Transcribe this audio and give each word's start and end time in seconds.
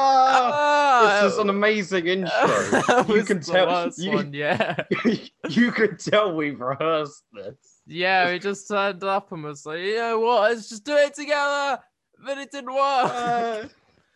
Ah, 0.00 1.00
Ah, 1.00 1.20
this 1.22 1.32
is 1.34 1.38
an 1.38 1.48
amazing 1.50 2.06
intro. 2.14 3.04
you 3.14 3.24
can 3.24 3.40
tell. 3.40 3.90
You, 3.96 4.12
one, 4.12 4.32
yeah. 4.32 4.76
you 5.48 5.72
can 5.72 5.96
tell 5.96 6.34
we've 6.34 6.60
rehearsed 6.60 7.24
this. 7.32 7.54
Yeah, 7.86 8.30
we 8.30 8.38
just 8.38 8.68
turned 8.68 9.02
up 9.04 9.32
and 9.32 9.44
was 9.44 9.64
like, 9.64 9.80
you 9.80 9.96
know 9.96 10.20
what, 10.20 10.50
let's 10.50 10.68
just 10.68 10.84
do 10.84 10.94
it 10.96 11.14
together. 11.14 11.78
But 12.24 12.38
it 12.38 12.50
didn't 12.50 12.74
work. 12.74 12.78
Uh, 13.12 13.64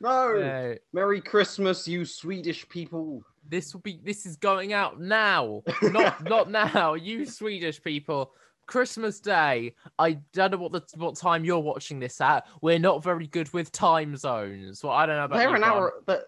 no. 0.01 0.35
Yeah, 0.39 0.75
Merry 0.93 1.21
Christmas, 1.21 1.87
you 1.87 2.05
Swedish 2.05 2.69
people. 2.69 3.23
this 3.49 3.73
will 3.73 3.81
be 3.83 4.01
this 4.03 4.27
is 4.27 4.37
going 4.37 4.73
out 4.73 5.01
now. 5.01 5.63
Not 5.83 6.25
not 6.25 6.51
now. 6.51 6.95
You 6.95 7.25
Swedish 7.27 7.81
people. 7.83 8.33
Christmas 8.73 9.21
Day. 9.21 9.75
I 9.99 10.13
don't 10.33 10.51
know 10.53 10.57
what 10.57 10.73
the 10.73 10.83
what 10.97 11.15
time 11.15 11.45
you're 11.45 11.59
watching 11.61 12.01
this 12.01 12.23
at. 12.23 12.47
We're 12.63 12.79
not 12.79 13.03
very 13.05 13.27
good 13.27 13.53
with 13.53 13.71
time 13.71 14.17
zones. 14.17 14.83
Well, 14.83 14.95
I 14.95 15.05
don't 15.05 15.17
know 15.17 15.25
about 15.27 15.37
They're 15.37 15.51
you, 15.51 15.55
an 15.57 15.61
but 15.61 15.69
hour. 15.69 15.93
They're, 16.07 16.25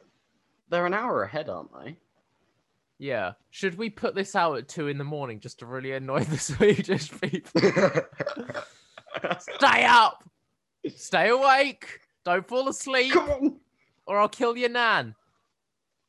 they're 0.68 0.86
an 0.86 0.92
hour 0.92 1.22
ahead, 1.22 1.48
aren't 1.48 1.70
they? 1.82 1.96
Yeah. 2.98 3.32
Should 3.48 3.78
we 3.78 3.88
put 3.88 4.14
this 4.14 4.36
out 4.36 4.58
at 4.58 4.68
two 4.68 4.88
in 4.88 4.98
the 4.98 5.04
morning 5.04 5.40
just 5.40 5.60
to 5.60 5.66
really 5.66 5.92
annoy 5.92 6.24
the 6.24 6.36
Swedish 6.50 7.10
people? 7.18 7.62
Stay 9.38 9.84
up. 9.86 10.22
Stay 10.94 11.30
awake. 11.30 12.00
Don't 12.26 12.46
fall 12.46 12.68
asleep, 12.68 13.14
Come 13.14 13.30
on. 13.30 13.56
or 14.06 14.18
I'll 14.18 14.28
kill 14.28 14.54
your 14.54 14.68
nan. 14.68 15.14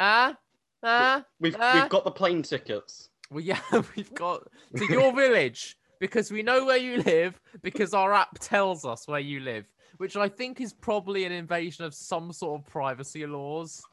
Ah, 0.01 0.35
ah. 0.83 1.23
We've 1.39 1.55
Uh. 1.55 1.71
we've 1.75 1.89
got 1.89 2.03
the 2.03 2.11
plane 2.11 2.43
tickets. 2.43 3.09
Well, 3.31 3.39
yeah, 3.41 3.61
we've 3.95 4.13
got 4.13 4.47
to 4.75 4.85
your 4.91 5.13
village 5.15 5.77
because 5.99 6.31
we 6.31 6.43
know 6.43 6.65
where 6.65 6.77
you 6.77 7.01
live 7.03 7.39
because 7.61 7.93
our 7.93 8.13
app 8.13 8.38
tells 8.39 8.85
us 8.85 9.07
where 9.07 9.19
you 9.19 9.39
live, 9.39 9.65
which 9.97 10.15
I 10.15 10.29
think 10.29 10.61
is 10.61 10.73
probably 10.73 11.25
an 11.25 11.31
invasion 11.31 11.85
of 11.85 11.93
some 11.93 12.31
sort 12.31 12.61
of 12.61 12.67
privacy 12.67 13.25
laws. 13.25 13.83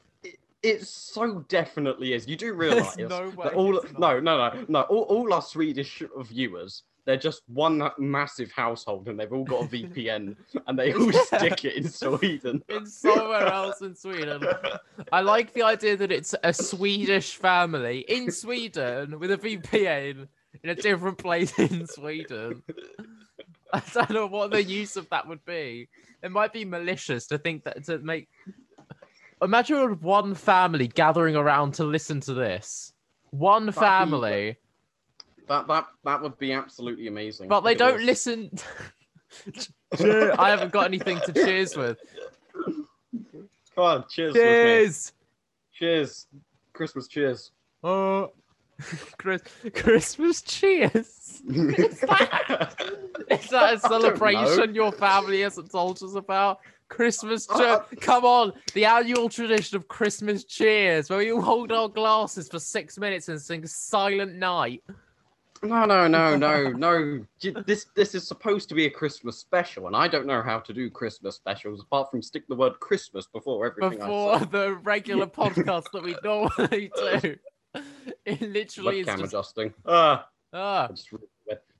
It 0.61 0.87
so 0.87 1.43
definitely 1.49 2.13
is. 2.13 2.25
You 2.27 2.37
do 2.37 2.53
realise 2.53 2.95
no 2.97 3.31
that 3.31 3.53
all 3.53 3.73
no 3.99 4.19
no 4.19 4.37
no 4.37 4.65
no 4.69 4.81
all, 4.83 5.01
all 5.03 5.33
our 5.33 5.41
Swedish 5.41 6.01
viewers 6.21 6.83
they're 7.05 7.17
just 7.17 7.41
one 7.47 7.89
massive 7.97 8.51
household 8.51 9.07
and 9.07 9.19
they've 9.19 9.31
all 9.31 9.43
got 9.43 9.65
a 9.65 9.67
VPN 9.67 10.35
and 10.67 10.79
they 10.79 10.93
all 10.93 11.11
Yeah. 11.11 11.21
stick 11.23 11.65
it 11.65 11.75
in 11.75 11.89
Sweden. 11.89 12.63
in 12.69 12.85
somewhere 12.85 13.47
else 13.47 13.81
in 13.81 13.95
Sweden. 13.95 14.45
I 15.11 15.21
like 15.21 15.53
the 15.53 15.63
idea 15.63 15.97
that 15.97 16.11
it's 16.11 16.33
a 16.43 16.53
Swedish 16.53 17.35
family 17.35 18.05
in 18.07 18.31
Sweden 18.31 19.19
with 19.19 19.31
a 19.31 19.37
VPN 19.37 20.27
in 20.61 20.69
a 20.69 20.75
different 20.75 21.17
place 21.17 21.57
in 21.57 21.87
Sweden. 21.87 22.61
I 23.73 23.81
don't 23.93 24.11
know 24.11 24.27
what 24.27 24.51
the 24.51 24.61
use 24.63 24.95
of 24.97 25.09
that 25.09 25.27
would 25.27 25.43
be. 25.45 25.89
It 26.21 26.31
might 26.31 26.53
be 26.53 26.63
malicious 26.65 27.25
to 27.27 27.37
think 27.37 27.63
that 27.63 27.83
to 27.85 27.97
make. 27.99 28.29
Imagine 29.41 29.99
one 29.99 30.35
family 30.35 30.87
gathering 30.87 31.35
around 31.35 31.73
to 31.75 31.83
listen 31.83 32.21
to 32.21 32.33
this. 32.33 32.93
One 33.31 33.65
That'd 33.65 33.75
be- 33.75 33.79
family, 33.81 34.57
That 35.47 35.67
that 35.67 35.87
that 36.05 36.21
would 36.21 36.37
be 36.37 36.53
absolutely 36.53 37.07
amazing. 37.07 37.49
but 37.49 37.61
they 37.61 37.75
don't 37.75 37.97
this. 37.97 38.27
listen. 38.27 38.51
I 40.39 40.49
haven't 40.49 40.71
got 40.71 40.85
anything 40.85 41.19
to 41.25 41.33
cheers 41.33 41.75
with. 41.75 41.97
Come 43.75 43.83
on, 43.83 44.05
cheers. 44.09 44.33
with 44.33 44.41
me. 44.41 44.47
Cheers. 44.49 45.13
Cheers. 45.73 46.27
Christmas 46.73 47.07
cheers. 47.07 47.51
Oh, 47.83 48.31
Chris, 49.17 49.41
Christmas 49.73 50.41
cheers. 50.41 51.41
Is 51.47 51.99
that, 52.01 52.75
is 53.29 53.49
that 53.49 53.73
a 53.75 53.79
celebration 53.79 54.75
your 54.75 54.91
family 54.91 55.41
hasn't 55.41 55.71
told 55.71 56.01
us 56.03 56.15
about? 56.15 56.59
Christmas 56.89 57.49
Uh, 57.49 57.57
cheer. 57.57 57.99
Come 58.01 58.25
on, 58.25 58.53
the 58.73 58.85
annual 58.85 59.29
tradition 59.29 59.77
of 59.77 59.87
Christmas 59.87 60.43
cheers, 60.43 61.09
where 61.09 61.19
we 61.19 61.31
all 61.31 61.41
hold 61.41 61.71
our 61.71 61.89
glasses 61.89 62.47
for 62.49 62.59
six 62.59 62.97
minutes 62.97 63.29
and 63.29 63.41
sing 63.41 63.65
Silent 63.65 64.35
Night. 64.35 64.83
No, 65.63 65.85
no, 65.85 66.09
no, 66.09 66.35
no, 66.35 66.69
no. 66.71 67.25
This 67.65 67.85
this 67.95 68.13
is 68.15 68.27
supposed 68.27 68.67
to 68.67 68.75
be 68.75 68.85
a 68.85 68.89
Christmas 68.89 69.37
special, 69.37 69.87
and 69.87 69.95
I 69.95 70.09
don't 70.09 70.27
know 70.27 70.41
how 70.41 70.59
to 70.59 70.73
do 70.73 70.89
Christmas 70.89 71.35
specials 71.37 71.81
apart 71.81 72.11
from 72.11 72.21
stick 72.21 72.43
the 72.49 72.55
word 72.55 72.77
Christmas 72.81 73.27
before 73.27 73.65
everything 73.65 73.99
Before 73.99 74.35
I 74.35 74.39
say. 74.39 74.45
the 74.51 74.73
regular 74.83 75.25
podcast 75.25 75.85
that 75.93 76.03
we 76.03 76.17
normally 76.21 76.91
do. 77.21 77.37
It 78.25 78.41
literally 78.41 78.99
is 79.01 79.07
just. 79.07 79.23
adjusting. 79.23 79.73
Ah, 79.85 80.27
Ah, 80.53 80.85
I 80.89 80.91
just 80.93 81.11
ru- 81.11 81.27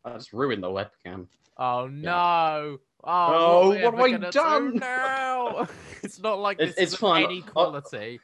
I 0.05 0.13
just 0.13 0.33
ruined 0.33 0.61
the 0.63 0.67
webcam. 0.67 1.27
oh 1.57 1.87
no. 1.87 2.79
Oh, 3.05 3.09
Oh, 3.09 3.69
what, 3.69 3.77
are 3.77 3.77
we 3.77 3.83
what 3.83 3.93
have 3.93 3.99
I 3.99 4.11
gonna 4.11 4.31
do 4.31 4.39
done? 4.39 4.75
now? 4.77 5.67
it's 6.03 6.19
not 6.21 6.39
like 6.39 6.57
It's- 6.59 6.75
this 6.75 6.83
it's 6.83 6.93
is 6.93 6.99
fine. 6.99 7.25
any 7.25 7.41
I'll- 7.47 7.51
quality. 7.51 8.19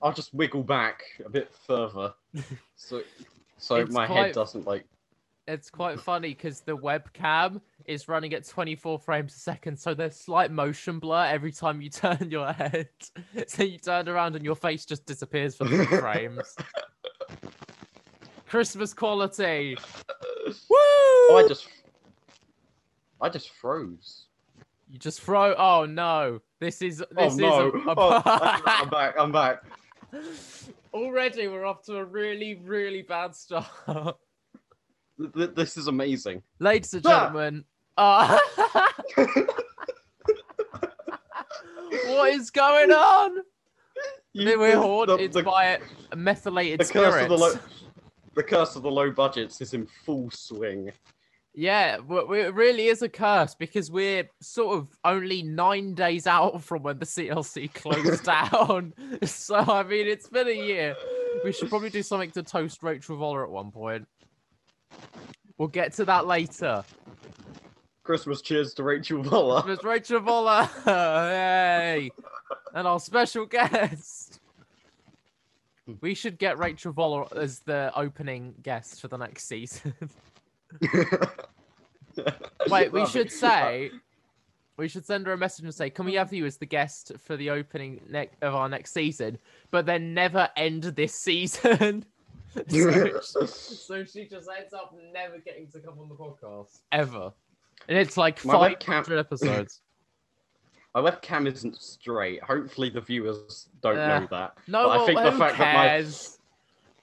I'll 0.00 0.12
just 0.12 0.32
wiggle 0.34 0.62
back 0.62 1.02
a 1.24 1.28
bit 1.28 1.52
further, 1.66 2.14
so 2.76 3.02
so 3.58 3.76
It's 3.76 3.92
my 3.92 4.06
quite- 4.06 4.16
head 4.16 4.34
doesn't 4.34 4.66
like. 4.66 4.84
It's 5.48 5.70
quite 5.70 5.98
funny 5.98 6.28
because 6.28 6.60
the 6.60 6.76
webcam 6.76 7.60
is 7.86 8.06
running 8.06 8.32
at 8.32 8.46
24 8.46 8.98
frames 9.00 9.34
a 9.34 9.38
second, 9.38 9.76
so 9.76 9.92
there's 9.92 10.14
slight 10.14 10.52
motion 10.52 11.00
blur 11.00 11.26
every 11.26 11.50
time 11.50 11.80
you 11.82 11.90
turn 11.90 12.30
your 12.30 12.52
head. 12.52 12.88
So 13.48 13.64
you 13.64 13.78
turn 13.78 14.08
around 14.08 14.36
and 14.36 14.44
your 14.44 14.54
face 14.54 14.84
just 14.84 15.04
disappears 15.04 15.56
for 15.56 15.66
three 15.66 15.84
frames. 15.86 16.54
Christmas 18.46 18.94
quality. 18.94 19.76
Woo! 20.46 20.76
Oh, 21.30 21.40
I 21.44 21.48
just 21.48 21.68
I 23.20 23.28
just 23.28 23.50
froze. 23.50 24.26
You 24.90 24.98
just 24.98 25.20
froze. 25.20 25.54
Oh 25.56 25.86
no! 25.86 26.40
This 26.58 26.82
is 26.82 27.00
oh, 27.00 27.06
this 27.14 27.32
oh 27.32 27.34
is 27.34 27.38
no! 27.38 27.70
a, 27.70 27.90
a- 27.90 27.94
Oh, 27.96 28.22
I'm 28.66 28.88
back. 28.90 29.14
I'm 29.18 29.32
back. 29.32 29.62
already. 30.92 31.46
We're 31.48 31.64
off 31.64 31.82
to 31.84 31.96
a 31.96 32.04
really 32.04 32.56
really 32.56 33.02
bad 33.02 33.34
start. 33.34 33.66
Th- 35.22 35.32
th- 35.34 35.54
This 35.54 35.76
is 35.76 35.86
amazing. 35.88 36.42
Ladies 36.58 36.92
and 36.94 37.06
Ah! 37.06 37.20
gentlemen, 37.26 37.64
uh, 37.96 38.38
what 42.06 42.32
is 42.32 42.50
going 42.50 42.90
on? 42.90 43.38
You- 44.32 44.58
We're 44.58 44.76
haunted 44.76 45.32
the- 45.32 45.42
by 45.42 45.78
methylated 46.16 46.80
the 46.80 46.84
curse 46.84 46.90
spirits. 47.14 47.22
of 47.24 47.28
the 47.28 47.36
low 47.38 47.54
the 48.34 48.42
curse 48.42 48.76
of 48.76 48.82
the 48.82 48.90
low 48.90 49.10
budgets 49.10 49.60
is 49.60 49.74
in 49.74 49.84
full 49.86 50.30
swing. 50.30 50.90
Yeah, 51.54 51.98
it 51.98 52.54
really 52.54 52.86
is 52.86 53.02
a 53.02 53.10
curse 53.10 53.54
because 53.54 53.90
we're 53.90 54.26
sort 54.40 54.78
of 54.78 54.88
only 55.04 55.42
nine 55.42 55.92
days 55.94 56.26
out 56.26 56.62
from 56.64 56.82
when 56.82 56.98
the 56.98 57.04
CLC 57.04 57.72
closed 57.74 58.24
down. 58.24 58.94
So 59.22 59.56
I 59.56 59.82
mean, 59.82 60.06
it's 60.06 60.30
been 60.30 60.48
a 60.48 60.50
year. 60.66 60.96
We 61.44 61.52
should 61.52 61.68
probably 61.68 61.90
do 61.90 62.02
something 62.02 62.30
to 62.30 62.42
toast 62.42 62.82
Rachel 62.82 63.18
Voller 63.18 63.44
at 63.44 63.50
one 63.50 63.70
point. 63.70 64.08
We'll 65.58 65.68
get 65.68 65.92
to 65.94 66.04
that 66.06 66.26
later. 66.26 66.84
Christmas 68.02 68.42
cheers 68.42 68.74
to 68.74 68.82
Rachel 68.82 69.22
Voller. 69.22 69.64
Miss 69.66 69.84
Rachel 69.84 70.20
Voller, 70.20 70.68
hey, 70.84 72.10
and 72.74 72.86
our 72.86 72.98
special 72.98 73.46
guest. 73.46 74.40
We 76.00 76.14
should 76.14 76.38
get 76.38 76.58
Rachel 76.58 76.92
Voller 76.92 77.30
as 77.36 77.60
the 77.60 77.92
opening 77.94 78.54
guest 78.62 79.00
for 79.00 79.08
the 79.08 79.16
next 79.16 79.46
season. 79.46 79.94
Wait, 82.68 82.92
we 82.92 83.06
should 83.06 83.30
say 83.30 83.90
we 84.76 84.88
should 84.88 85.04
send 85.04 85.26
her 85.26 85.32
a 85.32 85.38
message 85.38 85.64
and 85.64 85.74
say, 85.74 85.90
"Can 85.90 86.06
we 86.06 86.14
have 86.14 86.32
you 86.32 86.46
as 86.46 86.56
the 86.56 86.66
guest 86.66 87.12
for 87.18 87.36
the 87.36 87.50
opening 87.50 88.00
ne- 88.08 88.30
of 88.40 88.54
our 88.54 88.68
next 88.68 88.92
season?" 88.92 89.38
But 89.70 89.86
then 89.86 90.14
never 90.14 90.48
end 90.56 90.82
this 90.82 91.14
season. 91.14 92.04
so, 93.22 93.46
so 93.46 94.04
she 94.04 94.26
just 94.26 94.48
ends 94.56 94.72
up 94.74 94.94
never 95.12 95.38
getting 95.38 95.66
to 95.68 95.80
come 95.80 95.98
on 95.98 96.08
the 96.08 96.14
podcast 96.14 96.80
ever, 96.92 97.32
and 97.88 97.98
it's 97.98 98.16
like 98.16 98.44
My 98.44 98.52
five 98.54 98.78
webcam- 98.78 99.18
episodes. 99.18 99.80
My 100.94 101.00
webcam 101.00 101.46
isn't 101.50 101.80
straight. 101.80 102.42
Hopefully 102.42 102.90
the 102.90 103.00
viewers 103.00 103.68
don't 103.80 103.96
Uh, 103.98 104.20
know 104.20 104.28
that. 104.30 104.58
No, 104.68 104.88
But 104.88 105.00
I 105.00 105.06
think 105.06 105.16
well, 105.16 105.24
the 105.24 105.30
who 105.32 105.38
fact 105.38 105.58
that 105.58 105.74
my 105.74 105.88
cares? 105.88 106.38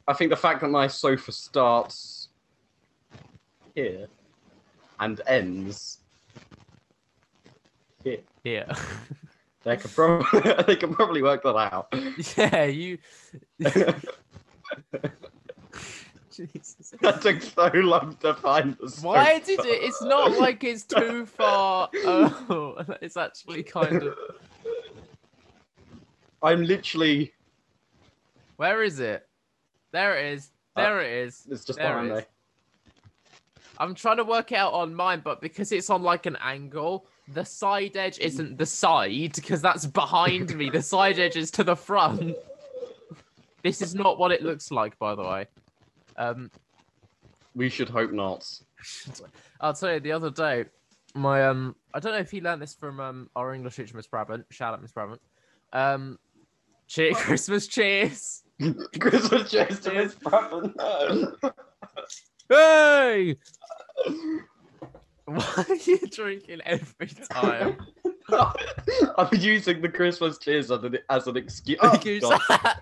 I 0.07 0.13
think 0.13 0.29
the 0.29 0.37
fact 0.37 0.61
that 0.61 0.69
my 0.69 0.85
sofa 0.87 1.31
starts 1.31 2.29
here 3.73 4.07
and 4.99 5.19
ends 5.25 5.99
here. 8.03 8.19
Yeah, 8.43 8.71
They 9.63 9.75
could 9.77 9.91
probably 9.91 10.39
they 10.67 10.75
could 10.75 10.91
probably 10.93 11.21
work 11.23 11.41
that 11.43 11.55
out. 11.55 11.87
yeah, 12.37 12.65
you. 12.65 12.99
Jesus. 16.47 16.93
that 17.01 17.21
took 17.21 17.41
so 17.41 17.67
long 17.73 18.15
to 18.21 18.33
find 18.35 18.75
the 18.79 18.87
Why 19.01 19.39
sofa. 19.39 19.45
did 19.45 19.59
it? 19.65 19.83
It's 19.83 20.01
not 20.01 20.37
like 20.37 20.63
it's 20.63 20.83
too 20.83 21.25
far. 21.25 21.89
Oh, 21.95 22.77
it's 23.01 23.17
actually 23.17 23.63
kind 23.63 24.03
of. 24.03 24.15
I'm 26.41 26.63
literally 26.63 27.33
Where 28.57 28.83
is 28.83 28.99
it? 28.99 29.27
There 29.91 30.17
it 30.17 30.33
is. 30.33 30.51
Uh, 30.75 30.81
There 30.83 31.01
it 31.01 31.11
is. 31.27 31.45
it's 31.49 31.65
just 31.65 31.79
There 31.79 31.87
behind 31.89 32.11
it 32.11 32.15
me. 32.15 32.21
I'm 33.79 33.95
trying 33.95 34.17
to 34.17 34.23
work 34.25 34.51
it 34.51 34.55
out 34.55 34.73
on 34.73 34.93
mine, 34.93 35.21
but 35.23 35.39
because 35.41 35.71
it's 35.71 35.89
on 35.89 36.03
like 36.03 36.25
an 36.25 36.37
angle, 36.41 37.05
the 37.33 37.45
side 37.45 37.95
edge 37.95 38.19
isn't 38.19 38.57
the 38.57 38.65
side 38.65 39.31
because 39.35 39.61
that's 39.61 39.85
behind 39.85 40.53
me. 40.55 40.69
The 40.69 40.81
side 40.81 41.17
edge 41.17 41.37
is 41.37 41.49
to 41.51 41.63
the 41.63 41.75
front. 41.75 42.35
This 43.63 43.81
is 43.81 43.95
not 43.95 44.17
what 44.19 44.31
it 44.31 44.41
looks 44.41 44.69
like, 44.71 44.97
by 44.99 45.15
the 45.15 45.23
way. 45.23 45.45
Um, 46.19 46.51
We 47.55 47.69
should 47.69 47.89
hope 47.89 48.11
not. 48.11 48.45
I'll 49.61 49.73
tell 49.73 49.93
you, 49.93 49.99
the 49.99 50.11
other 50.11 50.29
day, 50.29 50.65
my 51.15 51.47
um, 51.47 51.75
I 51.93 51.99
don't 51.99 52.11
know 52.11 52.19
if 52.19 52.29
he 52.29 52.41
learned 52.41 52.61
this 52.61 52.75
from 52.75 52.99
um 52.99 53.29
our 53.35 53.53
English 53.53 53.77
teacher, 53.77 53.95
Miss 53.97 54.05
Brabant. 54.05 54.45
Shout 54.51 54.73
out, 54.73 54.81
Miss 54.81 54.91
Brabant. 54.91 55.21
Um, 55.73 56.19
cheer, 56.87 57.13
Christmas 57.15 57.67
cheers. 57.67 58.43
Christmas 58.99 59.49
cheers 59.49 59.79
to 59.79 59.93
Miss 59.93 60.13
Brabant. 60.15 60.75
Hey, 62.49 63.37
why 65.25 65.65
are 65.69 65.75
you 65.75 65.99
drinking 66.11 66.61
every 66.65 67.07
time? 67.07 67.77
I'm 69.17 69.29
using 69.39 69.81
the 69.81 69.89
Christmas 69.89 70.37
cheers 70.37 70.71
as 70.71 70.83
an, 70.83 70.97
as 71.09 71.27
an 71.27 71.37
excuse. 71.37 71.77
Oh. 71.81 71.93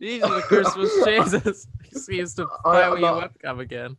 Using 0.00 0.30
the 0.30 0.42
Christmas 0.42 0.92
cheers 1.04 1.34
as 1.34 1.66
excuse 1.90 2.34
to 2.34 2.46
I- 2.64 2.70
play 2.70 2.82
I'm 2.82 2.90
with 2.92 3.00
your 3.00 3.22
webcam 3.22 3.60
again. 3.60 3.96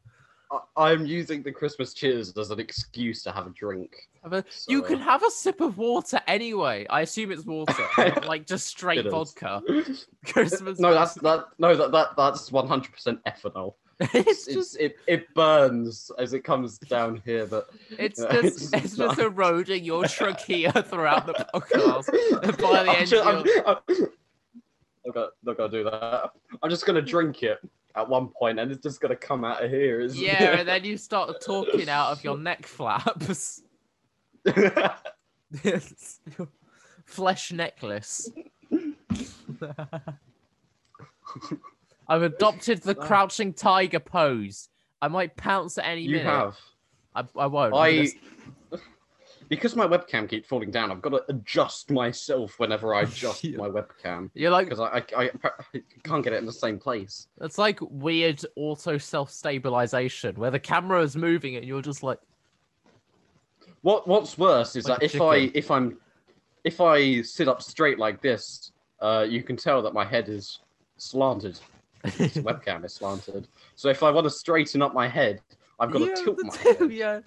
I- 0.52 0.60
I'm 0.92 1.06
using 1.06 1.42
the 1.42 1.52
Christmas 1.52 1.94
cheers 1.94 2.36
as 2.38 2.52
an 2.52 2.60
excuse 2.60 3.24
to 3.24 3.32
have 3.32 3.48
a 3.48 3.50
drink. 3.52 3.96
Have 4.24 4.34
a- 4.34 4.44
You 4.68 4.82
can 4.82 5.00
have 5.00 5.24
a 5.24 5.30
sip 5.32 5.62
of 5.62 5.78
water 5.78 6.20
anyway. 6.28 6.86
I 6.90 7.02
assume 7.02 7.32
it's 7.32 7.46
water, 7.46 7.74
like 8.28 8.46
just 8.46 8.68
straight 8.68 9.10
vodka. 9.10 9.62
Christmas. 10.26 10.80
No, 10.80 10.94
that's 10.94 11.16
that. 11.16 11.46
No, 11.58 11.76
that, 11.76 11.92
that 11.92 12.10
that's 12.18 12.50
100% 12.50 13.20
ethanol. 13.26 13.74
it's 14.14 14.48
It's, 14.48 14.54
just 14.54 14.80
it, 14.80 14.98
it 15.08 15.34
burns 15.34 16.12
as 16.18 16.34
it 16.34 16.42
comes 16.44 16.78
down 16.78 17.22
here, 17.26 17.46
but 17.46 17.70
It's 17.98 18.20
Yeah, 18.22 18.42
just 18.42 18.46
it's 18.46 18.74
it's, 18.74 18.98
just 18.98 18.98
not- 18.98 19.20
eroding 19.20 19.84
your 19.86 20.06
trachea 20.06 20.72
throughout 20.72 21.26
the 21.28 21.34
podcast. 21.54 22.58
By 22.62 22.84
the 22.84 22.90
I'm 22.92 22.96
end, 22.98 23.08
ju- 23.08 23.16
you'll- 23.16 23.28
I'm, 23.28 23.38
I'm 23.38 23.76
not 25.06 25.14
gonna, 25.14 25.28
not 25.44 25.58
gonna 25.58 25.72
do 25.72 25.84
that. 25.86 26.32
I'm 26.62 26.70
just 26.70 26.86
gonna 26.86 27.02
drink 27.02 27.44
it 27.44 27.60
at 27.96 28.10
one 28.10 28.28
point, 28.28 28.60
and 28.60 28.70
it's 28.72 28.84
just 28.84 29.00
gonna 29.00 29.16
come 29.16 29.46
out 29.46 29.64
of 29.64 29.70
here. 29.72 30.02
Yeah, 30.02 30.58
and 30.60 30.68
then 30.68 30.84
you 30.84 30.98
start 30.98 31.40
talking 31.42 31.88
out 31.88 32.12
of 32.12 32.24
your 32.24 32.38
neck 32.38 32.66
flaps. 32.66 33.62
it? 34.46 34.92
Flesh 37.06 37.52
necklace. 37.54 38.30
I've 42.08 42.22
adopted 42.24 42.82
the 42.84 42.96
crouching 42.96 43.54
tiger 43.54 44.00
pose. 44.00 44.70
I 45.02 45.08
might 45.08 45.36
pounce 45.36 45.78
at 45.78 45.86
any 45.86 46.02
you 46.02 46.18
minute. 46.18 46.30
have. 46.30 46.58
I, 47.14 47.24
I 47.38 47.46
won't. 47.48 47.74
I'm 47.76 48.08
because 49.50 49.76
my 49.76 49.86
webcam 49.88 50.28
keeps 50.28 50.48
falling 50.48 50.72
down. 50.72 50.92
I've 50.92 51.02
got 51.02 51.10
to 51.12 51.24
adjust 51.30 51.92
myself 51.92 52.60
whenever 52.60 52.94
I 52.96 53.02
adjust 53.04 53.44
Yeah. 53.44 53.58
my 53.58 53.70
webcam 53.70 54.30
You're 54.34 54.52
like 54.52 54.68
because 54.70 54.80
I, 54.80 55.04
I, 55.16 55.30
I 55.44 55.82
can't 56.04 56.24
get 56.24 56.34
it 56.34 56.38
in 56.38 56.46
the 56.46 56.52
same 56.54 56.80
place. 56.80 57.28
it's 57.42 57.58
like 57.58 57.80
weird 57.82 58.42
auto 58.56 58.98
self 58.98 59.32
stabilization 59.32 60.36
where 60.36 60.52
the 60.52 60.60
camera 60.60 61.02
is 61.02 61.16
moving 61.16 61.56
and 61.56 61.66
you're 61.66 61.82
just 61.82 62.04
like 62.04 62.20
What 63.82 64.08
What's 64.08 64.38
worse 64.38 64.76
is 64.76 64.88
Like 64.88 65.00
that 65.00 65.06
if 65.16 65.22
I 65.22 65.36
if 65.54 65.70
I'm 65.72 65.98
if 66.64 66.82
I 66.82 67.22
sit 67.22 67.48
up 67.48 67.62
straight 67.62 68.00
like 68.00 68.22
this, 68.22 68.72
uh, 69.00 69.26
you 69.30 69.44
can 69.44 69.56
tell 69.56 69.84
that 69.84 69.94
my 69.94 70.04
head 70.04 70.28
is 70.30 70.60
slanted. 70.98 71.60
The 72.06 72.42
webcam 72.44 72.86
is 72.86 72.94
slanted. 72.94 73.48
So 73.76 73.90
if 73.90 74.04
I 74.04 74.12
want 74.12 74.26
to 74.26 74.30
straighten 74.32 74.82
up 74.82 74.94
my 74.94 75.08
head, 75.08 75.42
I've 75.80 75.92
got 75.92 76.02
Yeah, 76.02 76.14
to 76.16 76.24
tilt 76.24 76.40
my 76.44 76.58
head. 76.58 76.92
yeah. 76.92 77.20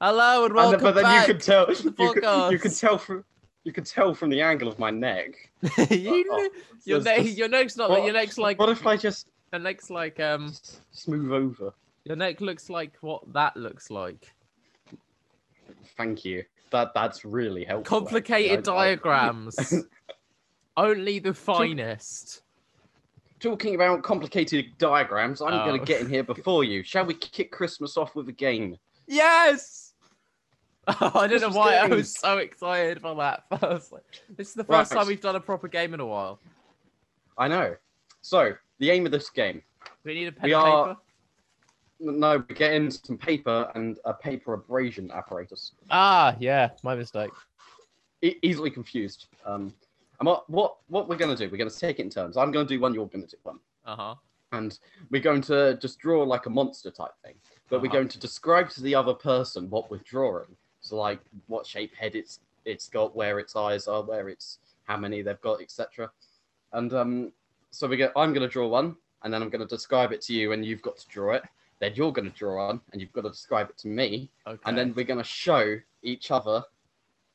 Hello 0.00 0.44
and 0.44 0.46
And 0.46 0.54
welcome 0.54 0.80
then, 0.80 0.80
but 0.82 0.94
then 0.94 1.04
back. 1.04 1.28
you 1.28 1.34
can 1.34 1.42
tell 1.42 1.68
you 1.70 2.14
can, 2.20 2.52
you 2.52 2.58
can 2.58 2.70
tell 2.72 2.96
from 2.96 3.24
you 3.64 3.72
can 3.72 3.84
tell 3.84 4.14
from 4.14 4.30
the 4.30 4.40
angle 4.40 4.68
of 4.68 4.78
my 4.78 4.90
neck. 4.90 5.50
you 5.90 6.26
Oh, 6.30 6.48
your, 6.84 7.00
There's 7.00 7.26
neck, 7.26 7.36
your 7.36 7.48
neck's 7.48 7.76
not. 7.76 7.90
what- 7.90 8.04
your 8.04 8.14
neck's 8.14 8.38
like. 8.38 8.58
What 8.58 8.70
if 8.70 8.86
I 8.86 8.96
just 8.96 9.28
Your 9.52 9.60
neck's 9.60 9.90
like. 9.90 10.18
Um. 10.20 10.54
smooth 10.92 11.30
over? 11.32 11.74
Your 12.04 12.16
neck 12.16 12.40
looks 12.40 12.70
like 12.70 12.96
what 13.02 13.30
that 13.34 13.54
looks 13.58 13.90
like. 13.90 14.32
Thank 15.98 16.24
you. 16.24 16.44
That 16.70 16.92
that's 16.94 17.24
really 17.24 17.64
helpful. 17.64 17.98
Complicated 18.00 18.60
actually. 18.60 18.74
Diagrams. 18.74 19.84
Only 20.76 21.18
the 21.18 21.34
finest. 21.34 22.42
Talking 23.40 23.74
about 23.74 24.02
complicated 24.02 24.66
diagrams, 24.78 25.40
I'm 25.40 25.54
Oh. 25.54 25.64
going 25.66 25.80
to 25.80 25.84
get 25.86 26.02
in 26.02 26.08
here 26.08 26.22
before 26.34 26.62
you. 26.64 26.82
Shall 26.82 27.06
we 27.06 27.14
kick 27.14 27.50
Christmas 27.50 27.96
off 27.96 28.14
with 28.14 28.28
a 28.28 28.32
game? 28.32 28.76
Yes. 29.06 29.94
Oh, 30.86 30.94
I 31.14 31.26
don't 31.26 31.40
know 31.40 31.48
Christmas 31.48 31.54
why 31.54 31.74
I 31.76 31.86
was 31.86 32.14
so 32.18 32.38
excited 32.38 33.00
for 33.00 33.14
that. 33.16 33.44
First, 33.60 33.92
this 34.36 34.48
is 34.48 34.54
the 34.54 34.64
Right. 34.64 34.78
first 34.80 34.92
time 34.92 35.06
we've 35.06 35.20
done 35.20 35.36
a 35.36 35.40
proper 35.40 35.68
game 35.68 35.94
in 35.94 36.00
a 36.00 36.06
while. 36.06 36.38
I 37.38 37.48
know. 37.48 37.76
So 38.20 38.52
the 38.78 38.90
aim 38.90 39.06
of 39.06 39.12
this 39.12 39.30
game. 39.30 39.62
Do 39.84 39.90
we 40.04 40.14
need 40.14 40.26
a 40.28 40.32
pen 40.32 40.44
We 40.48 40.52
and 40.54 40.62
are- 40.62 40.88
paper? 40.88 41.00
No, 42.02 42.36
we're 42.48 42.54
getting 42.54 42.90
some 42.90 43.18
paper 43.18 43.70
and 43.74 43.98
a 44.06 44.14
paper 44.14 44.54
abrasion 44.54 45.10
apparatus. 45.10 45.72
Ah, 45.90 46.34
yeah, 46.40 46.70
my 46.82 46.94
mistake. 46.94 47.30
E- 48.22 48.36
easily 48.42 48.70
confused. 48.70 49.26
Um, 49.44 49.74
and 50.20 50.26
what 50.26 50.48
what 50.48 50.76
what 50.88 51.08
we're 51.08 51.16
going 51.16 51.34
to 51.34 51.44
do? 51.44 51.50
We're 51.50 51.58
going 51.58 51.70
to 51.70 51.78
take 51.78 51.98
it 51.98 52.02
in 52.02 52.10
turns. 52.10 52.36
I'm 52.36 52.50
going 52.52 52.66
to 52.66 52.74
do 52.74 52.80
one. 52.80 52.94
You're 52.94 53.06
going 53.06 53.24
to 53.26 53.30
do 53.30 53.36
one. 53.42 53.58
Uh 53.84 53.96
huh. 53.96 54.14
and 54.52 54.78
we're 55.10 55.22
going 55.22 55.40
to 55.42 55.76
just 55.80 55.98
draw 55.98 56.22
like 56.22 56.46
a 56.46 56.50
monster 56.50 56.90
type 56.90 57.14
thing 57.24 57.34
but 57.68 57.80
we're 57.80 57.86
Uh-huh. 57.88 57.98
going 57.98 58.08
to 58.08 58.18
describe 58.18 58.68
to 58.70 58.82
the 58.82 58.94
other 58.94 59.14
person 59.14 59.70
what 59.70 59.90
we're 59.90 60.04
drawing 60.04 60.54
so 60.80 60.96
like 60.96 61.20
what 61.46 61.64
shape 61.66 61.94
head 61.94 62.14
it's 62.16 62.40
it's 62.64 62.88
got 62.88 63.14
where 63.16 63.38
its 63.38 63.54
eyes 63.56 63.86
are 63.88 64.02
where 64.02 64.28
it's 64.28 64.58
how 64.84 64.96
many 64.96 65.22
they've 65.22 65.40
got 65.40 65.60
etc 65.62 66.10
and 66.72 66.92
um 66.92 67.32
so 67.70 67.86
we 67.86 67.96
get 67.96 68.12
i'm 68.16 68.32
going 68.34 68.46
to 68.48 68.52
draw 68.52 68.66
one 68.68 68.96
and 69.22 69.32
then 69.32 69.40
i'm 69.42 69.50
going 69.50 69.66
to 69.66 69.74
describe 69.76 70.10
it 70.12 70.20
to 70.20 70.32
you 70.34 70.50
and 70.52 70.64
you've 70.66 70.82
got 70.82 70.96
to 70.98 71.06
draw 71.08 71.32
it 71.34 71.44
then 71.78 71.92
you're 71.94 72.12
going 72.12 72.28
to 72.30 72.36
draw 72.36 72.66
one 72.66 72.80
and 72.92 73.00
you've 73.00 73.12
got 73.12 73.22
to 73.22 73.30
describe 73.30 73.70
it 73.70 73.78
to 73.78 73.86
me 73.88 74.28
Okay. 74.48 74.60
and 74.66 74.76
then 74.76 74.92
we're 74.96 75.04
going 75.12 75.24
to 75.26 75.32
show 75.46 75.78
each 76.02 76.30
other 76.32 76.62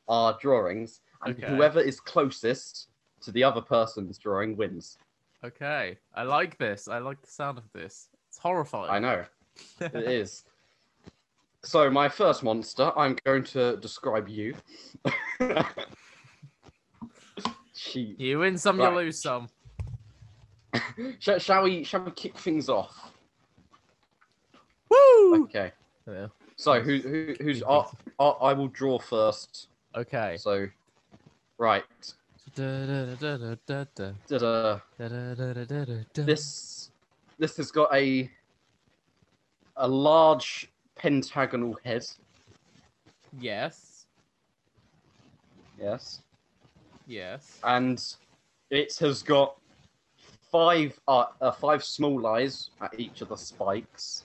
our 0.08 0.38
drawings 0.40 1.00
and 1.26 1.36
Okay. 1.36 1.48
whoever 1.48 1.80
is 1.80 2.00
closest 2.00 2.90
to 3.22 3.32
the 3.32 3.44
other 3.44 3.62
person's 3.62 4.18
drawing 4.18 4.56
wins 4.56 4.98
Okay, 5.44 5.98
I 6.16 6.24
like 6.24 6.58
this. 6.58 6.88
I 6.88 6.98
like 6.98 7.22
the 7.22 7.30
sound 7.30 7.60
of 7.60 7.66
this. 7.72 8.10
It's 8.30 8.40
horrifying. 8.40 8.90
i 8.92 8.98
know 8.98 9.24
It 9.80 9.94
is. 9.94 10.44
So 11.64 11.90
my 11.92 12.10
first 12.10 12.44
monster, 12.44 12.92
I'm 12.98 13.16
going 13.26 13.44
to 13.44 13.78
describe 13.78 14.28
you. 14.28 14.56
she, 17.74 18.16
You 18.18 18.40
win 18.40 18.58
some, 18.58 18.80
you 18.80 18.90
lose 18.90 19.22
some. 19.22 19.50
shall, 21.20 21.38
shall 21.38 21.64
we? 21.64 21.84
Shall 21.84 22.04
we 22.04 22.12
kick 22.12 22.38
things 22.38 22.68
off? 22.70 23.14
Woo! 24.90 25.44
Okay. 25.44 25.72
Yeah. 26.08 26.28
So 26.58 26.82
who, 26.82 26.98
who 26.98 27.36
who's? 27.40 27.62
I, 27.64 27.86
I, 28.20 28.26
I 28.26 28.54
will 28.54 28.70
draw 28.70 28.98
first. 29.00 29.68
Okay. 29.96 30.38
So, 30.38 30.68
right. 31.58 31.84
This 36.26 36.92
this 37.38 37.58
has 37.58 37.72
got 37.72 37.94
a 37.94 38.32
a 39.78 39.88
large 39.88 40.72
pentagonal 40.96 41.78
head. 41.84 42.06
Yes. 43.40 44.06
Yes. 45.80 46.22
Yes. 47.08 47.60
and 47.64 48.02
it 48.70 48.96
has 49.00 49.22
got 49.22 49.58
five 50.52 51.00
uh, 51.08 51.26
uh, 51.42 51.52
five 51.52 51.84
small 51.84 52.26
eyes 52.28 52.70
at 52.82 52.98
each 53.00 53.22
of 53.22 53.30
the 53.30 53.36
spikes 53.36 54.24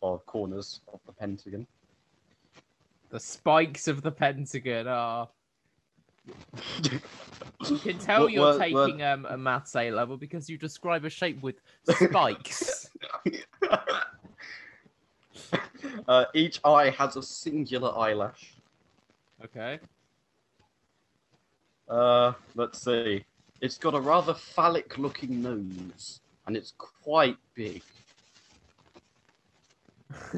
or 0.00 0.18
corners 0.20 0.80
of 0.92 1.00
the 1.06 1.12
pentagon. 1.12 1.66
The 3.10 3.20
spikes 3.20 3.88
of 3.88 4.02
the 4.02 4.10
Pentagon 4.10 4.86
are. 4.88 5.28
You 7.68 7.78
can 7.78 7.98
tell 7.98 8.22
What- 8.22 8.32
you're 8.32 8.42
what- 8.42 8.58
taking 8.58 8.98
what- 8.98 9.02
um, 9.02 9.26
a 9.26 9.36
maths 9.36 9.74
A 9.76 9.90
level 9.90 10.16
because 10.16 10.48
you 10.50 10.56
describe 10.58 11.04
a 11.04 11.10
shape 11.10 11.40
with 11.42 11.56
spikes. 11.88 12.90
uh, 16.08 16.24
each 16.34 16.60
eye 16.64 16.90
has 16.90 17.16
a 17.16 17.22
singular 17.22 17.96
eyelash. 17.96 18.54
okay. 19.44 19.78
Uh, 21.88 22.32
let's 22.54 22.80
see. 22.82 23.24
It's 23.60 23.76
got 23.78 23.94
a 23.94 24.00
rather 24.00 24.34
phallic-looking 24.34 25.42
nose, 25.42 26.20
and 26.46 26.56
it's 26.56 26.72
quite 26.78 27.36
big. 27.54 27.82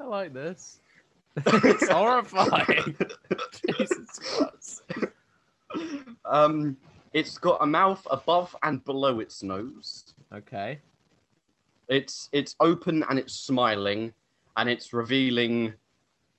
I 0.00 0.04
like 0.04 0.32
this. 0.32 0.80
It's 1.36 1.88
horrifying. 1.88 2.96
Jesus 3.66 4.18
Christ. 4.18 4.82
Um, 6.24 6.76
it's 7.12 7.38
got 7.38 7.62
a 7.62 7.66
mouth 7.66 8.06
above 8.10 8.54
and 8.62 8.84
below 8.84 9.20
its 9.20 9.42
nose. 9.42 10.14
Okay. 10.32 10.78
It's 11.88 12.28
it's 12.32 12.54
open 12.60 13.04
and 13.08 13.18
it's 13.18 13.34
smiling, 13.34 14.12
and 14.56 14.68
it's 14.68 14.92
revealing 14.92 15.74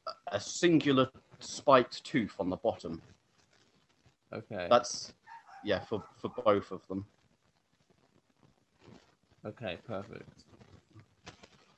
a- 0.07 0.35
a 0.35 0.39
singular 0.39 1.09
spiked 1.39 2.03
tooth 2.03 2.35
on 2.39 2.49
the 2.49 2.55
bottom. 2.57 3.01
Okay. 4.31 4.67
That's 4.69 5.13
yeah 5.63 5.79
for 5.79 6.03
for 6.17 6.29
both 6.29 6.71
of 6.71 6.87
them. 6.87 7.05
Okay, 9.45 9.77
perfect. 9.85 10.29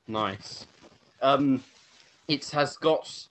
Nice. 0.06 0.66
Um, 1.20 1.62
it 2.28 2.48
has 2.50 2.76
got 2.76 3.28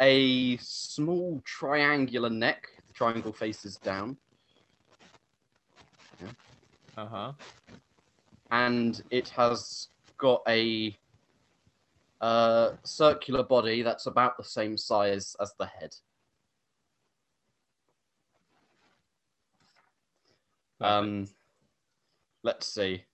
a 0.00 0.56
small 0.58 1.40
triangular 1.44 2.30
neck. 2.30 2.68
The 2.88 2.94
triangle 2.94 3.32
faces 3.32 3.76
down, 3.76 4.16
Uh 6.96 7.06
huh. 7.06 7.32
and 8.50 9.02
it 9.10 9.28
has 9.30 9.88
got 10.18 10.42
a 10.48 10.96
uh, 12.20 12.72
circular 12.84 13.42
body 13.42 13.82
that's 13.82 14.06
about 14.06 14.36
the 14.36 14.44
same 14.44 14.76
size 14.76 15.34
as 15.40 15.52
the 15.58 15.66
head. 15.66 15.94
Um, 20.80 21.28
let's 22.42 22.66
see. 22.66 23.04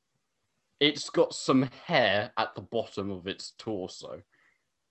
It's 0.80 1.10
got 1.10 1.34
some 1.34 1.68
hair 1.86 2.32
at 2.36 2.54
the 2.54 2.62
bottom 2.62 3.10
of 3.10 3.26
its 3.26 3.52
torso. 3.58 4.22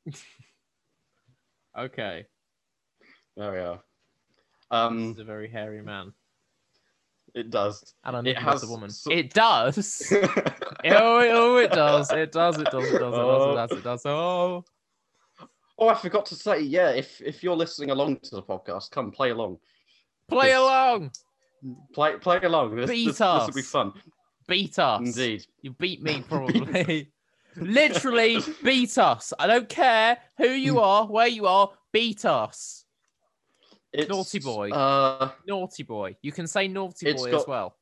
okay. 1.78 2.26
There 3.36 3.52
we 3.52 3.58
are. 3.60 3.76
This 3.76 3.84
Um, 4.72 5.12
is 5.12 5.20
a 5.20 5.24
very 5.24 5.50
hairy 5.50 5.82
man. 5.82 6.14
it 7.34 7.50
does. 7.52 7.94
And 8.04 8.16
I 8.16 8.20
It 8.20 8.24
know 8.24 8.34
that's 8.46 8.64
a 8.64 8.68
woman. 8.68 8.90
so- 8.90 9.12
It 9.12 9.34
does. 9.34 10.12
oh, 10.12 10.18
it- 10.84 10.94
oh, 10.94 11.58
it 11.58 11.72
does. 11.72 12.12
It 12.12 12.32
does. 12.32 12.58
It 12.60 12.70
does. 12.72 12.86
It 12.92 12.94
does. 12.94 12.94
It 12.94 13.00
does. 13.00 13.14
It 13.14 13.20
Oh. 13.20 13.56
does. 13.56 13.72
It 13.72 13.84
does. 13.84 14.06
Oh. 14.06 14.66
oh, 15.78 15.88
I 15.90 15.94
forgot 15.96 16.26
to 16.28 16.36
say, 16.36 16.62
yeah. 16.62 16.90
If 16.90 17.22
if 17.22 17.44
you're 17.44 17.56
listening 17.56 17.92
along 17.92 18.20
to 18.22 18.36
the 18.36 18.42
podcast, 18.44 18.90
come 18.92 19.12
play 19.12 19.30
along. 19.30 19.60
Play 20.28 20.48
Yes. 20.48 20.58
along. 20.60 21.12
Play 21.94 22.18
play 22.18 22.40
along. 22.42 22.76
This 22.76 22.90
Beat 22.90 23.06
this, 23.08 23.18
this 23.20 23.48
will 23.48 23.54
be 23.54 23.62
fun. 23.62 23.94
Beat 24.48 24.80
us. 24.80 25.00
Indeed. 25.02 25.46
You 25.62 25.72
beat 25.74 26.02
me 26.02 26.22
probably. 26.28 27.12
Literally 27.58 28.40
beat 28.64 28.98
us. 28.98 29.34
I 29.38 29.48
don't 29.48 29.68
care 29.70 30.18
who 30.38 30.50
you 30.50 30.80
are, 30.80 31.06
where 31.06 31.28
you 31.28 31.48
are. 31.48 31.72
Beat 31.92 32.26
us. 32.26 32.86
It's, 33.94 34.10
Naughty 34.10 34.40
boy. 34.40 34.70
Uh, 34.70 35.32
Naughty 35.48 35.84
boy. 35.84 36.16
You 36.22 36.32
can 36.32 36.46
say 36.48 36.68
naughty 36.68 37.14
boy 37.14 37.36
as 37.36 37.48
well. 37.48 37.76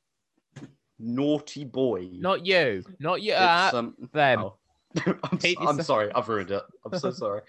naughty 1.00 1.65
boy. 1.65 2.08
Not 2.13 2.46
you. 2.46 2.84
Not 3.00 3.22
you. 3.22 3.34
Uh, 3.34 3.72
um, 3.74 3.96
them. 4.13 4.39
oh. 4.39 4.55
I'm, 5.05 5.39
I'm 5.67 5.82
sorry, 5.82 6.12
I've 6.13 6.29
ruined 6.29 6.51
it. 6.51 6.63
I'm 6.86 6.98
so 6.98 7.12
sorry. 7.12 7.41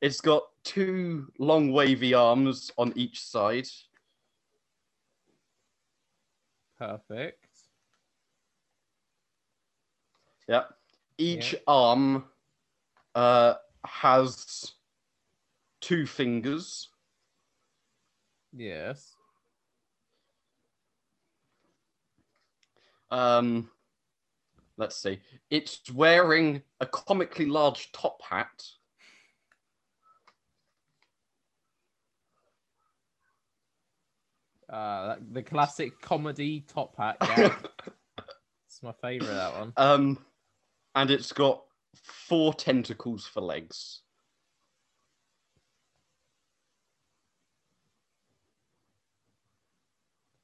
It's 0.00 0.20
got 0.20 0.42
two 0.64 1.32
long 1.38 1.72
wavy 1.72 2.12
arms 2.12 2.70
on 2.76 2.92
each 2.96 3.24
side. 3.24 3.66
Perfect. 6.78 7.46
Yeah. 10.48 10.64
Each 11.16 11.54
arm 11.66 12.24
uh, 13.14 13.54
has 13.84 14.72
two 15.80 16.06
fingers. 16.06 16.88
Yes. 18.52 19.14
Um, 23.10 23.70
let's 24.76 24.96
see. 24.96 25.20
It's 25.50 25.80
wearing 25.92 26.62
a 26.80 26.86
comically 26.86 27.46
large 27.46 27.92
top 27.92 28.20
hat. 28.22 28.64
Uh, 34.68 35.16
the 35.30 35.42
classic 35.42 36.00
comedy 36.00 36.64
top 36.66 36.96
hat. 36.96 37.16
Yeah. 37.20 37.54
it's 38.66 38.82
my 38.82 38.92
favorite. 39.00 39.28
That 39.28 39.54
one. 39.56 39.72
um, 39.76 40.18
and 40.94 41.10
it's 41.10 41.32
got 41.32 41.62
four 41.94 42.54
tentacles 42.54 43.26
for 43.26 43.40
legs. 43.40 44.00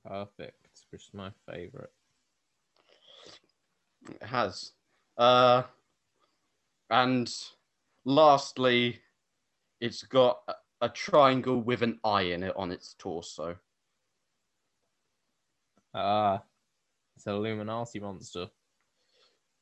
Perfect. 0.05 0.57
Which 0.91 1.03
is 1.03 1.15
my 1.15 1.31
favorite. 1.49 1.93
It 4.09 4.23
has. 4.23 4.73
Uh, 5.17 5.63
and 6.89 7.33
lastly, 8.05 9.01
it's 9.81 10.03
got 10.03 10.41
a, 10.49 10.55
a 10.81 10.89
triangle 10.89 11.61
with 11.61 11.83
an 11.83 12.01
eye 12.03 12.23
in 12.23 12.43
it 12.43 12.55
on 12.57 12.73
its 12.73 12.95
torso. 12.99 13.57
Ah, 15.95 16.43
it's 17.17 17.27
an 17.27 17.35
Illuminati 17.35 18.01
monster. 18.01 18.49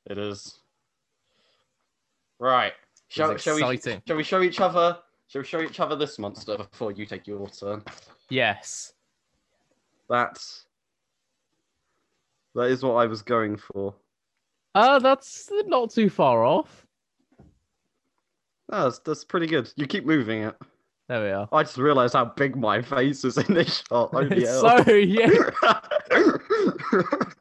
It 0.07 0.19
is. 0.19 0.61
Right. 2.39 2.73
Shall, 3.09 3.37
shall 3.37 3.57
we 3.57 3.79
shall 4.07 4.17
we 4.17 4.23
show 4.23 4.43
each 4.43 4.61
other 4.61 4.99
shall 5.29 5.41
we 5.41 5.47
show 5.47 5.61
each 5.61 5.81
other 5.81 5.97
this 5.97 6.19
monster 6.19 6.57
before 6.57 6.93
you 6.93 7.07
take 7.07 7.27
your 7.27 7.49
turn? 7.49 7.83
Yes. 8.29 8.93
That's 10.09 10.67
that 12.55 12.65
is 12.65 12.83
what 12.83 12.95
I 12.95 13.07
was 13.07 13.23
going 13.23 13.57
for. 13.57 13.95
Uh, 14.75 14.99
that's 14.99 15.51
not 15.67 15.91
too 15.91 16.11
far 16.11 16.45
off. 16.45 16.87
That's 18.69 18.99
that's 19.01 19.25
pretty 19.25 19.47
good. 19.47 19.73
You 19.77 19.87
keep 19.87 20.05
moving 20.05 20.43
it. 20.43 20.57
There 21.09 21.23
we 21.23 21.31
are. 21.31 21.49
I 21.53 21.63
just 21.63 21.79
realised 21.79 22.13
how 22.13 22.27
big 22.27 22.55
my 22.55 22.83
face 22.83 23.25
is 23.25 23.39
in 23.39 23.55
this 23.55 23.83
shot. 23.89 24.13
So 24.13 24.95
yeah. 24.95 25.51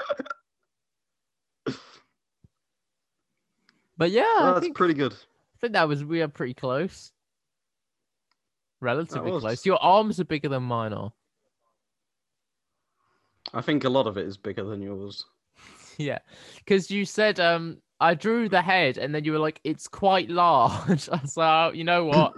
But 3.97 4.11
yeah, 4.11 4.23
I 4.39 4.51
that's 4.53 4.65
think, 4.65 4.77
pretty 4.77 4.93
good. 4.93 5.13
I 5.13 5.57
think 5.59 5.73
that 5.73 5.87
was 5.87 6.03
we 6.03 6.21
are 6.21 6.27
pretty 6.27 6.53
close. 6.53 7.11
Relatively 8.79 9.31
close. 9.39 9.65
Your 9.65 9.81
arms 9.81 10.19
are 10.19 10.25
bigger 10.25 10.49
than 10.49 10.63
mine 10.63 10.93
are. 10.93 11.11
I 13.53 13.61
think 13.61 13.85
a 13.85 13.89
lot 13.89 14.07
of 14.07 14.17
it 14.17 14.27
is 14.27 14.37
bigger 14.37 14.63
than 14.63 14.81
yours. 14.81 15.25
Yeah, 15.99 16.19
because 16.57 16.91
you 16.91 17.05
said 17.05 17.39
um 17.39 17.81
I 17.99 18.13
drew 18.13 18.49
the 18.49 18.61
head, 18.61 18.99
and 18.99 19.15
then 19.15 19.23
you 19.23 19.31
were 19.31 19.39
like, 19.39 19.59
"It's 19.63 19.87
quite 19.87 20.29
large." 20.29 21.09
I 21.11 21.19
was 21.19 21.35
like, 21.35 21.71
"Oh, 21.71 21.73
"You 21.73 21.83
know 21.83 22.05
what? 22.05 22.33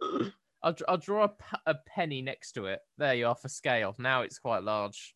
I'll, 0.62 0.76
I'll 0.88 0.98
draw 0.98 1.24
a, 1.24 1.28
p- 1.28 1.58
a 1.66 1.74
penny 1.74 2.22
next 2.22 2.52
to 2.52 2.66
it. 2.66 2.80
There 2.98 3.14
you 3.14 3.26
are 3.26 3.34
for 3.34 3.48
scale. 3.48 3.96
Now 3.98 4.22
it's 4.22 4.38
quite 4.38 4.62
large. 4.62 5.14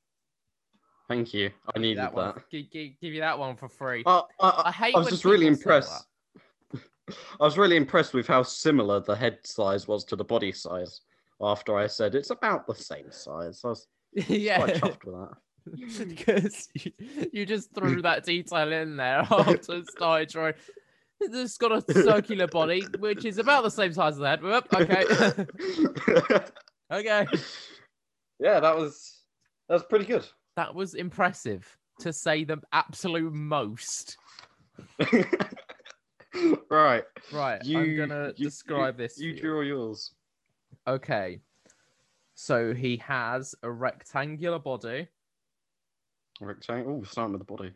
Thank 1.08 1.34
you. 1.34 1.50
I 1.74 1.78
needed 1.78 1.98
that 1.98 2.14
that. 2.14 2.34
one. 2.34 2.42
Give, 2.50 2.70
give, 2.70 2.92
give 3.00 3.12
you 3.12 3.20
that 3.20 3.38
one 3.38 3.56
for 3.56 3.68
free. 3.68 4.02
Uh, 4.06 4.22
I, 4.40 4.62
I 4.66 4.72
hate. 4.72 4.94
I 4.94 4.98
was 4.98 5.10
just 5.10 5.24
really 5.24 5.46
impressed. 5.46 6.06
I 7.08 7.44
was 7.44 7.58
really 7.58 7.76
impressed 7.76 8.14
with 8.14 8.26
how 8.26 8.42
similar 8.42 9.00
the 9.00 9.14
head 9.14 9.38
size 9.44 9.86
was 9.86 10.04
to 10.04 10.16
the 10.16 10.24
body 10.24 10.52
size. 10.52 11.02
After 11.42 11.76
I 11.76 11.88
said 11.88 12.14
it's 12.14 12.30
about 12.30 12.66
the 12.66 12.74
same 12.74 13.10
size, 13.10 13.60
I 13.64 13.68
was 13.68 13.86
that. 14.14 14.26
quite 14.26 14.40
yeah, 14.40 14.60
chuffed 14.60 15.04
with 15.04 15.14
that. 15.14 15.36
because 16.08 16.68
you, 16.74 16.92
you 17.32 17.46
just 17.46 17.74
threw 17.74 18.02
that 18.02 18.24
detail 18.24 18.72
in 18.72 18.96
there 18.96 19.20
after 19.30 19.76
it 19.76 19.90
started 19.90 20.28
drawing. 20.28 20.54
It's 21.20 21.56
got 21.56 21.72
a 21.72 22.02
circular 22.02 22.46
body, 22.46 22.84
which 22.98 23.24
is 23.24 23.38
about 23.38 23.62
the 23.64 23.70
same 23.70 23.92
size 23.92 24.14
as 24.14 24.18
the 24.18 24.28
head. 24.28 24.42
Whoop, 24.42 24.66
okay, 24.74 25.04
okay. 26.92 27.26
yeah, 28.40 28.60
that 28.60 28.76
was 28.76 29.22
that 29.68 29.74
was 29.74 29.84
pretty 29.84 30.04
good. 30.04 30.26
That 30.56 30.74
was 30.74 30.94
impressive 30.94 31.76
to 32.00 32.12
say 32.12 32.44
the 32.44 32.58
absolute 32.72 33.32
most. 33.32 34.16
right, 36.70 37.04
Right, 37.32 37.64
you 37.64 37.78
I'm 37.78 37.96
gonna 37.96 38.32
you- 38.36 38.46
describe 38.46 38.98
you, 39.00 39.06
this. 39.06 39.18
You 39.18 39.38
draw 39.40 39.60
yours. 39.62 40.12
Okay. 40.86 41.40
So 42.34 42.74
he 42.74 42.96
has 42.98 43.54
a 43.62 43.70
rectangular 43.70 44.58
body, 44.58 45.08
Rectangle. 46.40 47.00
Oh, 47.00 47.04
starting 47.04 47.32
with 47.32 47.40
the 47.46 47.52
body. 47.52 47.72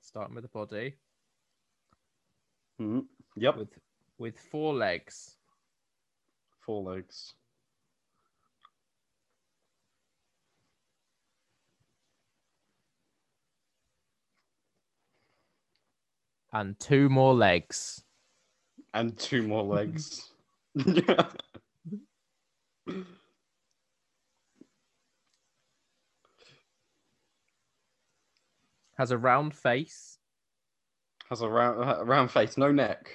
starting 0.00 0.34
with 0.34 0.44
the 0.44 0.48
body, 0.48 0.94
Hmm. 2.78 3.00
Yep. 3.36 3.56
with 3.58 3.68
with 4.18 4.38
four 4.38 4.72
legs. 4.74 5.36
Four 6.60 6.82
legs. 6.94 7.34
And 16.54 16.78
two 16.78 17.08
more 17.08 17.34
legs. 17.34 18.04
And 18.94 19.18
two 19.18 19.42
more 19.42 19.64
legs. 19.64 20.30
Has 28.96 29.10
a 29.10 29.18
round 29.18 29.54
face. 29.54 30.18
Has 31.28 31.40
a 31.42 31.48
round, 31.48 32.00
a 32.00 32.04
round 32.04 32.30
face, 32.30 32.56
no 32.56 32.70
neck. 32.70 33.10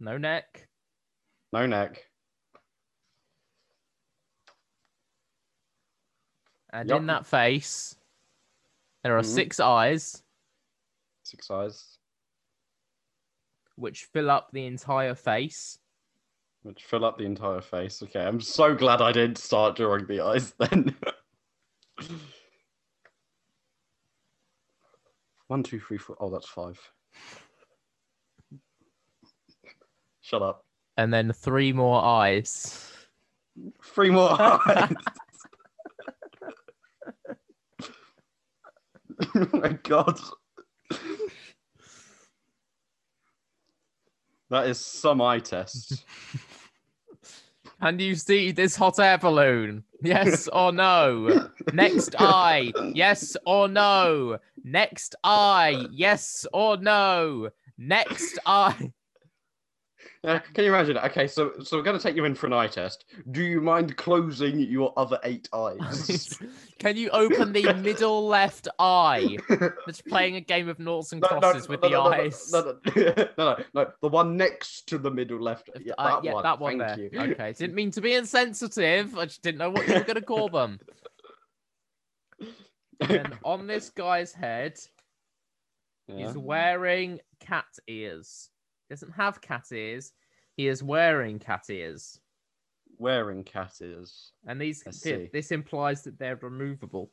No 0.00 0.18
neck. 0.18 0.68
No 1.52 1.66
neck. 1.66 2.04
And 6.70 6.90
Yup. 6.90 7.00
in 7.00 7.06
that 7.06 7.24
face, 7.24 7.96
there 9.02 9.16
are 9.16 9.22
Mhm. 9.22 9.34
six 9.34 9.58
eyes 9.60 10.22
Six 11.24 11.50
eyes, 11.50 11.97
which 13.78 14.04
fill 14.12 14.30
up 14.30 14.50
the 14.52 14.66
entire 14.66 15.14
face. 15.14 15.78
which 16.62 16.84
fill 16.84 17.04
up 17.04 17.16
the 17.18 17.24
entire 17.24 17.60
face. 17.60 18.02
Okay, 18.02 18.20
I'm 18.24 18.40
so 18.40 18.74
glad 18.74 19.00
I 19.00 19.12
didn't 19.12 19.38
start 19.38 19.76
drawing 19.76 20.06
the 20.06 20.20
eyes 20.20 20.52
then. 20.58 20.94
One, 25.46 25.62
two, 25.62 25.80
three, 25.80 25.96
four. 25.98 26.16
Oh, 26.20 26.28
that's 26.30 26.48
five. 26.48 26.78
Shut 30.20 30.42
up. 30.42 30.64
And 30.98 31.12
then 31.14 31.32
three 31.32 31.72
more 31.72 32.02
eyes. 32.04 32.92
Three 33.82 34.10
more 34.10 34.30
eyes. 34.40 34.92
oh 39.34 39.48
my 39.54 39.72
god. 39.84 40.18
That 44.50 44.66
is 44.66 44.78
some 44.78 45.20
eye 45.20 45.40
test. 45.40 46.04
Can 47.80 47.98
you 48.00 48.16
see 48.16 48.50
this 48.50 48.74
hot 48.74 48.98
air 48.98 49.18
balloon? 49.18 49.84
Yes 50.02 50.48
or 50.48 50.72
no? 50.72 51.50
Next 51.72 52.16
eye. 52.18 52.72
Yes 52.94 53.36
or 53.46 53.68
no? 53.68 54.38
Next 54.64 55.14
eye. 55.22 55.86
Yes 55.90 56.46
or 56.52 56.76
no? 56.76 57.50
Next 57.76 58.38
eye. 58.44 58.92
Uh, 60.24 60.40
can 60.52 60.64
you 60.64 60.74
imagine? 60.74 60.98
Okay, 60.98 61.28
so 61.28 61.52
so 61.62 61.76
we're 61.76 61.82
gonna 61.84 61.98
take 61.98 62.16
you 62.16 62.24
in 62.24 62.34
for 62.34 62.46
an 62.48 62.52
eye 62.52 62.66
test. 62.66 63.04
Do 63.30 63.40
you 63.42 63.60
mind 63.60 63.96
closing 63.96 64.58
your 64.58 64.92
other 64.96 65.18
eight 65.22 65.48
eyes? 65.52 66.36
Can 66.80 66.96
you 66.96 67.08
open 67.10 67.52
the 67.52 67.72
middle 67.82 68.26
left 68.26 68.66
eye? 68.78 69.36
That's 69.86 70.00
playing 70.02 70.36
a 70.36 70.40
game 70.40 70.68
of 70.68 70.78
noughts 70.78 71.12
and 71.12 71.20
No, 71.20 71.28
no, 71.32 71.38
crosses 71.40 71.68
with 71.68 71.82
no, 71.82 71.88
the 71.88 71.98
eyes. 72.00 72.52
No, 72.52 72.78
no, 73.36 73.56
no, 73.74 73.90
the 74.00 74.08
one 74.08 74.36
next 74.36 74.86
to 74.88 74.98
the 74.98 75.10
middle 75.10 75.40
left. 75.40 75.70
Yeah, 75.80 75.94
Uh, 75.98 76.16
that 76.16 76.24
yeah, 76.24 76.32
one. 76.34 76.42
that 76.44 76.58
one 76.60 76.78
Thank 76.78 77.12
there. 77.12 77.26
you. 77.26 77.32
Okay, 77.32 77.52
didn't 77.58 77.74
mean 77.74 77.90
to 77.92 78.00
be 78.00 78.14
insensitive. 78.14 79.16
I 79.18 79.24
just 79.26 79.42
didn't 79.42 79.58
know 79.58 79.70
what 79.70 79.86
you 79.88 79.94
were 79.94 80.00
going 80.04 80.14
to 80.16 80.22
call 80.22 80.48
them. 80.48 80.78
And 83.00 83.36
on 83.44 83.66
this 83.66 83.90
guy's 83.90 84.32
head, 84.32 84.78
Yeah. 86.08 86.26
he's 86.28 86.36
wearing 86.36 87.20
cat 87.40 87.66
ears. 87.88 88.50
He 88.88 88.94
doesn't 88.94 89.12
have 89.12 89.40
cat 89.40 89.64
ears. 89.72 90.12
He 90.56 90.68
is 90.68 90.82
wearing 90.82 91.38
cat 91.38 91.64
ears, 91.70 92.18
Wearing 92.98 93.44
cat 93.44 93.74
ears. 93.80 94.32
and 94.46 94.60
these 94.60 94.82
this 95.32 95.50
implies 95.52 96.02
that 96.02 96.18
they're 96.18 96.36
removable. 96.36 97.10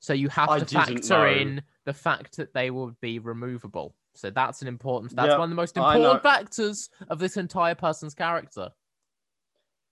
So 0.00 0.12
you 0.12 0.28
have 0.30 0.48
I 0.48 0.58
to 0.58 0.66
factor 0.66 1.18
know. 1.18 1.26
in 1.28 1.62
the 1.84 1.92
fact 1.94 2.36
that 2.36 2.52
they 2.52 2.70
will 2.70 2.96
be 3.00 3.18
removable. 3.18 3.94
So 4.14 4.30
that's 4.30 4.62
an 4.62 4.68
important. 4.68 5.14
That's 5.16 5.28
Yeah, 5.30 5.38
one 5.38 5.44
of 5.44 5.50
the 5.50 5.56
most 5.56 5.76
important 5.76 6.22
factors 6.22 6.88
of 7.08 7.18
this 7.18 7.36
entire 7.36 7.74
person's 7.74 8.14
character. 8.14 8.70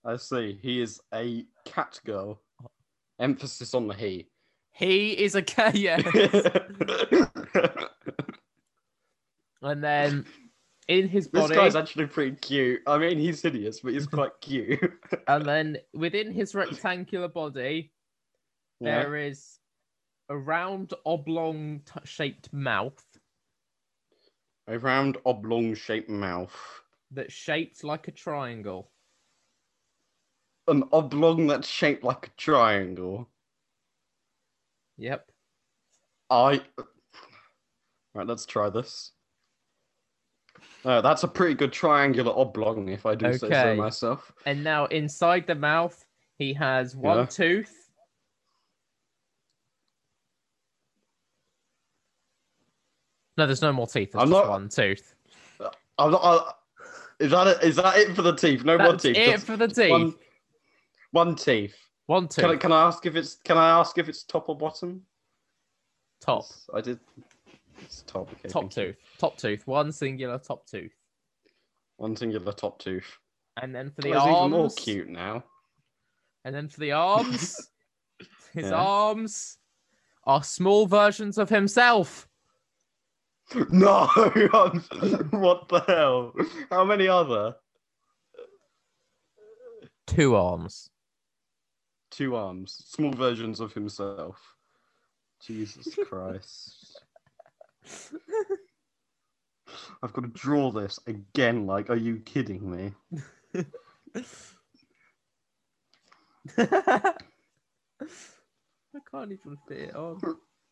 I 0.05 0.17
see. 0.17 0.59
He 0.61 0.81
is 0.81 0.99
a 1.13 1.45
cat 1.65 1.99
girl. 2.05 2.41
Emphasis 3.19 3.73
on 3.73 3.87
the 3.87 3.93
he. 3.93 4.27
He 4.71 5.11
is 5.13 5.35
a 5.35 5.41
cat. 5.41 5.75
Yeah. 5.77 5.97
and 9.63 9.83
then 9.83 10.25
in 10.87 11.07
his 11.07 11.27
this 11.29 11.41
body, 11.43 11.55
guy's 11.55 11.75
actually 11.75 12.05
pretty 12.07 12.35
cute. 12.35 12.81
I 12.85 12.97
mean, 12.97 13.17
he's 13.17 13.41
hideous, 13.41 13.79
but 13.79 13.93
he's 13.93 14.05
quite 14.07 14.31
cute. 14.41 14.79
and 15.27 15.45
then 15.45 15.77
within 15.93 16.31
his 16.31 16.53
rectangular 16.53 17.29
body, 17.29 17.91
Yeah. 18.79 19.03
there 19.03 19.15
is 19.15 19.59
a 20.29 20.37
round 20.37 20.93
oblong 21.05 21.81
t- 21.85 21.99
shaped 22.03 22.51
mouth 22.53 23.01
A 24.67 24.77
round 24.79 25.17
oblong 25.25 25.73
shaped 25.75 26.09
mouth. 26.09 26.55
that's 27.11 27.33
shaped 27.33 27.83
like 27.83 28.07
a 28.07 28.11
triangle. 28.11 28.91
An 30.67 30.83
oblong 30.93 31.47
that's 31.47 31.67
shaped 31.67 32.03
like 32.03 32.27
a 32.27 32.31
triangle. 32.37 33.29
Yep. 34.97 35.31
I. 36.29 36.61
Right, 38.13 38.27
let's 38.27 38.45
try 38.45 38.69
this. 38.69 39.11
Oh, 40.85 41.01
that's 41.01 41.23
a 41.23 41.27
pretty 41.27 41.53
good 41.53 41.71
triangular 41.71 42.31
oblong, 42.35 42.89
if 42.89 43.05
I 43.05 43.15
do 43.15 43.31
say 43.33 43.37
so 43.39 43.45
Okay. 43.47 43.75
myself. 43.75 44.31
And 44.45 44.63
now 44.63 44.85
inside 44.87 45.47
the 45.47 45.55
mouth, 45.55 46.05
he 46.37 46.53
has 46.53 46.95
one 46.95 47.19
Yeah. 47.19 47.25
tooth. 47.25 47.89
No, 53.37 53.45
there's 53.45 53.61
no 53.61 53.73
more 53.73 53.87
teeth. 53.87 54.11
There's 54.11 54.21
I'm 54.23 54.29
just 54.29 54.43
not- 54.43 54.49
one 54.49 54.69
tooth. 54.69 55.15
Uh, 55.59 55.69
I'm 55.97 56.11
not. 56.11 56.21
I, 56.23 56.51
is 57.19 57.31
that 57.31 57.47
it? 57.47 57.63
Is 57.63 57.75
that 57.77 57.97
it 57.97 58.15
for 58.15 58.21
the 58.21 58.35
teeth? 58.35 58.63
No 58.63 58.77
more 58.77 58.91
That's 58.91 59.03
teeth. 59.03 59.17
it 59.17 59.31
just 59.31 59.45
for 59.45 59.57
the 59.57 59.67
teeth. 59.67 59.89
One, 59.91 60.15
one 61.11 61.35
teeth. 61.35 61.75
One 62.07 62.27
tooth. 62.27 62.43
Can 62.43 62.51
I, 62.51 62.55
can 62.57 62.71
I 62.71 62.87
ask 62.87 63.05
if 63.05 63.15
it's? 63.15 63.35
Can 63.35 63.57
I 63.57 63.69
ask 63.79 63.97
if 63.97 64.09
it's 64.09 64.23
top 64.23 64.49
or 64.49 64.57
bottom? 64.57 65.03
Top. 66.21 66.45
I 66.73 66.81
did. 66.81 66.99
It's 67.83 68.01
top. 68.03 68.31
Okay, 68.33 68.49
Top 68.49 68.63
you. 68.63 68.69
tooth. 68.69 68.95
Top 69.17 69.37
tooth. 69.37 69.65
One 69.67 69.91
singular 69.91 70.37
top 70.39 70.65
tooth. 70.65 70.93
One 71.97 72.15
singular 72.15 72.51
top 72.51 72.79
tooth. 72.79 73.17
And 73.61 73.73
then 73.73 73.91
for 73.91 74.01
the 74.01 74.09
even 74.09 74.49
more 74.49 74.63
arms. 74.63 74.75
cute 74.75 75.09
now. 75.09 75.43
And 76.45 76.53
then 76.55 76.67
for 76.67 76.79
the 76.79 76.91
arms, 76.93 77.69
his 78.53 78.65
Yeah. 78.65 78.75
arms 78.75 79.57
are 80.25 80.43
small 80.43 80.87
versions 80.87 81.37
of 81.37 81.49
himself. 81.49 82.27
No, 83.69 84.05
what 85.31 85.67
the 85.69 85.83
hell? 85.85 86.33
How 86.71 86.83
many 86.85 87.07
other? 87.07 87.55
Two 90.07 90.35
arms. 90.35 90.89
Two 92.09 92.35
arms, 92.35 92.83
small 92.87 93.11
versions 93.11 93.59
of 93.59 93.73
himself. 93.73 94.55
Jesus 95.41 95.95
Christ. 96.07 96.82
I've 100.01 100.13
got 100.13 100.21
to 100.21 100.27
draw 100.27 100.71
this 100.71 100.99
again. 101.07 101.65
Like, 101.65 101.89
are 101.89 101.95
you 101.95 102.17
kidding 102.19 102.69
me? 102.69 102.93
I 106.57 107.13
can't 109.11 109.31
even 109.31 109.57
fit 109.67 109.77
it 109.79 109.95
on. 109.95 110.19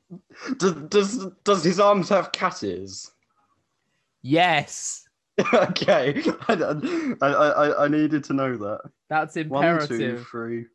Does 0.58 0.74
does, 0.90 1.26
does 1.46 1.64
his 1.64 1.80
arms 1.80 2.10
have 2.10 2.34
cat 2.34 2.64
ears? 2.64 3.12
Yes, 4.22 5.08
okay, 5.54 6.22
I, 6.50 6.54
I, 7.22 7.28
I, 7.28 7.86
I 7.86 7.88
needed 7.88 8.26
to 8.26 8.34
know 8.34 8.58
that. 8.58 8.82
that's 9.10 9.38
One, 9.38 9.64
two, 9.88 9.94
imperative. 9.94 10.28
three, 10.30 10.66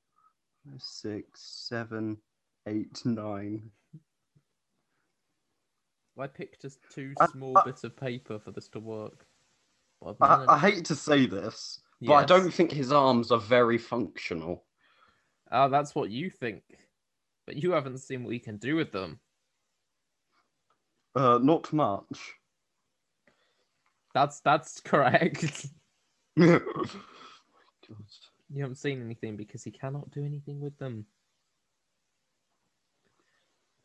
six, 0.78 1.66
seven, 1.68 2.16
eight, 2.66 3.02
nine. 3.04 3.70
I 6.18 6.26
picked 6.26 6.62
just 6.62 6.78
two 6.90 7.14
small 7.30 7.56
I- 7.58 7.64
bits 7.64 7.84
of 7.84 7.96
paper 7.96 8.38
for 8.38 8.50
this 8.50 8.68
to 8.68 8.80
work. 8.80 9.26
I've 10.06 10.16
I, 10.20 10.58
hate 10.58 10.84
to 10.86 10.94
say 10.94 11.26
this, 11.26 11.80
but 12.02 12.12
I 12.12 12.24
don't 12.24 12.52
think 12.52 12.70
his 12.70 12.92
arms 12.92 13.32
are 13.32 13.40
very 13.40 13.78
functional. 13.78 14.64
Oh, 15.50 15.68
that's 15.70 15.94
what 15.94 16.10
you 16.10 16.28
think. 16.28 16.62
But 17.46 17.56
you 17.56 17.72
haven't 17.72 17.98
seen 17.98 18.22
what 18.22 18.34
he 18.34 18.38
can 18.38 18.58
do 18.58 18.76
with 18.76 18.92
them. 18.92 19.20
Uh, 21.14 21.38
not 21.42 21.72
much. 21.72 22.34
That's 24.12 24.40
that's 24.40 24.80
correct. 24.84 25.66
God. 26.38 26.90
You 28.48 28.62
haven't 28.62 28.76
seen 28.76 29.02
anything 29.02 29.36
because 29.36 29.64
he 29.64 29.72
cannot 29.72 30.10
do 30.12 30.24
anything 30.24 30.60
with 30.60 30.78
them. 30.78 31.06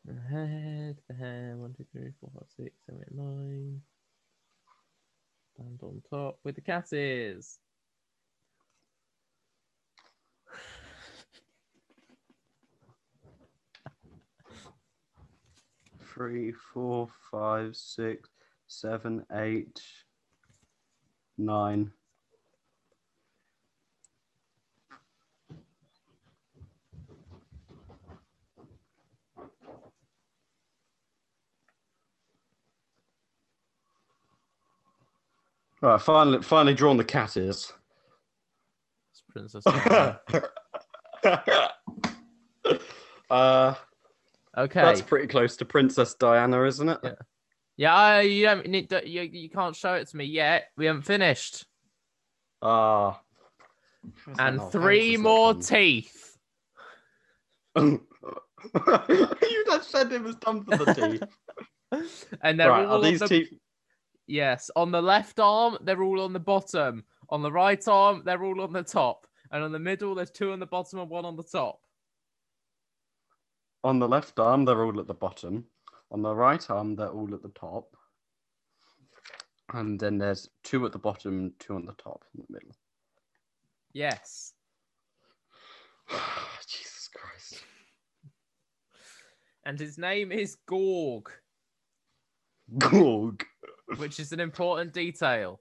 The 0.04 0.14
head, 0.14 0.98
the 1.08 1.14
hair, 1.14 1.54
one, 1.56 1.74
two, 1.74 1.86
three, 1.92 2.10
four, 2.20 2.30
five, 2.34 2.48
six, 2.56 2.74
seven, 2.86 3.02
eight, 3.02 3.14
nine. 3.14 3.80
Stand 5.54 5.80
on 5.82 6.02
top 6.10 6.40
with 6.42 6.56
the 6.56 6.60
cat 6.60 6.92
ears. 6.92 7.60
Three, 16.12 16.52
four, 16.74 17.08
five, 17.30 17.76
six, 17.76 18.28
seven, 18.66 19.24
eight, 19.32 19.80
nine. 21.38 21.92
Right, 35.82 36.00
finally, 36.00 36.40
finally 36.42 36.74
drawn 36.74 36.96
the 36.96 37.04
cat 37.04 37.36
ears. 37.36 37.72
It's 39.10 39.22
Princess 39.28 39.66
uh, 43.30 43.74
Okay. 44.56 44.82
that's 44.82 45.02
pretty 45.02 45.26
close 45.26 45.56
to 45.56 45.64
Princess 45.64 46.14
Diana, 46.14 46.62
isn't 46.64 46.88
it? 46.88 46.98
Yeah. 47.02 47.14
Yeah, 47.78 47.94
I, 47.94 48.20
you 48.20 48.44
don't 48.44 48.68
need 48.68 48.90
to, 48.90 49.08
you, 49.08 49.22
you 49.22 49.50
can't 49.50 49.74
show 49.74 49.94
it 49.94 50.06
to 50.08 50.16
me 50.16 50.26
yet. 50.26 50.68
We 50.76 50.86
haven't 50.86 51.02
finished. 51.02 51.66
Ah. 52.60 53.18
How's 54.24 54.36
that 54.36 54.52
And 54.52 54.62
three 54.70 55.16
more 55.16 55.54
teeth. 55.54 56.36
you 57.76 58.06
just 59.66 59.90
said 59.90 60.12
it 60.12 60.22
was 60.22 60.36
done 60.36 60.62
for 60.64 60.76
the 60.76 60.94
teeth. 60.94 61.22
And 62.40 62.58
they're 62.58 62.70
right, 62.70 62.86
all 62.86 63.04
are 63.04 63.10
these 63.10 63.18
the, 63.18 63.28
teeth? 63.28 63.52
Yes, 64.32 64.70
on 64.74 64.90
the 64.90 65.02
left 65.02 65.38
arm, 65.38 65.76
they're 65.82 66.02
all 66.02 66.22
on 66.22 66.32
the 66.32 66.40
bottom. 66.40 67.04
On 67.28 67.42
the 67.42 67.52
right 67.52 67.86
arm, 67.86 68.22
they're 68.24 68.42
all 68.42 68.62
on 68.62 68.72
the 68.72 68.82
top. 68.82 69.26
And 69.50 69.62
on 69.62 69.72
the 69.72 69.78
middle, 69.78 70.14
there's 70.14 70.30
two 70.30 70.52
on 70.52 70.58
the 70.58 70.66
bottom 70.66 70.98
and 70.98 71.10
one 71.10 71.26
on 71.26 71.36
the 71.36 71.42
top. 71.42 71.80
On 73.84 73.98
the 73.98 74.08
left 74.08 74.38
arm, 74.38 74.64
they're 74.64 74.84
all 74.84 74.98
at 74.98 75.06
the 75.06 75.14
bottom. 75.14 75.64
On 76.10 76.22
the 76.22 76.34
right 76.34 76.70
arm, 76.70 76.96
they're 76.96 77.08
all 77.08 77.34
at 77.34 77.42
the 77.42 77.50
top. 77.50 77.94
And 79.74 80.00
then 80.00 80.18
there's 80.18 80.48
two 80.64 80.84
at 80.86 80.92
the 80.92 80.98
bottom, 80.98 81.52
two 81.58 81.74
on 81.74 81.84
the 81.84 81.94
top, 81.94 82.24
in 82.34 82.44
the 82.46 82.52
middle. 82.52 82.74
Yes. 83.92 84.54
Jesus 86.66 87.08
Christ. 87.14 87.62
And 89.64 89.78
his 89.78 89.98
name 89.98 90.32
is 90.32 90.56
Gorg, 90.66 91.30
Gorg. 92.78 93.44
Which 93.98 94.20
is 94.20 94.32
an 94.32 94.40
important 94.40 94.92
detail. 94.92 95.60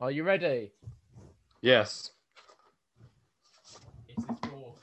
Are 0.00 0.10
you 0.10 0.24
ready? 0.24 0.72
Yes. 1.60 2.12
It 4.08 4.16
is 4.18 4.24
Gorg. 4.48 4.74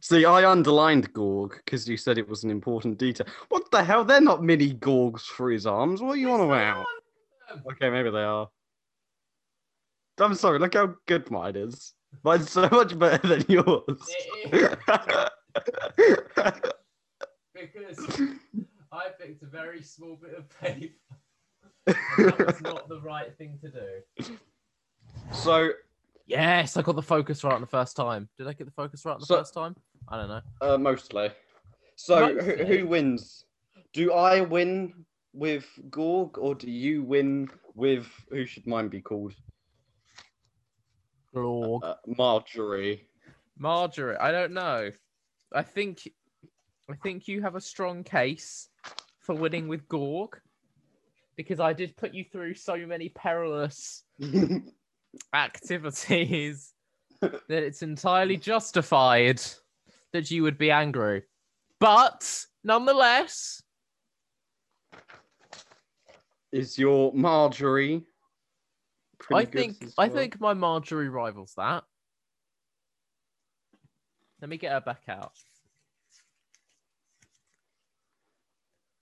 See, 0.00 0.26
I 0.26 0.50
underlined 0.50 1.10
Gorg 1.14 1.56
because 1.64 1.88
you 1.88 1.96
said 1.96 2.18
it 2.18 2.28
was 2.28 2.44
an 2.44 2.50
important 2.50 2.98
detail. 2.98 3.26
What 3.48 3.70
the 3.70 3.82
hell? 3.82 4.04
They're 4.04 4.20
not 4.20 4.42
mini 4.42 4.74
Gorgs 4.74 5.22
for 5.22 5.50
his 5.50 5.66
arms. 5.66 6.02
What 6.02 6.12
are 6.12 6.20
you 6.20 6.30
on 6.32 6.42
about? 6.42 6.84
Okay, 7.72 7.88
maybe 7.88 8.10
they 8.10 8.22
are. 8.22 8.48
I'm 10.18 10.34
sorry, 10.34 10.58
look 10.58 10.74
how 10.74 10.94
good 11.06 11.30
mine 11.30 11.56
is. 11.56 11.94
Mine's 12.22 12.50
so 12.50 12.68
much 12.70 12.98
better 12.98 13.26
than 13.26 13.44
yours. 13.48 13.82
Because 17.54 18.08
I 18.92 19.08
picked 19.20 19.42
a 19.42 19.46
very 19.46 19.82
small 19.82 20.16
bit 20.20 20.34
of 20.36 20.48
paper. 20.60 20.94
That's 21.86 22.60
not 22.62 22.88
the 22.88 23.00
right 23.00 23.36
thing 23.36 23.58
to 23.62 23.70
do. 23.70 24.36
so, 25.32 25.70
Yes, 26.26 26.78
I 26.78 26.82
got 26.82 26.96
the 26.96 27.02
focus 27.02 27.44
right 27.44 27.52
on 27.52 27.60
the 27.60 27.66
first 27.66 27.96
time. 27.96 28.30
Did 28.38 28.46
I 28.46 28.54
get 28.54 28.64
the 28.64 28.70
focus 28.72 29.04
right 29.04 29.12
on 29.12 29.20
the 29.20 29.26
So- 29.26 29.36
first 29.38 29.52
time? 29.52 29.76
I 30.08 30.16
don't 30.16 30.28
know. 30.28 30.40
uh, 30.62 30.78
mostly. 30.78 31.30
So, 31.96 32.34
who, 32.38 32.64
who 32.64 32.86
wins? 32.86 33.44
Do 33.92 34.12
I 34.12 34.40
win 34.40 35.04
with 35.34 35.66
Gorg, 35.90 36.38
or 36.38 36.54
do 36.54 36.70
you 36.70 37.02
win 37.02 37.48
with 37.74 38.06
who 38.30 38.44
should 38.46 38.66
mine 38.66 38.88
be 38.88 39.00
called? 39.00 39.34
Glorg. 41.34 41.80
Uh, 41.82 41.94
Marjorie. 42.06 43.06
Marjorie, 43.58 44.16
I 44.16 44.32
don't 44.32 44.52
know. 44.52 44.90
I 45.52 45.62
think 45.62 46.08
I 46.90 46.94
think 47.02 47.28
you 47.28 47.42
have 47.42 47.54
a 47.54 47.60
strong 47.60 48.04
case 48.04 48.68
for 49.20 49.34
winning 49.34 49.68
with 49.68 49.88
Gorg. 49.88 50.40
Because 51.36 51.58
I 51.58 51.72
did 51.72 51.96
put 51.96 52.14
you 52.14 52.24
through 52.30 52.54
so 52.54 52.76
many 52.76 53.08
perilous 53.08 54.04
activities 55.34 56.72
that 57.20 57.42
it's 57.48 57.82
entirely 57.82 58.36
justified 58.36 59.40
that 60.12 60.30
you 60.30 60.44
would 60.44 60.58
be 60.58 60.70
angry. 60.70 61.24
But 61.80 62.46
nonetheless, 62.62 63.64
Is 66.54 66.78
your 66.78 67.12
Marjorie? 67.12 68.04
I 69.32 69.44
think 69.44 69.82
as 69.82 69.94
I 69.96 70.08
think 70.08 70.40
my 70.40 70.54
Marjorie 70.54 71.08
rivals 71.08 71.54
that. 71.56 71.84
Let 74.40 74.48
me 74.48 74.56
get 74.56 74.72
her 74.72 74.80
back 74.80 75.02
out. 75.08 75.32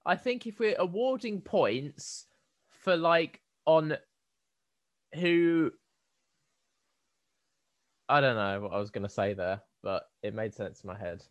I 0.05 0.17
think 0.17 0.47
if 0.47 0.59
we're 0.59 0.77
awarding 0.79 1.41
points 1.41 2.27
for 2.69 2.97
like 2.97 3.41
on 3.67 3.97
who 5.15 5.73
I 8.09 8.21
don't 8.21 8.37
know 8.37 8.61
what 8.63 8.73
I 8.73 8.79
was 8.79 8.91
gonna 8.91 9.09
say 9.09 9.35
there, 9.35 9.63
but 9.83 10.05
it 10.23 10.35
made 10.35 10.55
sense 10.55 10.83
in 10.83 10.89
my 10.89 10.99
head. 10.99 11.23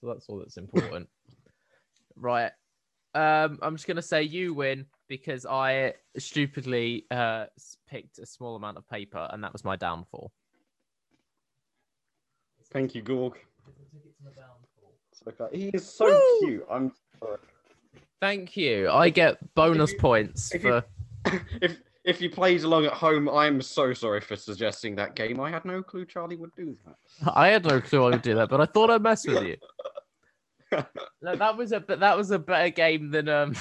So 0.00 0.08
that's 0.08 0.28
all 0.28 0.38
that's 0.38 0.56
important. 0.56 1.08
right. 2.16 2.52
Um, 3.14 3.58
I'm 3.62 3.76
just 3.76 3.86
gonna 3.86 4.02
say 4.02 4.22
you 4.22 4.54
win 4.54 4.86
because 5.08 5.46
I 5.46 5.94
stupidly 6.18 7.06
uh 7.10 7.46
picked 7.88 8.18
a 8.18 8.26
small 8.26 8.56
amount 8.56 8.76
of 8.76 8.88
paper 8.88 9.28
and 9.32 9.42
that 9.44 9.52
was 9.52 9.64
my 9.64 9.76
downfall. 9.76 10.32
Thank 12.70 12.94
you, 12.94 13.02
Gorg. 13.02 13.34
Okay. 15.26 15.56
He 15.56 15.68
is 15.68 15.88
so 15.88 16.06
Woo! 16.06 16.38
cute. 16.46 16.66
I'm 16.70 16.92
sorry. 17.18 17.38
Thank 18.20 18.56
you. 18.56 18.88
I 18.90 19.10
get 19.10 19.38
bonus 19.54 19.92
you- 19.92 19.98
points 19.98 20.54
if 20.54 20.64
you- 20.64 20.82
for 21.24 21.40
if 21.62 21.80
if 22.04 22.20
you 22.22 22.30
played 22.30 22.62
along 22.62 22.86
at 22.86 22.92
home, 22.94 23.28
I'm 23.28 23.60
so 23.60 23.92
sorry 23.92 24.20
for 24.22 24.34
suggesting 24.36 24.94
that 24.96 25.14
game. 25.14 25.40
I 25.40 25.50
had 25.50 25.64
no 25.66 25.82
clue 25.82 26.06
Charlie 26.06 26.36
would 26.36 26.54
do 26.56 26.74
that. 26.86 27.32
I 27.34 27.48
had 27.48 27.64
no 27.66 27.80
clue 27.80 28.04
I 28.04 28.10
would 28.10 28.22
do 28.22 28.34
that, 28.36 28.48
but 28.48 28.60
I 28.60 28.66
thought 28.66 28.88
I'd 28.90 29.02
mess 29.02 29.26
with 29.26 29.42
you. 29.44 29.56
No, 31.22 31.34
that 31.34 31.56
was 31.56 31.72
a 31.72 31.80
but 31.80 32.00
that 32.00 32.14
was 32.14 32.30
a 32.30 32.38
better 32.38 32.68
game 32.68 33.10
than 33.10 33.26
um 33.30 33.54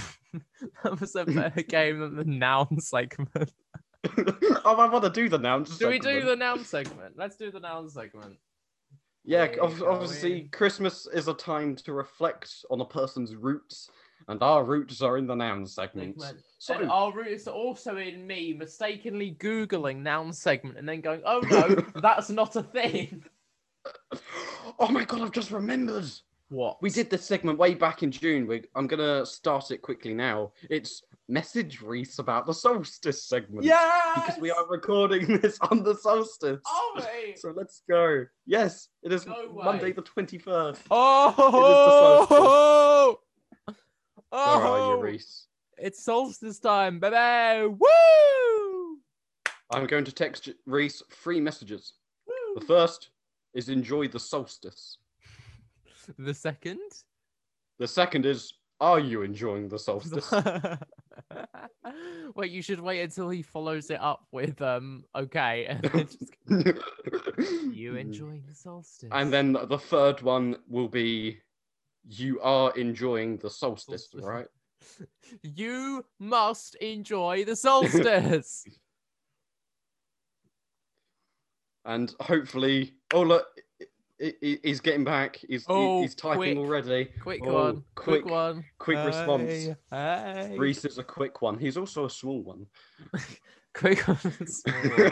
that 0.84 1.00
was 1.00 1.16
a 1.16 1.26
better 1.26 1.62
game 1.62 2.00
than 2.00 2.16
the 2.16 2.26
noun 2.26 2.80
segment. 2.80 3.54
oh, 4.66 4.76
I 4.78 4.88
want 4.88 5.04
to 5.04 5.10
do 5.10 5.30
the 5.30 5.38
noun. 5.38 5.64
Do 5.64 5.88
we 5.88 6.00
do 6.00 6.24
the 6.24 6.36
noun 6.36 6.64
segment? 6.64 7.16
Let's 7.18 7.36
do 7.36 7.52
the 7.52 7.60
noun 7.60 7.90
segment. 7.90 8.38
Yeah, 9.24 9.48
obviously? 9.62 10.50
Christmas 10.54 11.06
is 11.14 11.28
a 11.28 11.34
time 11.34 11.76
to 11.78 11.92
reflect 11.92 12.66
on 12.70 12.80
a 12.80 12.86
person's 12.86 13.36
roots, 13.36 13.90
and 14.30 14.42
our 14.42 14.64
roots 14.64 15.02
are 15.02 15.18
in 15.18 15.28
the 15.28 15.36
noun 15.36 15.66
segment. 15.66 16.20
segment. 16.22 16.46
So, 16.60 16.76
and 16.76 16.90
our 16.90 17.12
roots 17.12 17.48
are 17.48 17.54
also 17.54 17.98
in 17.98 18.26
me 18.26 18.54
mistakenly 18.54 19.36
googling 19.38 19.98
noun 19.98 20.32
segment 20.32 20.78
and 20.78 20.88
then 20.88 21.02
going, 21.02 21.22
"Oh 21.26 21.42
no, 21.50 21.84
that's 22.02 22.30
not 22.30 22.56
a 22.56 22.64
thing." 22.64 23.26
oh 24.80 24.88
my 24.90 25.04
god, 25.04 25.22
I've 25.22 25.32
just 25.32 25.52
remembered. 25.52 26.10
What 26.50 26.82
We 26.82 26.90
did 26.90 27.10
this 27.10 27.26
segment 27.26 27.60
way 27.60 27.74
back 27.74 28.04
in 28.04 28.12
June. 28.12 28.48
We, 28.48 28.64
I'm 28.76 28.88
gonna 28.88 29.26
start 29.26 29.72
it 29.72 29.82
quickly 29.82 30.14
now. 30.14 30.54
It's 30.70 31.04
message 31.28 31.82
Reese 31.82 32.20
about 32.20 32.46
the 32.46 32.54
solstice 32.54 33.24
segment. 33.24 33.66
Yeah, 33.66 34.14
Because 34.16 34.40
we 34.40 34.50
are 34.52 34.66
recording 34.68 35.40
this 35.42 35.60
on 35.60 35.84
the 35.84 35.96
solstice. 35.96 36.62
Oh, 36.66 37.02
wait. 37.04 37.40
So 37.40 37.54
let's 37.56 37.82
go. 37.90 38.26
Yes, 38.46 38.88
it 39.04 39.12
is 39.12 39.26
No. 39.26 39.50
Monday 39.54 39.92
the 39.92 40.02
21st. 40.02 40.80
Oh, 40.90 41.34
Where 43.66 43.76
are 44.40 44.68
oh, 44.68 44.96
you, 44.96 45.02
Reese? 45.02 45.48
it's 45.78 46.04
solstice 46.04 46.60
time, 46.60 47.00
baby! 47.00 47.68
Woo! 47.68 48.98
I'm 49.72 49.86
going 49.86 50.06
to 50.06 50.12
text 50.12 50.50
Reese 50.66 51.04
three 51.12 51.42
messages. 51.42 51.94
The 52.56 52.66
first 52.66 53.10
is 53.54 53.70
enjoy 53.70 54.08
the 54.08 54.20
solstice. 54.20 54.98
The 56.18 56.34
second. 56.34 56.80
The 57.80 57.88
second 57.88 58.26
is 58.26 58.54
are 58.80 59.00
you 59.00 59.24
enjoying 59.24 59.70
the 59.70 59.80
solstice? 59.80 60.32
Wait, 62.36 62.52
you 62.52 62.62
should 62.62 62.80
wait 62.80 63.02
until 63.02 63.28
he 63.30 63.42
follows 63.42 63.90
it 63.90 64.00
up 64.00 64.28
with 64.32 64.62
um 64.62 65.04
okay, 65.16 65.66
and 65.66 65.82
then 65.84 66.08
just 66.50 67.76
you 67.76 67.96
enjoying 67.96 68.44
the 68.48 68.54
solstice. 68.54 69.10
And 69.12 69.34
then 69.34 69.54
the 69.54 69.80
third 69.80 70.22
one 70.22 70.58
will 70.68 70.88
be 70.90 71.40
you 72.08 72.40
are 72.42 72.72
enjoying 72.78 73.38
the 73.38 73.50
solstice, 73.50 74.10
Solstice. 74.12 74.24
right? 74.26 74.48
you 75.42 76.06
must 76.20 76.76
enjoy 76.76 77.44
the 77.46 77.56
solstice. 77.56 78.64
And 81.86 82.14
hopefully, 82.20 82.94
oh 83.14 83.22
look, 83.24 83.48
i- 83.58 83.62
i- 83.62 83.64
he's 84.20 84.80
getting 84.80 85.04
back. 85.04 85.38
He's 85.48 85.66
Oh, 85.70 86.02
he's 86.02 86.16
typing 86.16 86.38
quick. 86.40 86.58
already. 86.58 87.06
quick 87.22 87.42
Oh, 87.46 87.54
one, 87.54 87.84
quick, 87.96 88.24
quick- 88.24 88.32
one, 88.34 88.66
quick 88.80 88.98
response. 89.06 89.50
Hey, 89.50 89.76
hey. 89.92 90.56
Reese 90.58 90.86
is 90.86 90.98
a 90.98 91.04
quick 91.04 91.42
one. 91.42 91.58
He's 91.60 91.78
also 91.78 92.06
a 92.06 92.10
small 92.10 92.42
one. 92.42 92.66
quick 93.74 94.00
one. 94.08 94.18
small. 94.48 95.10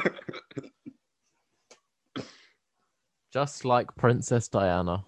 Just 3.31 3.65
like 3.65 3.93
Princess 3.95 4.47
Diana. 4.47 5.05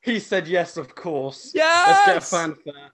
He 0.00 0.20
said 0.20 0.46
yes, 0.46 0.76
of 0.76 0.94
course. 0.94 1.50
Yes. 1.54 2.06
Let's 2.06 2.06
get 2.06 2.16
a 2.16 2.54
fanfare. 2.54 2.90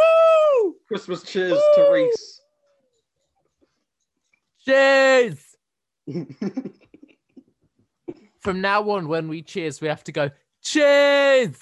Oh! 0.00 0.74
Christmas 0.86 1.22
cheers 1.24 1.58
to 1.74 1.90
Reese. 1.92 2.40
Cheers! 4.68 5.56
From 8.40 8.60
now 8.60 8.90
on, 8.90 9.08
when 9.08 9.28
we 9.28 9.40
cheers, 9.40 9.80
we 9.80 9.88
have 9.88 10.04
to 10.04 10.12
go 10.12 10.30
cheers. 10.62 11.56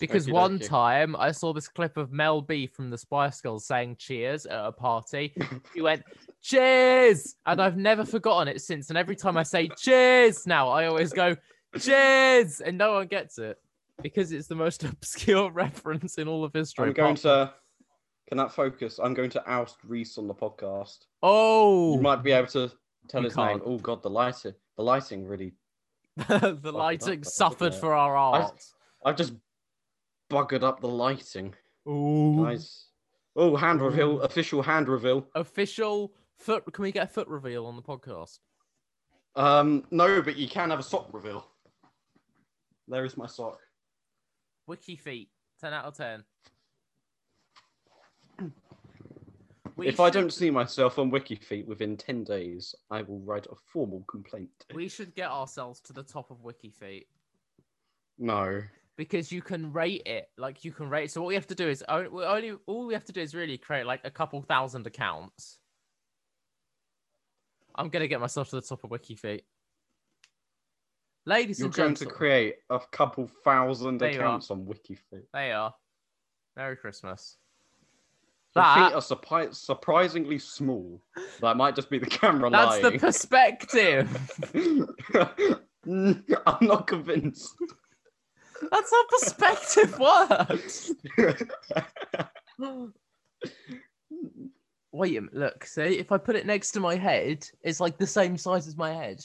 Because 0.00 0.28
one 0.28 0.58
time 0.58 1.14
I 1.14 1.30
saw 1.30 1.52
this 1.52 1.68
clip 1.68 1.96
of 1.96 2.10
Mel 2.10 2.40
B 2.40 2.66
from 2.66 2.90
the 2.90 2.98
Spice 2.98 3.40
Girls 3.42 3.66
saying 3.66 3.96
cheers 3.98 4.46
at 4.46 4.58
a 4.58 4.72
party. 4.72 5.34
She 5.74 5.82
went 5.82 6.02
cheers, 6.42 7.36
and 7.46 7.62
I've 7.62 7.76
never 7.76 8.04
forgotten 8.04 8.48
it 8.48 8.60
since. 8.60 8.88
And 8.88 8.98
every 8.98 9.14
time 9.14 9.36
I 9.36 9.44
say 9.44 9.68
cheers 9.78 10.48
now, 10.48 10.70
I 10.70 10.86
always 10.86 11.12
go 11.12 11.36
cheers, 11.78 12.60
and 12.60 12.76
no 12.76 12.94
one 12.94 13.06
gets 13.06 13.38
it 13.38 13.56
because 14.02 14.32
it's 14.32 14.48
the 14.48 14.56
most 14.56 14.82
obscure 14.92 15.52
reference 15.52 16.18
in 16.18 16.26
all 16.26 16.42
of 16.42 16.52
history. 16.52 16.88
I'm 16.88 16.92
going 16.94 17.14
to. 17.16 17.54
Can 18.30 18.38
that 18.38 18.52
focus? 18.52 19.00
I'm 19.02 19.12
going 19.12 19.30
to 19.30 19.50
oust 19.50 19.78
Reese 19.84 20.16
on 20.16 20.28
the 20.28 20.34
podcast. 20.34 21.06
Oh, 21.20 21.96
You 21.96 22.00
might 22.00 22.22
be 22.22 22.30
able 22.30 22.46
to 22.48 22.70
tell 23.08 23.22
his 23.22 23.36
name. 23.36 23.60
Oh 23.64 23.76
God, 23.78 24.04
the 24.04 24.08
lighting, 24.08 24.54
the 24.76 24.84
lighting 24.84 25.26
really. 25.26 25.52
the 26.16 26.70
lighting 26.72 27.24
suffered 27.24 27.74
for 27.74 27.92
our 27.92 28.16
art. 28.16 28.62
I've 29.04 29.16
just 29.16 29.32
buggered 30.30 30.62
up 30.62 30.80
the 30.80 30.86
lighting, 30.86 31.56
Ooh. 31.88 32.44
guys. 32.44 32.86
Oh, 33.34 33.56
hand 33.56 33.82
reveal, 33.82 34.20
official 34.20 34.62
hand 34.62 34.88
reveal. 34.88 35.26
Official 35.34 36.12
foot. 36.38 36.72
Can 36.72 36.84
we 36.84 36.92
get 36.92 37.06
a 37.06 37.12
foot 37.12 37.26
reveal 37.26 37.66
on 37.66 37.74
the 37.74 37.82
podcast? 37.82 38.38
Um, 39.34 39.82
no, 39.90 40.22
but 40.22 40.36
you 40.36 40.46
can 40.46 40.70
have 40.70 40.78
a 40.78 40.84
sock 40.84 41.08
reveal. 41.12 41.48
There 42.86 43.04
is 43.04 43.16
my 43.16 43.26
sock. 43.26 43.58
Wiki 44.68 44.94
feet. 44.94 45.30
Ten 45.60 45.72
out 45.72 45.86
of 45.86 45.96
ten. 45.96 46.22
We 49.80 49.88
if 49.88 49.98
I 49.98 50.10
don't 50.10 50.30
see 50.32 50.50
myself 50.50 50.98
on 50.98 51.10
WikiFeet 51.10 51.64
within 51.66 51.96
ten 51.96 52.22
days, 52.22 52.74
I 52.90 53.00
will 53.00 53.20
write 53.20 53.46
a 53.46 53.54
formal 53.72 54.04
complaint. 54.08 54.50
we 54.74 54.88
should 54.88 55.14
get 55.14 55.30
ourselves 55.30 55.80
to 55.82 55.94
the 55.94 56.02
top 56.02 56.30
of 56.30 56.42
Wiki 56.42 56.68
feet 56.68 57.08
No. 58.18 58.60
because 58.96 59.32
you 59.32 59.40
can 59.40 59.72
rate 59.72 60.02
it. 60.04 60.28
Like 60.36 60.66
you 60.66 60.72
can 60.72 60.90
rate. 60.90 61.10
So 61.10 61.22
what 61.22 61.28
we 61.28 61.34
have 61.34 61.46
to 61.46 61.54
do 61.54 61.66
is 61.66 61.82
only 61.88 62.52
all 62.66 62.86
we 62.86 62.92
have 62.92 63.06
to 63.06 63.12
do 63.12 63.22
is 63.22 63.34
really 63.34 63.56
create 63.56 63.86
like 63.86 64.02
a 64.04 64.10
couple 64.10 64.42
thousand 64.42 64.86
accounts. 64.86 65.58
I'm 67.74 67.88
gonna 67.88 68.06
get 68.06 68.20
myself 68.20 68.50
to 68.50 68.56
the 68.56 68.62
top 68.62 68.84
of 68.84 68.90
Wiki 68.90 69.14
feet. 69.14 69.44
Ladies 71.24 71.58
You're 71.58 71.68
and 71.68 71.74
going 71.74 71.94
to 71.94 72.04
create 72.06 72.56
a 72.68 72.80
couple 72.92 73.30
thousand 73.44 74.02
accounts 74.02 74.50
on 74.50 74.66
WikiFeet. 74.66 75.24
they 75.32 75.52
are. 75.52 75.74
Merry 76.54 76.76
Christmas. 76.76 77.38
Your 78.56 78.64
That- 78.64 78.88
feet 78.88 78.94
are 78.94 79.00
surpi- 79.00 79.54
surprisingly 79.54 80.38
small. 80.38 81.00
That 81.40 81.56
might 81.56 81.76
just 81.76 81.88
be 81.90 81.98
the 81.98 82.06
camera 82.06 82.50
That's 82.50 82.82
lying. 82.82 82.94
the 82.94 82.98
perspective. 82.98 84.08
I'm 86.46 86.66
not 86.66 86.86
convinced. 86.86 87.54
That's 88.70 88.90
how 88.90 89.06
perspective 89.06 89.98
works. 90.00 90.92
Wait 94.92 95.16
a 95.16 95.20
minute, 95.20 95.34
look, 95.36 95.64
see, 95.64 95.98
if 95.98 96.10
I 96.10 96.18
put 96.18 96.34
it 96.36 96.46
next 96.46 96.72
to 96.72 96.80
my 96.80 96.96
head, 96.96 97.48
it's 97.62 97.78
like 97.80 97.96
the 97.96 98.06
same 98.06 98.36
size 98.36 98.66
as 98.66 98.76
my 98.76 98.92
head. 98.92 99.24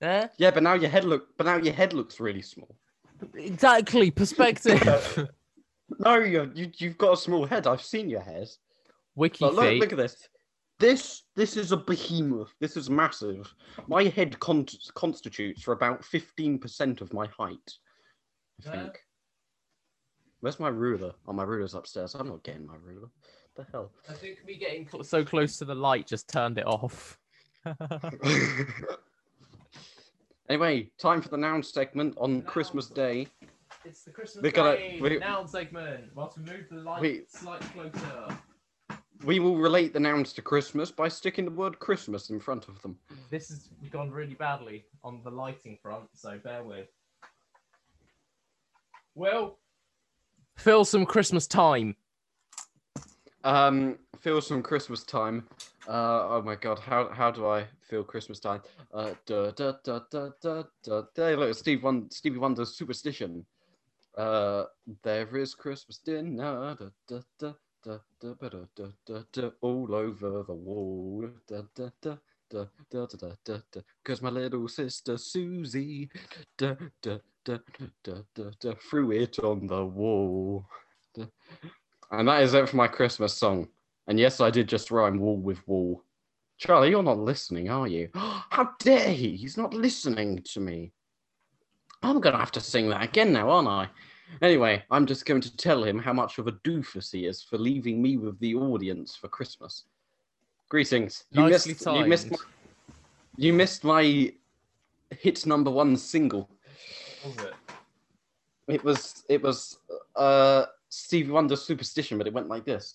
Yeah? 0.00 0.28
yeah, 0.38 0.50
but 0.52 0.62
now 0.62 0.74
your 0.74 0.90
head 0.90 1.04
look. 1.04 1.36
But 1.36 1.46
now 1.46 1.56
your 1.56 1.74
head 1.74 1.92
looks 1.92 2.20
really 2.20 2.42
small. 2.42 2.74
Exactly, 3.34 4.10
perspective. 4.10 5.28
No, 5.98 6.18
you 6.18 6.50
you 6.54 6.70
you've 6.76 6.98
got 6.98 7.14
a 7.14 7.16
small 7.16 7.46
head. 7.46 7.66
I've 7.66 7.82
seen 7.82 8.08
your 8.08 8.20
head. 8.20 8.48
Wiki 9.14 9.44
But 9.44 9.54
look, 9.54 9.78
look 9.78 9.92
at 9.92 9.98
this. 9.98 10.28
This 10.78 11.22
this 11.36 11.56
is 11.56 11.72
a 11.72 11.76
behemoth. 11.76 12.52
This 12.60 12.76
is 12.76 12.90
massive. 12.90 13.54
My 13.86 14.04
head 14.04 14.38
con- 14.40 14.66
constitutes 14.94 15.62
for 15.62 15.72
about 15.72 16.04
fifteen 16.04 16.58
percent 16.58 17.00
of 17.00 17.12
my 17.12 17.26
height. 17.26 17.72
I 18.66 18.70
think. 18.70 18.98
Where's 20.40 20.58
my 20.58 20.68
ruler? 20.68 21.12
Oh, 21.28 21.32
my 21.32 21.44
ruler's 21.44 21.74
upstairs. 21.74 22.16
I'm 22.16 22.26
not 22.28 22.42
getting 22.42 22.66
my 22.66 22.74
ruler. 22.82 23.08
What 23.54 23.66
the 23.66 23.66
hell? 23.70 23.92
I 24.08 24.14
think 24.14 24.44
me 24.44 24.56
getting 24.56 24.88
cl- 24.88 25.04
so 25.04 25.24
close 25.24 25.56
to 25.58 25.64
the 25.64 25.74
light 25.74 26.08
just 26.08 26.28
turned 26.28 26.58
it 26.58 26.66
off. 26.66 27.16
anyway, 30.48 30.90
time 30.98 31.22
for 31.22 31.28
the 31.28 31.36
noun 31.36 31.62
segment 31.62 32.16
on 32.18 32.32
Noun 32.38 32.42
Christmas. 32.46 32.88
Day. 32.88 33.28
It's 33.84 34.02
the 34.04 34.10
Christmas 34.10 34.42
We're 34.42 34.50
gonna- 34.52 34.76
Day 34.76 34.98
we- 35.00 35.18
noun 35.18 35.46
segment. 35.48 36.14
Whilst 36.14 36.38
we 36.38 36.44
move 36.44 36.66
the 36.70 36.76
light 36.76 37.02
Wait. 37.02 37.30
slightly 37.30 37.66
closer. 37.68 38.38
We 39.24 39.38
will 39.38 39.56
relate 39.56 39.92
the 39.92 40.00
nouns 40.00 40.32
to 40.34 40.42
Christmas 40.42 40.90
by 40.90 41.06
sticking 41.08 41.44
the 41.44 41.50
word 41.52 41.78
Christmas 41.78 42.30
in 42.30 42.40
front 42.40 42.66
of 42.68 42.80
them. 42.82 42.98
This 43.30 43.48
has 43.50 43.68
gone 43.90 44.10
really 44.10 44.34
badly 44.34 44.84
on 45.04 45.22
the 45.22 45.30
lighting 45.30 45.78
front, 45.80 46.08
so 46.14 46.38
bear 46.38 46.64
with. 46.64 46.88
Well, 49.14 49.58
fill 50.56 50.84
some 50.84 51.06
Christmas 51.06 51.46
time. 51.46 51.94
Um, 53.44 53.98
feel 54.20 54.40
some 54.40 54.62
Christmas 54.62 55.04
time. 55.04 55.48
Uh, 55.86 56.28
oh 56.36 56.42
my 56.44 56.54
god, 56.54 56.78
how 56.78 57.08
how 57.08 57.30
do 57.30 57.46
I 57.46 57.66
feel 57.88 58.04
Christmas 58.04 58.38
time? 58.40 58.62
Uh, 58.94 59.14
da 59.26 59.50
da 59.50 59.72
da 59.84 60.00
da 60.10 60.28
da 60.40 60.62
da. 60.82 61.02
There, 61.14 61.36
look, 61.36 61.54
Steve 61.56 61.82
Won- 61.82 62.10
Stevie 62.10 62.38
Wonder's 62.38 62.74
Superstition. 62.76 63.44
Uh, 64.16 64.64
there 65.02 65.36
is 65.36 65.54
Christmas 65.54 65.98
dinner. 65.98 66.76
Da 67.08 67.20
da 67.38 67.52
da 69.32 69.50
all 69.60 69.94
over 69.94 70.44
the 70.46 70.54
wall. 70.54 71.28
Da 71.48 71.62
da 71.74 71.88
da. 72.00 72.16
Da, 72.50 72.66
da, 72.90 73.06
da, 73.06 73.16
da, 73.16 73.28
da, 73.46 73.56
da. 73.72 73.80
Cause 74.04 74.20
my 74.20 74.28
little 74.28 74.68
sister 74.68 75.16
Susie 75.16 76.10
threw 76.58 76.76
it 77.46 79.38
on 79.38 79.66
the 79.66 79.86
wall. 79.86 80.66
And 82.10 82.28
that 82.28 82.42
is 82.42 82.52
it 82.52 82.68
for 82.68 82.76
my 82.76 82.88
Christmas 82.88 83.32
song. 83.32 83.68
And 84.06 84.20
yes, 84.20 84.38
I 84.40 84.50
did 84.50 84.68
just 84.68 84.90
rhyme 84.90 85.18
wall 85.18 85.38
with 85.38 85.66
wall. 85.66 86.04
Charlie, 86.58 86.90
you're 86.90 87.02
not 87.02 87.18
listening, 87.18 87.70
are 87.70 87.88
you? 87.88 88.10
How 88.14 88.72
dare 88.78 89.14
he? 89.14 89.34
He's 89.34 89.56
not 89.56 89.72
listening 89.72 90.42
to 90.52 90.60
me. 90.60 90.92
I'm 92.02 92.20
going 92.20 92.32
to 92.32 92.38
have 92.38 92.52
to 92.52 92.60
sing 92.60 92.88
that 92.90 93.02
again 93.02 93.32
now, 93.32 93.50
aren't 93.50 93.68
I? 93.68 93.88
Anyway, 94.40 94.82
I'm 94.90 95.06
just 95.06 95.26
going 95.26 95.40
to 95.40 95.56
tell 95.56 95.84
him 95.84 95.98
how 95.98 96.12
much 96.12 96.38
of 96.38 96.46
a 96.46 96.52
doofus 96.52 97.12
he 97.12 97.26
is 97.26 97.42
for 97.42 97.58
leaving 97.58 98.00
me 98.00 98.16
with 98.16 98.38
the 98.40 98.54
audience 98.54 99.14
for 99.14 99.28
Christmas. 99.28 99.84
Greetings. 100.68 101.24
You 101.30 101.42
Nicely 101.42 101.72
missed, 101.74 101.86
you 101.86 102.06
missed, 102.06 102.30
my, 102.30 102.38
you 103.36 103.52
missed 103.52 103.84
my 103.84 104.32
hit 105.10 105.46
number 105.46 105.70
one 105.70 105.96
single. 105.96 106.48
Was 107.24 107.36
it? 107.44 107.54
It 108.68 108.84
was 108.84 109.24
it 109.28 109.42
was 109.42 109.78
uh 110.16 110.66
Stevie 110.88 111.30
Wonder's 111.30 111.62
Superstition, 111.62 112.16
but 112.16 112.26
it 112.26 112.32
went 112.32 112.48
like 112.48 112.64
this. 112.64 112.94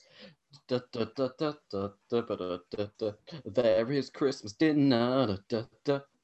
Da, 0.67 0.79
da, 0.91 1.05
da, 1.15 1.29
da, 1.37 1.53
da, 1.69 1.89
da, 2.09 2.21
ba, 2.21 2.37
da, 2.37 2.57
da, 2.75 2.85
da. 2.97 3.11
There 3.45 3.91
is 3.91 4.09
Christmas 4.09 4.53
dinner 4.53 5.37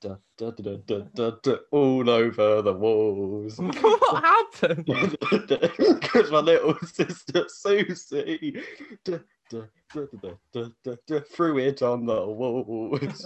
da, 0.04 0.18
da, 0.38 0.52
da, 0.52 0.76
da, 0.86 1.00
da, 1.16 1.32
da, 1.42 1.56
all 1.72 2.10
over 2.10 2.62
the 2.62 2.74
walls. 2.74 3.58
what 3.58 4.24
happened? 4.24 4.86
Because 4.86 6.30
my 6.30 6.40
little 6.40 6.78
sister 6.80 7.46
Susie 7.48 8.62
da, 9.06 9.20
da, 9.50 9.62
da, 9.94 10.06
da, 10.22 10.30
da, 10.52 10.66
da, 10.84 10.96
da, 11.08 11.20
threw 11.32 11.60
it 11.60 11.82
on 11.82 12.06
the 12.06 12.26
walls. 12.26 13.26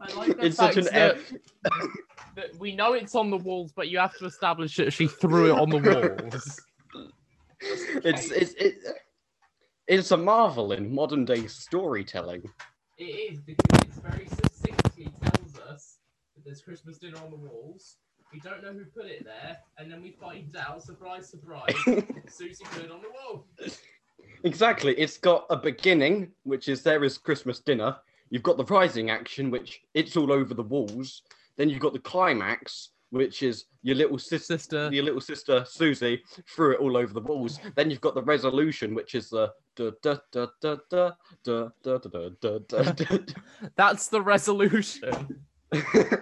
I 0.00 0.12
like 0.14 0.36
the 0.36 0.46
it's 0.46 0.56
such 0.56 0.76
an 0.76 0.84
that, 0.92 1.18
that 2.36 2.56
we 2.58 2.74
know 2.74 2.92
it's 2.92 3.14
on 3.14 3.30
the 3.30 3.36
walls, 3.36 3.72
but 3.74 3.88
you 3.88 3.98
have 3.98 4.16
to 4.18 4.26
establish 4.26 4.76
that 4.76 4.92
she 4.92 5.06
threw 5.06 5.52
it 5.52 5.58
on 5.58 5.68
the 5.68 5.78
walls. 5.78 6.60
it's 8.04 8.30
it's 8.30 8.54
it, 8.54 8.74
it's 9.88 10.10
a 10.12 10.16
marvel 10.16 10.72
in 10.72 10.94
modern 10.94 11.24
day 11.24 11.46
storytelling. 11.46 12.42
It 12.98 13.04
is 13.04 13.40
because 13.40 13.80
it's 13.82 13.98
very 13.98 14.28
there's 16.44 16.60
Christmas 16.60 16.98
dinner 16.98 17.18
on 17.22 17.30
the 17.30 17.36
walls. 17.36 17.96
We 18.32 18.40
don't 18.40 18.62
know 18.62 18.72
who 18.72 18.84
put 18.86 19.06
it 19.06 19.24
there, 19.24 19.58
and 19.78 19.90
then 19.90 20.02
we 20.02 20.12
find 20.12 20.56
out, 20.56 20.82
surprise, 20.82 21.28
surprise, 21.28 21.74
Susie 22.28 22.64
Bird 22.74 22.90
on 22.90 23.02
the 23.02 23.10
wall. 23.10 23.46
Exactly. 24.44 24.94
It's 24.94 25.18
got 25.18 25.46
a 25.50 25.56
beginning, 25.56 26.32
which 26.44 26.68
is 26.68 26.82
there 26.82 27.04
is 27.04 27.18
Christmas 27.18 27.60
dinner. 27.60 27.96
You've 28.30 28.42
got 28.42 28.56
the 28.56 28.64
rising 28.64 29.10
action, 29.10 29.50
which 29.50 29.82
it's 29.92 30.16
all 30.16 30.32
over 30.32 30.54
the 30.54 30.62
walls. 30.62 31.22
Then 31.56 31.68
you've 31.68 31.80
got 31.80 31.92
the 31.92 31.98
climax, 31.98 32.90
which 33.10 33.42
is 33.42 33.66
your 33.82 33.96
little 33.96 34.18
sister, 34.18 34.88
your 34.90 35.04
little 35.04 35.20
sister 35.20 35.66
Susie 35.68 36.22
threw 36.48 36.72
it 36.72 36.80
all 36.80 36.96
over 36.96 37.12
the 37.12 37.20
walls. 37.20 37.60
Then 37.76 37.90
you've 37.90 38.00
got 38.00 38.14
the 38.14 38.22
resolution, 38.22 38.94
which 38.94 39.14
is 39.14 39.28
the 39.28 39.52
that's 43.76 44.08
the 44.08 44.22
resolution 44.22 45.44
da. 45.72 46.16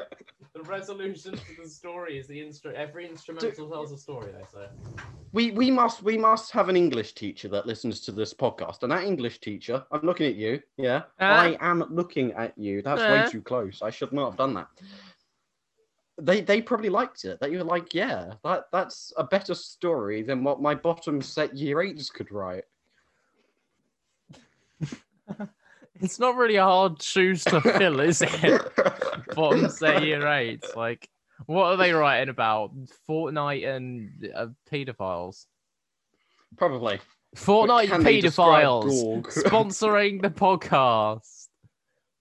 The 0.53 0.63
resolution 0.63 1.33
to 1.37 1.63
the 1.63 1.69
story 1.69 2.19
is 2.19 2.27
the 2.27 2.41
instru- 2.41 2.75
every 2.75 3.09
instrumental 3.09 3.69
tells 3.71 3.93
a 3.93 3.99
story. 3.99 4.33
They 4.33 4.45
say. 4.53 4.67
we 5.33 5.53
we 5.53 5.71
must 5.71 6.03
we 6.03 6.19
must 6.19 6.51
have 6.53 6.69
an 6.69 6.77
English 6.77 7.15
teacher 7.15 7.49
that 7.49 7.67
listens 7.67 8.01
to 8.03 8.13
this 8.13 8.35
podcast, 8.35 8.83
and 8.83 8.91
that 8.93 9.05
English 9.05 9.39
teacher, 9.41 9.85
I'm 9.93 10.03
looking 10.03 10.27
at 10.27 10.35
you. 10.35 10.61
Yeah, 10.77 11.03
Ah. 11.21 11.41
I 11.43 11.57
am 11.61 11.85
looking 11.91 12.33
at 12.33 12.59
you. 12.59 12.83
That's 12.83 13.01
Ah. 13.01 13.13
way 13.25 13.31
too 13.31 13.41
close. 13.43 13.81
I 13.81 13.91
should 13.91 14.13
not 14.13 14.31
have 14.31 14.37
done 14.37 14.55
that. 14.55 14.69
They 16.21 16.41
they 16.41 16.61
probably 16.61 16.91
liked 16.91 17.25
it. 17.25 17.39
That 17.41 17.51
you 17.53 17.59
were 17.59 17.65
like, 17.65 17.95
yeah, 17.95 18.35
that 18.45 18.65
that's 18.73 19.13
a 19.17 19.25
better 19.25 19.55
story 19.55 20.23
than 20.23 20.43
what 20.45 20.61
my 20.61 20.75
bottom 20.75 21.23
set 21.23 21.57
year 21.57 21.81
eights 21.81 22.11
could 22.11 22.31
write. 22.33 22.65
It's 26.01 26.19
not 26.19 26.37
really 26.37 26.57
a 26.57 26.65
hard 26.65 27.03
shoes 27.03 27.45
to 27.45 27.61
fill, 27.61 28.01
is 28.01 28.23
it? 28.23 28.63
Bottom 29.35 29.69
set 29.69 30.03
year 30.03 30.27
eight. 30.29 30.65
Like, 30.75 31.09
what 31.47 31.67
are 31.67 31.77
they 31.77 31.93
writing 31.93 32.29
about? 32.29 32.73
Fortnite 33.09 33.67
and 33.69 34.31
uh, 34.35 34.47
pedophiles. 34.71 35.47
Probably. 36.57 37.01
Fortnite 37.37 37.89
pedophiles 37.89 39.25
sponsoring 39.45 40.23
the 40.23 40.31
podcast. 40.31 41.49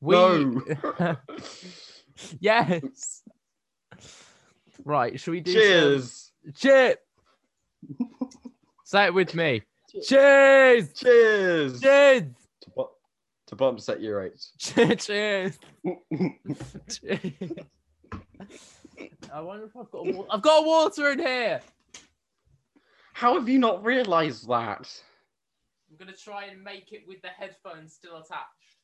We... 0.02 0.16
No. 0.16 0.62
yes. 2.40 3.24
Right. 4.84 5.20
Should 5.20 5.32
we 5.32 5.42
do? 5.42 5.54
Cheers. 5.54 6.32
Some... 6.44 6.54
Cheers. 6.54 6.96
Say 8.84 9.06
it 9.06 9.14
with 9.14 9.36
me. 9.36 9.64
Cheers. 10.04 10.94
Cheers. 10.94 11.80
Cheers. 11.80 12.22
Bo- 12.22 12.39
to 13.50 13.56
bottom 13.56 13.80
set 13.80 14.00
year 14.02 14.22
eights. 14.22 14.54
Cheers. 14.60 15.06
Cheers. 15.08 15.58
I 19.34 19.42
wonder 19.42 19.66
if 19.66 19.76
I've 19.76 19.90
got 19.92 20.08
a 20.08 20.12
wa- 20.12 20.26
I've 20.30 20.42
got 20.42 20.66
water 20.66 21.12
in 21.12 21.20
here. 21.20 21.62
How 23.14 23.34
have 23.34 23.50
you 23.50 23.58
not 23.60 23.84
realised 23.84 24.48
that? 24.48 25.02
I'm 25.90 25.98
gonna 25.98 26.16
try 26.16 26.46
and 26.46 26.64
make 26.64 26.94
it 26.94 27.02
with 27.08 27.22
the 27.22 27.30
headphones 27.30 27.94
still 27.94 28.18
attached. 28.18 28.78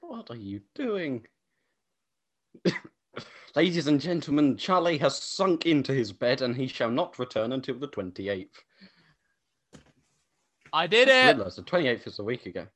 What 0.00 0.30
are 0.30 0.36
you 0.36 0.60
doing? 0.74 1.24
Ladies 3.54 3.86
and 3.86 4.00
gentlemen, 4.00 4.56
Charlie 4.56 4.98
has 4.98 5.16
sunk 5.16 5.66
into 5.66 5.92
his 5.92 6.12
bed 6.12 6.42
and 6.42 6.54
he 6.56 6.66
shall 6.66 6.90
not 6.90 7.18
return 7.18 7.52
until 7.52 7.78
the 7.78 7.88
28th. 7.88 8.48
I 10.72 10.86
did 10.86 11.08
it. 11.08 11.36
Realised 11.36 11.58
the 11.58 11.62
28th 11.62 12.06
is 12.06 12.18
a 12.18 12.24
week 12.24 12.46
ago. 12.46 12.66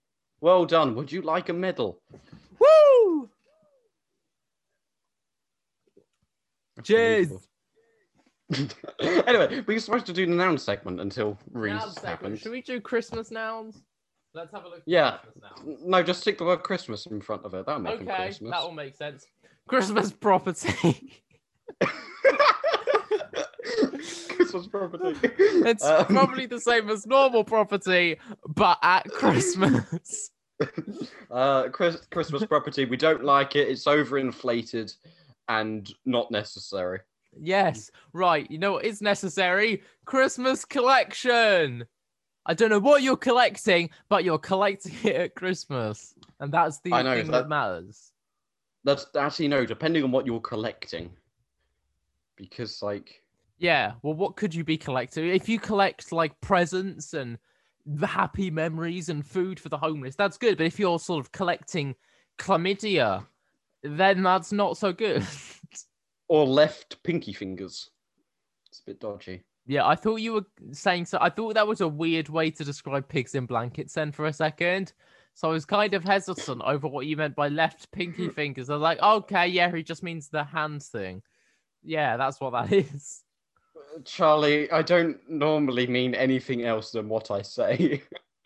Well 0.40 0.64
done. 0.64 0.94
Would 0.94 1.12
you 1.12 1.22
like 1.22 1.48
a 1.48 1.52
medal? 1.52 2.00
Woo! 2.58 3.28
Cheers. 6.82 7.32
anyway, 9.00 9.62
we 9.66 9.74
were 9.74 9.80
supposed 9.80 10.06
to 10.06 10.12
do 10.12 10.26
the 10.26 10.32
noun 10.32 10.58
segment 10.58 11.00
until 11.00 11.38
Noun 11.52 11.62
Reese 11.62 11.98
happened. 11.98 12.38
Should 12.38 12.52
we 12.52 12.62
do 12.62 12.80
Christmas 12.80 13.30
nouns? 13.30 13.82
Let's 14.34 14.52
have 14.52 14.64
a 14.64 14.68
look. 14.68 14.78
At 14.78 14.82
Yeah. 14.86 15.18
Christmas 15.18 15.44
nouns. 15.66 15.80
No, 15.84 16.02
just 16.02 16.20
stick 16.22 16.38
the 16.38 16.44
word 16.44 16.62
Christmas 16.62 17.06
in 17.06 17.20
front 17.20 17.44
of 17.44 17.54
it. 17.54 17.66
That'll 17.66 17.80
make 17.82 18.00
'em 18.00 18.08
Okay, 18.08 18.16
Christmas. 18.24 18.50
that 18.50 18.62
will 18.62 18.72
make 18.72 18.94
sense. 18.96 19.26
Christmas 19.68 20.10
property. 20.12 21.22
Christmas 24.50 24.66
property. 24.68 25.18
it's 25.38 25.84
Um, 25.84 26.06
probably 26.06 26.46
the 26.46 26.60
same 26.60 26.88
as 26.90 27.06
normal 27.06 27.44
property, 27.44 28.18
but 28.46 28.78
at 28.82 29.08
Christmas. 29.10 30.30
uh, 31.30 31.68
Chris- 31.68 32.06
Christmas 32.10 32.44
property. 32.44 32.84
We 32.84 32.96
don't 32.96 33.24
like 33.24 33.56
it. 33.56 33.68
It's 33.68 33.84
overinflated 33.86 34.94
and 35.48 35.92
not 36.04 36.30
necessary. 36.30 37.00
Yes, 37.40 37.90
right. 38.12 38.50
You 38.50 38.58
know 38.58 38.72
what 38.72 38.84
is 38.84 39.00
necessary? 39.00 39.82
Christmas 40.04 40.64
collection. 40.64 41.84
I 42.46 42.54
don't 42.54 42.70
know 42.70 42.78
what 42.80 43.02
you're 43.02 43.16
collecting, 43.16 43.90
but 44.08 44.24
you're 44.24 44.38
collecting 44.38 44.94
it 45.04 45.14
at 45.16 45.34
Christmas, 45.36 46.14
and 46.40 46.52
that's 46.52 46.80
the 46.80 46.90
know, 46.90 47.14
thing 47.14 47.26
that... 47.30 47.42
that- 47.42 47.48
matters. 47.48 48.12
That's 48.82 49.06
actually 49.14 49.48
no, 49.48 49.66
depending 49.66 50.02
on 50.04 50.10
what 50.10 50.24
you're 50.26 50.40
collecting. 50.40 51.10
Because 52.36 52.80
like 52.82 53.22
Yeah. 53.60 53.92
Well, 54.02 54.14
what 54.14 54.36
could 54.36 54.54
you 54.54 54.64
be 54.64 54.78
collecting? 54.78 55.28
If 55.28 55.48
you 55.48 55.60
collect 55.60 56.12
like 56.12 56.40
presents 56.40 57.12
and 57.12 57.38
the 57.84 58.06
happy 58.06 58.50
memories 58.50 59.10
and 59.10 59.24
food 59.24 59.60
for 59.60 59.68
the 59.68 59.76
homeless, 59.76 60.16
that's 60.16 60.38
good. 60.38 60.56
But 60.56 60.66
if 60.66 60.78
you're 60.78 60.98
sort 60.98 61.20
of 61.20 61.30
collecting 61.30 61.94
chlamydia, 62.38 63.26
then 63.82 64.22
that's 64.22 64.50
not 64.50 64.78
so 64.78 64.94
good. 64.94 65.26
or 66.28 66.46
left 66.46 67.02
pinky 67.02 67.34
fingers. 67.34 67.90
It's 68.70 68.80
a 68.80 68.84
bit 68.84 69.00
dodgy. 69.00 69.42
Yeah, 69.66 69.86
I 69.86 69.94
thought 69.94 70.16
you 70.16 70.32
were 70.32 70.46
saying 70.72 71.04
so. 71.04 71.18
I 71.20 71.28
thought 71.28 71.54
that 71.54 71.68
was 71.68 71.82
a 71.82 71.88
weird 71.88 72.30
way 72.30 72.50
to 72.52 72.64
describe 72.64 73.08
pigs 73.08 73.34
in 73.34 73.44
blankets 73.44 73.92
then 73.92 74.10
for 74.10 74.24
a 74.24 74.32
second. 74.32 74.94
So 75.34 75.50
I 75.50 75.52
was 75.52 75.66
kind 75.66 75.92
of 75.92 76.02
hesitant 76.02 76.62
over 76.64 76.88
what 76.88 77.06
you 77.06 77.16
meant 77.16 77.36
by 77.36 77.48
left 77.48 77.92
pinky 77.92 78.28
fingers. 78.30 78.70
I 78.70 78.74
was 78.74 78.82
like, 78.82 79.02
okay, 79.02 79.48
yeah, 79.48 79.70
he 79.70 79.82
just 79.82 80.02
means 80.02 80.28
the 80.28 80.44
hands 80.44 80.88
thing. 80.88 81.22
Yeah, 81.82 82.16
that's 82.16 82.40
what 82.40 82.52
that 82.52 82.72
is. 82.94 83.22
Charlie, 84.04 84.70
I 84.70 84.82
don't 84.82 85.18
normally 85.28 85.86
mean 85.86 86.14
anything 86.14 86.64
else 86.64 86.90
than 86.90 87.08
what 87.08 87.30
I 87.30 87.42
say. 87.42 88.02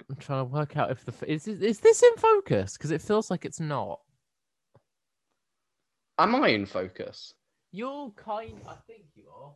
I'm 0.09 0.17
trying 0.17 0.41
to 0.41 0.53
work 0.53 0.77
out 0.77 0.91
if 0.91 1.05
the 1.05 1.13
is 1.31 1.45
this, 1.45 1.61
is 1.61 1.81
this 1.81 2.03
in 2.03 2.17
focus 2.17 2.77
because 2.77 2.91
it 2.91 3.03
feels 3.03 3.31
like 3.31 3.45
it's 3.45 3.61
not. 3.61 4.01
Am 6.19 6.35
I 6.35 6.49
in 6.49 6.67
focus? 6.67 7.35
You're 7.73 8.11
kind. 8.11 8.61
I 8.69 8.75
think 8.87 9.05
you 9.15 9.25
are. 9.37 9.53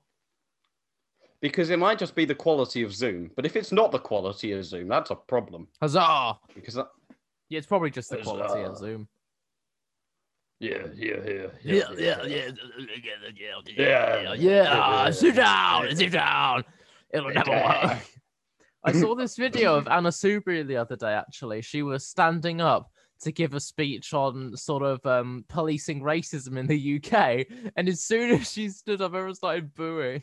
Because 1.41 1.71
it 1.71 1.79
might 1.79 1.99
just 1.99 2.17
be 2.17 2.25
the 2.25 2.35
quality 2.35 2.83
of 2.83 2.93
Zoom. 2.93 3.31
But 3.37 3.47
if 3.47 3.55
it's 3.55 3.71
not 3.71 3.93
the 3.93 3.99
quality 3.99 4.53
of 4.53 4.65
Zoom, 4.65 4.89
that's 4.89 5.11
a 5.11 5.15
problem. 5.15 5.69
Huzzah! 5.81 6.37
Because 6.53 6.75
that... 6.75 6.89
Yeah, 7.49 7.59
it's 7.59 7.67
probably 7.67 7.91
just 7.91 8.11
the 8.11 8.17
quality 8.17 8.63
of 8.63 8.77
Zoom. 8.77 9.07
Yeah, 10.61 10.79
yeah, 10.95 11.17
yeah, 11.25 11.47
yeah, 11.63 11.85
yeah, 11.97 12.23
yeah, 12.27 12.35
Yeah. 13.77 14.35
yeah. 14.35 15.11
Sit 15.11 15.37
down, 15.37 15.95
sit 15.95 16.13
down. 16.13 16.65
It'll 17.11 17.31
never 17.31 17.51
work. 17.51 17.99
I 18.85 18.93
saw 18.93 19.15
this 19.15 19.37
video 19.37 19.77
of 19.77 19.87
Anna 19.89 20.09
Soubry 20.11 20.67
the 20.67 20.77
other 20.77 20.97
day. 20.97 21.13
Actually, 21.13 21.63
she 21.63 21.83
was 21.83 22.07
standing 22.07 22.61
up 22.61 22.91
to 23.21 23.33
give 23.33 23.55
a 23.55 23.61
speech 23.61 24.15
on 24.15 24.57
sort 24.57 24.83
of 24.83 25.05
um, 25.07 25.45
policing 25.49 26.01
racism 26.03 26.57
in 26.57 26.67
the 26.67 26.97
UK, 27.03 27.47
and 27.77 27.89
as 27.89 28.03
soon 28.03 28.31
as 28.33 28.51
she 28.51 28.69
stood 28.69 29.01
up, 29.01 29.15
everyone 29.15 29.35
started 29.35 29.75
booing. 29.75 30.23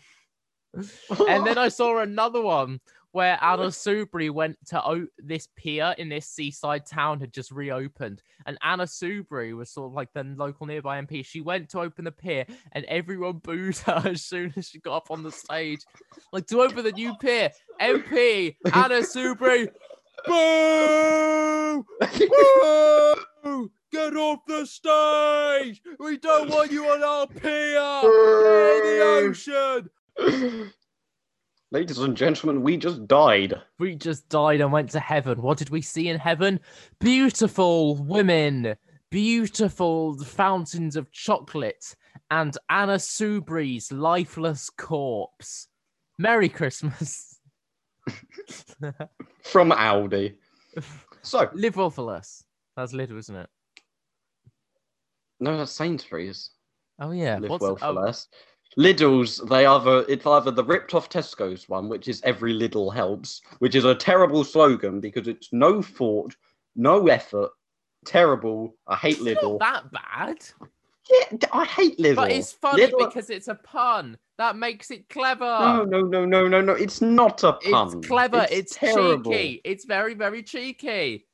And 1.28 1.48
then 1.48 1.58
I 1.58 1.70
saw 1.70 2.00
another 2.00 2.42
one 2.42 2.80
where 3.16 3.40
Anna 3.42 3.68
Soubry 3.68 4.30
went 4.30 4.58
to 4.68 4.86
o- 4.86 5.08
this 5.18 5.48
pier 5.56 5.96
in 5.98 6.10
this 6.10 6.28
seaside 6.28 6.86
town 6.86 7.22
had 7.22 7.32
just 7.32 7.50
reopened, 7.50 8.22
and 8.46 8.58
Anna 8.62 8.84
Soubry 8.84 9.56
was 9.56 9.70
sort 9.72 9.90
of 9.90 9.94
like 9.94 10.10
the 10.14 10.26
local 10.26 10.68
nearby 10.68 11.02
MP. 11.02 11.26
She 11.26 11.40
went 11.40 11.70
to 11.70 11.80
open 11.80 12.04
the 12.04 12.12
pier, 12.12 12.46
and 12.74 12.84
everyone 12.86 13.38
booed 13.38 13.78
her 13.78 14.02
as 14.06 14.22
soon 14.22 14.54
as 14.58 14.68
she 14.68 14.80
got 14.82 14.98
up 14.98 15.12
on 15.12 15.24
the 15.24 15.32
stage, 15.32 15.80
like 16.34 16.46
to 16.48 16.62
open 16.62 16.84
the 16.84 16.92
new 16.92 17.16
pier. 17.16 17.52
MP 17.82 18.58
Anna 18.74 18.96
Soubry, 18.96 19.70
boo, 20.28 21.86
boo, 23.42 23.72
get 23.94 24.14
off 24.18 24.40
the 24.46 24.66
stage. 24.66 25.82
We 26.00 26.18
don't 26.18 26.50
want 26.50 26.70
you 26.70 26.86
on 26.86 27.02
our 27.02 27.28
pier. 27.28 28.02
In 28.76 28.84
the 28.84 29.02
ocean. 29.24 29.90
Ladies 31.76 31.98
and 31.98 32.16
gentlemen, 32.16 32.64
we 32.64 32.78
just 32.78 33.06
died. 33.06 33.62
We 33.80 33.96
just 33.96 34.30
died 34.30 34.62
and 34.62 34.72
went 34.72 34.92
to 34.92 35.00
heaven. 35.02 35.42
What 35.42 35.58
did 35.58 35.72
we 35.72 35.82
see 35.82 36.08
in 36.08 36.18
heaven? 36.18 36.62
Beautiful 37.02 38.02
women, 38.02 38.78
beautiful 39.12 40.18
fountains 40.24 40.96
of 40.96 41.12
chocolate, 41.12 41.98
and 42.32 42.58
Anna 42.70 42.96
Soubry's 42.96 43.92
lifeless 43.92 44.70
corpse. 44.70 45.68
Merry 46.18 46.48
Christmas. 46.48 47.42
From 49.44 49.74
Audi. 49.74 50.36
So, 51.24 51.50
Live 51.54 51.76
well 51.76 51.90
for 51.90 52.04
less. 52.04 52.42
That's 52.78 52.94
little, 52.94 53.18
isn't 53.18 53.36
it? 53.36 53.50
no, 55.42 55.58
that's 55.58 55.74
Sainsbury's. 55.74 56.52
Oh 57.02 57.12
yeah. 57.12 57.38
Live 57.38 57.50
What's 57.50 57.62
well 57.62 57.76
for 57.76 57.86
oh, 57.88 57.92
less. 57.92 58.30
Lidl's, 58.78 59.38
they 59.50 59.66
either 59.66 60.06
it's 60.10 60.26
either 60.26 60.52
the 60.52 60.64
ripped 60.64 60.94
off 60.94 61.10
Tesco's 61.10 61.70
one, 61.70 61.88
which 61.88 62.08
is 62.08 62.22
every 62.24 62.54
Lidl 62.54 62.94
helps, 62.94 63.42
which 63.60 63.76
is 63.76 63.86
a 63.86 63.96
terrible 63.96 64.44
slogan 64.44 65.00
because 65.00 65.28
it's 65.28 65.54
no 65.54 65.82
thought, 65.82 66.36
no 66.76 67.08
effort, 67.08 67.52
terrible. 68.06 68.76
I 68.88 68.96
hate 68.96 69.18
it's 69.20 69.42
Lidl. 69.42 69.60
not 69.60 69.92
that 69.92 69.92
bad. 69.92 70.38
Yeah, 71.10 71.48
I 71.54 71.66
hate 71.66 71.98
Lidl. 72.00 72.16
But 72.16 72.32
it's 72.32 72.52
funny 72.52 72.88
Lidl- 72.88 73.08
because 73.08 73.30
it's 73.30 73.48
a 73.48 73.56
pun. 73.56 74.18
That 74.38 74.58
makes 74.58 74.92
it 74.92 75.08
clever. 75.08 75.46
No, 75.46 75.86
no, 75.86 76.02
no, 76.02 76.26
no, 76.26 76.48
no, 76.48 76.60
no. 76.60 76.74
It's 76.74 77.02
not 77.02 77.44
a 77.44 77.54
pun. 77.54 77.98
It's 78.00 78.08
clever. 78.08 78.46
It's, 78.52 78.76
terrible. 78.76 79.32
cheeky. 79.32 79.62
It's 79.64 79.86
very, 79.86 80.16
very 80.16 80.44
cheeky. 80.44 81.28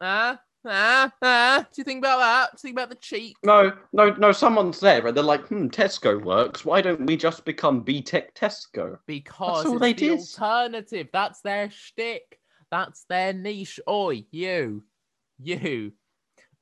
Ah, 0.00 0.40
ah, 0.66 1.12
ah. 1.22 1.66
Do 1.72 1.80
you 1.80 1.84
think 1.84 1.98
about 1.98 2.18
that? 2.18 2.50
Do 2.52 2.54
you 2.56 2.68
think 2.68 2.76
about 2.76 2.90
the 2.90 2.96
cheek? 2.96 3.36
No, 3.42 3.72
no, 3.92 4.10
no. 4.14 4.32
Someone's 4.32 4.80
there 4.80 5.06
and 5.06 5.16
they're 5.16 5.24
like, 5.24 5.46
hmm, 5.48 5.66
Tesco 5.68 6.22
works. 6.22 6.64
Why 6.64 6.80
don't 6.80 7.06
we 7.06 7.16
just 7.16 7.44
become 7.44 7.84
BTEC 7.84 8.34
Tesco? 8.34 8.98
Because 9.06 9.64
That's 9.64 9.66
all 9.66 9.76
it's 9.76 9.80
they 9.80 9.92
the 9.92 10.08
did. 10.08 10.18
alternative. 10.18 11.08
That's 11.12 11.40
their 11.40 11.70
shtick. 11.70 12.38
That's 12.70 13.04
their 13.08 13.32
niche. 13.32 13.80
Oi, 13.88 14.24
you, 14.30 14.84
you. 15.38 15.92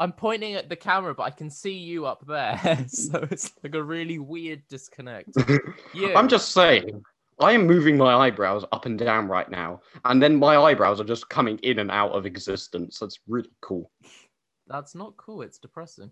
I'm 0.00 0.12
pointing 0.12 0.54
at 0.54 0.70
the 0.70 0.76
camera, 0.76 1.14
but 1.14 1.24
I 1.24 1.30
can 1.30 1.50
see 1.50 1.76
you 1.76 2.06
up 2.06 2.24
there, 2.26 2.58
so 2.88 3.28
it's 3.30 3.52
like 3.62 3.74
a 3.74 3.82
really 3.82 4.18
weird 4.18 4.62
disconnect. 4.68 5.30
You. 5.94 6.14
I'm 6.14 6.28
just 6.28 6.52
saying. 6.52 7.02
I 7.40 7.52
am 7.52 7.66
moving 7.66 7.96
my 7.96 8.14
eyebrows 8.14 8.64
up 8.72 8.84
and 8.86 8.98
down 8.98 9.26
right 9.28 9.50
now, 9.50 9.80
and 10.04 10.22
then 10.22 10.36
my 10.36 10.56
eyebrows 10.56 11.00
are 11.00 11.04
just 11.04 11.28
coming 11.30 11.58
in 11.58 11.78
and 11.78 11.90
out 11.90 12.12
of 12.12 12.26
existence. 12.26 12.98
That's 12.98 13.18
really 13.26 13.50
cool. 13.62 13.90
That's 14.66 14.94
not 14.94 15.16
cool. 15.16 15.42
It's 15.42 15.58
depressing. 15.58 16.10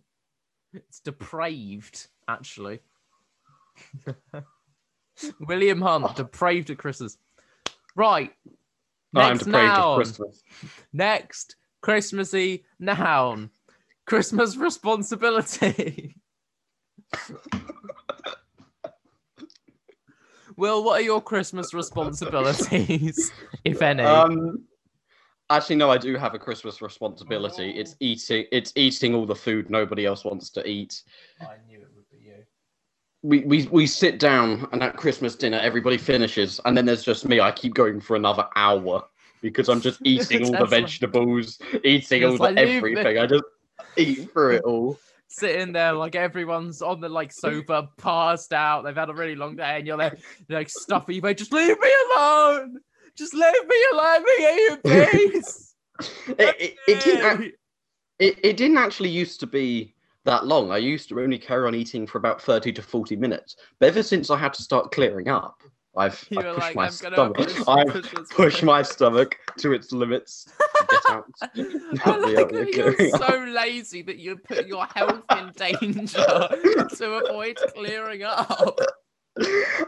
It's 0.72 1.01
depraved, 1.01 2.09
actually. 2.29 2.81
William 5.41 5.81
Hunt, 5.83 6.05
Oh. 6.09 6.12
depraved 6.14 6.70
at 6.70 6.79
Christmas. 6.79 7.18
Right. 7.95 8.33
I'm 9.14 9.35
Next 9.37 9.47
noun. 9.47 9.97
Christmas. 9.97 10.43
Next, 10.93 11.57
Christmassy 11.83 12.64
noun. 12.79 13.51
Christmas 14.07 14.57
responsibility. 14.57 16.16
Will, 20.59 20.82
what 20.82 21.00
are 21.00 21.04
your 21.04 21.22
Christmas 21.22 21.72
responsibilities, 21.72 23.30
if 23.64 23.80
any? 23.80 24.02
Um, 24.02 24.64
actually, 25.50 25.76
no, 25.76 25.88
I 25.88 25.98
do 25.98 26.16
have 26.16 26.34
a 26.34 26.38
Christmas 26.38 26.82
responsibility. 26.82 27.70
It's 27.70 27.94
eating. 28.00 28.44
It's 28.50 28.72
eating 28.74 29.14
all 29.14 29.24
the 29.24 29.36
food 29.36 29.70
nobody 29.70 30.04
else 30.04 30.24
wants 30.24 30.50
to 30.50 30.68
eat. 30.68 31.04
I 31.40 31.54
knew 31.68 31.78
it 31.78 31.88
would 31.94 32.11
be 32.11 32.26
you. 32.26 32.34
We, 33.22 33.38
we 33.44 33.68
we 33.68 33.86
sit 33.86 34.18
down 34.18 34.66
and 34.72 34.82
at 34.82 34.96
Christmas 34.96 35.36
dinner 35.36 35.61
everybody 35.61 35.96
finishes 35.96 36.61
and 36.64 36.76
then 36.76 36.86
there's 36.86 37.04
just 37.04 37.24
me. 37.28 37.38
I 37.38 37.52
keep 37.52 37.74
going 37.74 38.00
for 38.00 38.16
another 38.16 38.48
hour 38.56 39.04
because 39.40 39.68
I'm 39.68 39.80
just 39.80 40.00
eating 40.04 40.42
all 40.44 40.50
the 40.50 40.59
That's 40.59 40.72
like- 40.72 40.82
vegetables, 40.82 41.61
eating 41.84 42.24
all 42.24 42.32
the 42.32 42.42
like, 42.42 42.56
everything. 42.56 43.16
I 43.16 43.26
just 43.26 43.44
eat 43.96 44.32
through 44.32 44.56
it 44.56 44.62
all. 44.64 44.98
Sitting 45.29 45.72
there 45.72 45.93
like 45.93 46.14
everyone's 46.14 46.81
on 46.81 47.01
the 47.01 47.09
like 47.09 47.33
sofa, 47.33 47.89
passed 47.99 48.53
out. 48.53 48.83
They've 48.83 48.97
had 48.97 49.11
a 49.11 49.14
really 49.14 49.37
long 49.37 49.57
day, 49.57 49.76
and 49.76 49.87
you're 49.87 49.99
there, 49.99 50.16
like 50.49 50.70
stuffy. 50.70 51.20
But 51.20 51.37
just 51.37 51.53
leave 51.53 51.79
me 51.79 51.93
alone. 52.14 52.79
Just 53.14 53.35
leave 53.35 53.68
me 53.68 53.85
alone. 53.93 54.24
Let 54.24 54.24
me 54.24 54.66
in 54.68 55.31
peace. 55.33 55.74
It, 56.29 56.57
it, 56.61 56.76
it 56.87 57.05
didn't 57.05 57.41
ac- 57.41 57.53
it, 58.18 58.39
it 58.43 58.57
didn't 58.57 58.79
actually 58.79 59.11
used 59.11 59.41
to 59.41 59.47
be 59.47 59.95
that 60.24 60.47
long. 60.47 60.70
I 60.70 60.79
used 60.79 61.09
to 61.09 61.20
only 61.20 61.39
carry 61.39 61.66
on 61.66 61.74
eating 61.74 62.07
for 62.07 62.18
about 62.18 62.41
30 62.41 62.72
to 62.72 62.83
40 62.83 63.16
minutes. 63.16 63.57
But 63.79 63.89
ever 63.89 64.03
since 64.03 64.31
I 64.31 64.37
had 64.37 64.55
to 64.55 64.62
start 64.62 64.93
clearing 64.93 65.29
up, 65.29 65.62
I've, 65.99 66.28
I've 66.36 66.44
pushed 66.44 66.59
like, 66.59 66.76
my 66.76 66.88
stomach. 66.88 67.68
I've 67.68 67.86
push 67.92 68.28
pushed 68.30 68.62
my 68.62 68.82
stomach 68.82 69.36
to 69.59 69.72
its 69.72 69.92
limits 69.92 70.49
get 70.88 71.03
out. 71.11 71.24
I 72.05 72.16
like 72.16 72.74
you're 72.76 73.11
so 73.11 73.44
lazy 73.49 74.03
that 74.03 74.18
you 74.18 74.36
put 74.36 74.66
your 74.66 74.86
health 74.94 75.24
in 75.32 75.53
danger 75.57 76.24
to 76.24 77.22
avoid 77.24 77.59
clearing 77.74 78.22
up. 78.22 78.78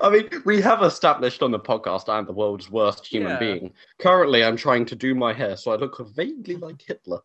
I 0.01 0.11
mean, 0.11 0.29
we 0.45 0.61
have 0.61 0.83
established 0.83 1.43
on 1.43 1.51
the 1.51 1.59
podcast 1.59 2.09
I'm 2.09 2.27
the 2.27 2.33
world's 2.33 2.71
worst 2.71 3.07
human 3.07 3.33
Yeah. 3.33 3.39
being. 3.39 3.73
Currently, 3.99 4.45
I'm 4.45 4.57
trying 4.57 4.87
to 4.87 4.95
do 4.95 5.15
my 5.15 5.33
hair 5.33 5.57
so 5.57 5.73
I 5.73 5.77
look 5.77 5.99
vaguely 6.15 6.57
like 6.57 6.83
Hitler. 6.83 7.21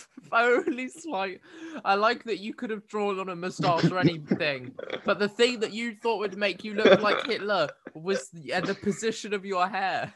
Only 0.32 0.88
slight. 0.88 1.40
I 1.84 1.94
like 1.94 2.24
that 2.24 2.38
you 2.38 2.54
could 2.54 2.70
have 2.70 2.86
drawn 2.86 3.18
on 3.18 3.28
a 3.28 3.36
moustache 3.36 3.90
or 3.90 3.98
anything, 3.98 4.72
but 5.04 5.18
the 5.18 5.28
thing 5.28 5.60
that 5.60 5.72
you 5.72 5.94
thought 6.02 6.18
would 6.20 6.36
make 6.36 6.64
you 6.64 6.74
look 6.74 7.00
like 7.02 7.26
Hitler 7.26 7.68
was 7.94 8.28
the, 8.30 8.54
uh, 8.54 8.60
the 8.60 8.74
position 8.74 9.32
of 9.34 9.44
your 9.44 9.68
hair. 9.68 10.12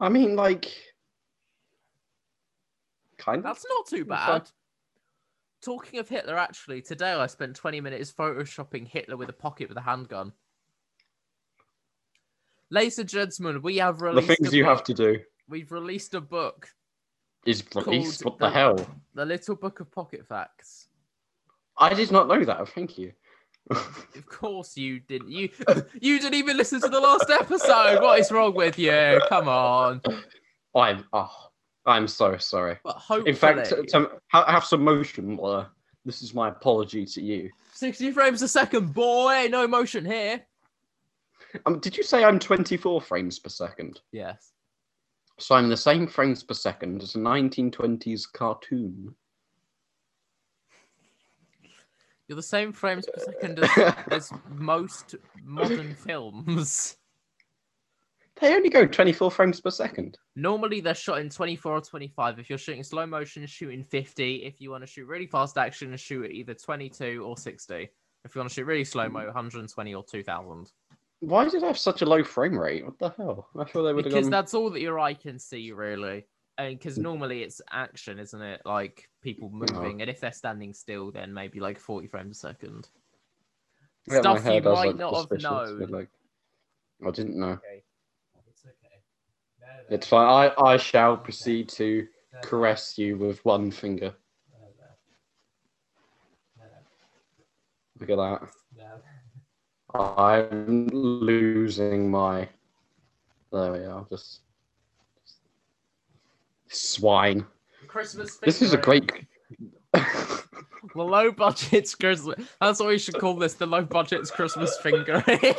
I 0.00 0.08
mean, 0.08 0.36
like, 0.36 0.66
kind 3.18 3.38
of. 3.38 3.44
That's 3.44 3.64
not 3.68 3.86
too 3.86 4.04
bad. 4.04 4.28
like- 4.32 4.46
Talking 5.62 5.98
of 5.98 6.08
Hitler, 6.10 6.36
actually, 6.36 6.82
today 6.82 7.12
I 7.12 7.26
spent 7.26 7.56
20 7.56 7.80
minutes 7.80 8.12
photoshopping 8.12 8.86
Hitler 8.86 9.16
with 9.16 9.30
a 9.30 9.32
pocket 9.32 9.70
with 9.70 9.78
a 9.78 9.80
handgun. 9.80 10.32
Ladies 12.70 12.98
and 12.98 13.08
gentlemen, 13.08 13.62
we 13.62 13.76
have 13.78 14.02
released 14.02 14.28
The 14.28 14.36
things 14.36 14.54
you 14.54 14.64
book. 14.64 14.76
have 14.76 14.84
to 14.84 14.94
do 14.94 15.20
We've 15.48 15.72
released 15.72 16.12
a 16.14 16.20
book, 16.20 16.68
is 17.46 17.64
released. 17.74 18.24
What 18.24 18.38
the 18.38 18.46
the- 18.46 18.50
hell? 18.52 18.86
the 19.14 19.24
Little 19.24 19.54
Book 19.54 19.80
of 19.80 19.90
Pocket 19.92 20.26
Facts. 20.26 20.88
I 21.78 21.92
did 21.94 22.10
not 22.10 22.28
know 22.28 22.44
that. 22.44 22.68
Thank 22.68 22.98
you. 22.98 23.12
Of 23.70 24.26
course 24.26 24.76
you 24.76 25.00
didn't. 25.00 25.30
You 25.30 25.48
you 26.00 26.18
didn't 26.20 26.34
even 26.34 26.56
listen 26.56 26.80
to 26.82 26.88
the 26.88 27.00
last 27.00 27.30
episode. 27.30 28.02
What 28.02 28.20
is 28.20 28.30
wrong 28.30 28.54
with 28.54 28.78
you? 28.78 29.20
Come 29.28 29.48
on. 29.48 30.02
I'm. 30.74 31.04
Oh, 31.12 31.32
I'm 31.86 32.06
so 32.06 32.36
sorry. 32.36 32.78
But 32.84 32.96
hopefully, 32.96 33.30
In 33.30 33.36
fact, 33.36 33.70
to, 33.70 33.82
to 33.84 34.10
have 34.32 34.64
some 34.64 34.84
motion 34.84 35.36
blur. 35.36 35.66
This 36.04 36.20
is 36.22 36.34
my 36.34 36.48
apology 36.48 37.06
to 37.06 37.22
you. 37.22 37.50
60 37.72 38.12
frames 38.12 38.42
a 38.42 38.48
second, 38.48 38.92
boy. 38.92 39.48
No 39.50 39.66
motion 39.66 40.04
here. 40.04 40.42
Um, 41.66 41.78
did 41.78 41.96
you 41.96 42.02
say 42.02 42.24
I'm 42.24 42.38
24 42.38 43.00
frames 43.00 43.38
per 43.38 43.48
second? 43.48 44.00
Yes. 44.12 44.52
So 45.38 45.54
I'm 45.54 45.68
the 45.68 45.76
same 45.76 46.06
frames 46.06 46.42
per 46.42 46.54
second 46.54 47.02
as 47.02 47.14
a 47.14 47.18
1920s 47.18 48.32
cartoon. 48.32 49.14
You're 52.28 52.36
the 52.36 52.42
same 52.42 52.72
frames 52.72 53.06
per 53.06 53.20
second 53.20 53.58
as, 53.58 53.94
as 54.10 54.32
most 54.48 55.16
modern 55.42 55.94
films. 55.94 56.96
They 58.40 58.54
only 58.54 58.70
go 58.70 58.86
24 58.86 59.30
frames 59.30 59.60
per 59.60 59.70
second. 59.70 60.18
Normally 60.34 60.80
they're 60.80 60.94
shot 60.94 61.18
in 61.18 61.28
24 61.28 61.72
or 61.72 61.80
25. 61.80 62.38
If 62.38 62.48
you're 62.48 62.58
shooting 62.58 62.82
slow 62.82 63.06
motion, 63.06 63.46
shooting 63.46 63.84
50. 63.84 64.36
If 64.36 64.60
you 64.60 64.70
want 64.70 64.82
to 64.82 64.86
shoot 64.86 65.06
really 65.06 65.26
fast 65.26 65.58
action, 65.58 65.96
shoot 65.96 66.24
at 66.24 66.30
either 66.30 66.54
22 66.54 67.22
or 67.24 67.36
60. 67.36 67.88
If 68.24 68.34
you 68.34 68.40
want 68.40 68.50
to 68.50 68.54
shoot 68.54 68.64
really 68.64 68.84
slow 68.84 69.08
mo, 69.08 69.24
120 69.26 69.94
or 69.94 70.04
2000. 70.04 70.72
Why 71.28 71.48
did 71.48 71.62
I 71.64 71.68
have 71.68 71.78
such 71.78 72.02
a 72.02 72.06
low 72.06 72.22
frame 72.22 72.58
rate? 72.58 72.84
What 72.84 72.98
the 72.98 73.10
hell? 73.10 73.48
I 73.58 73.64
thought 73.64 73.84
they 73.84 73.92
would 73.92 74.04
Because 74.04 74.24
gone. 74.24 74.30
that's 74.30 74.54
all 74.54 74.70
that 74.70 74.80
your 74.80 74.98
eye 74.98 75.14
can 75.14 75.38
see, 75.38 75.72
really. 75.72 76.26
And 76.58 76.78
because 76.78 76.98
normally 76.98 77.42
it's 77.42 77.60
action, 77.72 78.18
isn't 78.18 78.40
it? 78.40 78.62
Like 78.64 79.08
people 79.22 79.50
moving, 79.50 80.00
and 80.02 80.10
if 80.10 80.20
they're 80.20 80.32
standing 80.32 80.72
still, 80.72 81.10
then 81.10 81.34
maybe 81.34 81.58
like 81.60 81.80
40 81.80 82.06
frames 82.06 82.36
a 82.36 82.40
second. 82.40 82.88
Yeah, 84.06 84.20
Stuff 84.20 84.44
you 84.44 84.60
does 84.60 84.76
might 84.76 84.86
look 84.88 84.96
not 84.98 85.14
have 85.14 85.22
suspicious, 85.22 85.42
known. 85.42 85.88
Like, 85.90 86.10
I 87.06 87.10
didn't 87.10 87.38
know. 87.40 87.46
Okay. 87.52 87.82
It's 88.48 88.64
okay. 88.66 89.88
It's 89.90 90.06
fine. 90.06 90.52
I, 90.56 90.62
I 90.62 90.76
shall 90.76 91.16
proceed 91.16 91.68
to 91.70 92.06
caress 92.42 92.98
you 92.98 93.16
with 93.16 93.44
one 93.44 93.70
finger. 93.70 94.14
Look 98.00 98.10
at 98.10 98.16
that. 98.16 98.48
I'm 99.94 100.88
losing 100.88 102.10
my. 102.10 102.48
There 103.52 103.72
we 103.72 103.78
are. 103.84 104.06
Just. 104.10 104.40
Swine. 106.68 107.46
Christmas. 107.86 108.38
This 108.38 108.60
is 108.60 108.72
a 108.72 108.76
great. 108.76 109.12
The 110.94 111.02
low 111.02 111.32
budget's 111.32 111.94
Christmas. 111.94 112.46
That's 112.60 112.78
what 112.78 112.88
we 112.88 112.98
should 112.98 113.18
call 113.18 113.36
this. 113.36 113.54
The 113.54 113.66
low 113.66 113.82
budget's 113.82 114.30
Christmas 114.30 114.76
fingering. 114.78 115.22
Eh? 115.28 115.54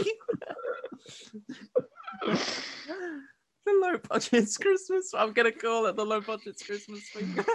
the 2.26 3.80
low 3.82 3.98
budget's 4.10 4.58
Christmas. 4.58 5.14
I'm 5.14 5.34
gonna 5.34 5.52
call 5.52 5.88
it 5.88 5.96
the 5.96 6.06
low 6.06 6.22
budget's 6.22 6.64
Christmas 6.64 7.02
fingering. 7.10 7.46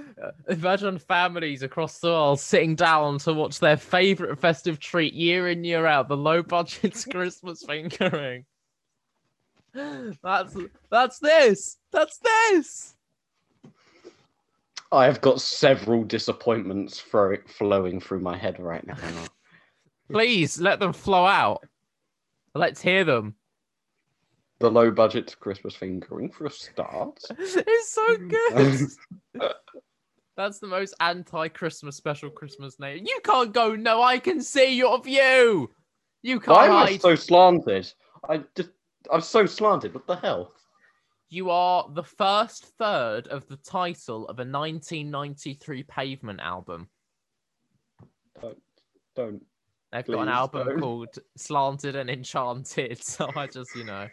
Imagine 0.48 0.98
families 0.98 1.62
across 1.62 1.98
the 1.98 2.08
world 2.08 2.40
sitting 2.40 2.74
down 2.74 3.18
to 3.18 3.32
watch 3.32 3.58
their 3.58 3.76
favorite 3.76 4.38
festive 4.38 4.78
treat 4.78 5.14
year 5.14 5.48
in 5.48 5.64
year 5.64 5.86
out, 5.86 6.08
the 6.08 6.16
low 6.16 6.42
budget 6.42 7.04
Christmas 7.10 7.62
fingering. 7.62 8.44
That's 9.74 10.56
that's 10.90 11.18
this. 11.18 11.78
That's 11.90 12.18
this. 12.18 12.94
I 14.90 15.06
have 15.06 15.22
got 15.22 15.40
several 15.40 16.04
disappointments 16.04 17.00
throw, 17.00 17.36
flowing 17.46 17.98
through 17.98 18.20
my 18.20 18.36
head 18.36 18.60
right 18.60 18.86
now. 18.86 18.96
Please 20.10 20.60
let 20.60 20.80
them 20.80 20.92
flow 20.92 21.24
out. 21.24 21.64
Let's 22.54 22.82
hear 22.82 23.02
them. 23.02 23.34
The 24.62 24.70
low 24.70 24.92
budget 24.92 25.34
Christmas 25.40 25.74
fingering 25.74 26.30
for 26.30 26.46
a 26.46 26.50
start. 26.50 27.18
It's 27.38 27.90
so 27.90 28.16
good. 28.16 28.88
That's 30.36 30.60
the 30.60 30.68
most 30.68 30.94
anti-Christmas 31.00 31.96
special 31.96 32.30
Christmas 32.30 32.78
name. 32.78 33.04
You 33.04 33.18
can't 33.24 33.52
go. 33.52 33.74
No, 33.74 34.00
I 34.00 34.18
can 34.18 34.40
see 34.40 34.74
your 34.74 35.02
view. 35.02 35.68
You 36.22 36.40
can't 36.40 36.56
Why 36.56 36.66
am 36.66 36.72
I 36.72 36.86
hide. 36.92 37.02
so 37.02 37.14
slanted? 37.16 37.92
I 38.26 38.42
just 38.54 38.70
I'm 39.12 39.20
so 39.20 39.44
slanted. 39.46 39.94
What 39.94 40.06
the 40.06 40.16
hell? 40.16 40.54
You 41.28 41.50
are 41.50 41.90
the 41.92 42.04
first 42.04 42.66
third 42.78 43.26
of 43.26 43.46
the 43.48 43.56
title 43.56 44.28
of 44.28 44.38
a 44.38 44.46
1993 44.46 45.82
Pavement 45.82 46.40
album. 46.40 46.88
Don't. 49.16 49.42
They've 49.90 50.06
got 50.06 50.22
an 50.22 50.28
album 50.28 50.68
don't. 50.68 50.80
called 50.80 51.18
Slanted 51.36 51.96
and 51.96 52.08
Enchanted. 52.08 52.98
So 53.02 53.28
I 53.36 53.46
just, 53.48 53.74
you 53.74 53.84
know. 53.84 54.06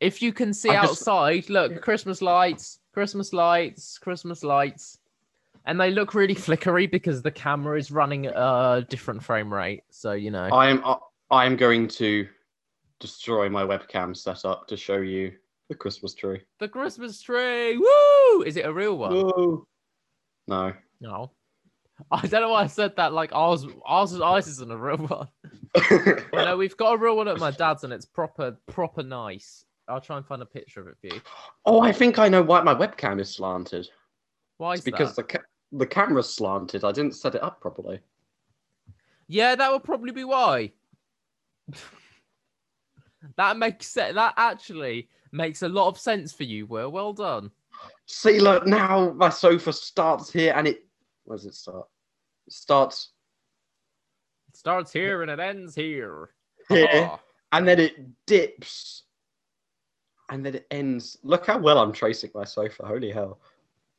If 0.00 0.22
you 0.22 0.32
can 0.32 0.52
see 0.52 0.68
just- 0.70 0.90
outside, 0.90 1.48
look, 1.50 1.80
Christmas 1.82 2.22
lights, 2.22 2.80
Christmas 2.92 3.32
lights, 3.32 3.98
Christmas 3.98 4.42
lights. 4.42 4.98
And 5.66 5.80
they 5.80 5.90
look 5.90 6.14
really 6.14 6.34
flickery 6.46 6.86
because 6.86 7.22
the 7.22 7.30
camera 7.30 7.78
is 7.78 7.90
running 7.90 8.26
at 8.26 8.34
a 8.36 8.86
different 8.88 9.22
frame 9.22 9.52
rate. 9.52 9.82
So, 9.90 10.12
you 10.12 10.30
know. 10.30 10.44
I 10.44 10.70
am 10.70 10.82
I 11.30 11.44
am 11.44 11.56
going 11.56 11.88
to 11.88 12.28
destroy 13.00 13.48
my 13.48 13.62
webcam 13.64 14.16
setup 14.16 14.68
to 14.68 14.76
show 14.76 14.98
you 14.98 15.32
the 15.68 15.74
Christmas 15.74 16.14
tree. 16.14 16.40
The 16.60 16.68
Christmas 16.68 17.20
tree. 17.20 17.76
Woo! 17.76 18.42
Is 18.42 18.56
it 18.56 18.64
a 18.64 18.72
real 18.72 18.96
one? 18.96 19.12
Whoa. 19.12 19.66
No. 20.46 20.72
No. 21.00 21.32
I 22.10 22.26
don't 22.26 22.42
know 22.42 22.50
why 22.50 22.62
I 22.62 22.66
said 22.68 22.94
that. 22.96 23.12
Like 23.12 23.30
ours, 23.32 23.66
ours, 23.84 24.18
ours 24.20 24.46
isn't 24.46 24.70
a 24.70 24.76
real 24.76 24.98
one. 24.98 25.28
Well, 26.32 26.44
no, 26.44 26.56
we've 26.56 26.76
got 26.76 26.94
a 26.94 26.96
real 26.96 27.16
one 27.16 27.28
at 27.28 27.38
my 27.38 27.50
dad's, 27.50 27.84
and 27.84 27.92
it's 27.92 28.06
proper, 28.06 28.56
proper 28.66 29.02
nice. 29.02 29.65
I'll 29.88 30.00
try 30.00 30.16
and 30.16 30.26
find 30.26 30.42
a 30.42 30.46
picture 30.46 30.80
of 30.80 30.88
it 30.88 30.96
for 31.00 31.06
you. 31.14 31.20
oh, 31.64 31.80
I 31.80 31.92
think 31.92 32.18
I 32.18 32.28
know 32.28 32.42
why 32.42 32.60
my 32.62 32.74
webcam 32.74 33.20
is 33.20 33.30
slanted. 33.34 33.88
Why 34.58 34.72
is 34.74 34.80
It's 34.80 34.84
because 34.84 35.14
that? 35.14 35.28
the 35.28 35.38
ca- 35.38 35.44
the 35.72 35.86
camera's 35.86 36.32
slanted. 36.32 36.84
I 36.84 36.92
didn't 36.92 37.14
set 37.14 37.34
it 37.34 37.42
up 37.42 37.60
properly. 37.60 38.00
Yeah, 39.28 39.54
that 39.54 39.70
would 39.72 39.84
probably 39.84 40.12
be 40.12 40.24
why. 40.24 40.72
that 43.36 43.56
makes 43.56 43.86
sense. 43.86 44.14
That 44.14 44.34
actually 44.36 45.08
makes 45.32 45.62
a 45.62 45.68
lot 45.68 45.88
of 45.88 45.98
sense 45.98 46.32
for 46.32 46.44
you, 46.44 46.66
Will. 46.66 46.90
Well 46.90 47.12
done. 47.12 47.50
See, 48.06 48.40
look 48.40 48.66
now 48.66 49.12
my 49.12 49.28
sofa 49.28 49.72
starts 49.72 50.32
here 50.32 50.52
and 50.56 50.66
it. 50.68 50.84
Where 51.24 51.36
does 51.36 51.46
it 51.46 51.54
start? 51.54 51.86
It 52.46 52.52
starts 52.52 53.10
It 54.48 54.56
starts 54.56 54.92
here 54.92 55.22
and 55.22 55.30
it 55.30 55.40
ends 55.40 55.74
here. 55.74 56.30
here 56.68 57.08
Ah. 57.12 57.20
and 57.52 57.66
then 57.66 57.80
it 57.80 58.26
dips 58.26 59.02
and 60.28 60.44
then 60.44 60.54
it 60.56 60.66
ends. 60.70 61.18
Look 61.22 61.46
how 61.46 61.58
well 61.58 61.78
I'm 61.78 61.92
tracing 61.92 62.30
my 62.34 62.44
sofa. 62.44 62.84
Holy 62.86 63.10
hell! 63.10 63.40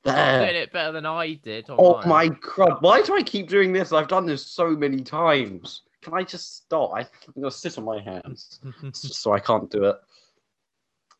You 0.05 0.11
There. 0.11 0.45
did 0.45 0.55
it 0.55 0.71
better 0.71 0.91
than 0.91 1.05
I 1.05 1.33
did. 1.33 1.65
Oh 1.69 1.97
mine. 2.05 2.07
my 2.07 2.37
god! 2.55 2.77
Why 2.81 3.01
do 3.01 3.15
I 3.15 3.23
keep 3.23 3.47
doing 3.49 3.73
this? 3.73 3.91
I've 3.93 4.07
done 4.07 4.25
this 4.25 4.45
so 4.45 4.69
many 4.69 5.01
times. 5.01 5.83
Can 6.01 6.13
I 6.13 6.23
just 6.23 6.57
stop? 6.57 6.93
I, 6.93 6.99
I'm 7.01 7.07
gonna 7.35 7.51
sit 7.51 7.77
on 7.77 7.83
my 7.85 7.99
hands 7.99 8.59
so 8.93 9.33
I 9.33 9.39
can't 9.39 9.69
do 9.69 9.83
it. 9.85 9.97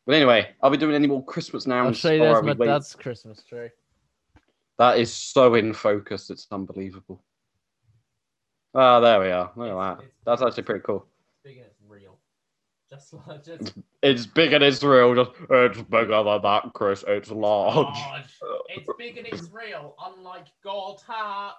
But 0.06 0.16
anyway, 0.16 0.50
are 0.62 0.70
we 0.70 0.78
doing 0.78 0.96
any 0.96 1.08
more 1.08 1.24
Christmas 1.26 1.68
now? 1.68 1.86
I'll 1.86 1.92
show 1.94 2.12
you. 2.12 2.20
There's 2.20 2.44
my 2.44 2.54
wait- 2.54 2.68
dad's 2.68 2.96
Christmas 2.96 3.44
tree. 3.44 3.70
That 4.78 5.00
is 5.00 5.12
so 5.12 5.56
in 5.56 5.74
focus. 5.74 6.30
It's 6.30 6.48
unbelievable. 6.52 7.22
Ah, 8.76 9.00
there 9.00 9.20
we 9.20 9.32
are. 9.32 9.52
Look 9.56 9.70
at 9.72 9.98
that. 9.98 10.06
That's 10.24 10.42
actually 10.42 10.64
pretty 10.64 10.82
cool. 10.82 11.06
Big 12.90 13.04
and 13.04 13.04
it's 13.04 13.14
real. 13.14 13.24
Just 13.24 13.28
like 13.28 13.44
just 13.44 13.74
It's 14.02 14.26
big 14.26 14.54
and 14.54 14.64
it's 14.64 14.84
real. 14.84 15.16
Just, 15.16 15.32
it's 15.50 15.82
bigger 15.82 16.24
than 16.24 16.42
that, 16.42 16.72
Chris. 16.74 17.04
It's 17.08 17.32
large. 17.32 17.86
large. 17.86 18.24
It's 18.70 18.90
big 18.98 19.18
and 19.18 19.28
it's 19.28 19.50
real, 19.52 19.96
unlike 20.04 20.48
God. 20.64 20.98
Ha! 21.08 21.56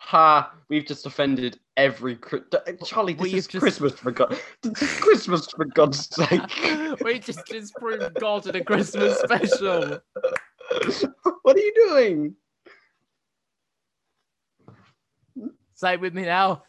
Ha! 0.00 0.54
We've 0.68 0.86
just 0.86 1.06
offended 1.06 1.58
every 1.76 2.16
Chri- 2.16 2.48
D- 2.50 2.58
eh, 2.66 2.72
Charlie. 2.84 3.14
This 3.14 3.22
We've 3.22 3.34
is 3.34 3.46
just- 3.46 3.62
Christmas 3.62 3.92
for 3.94 4.12
God. 4.12 4.38
This 4.62 4.80
is 4.82 5.00
Christmas 5.00 5.46
for 5.48 5.64
God's 5.64 6.06
sake. 6.14 7.00
we 7.04 7.18
just 7.18 7.44
disproved 7.46 8.14
God 8.14 8.46
in 8.46 8.56
a 8.56 8.64
Christmas 8.64 9.18
special. 9.18 10.00
what 11.42 11.56
are 11.56 11.60
you 11.60 11.72
doing? 11.74 12.34
Say 15.74 15.94
it 15.94 16.00
with 16.00 16.14
me 16.14 16.22
now. 16.22 16.62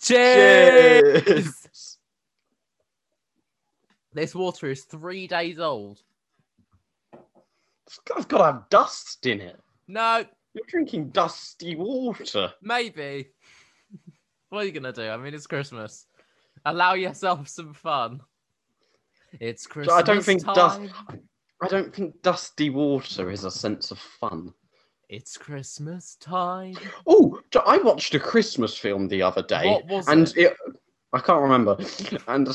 Cheers! 0.00 1.24
Cheers. 1.24 1.93
This 4.14 4.34
water 4.34 4.70
is 4.70 4.84
three 4.84 5.26
days 5.26 5.58
old. 5.58 6.00
It's 7.86 7.98
got, 8.06 8.18
it's 8.18 8.26
got 8.26 8.38
to 8.38 8.44
have 8.44 8.68
dust 8.70 9.26
in 9.26 9.40
it. 9.40 9.60
No, 9.88 10.24
You're 10.54 10.64
drinking 10.68 11.10
dusty 11.10 11.74
water. 11.74 12.52
maybe. 12.62 13.28
what 14.48 14.60
are 14.60 14.64
you 14.64 14.72
gonna 14.72 14.92
do? 14.92 15.08
I 15.08 15.16
mean, 15.16 15.34
it's 15.34 15.46
Christmas. 15.46 16.06
Allow 16.64 16.94
yourself 16.94 17.48
some 17.48 17.74
fun. 17.74 18.20
It's 19.40 19.66
Christmas. 19.66 19.96
I 19.96 20.02
don't 20.02 20.22
think 20.24 20.44
dust- 20.44 20.80
I 21.60 21.68
don't 21.68 21.94
think 21.94 22.22
dusty 22.22 22.70
water 22.70 23.30
is 23.30 23.44
a 23.44 23.50
sense 23.50 23.90
of 23.90 23.98
fun. 23.98 24.54
It's 25.08 25.36
Christmas 25.36 26.16
time. 26.16 26.76
Oh, 27.06 27.40
I 27.66 27.78
watched 27.78 28.14
a 28.14 28.20
Christmas 28.20 28.76
film 28.76 29.08
the 29.08 29.22
other 29.22 29.42
day, 29.42 29.66
What 29.66 29.86
was 29.86 30.08
and 30.08 30.28
it? 30.28 30.36
it? 30.36 30.56
I 31.12 31.20
can't 31.20 31.42
remember, 31.42 31.76
and 32.28 32.48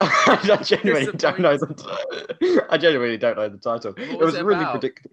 I 0.02 0.60
genuinely 0.64 1.12
don't 1.12 1.40
know 1.40 1.58
the. 1.58 2.66
I 2.70 2.78
genuinely 2.78 3.18
don't 3.18 3.36
know 3.36 3.48
the 3.48 3.58
title. 3.58 3.92
it 3.98 4.18
was 4.18 4.32
was 4.32 4.34
it 4.34 4.44
really 4.44 4.64
predictable. 4.64 5.10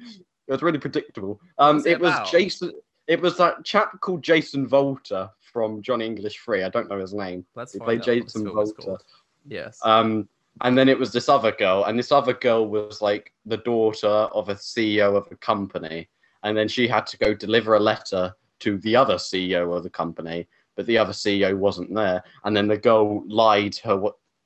It 0.47 0.51
was 0.51 0.61
really 0.61 0.79
predictable. 0.79 1.41
Um, 1.57 1.77
was 1.77 1.85
it, 1.85 1.91
it 1.93 1.99
was? 1.99 2.31
Jason. 2.31 2.71
It 3.07 3.21
was 3.21 3.37
that 3.37 3.63
chap 3.65 3.99
called 3.99 4.21
Jason 4.21 4.67
Volter 4.67 5.29
from 5.39 5.81
Johnny 5.81 6.05
English 6.05 6.37
Free. 6.39 6.63
I 6.63 6.69
don't 6.69 6.89
know 6.89 6.99
his 6.99 7.13
name. 7.13 7.45
Let's 7.55 7.73
He 7.73 7.79
played 7.79 8.01
out 8.01 8.07
what 8.07 8.23
this 8.23 8.33
Jason 8.33 8.45
Volter. 8.45 8.97
Yes. 9.45 9.79
Um, 9.83 10.29
and 10.61 10.77
then 10.77 10.89
it 10.89 10.97
was 10.97 11.11
this 11.11 11.29
other 11.29 11.51
girl, 11.51 11.83
and 11.83 11.99
this 11.99 12.11
other 12.11 12.33
girl 12.33 12.67
was 12.67 13.01
like 13.01 13.33
the 13.45 13.57
daughter 13.57 14.07
of 14.07 14.49
a 14.49 14.55
CEO 14.55 15.15
of 15.15 15.27
a 15.31 15.35
company, 15.35 16.07
and 16.43 16.57
then 16.57 16.67
she 16.67 16.87
had 16.87 17.05
to 17.07 17.17
go 17.17 17.33
deliver 17.33 17.75
a 17.75 17.79
letter 17.79 18.33
to 18.59 18.77
the 18.79 18.95
other 18.95 19.15
CEO 19.15 19.75
of 19.75 19.83
the 19.83 19.89
company, 19.89 20.47
but 20.75 20.85
the 20.85 20.97
other 20.97 21.13
CEO 21.13 21.55
wasn't 21.57 21.93
there, 21.93 22.23
and 22.45 22.55
then 22.55 22.67
the 22.67 22.77
girl 22.77 23.23
lied 23.27 23.75
her 23.77 24.01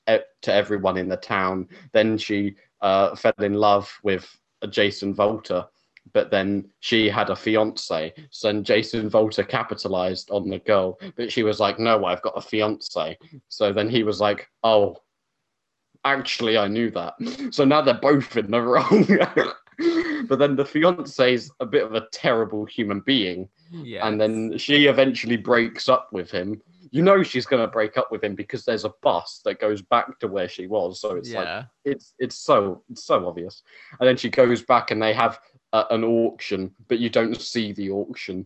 to 0.08 0.54
everyone 0.54 0.97
in 0.97 1.10
the 1.10 1.18
town. 1.18 1.68
Then 1.93 2.18
she 2.18 2.56
uh, 2.82 3.16
fell 3.16 3.34
in 3.39 3.54
love 3.54 3.91
with 4.04 4.30
Jason 4.70 5.16
Volter. 5.16 5.68
But 6.14 6.32
then 6.32 6.72
she 6.80 7.10
had 7.10 7.30
a 7.30 7.36
fiance, 7.36 8.12
so 8.32 8.47
then 8.47 8.64
Jason 8.64 9.08
Volter 9.08 9.47
capitalized 9.47 10.32
on 10.32 10.49
the 10.49 10.58
girl. 10.58 10.99
But 11.16 11.32
she 11.32 11.43
was 11.43 11.60
like, 11.60 11.78
"No, 11.78 12.06
I've 12.06 12.24
got 12.24 12.36
a 12.36 12.41
fiance." 12.41 13.20
So 13.49 13.72
then 13.72 13.88
he 13.88 14.02
was 14.02 14.20
like, 14.20 14.49
"Oh, 14.64 14.97
actually 16.04 16.58
I 16.58 16.68
knew 16.68 16.91
that. 16.91 17.16
So 17.52 17.66
now 17.66 17.82
they're 17.82 17.95
both 17.95 18.38
in 18.38 18.52
the 18.52 18.62
wrong. 18.72 19.06
but 20.28 20.39
then 20.39 20.56
the 20.56 20.66
fiance's 20.66 21.52
a 21.60 21.66
bit 21.66 21.84
of 21.84 21.95
a 21.95 22.08
terrible 22.12 22.66
human 22.66 23.02
being, 23.02 23.49
yeah. 23.72 24.08
and 24.08 24.20
then 24.20 24.58
she 24.58 24.86
eventually 24.86 25.38
breaks 25.38 25.89
up 25.89 26.10
with 26.12 26.32
him. 26.32 26.62
You 26.92 27.02
know 27.02 27.24
she's 27.24 27.46
gonna 27.46 27.68
break 27.68 27.98
up 27.98 28.12
with 28.12 28.24
him 28.24 28.36
because 28.36 28.66
there's 28.66 28.84
a 28.86 28.94
bus 29.02 29.42
that 29.46 29.60
goes 29.60 29.82
back 29.82 30.20
to 30.20 30.28
where 30.28 30.50
she 30.50 30.68
was. 30.68 31.00
So 31.00 31.16
it's 31.16 31.32
like 31.32 31.66
it's 31.86 32.14
it's 32.20 32.36
so 32.38 32.84
it's 32.89 33.06
so 33.06 33.28
obvious. 33.28 33.64
And 34.00 34.08
then 34.08 34.18
she 34.18 34.30
goes 34.30 34.62
back 34.62 34.92
and 34.92 35.02
they 35.02 35.14
have 35.14 35.39
uh, 35.74 35.86
an 35.89 36.04
auction, 36.04 36.76
but 36.89 37.00
you 37.00 37.10
don't 37.10 37.39
see 37.39 37.72
the 37.72 37.92
auction. 37.92 38.46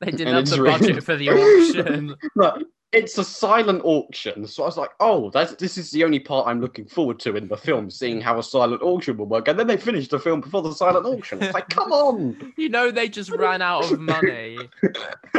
They 0.00 0.10
didn't 0.10 0.28
and 0.28 0.36
have 0.36 0.56
the 0.56 0.62
really- 0.62 0.78
budget 0.78 1.04
for 1.04 1.16
the 1.16 1.30
auction. 1.30 2.14
No, 2.34 2.62
it's 2.92 3.18
a 3.18 3.24
silent 3.24 3.82
auction. 3.84 4.46
So 4.46 4.62
I 4.62 4.66
was 4.66 4.76
like, 4.76 4.90
oh, 5.00 5.30
that's, 5.30 5.54
this 5.56 5.76
is 5.76 5.90
the 5.90 6.04
only 6.04 6.20
part 6.20 6.46
I'm 6.46 6.60
looking 6.60 6.86
forward 6.86 7.18
to 7.20 7.36
in 7.36 7.48
the 7.48 7.56
film, 7.56 7.90
seeing 7.90 8.20
how 8.20 8.38
a 8.38 8.42
silent 8.42 8.82
auction 8.82 9.16
will 9.16 9.26
work. 9.26 9.48
And 9.48 9.58
then 9.58 9.66
they 9.66 9.76
finished 9.76 10.10
the 10.10 10.18
film 10.18 10.40
before 10.40 10.62
the 10.62 10.72
silent 10.72 11.04
auction. 11.04 11.42
It's 11.42 11.52
like, 11.52 11.68
come 11.68 11.92
on. 11.92 12.52
You 12.56 12.70
know 12.70 12.90
they 12.90 13.08
just 13.08 13.30
ran 13.30 13.60
out 13.60 13.90
of 13.90 14.00
money. 14.00 14.58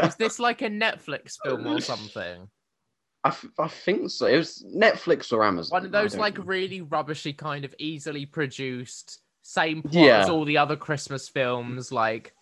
Is 0.03 0.15
this 0.15 0.39
like 0.39 0.61
a 0.61 0.69
Netflix 0.69 1.37
film 1.43 1.65
or 1.65 1.81
something? 1.81 2.47
I, 3.23 3.29
f- 3.29 3.45
I 3.57 3.67
think 3.67 4.11
so. 4.11 4.27
It 4.27 4.37
was 4.37 4.63
Netflix 4.73 5.33
or 5.33 5.43
Amazon. 5.43 5.77
One 5.77 5.85
of 5.85 5.91
those 5.91 6.15
like 6.15 6.37
know. 6.37 6.43
really 6.43 6.81
rubbishy 6.81 7.33
kind 7.33 7.65
of 7.65 7.73
easily 7.79 8.25
produced, 8.25 9.21
same 9.41 9.81
plot 9.81 9.93
Yeah. 9.93 10.19
as 10.19 10.29
all 10.29 10.45
the 10.45 10.57
other 10.57 10.75
Christmas 10.75 11.27
films, 11.27 11.91
like 11.91 12.33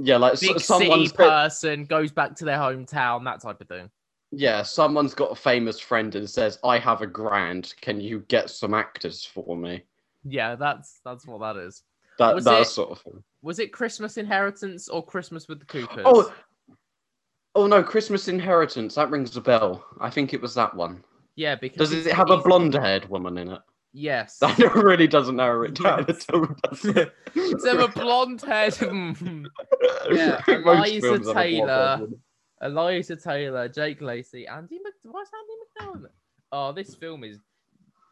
yeah, 0.00 0.16
like 0.16 0.38
so, 0.38 0.54
big 0.54 0.60
city 0.60 1.08
person 1.10 1.84
goes 1.84 2.12
back 2.12 2.36
to 2.36 2.44
their 2.44 2.58
hometown, 2.58 3.24
that 3.24 3.42
type 3.42 3.60
of 3.60 3.68
thing. 3.68 3.90
Yeah, 4.30 4.62
someone's 4.62 5.14
got 5.14 5.32
a 5.32 5.34
famous 5.34 5.78
friend 5.80 6.14
and 6.14 6.28
says, 6.28 6.58
"I 6.64 6.78
have 6.78 7.00
a 7.02 7.06
grand. 7.06 7.74
Can 7.80 8.00
you 8.00 8.20
get 8.28 8.50
some 8.50 8.74
actors 8.74 9.24
for 9.24 9.56
me?" 9.56 9.84
Yeah, 10.24 10.54
that's 10.56 11.00
that's 11.04 11.26
what 11.26 11.40
that 11.40 11.56
is. 11.56 11.82
That 12.18 12.34
Was 12.34 12.44
that 12.44 12.62
it- 12.62 12.66
sort 12.66 12.90
of 12.90 13.00
thing. 13.00 13.22
Was 13.42 13.58
it 13.60 13.72
Christmas 13.72 14.16
Inheritance 14.16 14.88
or 14.88 15.04
Christmas 15.04 15.46
with 15.46 15.60
the 15.60 15.66
Coopers? 15.66 16.02
Oh, 16.04 16.32
oh 17.54 17.66
no, 17.68 17.82
Christmas 17.84 18.26
Inheritance. 18.28 18.96
That 18.96 19.10
rings 19.10 19.36
a 19.36 19.40
bell. 19.40 19.84
I 20.00 20.10
think 20.10 20.34
it 20.34 20.42
was 20.42 20.54
that 20.54 20.74
one. 20.74 21.04
yeah, 21.36 21.54
because 21.54 21.90
Does 21.90 22.06
it 22.06 22.12
have 22.12 22.30
a 22.30 22.38
blonde-haired 22.38 23.08
woman 23.08 23.38
in 23.38 23.52
it? 23.52 23.60
Yes. 23.92 24.38
That 24.40 24.58
really 24.74 25.06
doesn't 25.06 25.36
narrow 25.36 25.62
it 25.62 25.74
down 25.74 26.04
Yes. 26.08 26.26
at 26.28 26.34
all. 26.34 26.48
does 26.68 26.84
it? 26.84 27.12
So 27.60 27.84
a 27.84 27.88
blonde 27.88 28.42
haired 28.42 28.76
Yeah, 30.10 30.40
Eliza 30.48 31.00
films 31.00 31.26
have 31.28 31.28
a 31.28 31.32
blonde 31.32 31.34
Taylor. 31.36 32.06
Eliza 32.62 33.16
Taylor, 33.16 33.68
Jake 33.68 34.00
Lacy, 34.00 34.46
Andy 34.46 34.78
Mc... 34.82 34.94
What's 35.04 35.30
Andie 35.32 35.92
MacDowell? 36.02 36.10
Oh, 36.52 36.72
this 36.72 36.94
film 36.94 37.24
is. 37.24 37.38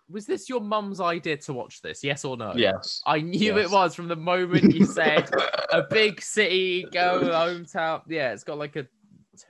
Was 0.08 0.24
this 0.24 0.48
your 0.48 0.60
mum's 0.60 1.00
idea 1.00 1.36
to 1.38 1.52
watch 1.52 1.82
this? 1.82 2.04
Yes 2.04 2.24
or 2.24 2.36
no? 2.36 2.52
Yes. 2.54 3.00
I 3.06 3.20
knew 3.20 3.56
Yes. 3.56 3.66
it 3.66 3.70
was 3.72 3.94
from 3.94 4.06
the 4.06 4.14
moment 4.16 4.72
you 4.72 4.84
said 4.84 5.28
a 5.72 5.82
big 5.82 6.22
city 6.22 6.86
go 6.92 7.20
hometown. 7.22 8.02
Yeah, 8.06 8.32
it's 8.32 8.44
got 8.44 8.56
like 8.58 8.76
a 8.76 8.86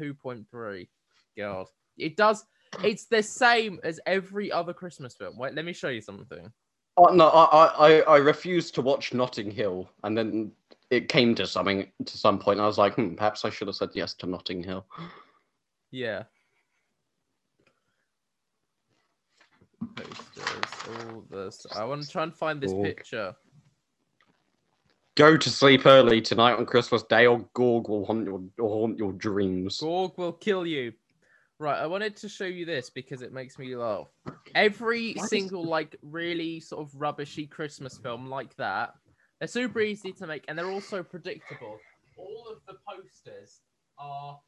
2.3. 0.01 0.89
God. 1.37 1.67
It 1.99 2.17
does. 2.17 2.45
It's 2.83 3.05
the 3.05 3.23
same 3.23 3.81
as 3.85 4.01
every 4.07 4.51
other 4.51 4.73
Christmas 4.73 5.15
film. 5.15 5.37
Wait, 5.37 5.55
let 5.55 5.65
me 5.67 5.75
show 5.75 5.89
you 5.89 6.01
something. 6.01 6.51
Oh, 6.97 7.13
no, 7.13 7.29
I, 7.29 7.67
I, 7.67 8.01
I 8.01 8.17
refused 8.17 8.75
to 8.77 8.83
watch 8.83 9.13
Notting 9.13 9.51
Hill, 9.51 9.91
and 10.05 10.17
then 10.17 10.51
it 10.91 11.09
came 11.09 11.35
to 11.35 11.47
something 11.47 11.87
to 12.05 12.19
some 12.19 12.39
point. 12.39 12.61
I 12.61 12.67
was 12.67 12.79
like, 12.79 12.95
hmm, 12.95 13.15
perhaps 13.15 13.45
I 13.45 13.51
should 13.51 13.69
have 13.69 13.77
said 13.77 13.91
yes 13.95 14.15
to 14.15 14.27
Notting 14.27 14.63
Hill. 14.63 14.87
Yeah. 15.91 16.25
Posters, 19.95 21.13
all 21.13 21.25
this. 21.31 21.67
I 21.75 21.85
want 21.85 22.03
to 22.03 22.09
try 22.09 22.23
and 22.23 22.35
find 22.35 22.61
this 22.61 22.73
Gorg. 22.73 22.97
picture. 22.97 23.35
Go 25.17 25.37
to 25.37 25.51
sleep 25.51 25.87
early 25.87 26.21
tonight 26.21 26.59
on 26.59 26.67
Christmas 26.67 27.03
Day, 27.03 27.27
or 27.27 27.45
Gorg 27.55 27.89
will 27.89 28.05
haunt 28.05 28.27
your, 28.27 28.43
haunt 28.61 28.99
your 28.99 29.13
dreams. 29.13 29.79
Gorg 29.79 30.13
will 30.17 30.33
kill 30.33 30.67
you. 30.67 30.93
Right, 31.59 31.81
I 31.81 31.87
wanted 31.87 32.17
to 32.17 32.29
show 32.29 32.45
you 32.45 32.67
this 32.67 32.91
because 32.91 33.23
it 33.23 33.33
makes 33.33 33.59
me 33.59 33.75
laugh. 33.77 34.09
Every 34.55 35.15
single 35.15 35.65
like 35.65 35.97
really 36.03 36.61
sort 36.61 36.87
of 36.87 36.93
rubbishy 36.95 37.47
Christmas 37.47 37.97
film 37.97 38.29
like 38.29 38.55
that, 38.57 38.93
they're 39.39 39.49
super 39.49 39.81
easy 39.81 40.13
to 40.13 40.27
make 40.27 40.45
and 40.49 40.59
they're 40.59 40.71
also 40.71 41.03
predictable. 41.03 41.79
All 42.17 42.47
of 42.51 42.59
the 42.67 42.79
posters 42.89 43.61
are 43.99 44.41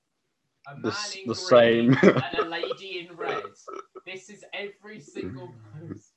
a 0.66 0.74
The 0.76 0.88
man 0.88 0.90
s- 0.92 1.14
in 1.16 1.20
the 1.28 1.34
green 1.34 1.94
same. 1.94 1.98
and 2.02 2.38
a 2.38 2.48
lady 2.48 3.06
in 3.08 3.16
red. 3.16 3.42
This 4.06 4.30
is 4.30 4.44
every 4.54 5.00
single 5.00 5.54
post. 5.78 6.12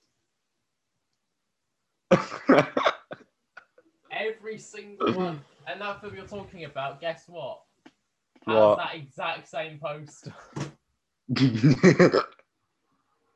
Every 4.11 4.57
single 4.57 5.13
one. 5.13 5.41
And 5.67 5.79
that 5.81 6.01
film 6.01 6.15
you're 6.15 6.25
talking 6.25 6.65
about, 6.65 6.99
guess 7.01 7.25
what? 7.27 7.61
Has 8.45 8.55
What? 8.55 8.77
that 8.77 8.95
exact 8.95 9.47
same 9.47 9.79
poster. 9.79 10.33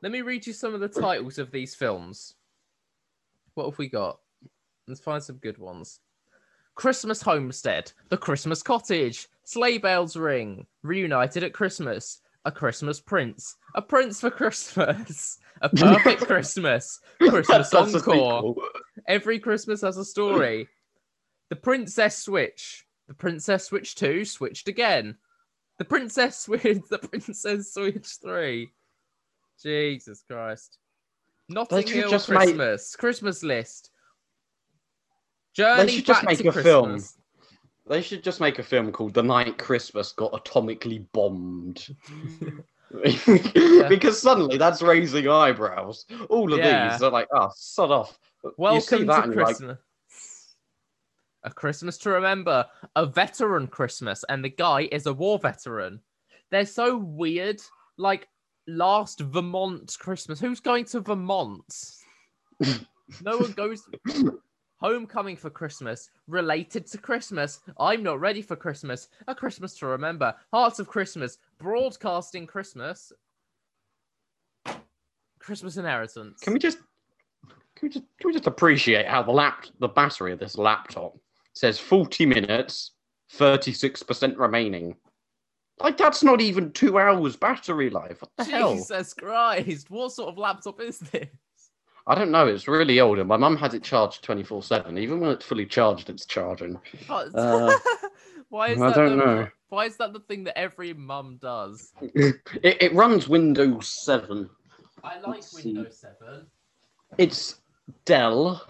Let 0.02 0.12
me 0.12 0.22
read 0.22 0.46
you 0.46 0.54
some 0.54 0.74
of 0.74 0.80
the 0.82 0.88
titles 0.90 1.38
of 1.38 1.52
these 1.52 1.76
films. 1.76 2.36
What 3.54 3.70
have 3.70 3.78
we 3.78 3.88
got? 3.88 4.20
Let's 4.88 5.00
find 5.02 5.24
some 5.24 5.38
good 5.38 5.58
ones. 5.58 6.00
Christmas 6.76 7.22
Homestead, 7.22 7.92
The 8.10 8.18
Christmas 8.18 8.62
Cottage, 8.62 9.28
Sleigh 9.44 9.78
Bells 9.78 10.16
Ring, 10.18 10.68
Reunited 10.84 11.44
at 11.44 11.54
Christmas, 11.54 12.20
A 12.44 12.52
Christmas 12.52 13.00
Prince, 13.00 13.56
A 13.76 13.82
Prince 13.82 14.20
for 14.20 14.30
Christmas, 14.30 15.40
A 15.62 15.70
Perfect 15.70 16.22
Christmas, 16.28 17.00
Christmas 17.20 17.74
Encore. 17.74 18.56
Every 19.08 19.40
Christmas 19.40 19.82
has 19.82 19.98
a 19.98 20.06
story. 20.06 20.68
The 21.50 21.56
Princess 21.56 22.18
Switch, 22.18 22.86
The 23.08 23.14
Princess 23.14 23.66
Switch 23.66 23.96
2, 23.96 24.26
Switched 24.26 24.68
Again, 24.68 25.16
The 25.80 25.86
Princess 25.86 26.40
Switch, 26.40 26.62
The 26.90 27.00
Princess 27.00 27.74
Switch 27.74 28.08
3. 28.22 28.70
Jesus 29.64 30.24
Christ. 30.30 30.78
Notting 31.48 31.88
Hill 31.88 32.12
make- 32.12 32.22
Christmas, 32.24 32.96
Christmas 32.98 33.44
List. 33.44 33.92
Journey 35.56 35.92
should 35.92 36.06
just 36.06 36.26
make 36.26 36.44
a 36.44 36.52
film. 36.52 37.02
They 37.88 38.02
should 38.02 38.24
just 38.24 38.42
make 38.42 38.60
a 38.60 38.64
film 38.64 38.92
called 38.92 39.14
The 39.14 39.24
Night 39.24 39.58
Christmas 39.58 40.12
Got 40.12 40.34
Atomically 40.34 41.06
Bombed. 41.14 41.96
because 43.90 44.22
suddenly 44.22 44.58
that's 44.58 44.82
raising 44.82 45.30
eyebrows. 45.30 46.06
All 46.30 46.52
of 46.52 46.60
Yeah. 46.60 46.92
these 46.92 47.02
are 47.02 47.12
like, 47.12 47.28
oh, 47.34 47.52
sod 47.56 47.92
off. 47.92 48.20
Welcome 48.58 49.00
to 49.00 49.06
you're 49.06 49.06
like, 49.06 49.32
Christmas. 49.32 49.78
A 51.44 51.52
Christmas 51.52 51.98
to 52.00 52.10
remember, 52.10 52.66
a 52.96 53.06
veteran 53.06 53.68
Christmas, 53.68 54.26
and 54.30 54.44
the 54.44 54.50
guy 54.50 54.90
is 54.92 55.06
a 55.06 55.14
war 55.14 55.38
veteran. 55.38 56.02
They're 56.52 56.66
so 56.66 56.98
weird. 56.98 57.62
Like 57.98 58.28
last 58.68 59.20
Vermont 59.20 59.96
Christmas. 60.00 60.40
Who's 60.40 60.60
going 60.60 60.86
to 60.86 61.02
Vermont? 61.02 61.64
no 63.22 63.38
one 63.38 63.52
goes. 63.52 63.88
Homecoming 64.86 65.36
for 65.36 65.50
Christmas, 65.50 66.12
related 66.28 66.86
to 66.86 67.00
Christmas. 67.00 67.60
I'm 67.80 68.04
not 68.04 68.20
ready 68.20 68.44
for 68.44 68.56
Christmas. 68.56 69.08
A 69.28 69.34
Christmas 69.34 69.76
to 69.80 69.88
remember. 69.88 70.36
Hearts 70.54 70.78
of 70.78 70.88
Christmas, 70.88 71.40
broadcasting 71.58 72.46
Christmas. 72.46 73.12
Christmas 75.40 75.78
inheritance. 75.78 76.40
Can 76.42 76.54
we 76.54 76.60
just 76.60 76.78
can 77.76 77.82
we 77.82 77.90
just 77.90 78.06
can 78.20 78.28
we 78.28 78.34
just 78.34 78.46
appreciate 78.46 79.08
how 79.08 79.24
the 79.24 79.32
lap 79.32 79.66
the 79.80 79.88
battery 79.88 80.32
of 80.32 80.38
this 80.38 80.56
laptop 80.56 81.18
says 81.54 81.80
40 81.80 82.28
minutes, 82.28 82.92
36% 83.34 84.38
remaining. 84.38 84.96
Like 85.80 85.98
that's 85.98 86.24
not 86.24 86.42
even 86.42 86.72
two 86.74 87.00
hours 87.00 87.36
battery 87.36 87.90
life. 87.90 88.22
What 88.22 88.30
the 88.38 88.44
hell? 88.52 88.76
Jesus 88.76 89.16
Christ! 89.16 89.90
What 89.90 90.12
sort 90.12 90.30
of 90.30 90.38
laptop 90.38 90.80
is 90.80 91.00
this? 91.00 91.28
I 92.08 92.14
don't 92.16 92.32
know. 92.32 92.46
It's 92.48 92.68
really 92.68 93.00
old, 93.00 93.18
and 93.20 93.28
my 93.28 93.38
mum 93.38 93.58
has 93.58 93.74
it 93.74 93.84
charged 93.84 94.24
24 94.24 94.62
7. 94.64 94.98
Even 94.98 95.20
when 95.20 95.32
it's 95.32 95.46
fully 95.46 95.66
charged, 95.66 96.10
it's 96.10 96.26
charging. 96.26 96.80
Uh, 97.10 97.76
why 98.50 98.70
is 98.70 98.82
I 98.82 98.88
that? 98.90 98.96
don't 98.96 99.18
the, 99.18 99.26
know. 99.26 99.48
Why 99.70 99.86
is 99.86 99.98
that 99.98 100.14
the 100.14 100.20
thing 100.20 100.44
that 100.44 100.58
every 100.58 100.94
mum 100.94 101.40
does? 101.42 101.92
it, 102.02 102.36
it 102.64 102.94
runs 102.94 103.28
Windows 103.28 103.88
7. 103.88 104.50
I 105.04 105.16
like 105.20 105.28
Let's 105.28 105.52
see. 105.52 105.74
Windows 105.74 105.98
Seven. 105.98 106.46
It's 107.18 107.62
Dell. 108.06 108.66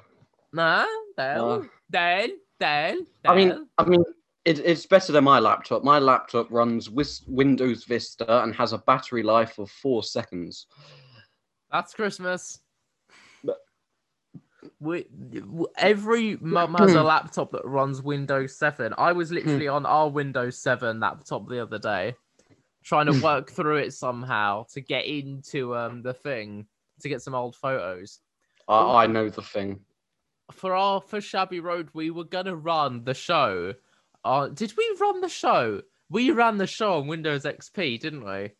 Nah, 0.53 0.85
Dell, 1.17 1.51
Uh, 1.51 1.63
Dell, 1.91 2.27
Dell, 2.59 2.97
I 3.25 3.35
mean, 3.35 3.67
I 3.77 3.85
mean, 3.85 4.03
it, 4.45 4.59
it's 4.59 4.85
better 4.85 5.11
than 5.11 5.23
my 5.23 5.39
laptop. 5.39 5.83
My 5.83 5.99
laptop 5.99 6.49
runs 6.51 6.89
Wis- 6.89 7.23
Windows 7.27 7.83
Vista 7.83 8.43
and 8.43 8.53
has 8.55 8.71
a 8.73 8.77
battery 8.79 9.23
life 9.23 9.57
of 9.59 9.69
four 9.71 10.03
seconds. 10.03 10.67
that's 11.71 11.93
Christmas. 11.93 12.59
We, 14.79 15.05
every 15.77 16.37
mum 16.37 16.75
has 16.75 16.93
a 16.93 17.03
laptop 17.03 17.51
that 17.51 17.65
runs 17.65 18.01
Windows 18.01 18.57
7. 18.57 18.93
I 18.97 19.11
was 19.11 19.31
literally 19.31 19.67
on 19.67 19.85
our 19.85 20.09
Windows 20.09 20.57
7 20.57 20.99
laptop 20.99 21.47
the 21.47 21.61
other 21.61 21.79
day, 21.79 22.15
trying 22.83 23.07
to 23.07 23.19
work 23.21 23.49
through 23.49 23.77
it 23.77 23.93
somehow 23.93 24.65
to 24.73 24.81
get 24.81 25.05
into 25.05 25.75
um 25.75 26.01
the 26.01 26.13
thing 26.13 26.67
to 27.01 27.09
get 27.09 27.21
some 27.21 27.35
old 27.35 27.55
photos. 27.55 28.19
I, 28.67 29.03
I 29.03 29.07
know 29.07 29.29
the 29.29 29.41
thing. 29.41 29.79
For 30.51 30.75
our 30.75 31.01
for 31.01 31.21
Shabby 31.21 31.59
Road, 31.59 31.89
we 31.93 32.11
were 32.11 32.23
gonna 32.23 32.55
run 32.55 33.03
the 33.03 33.13
show. 33.13 33.73
Uh, 34.23 34.47
did 34.47 34.73
we 34.77 34.97
run 34.99 35.21
the 35.21 35.29
show? 35.29 35.81
We 36.09 36.31
ran 36.31 36.57
the 36.57 36.67
show 36.67 36.99
on 36.99 37.07
Windows 37.07 37.43
XP, 37.43 37.99
didn't 37.99 38.23
we? 38.25 38.51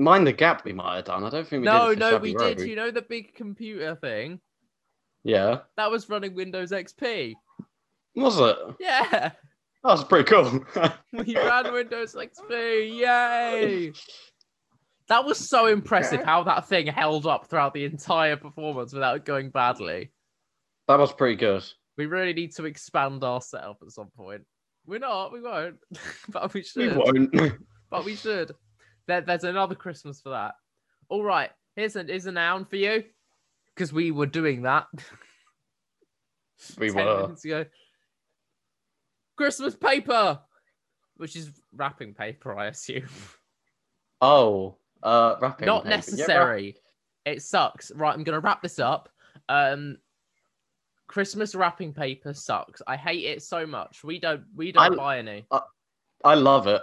Mind 0.00 0.26
the 0.26 0.32
gap 0.32 0.64
we 0.64 0.72
might 0.72 0.96
have 0.96 1.04
done. 1.04 1.24
I 1.24 1.30
don't 1.30 1.46
think 1.46 1.60
we 1.60 1.66
no, 1.66 1.90
did. 1.90 1.98
for 1.98 2.10
no, 2.12 2.18
we 2.18 2.34
Road. 2.34 2.56
did. 2.56 2.66
You 2.68 2.74
know 2.76 2.90
the 2.90 3.02
big 3.02 3.34
computer 3.34 3.94
thing? 3.96 4.40
Yeah. 5.24 5.58
That 5.76 5.90
was 5.90 6.08
running 6.08 6.34
Windows 6.34 6.70
XP. 6.70 7.34
Was 8.16 8.40
it? 8.40 8.56
Yeah, 8.80 9.10
That 9.10 9.32
was 9.84 10.04
pretty 10.04 10.24
cool. 10.24 10.64
we 11.12 11.36
ran 11.36 11.72
Windows 11.72 12.14
XP. 12.14 12.98
Yay! 12.98 13.92
That 15.08 15.24
was 15.24 15.38
so 15.48 15.66
impressive 15.66 16.22
how 16.24 16.44
that 16.44 16.66
thing 16.68 16.86
held 16.86 17.26
up 17.26 17.48
throughout 17.48 17.74
the 17.74 17.84
entire 17.84 18.36
performance 18.36 18.92
without 18.92 19.24
going 19.24 19.50
badly. 19.50 20.10
that 20.88 20.98
was 20.98 21.12
pretty 21.12 21.36
good. 21.36 21.64
We 21.98 22.06
really 22.06 22.32
need 22.32 22.54
to 22.56 22.64
expand 22.64 23.22
our 23.22 23.42
setup 23.42 23.78
at 23.82 23.90
some 23.90 24.08
point. 24.16 24.42
We're 24.86 24.98
not, 25.00 25.32
we 25.32 25.42
won't, 25.42 25.76
but 26.30 26.54
we 26.54 26.62
should. 26.62 26.96
We 26.96 26.96
won't. 26.96 27.52
But 27.90 28.04
we 28.04 28.16
should. 28.16 28.52
There, 29.10 29.20
there's 29.22 29.42
another 29.42 29.74
Christmas 29.74 30.20
for 30.20 30.28
that. 30.28 30.54
All 31.08 31.24
right, 31.24 31.50
here's 31.74 31.96
a, 31.96 32.04
here's 32.04 32.26
a 32.26 32.32
noun 32.32 32.64
for 32.64 32.76
you 32.76 33.02
because 33.74 33.92
we 33.92 34.12
were 34.12 34.26
doing 34.26 34.62
that 34.62 34.86
we 36.78 36.90
10 36.92 37.04
were. 37.06 37.22
minutes 37.22 37.44
ago. 37.44 37.64
Christmas 39.36 39.74
paper, 39.74 40.38
which 41.16 41.34
is 41.34 41.50
wrapping 41.74 42.14
paper, 42.14 42.56
I 42.56 42.66
assume. 42.66 43.08
Oh, 44.20 44.76
uh, 45.02 45.34
wrapping. 45.40 45.66
Not 45.66 45.82
paper. 45.84 45.90
Yeah, 45.90 45.96
necessary. 45.96 46.76
It 47.24 47.42
sucks. 47.42 47.90
Right, 47.96 48.14
I'm 48.14 48.22
gonna 48.22 48.38
wrap 48.38 48.62
this 48.62 48.78
up. 48.78 49.08
Um, 49.48 49.98
Christmas 51.08 51.56
wrapping 51.56 51.92
paper 51.94 52.32
sucks. 52.32 52.80
I 52.86 52.96
hate 52.96 53.24
it 53.24 53.42
so 53.42 53.66
much. 53.66 54.04
We 54.04 54.20
don't 54.20 54.44
we 54.54 54.70
don't 54.70 54.82
I'm- 54.82 54.96
buy 54.96 55.18
any. 55.18 55.46
I 56.24 56.34
love 56.34 56.68
it. 56.68 56.82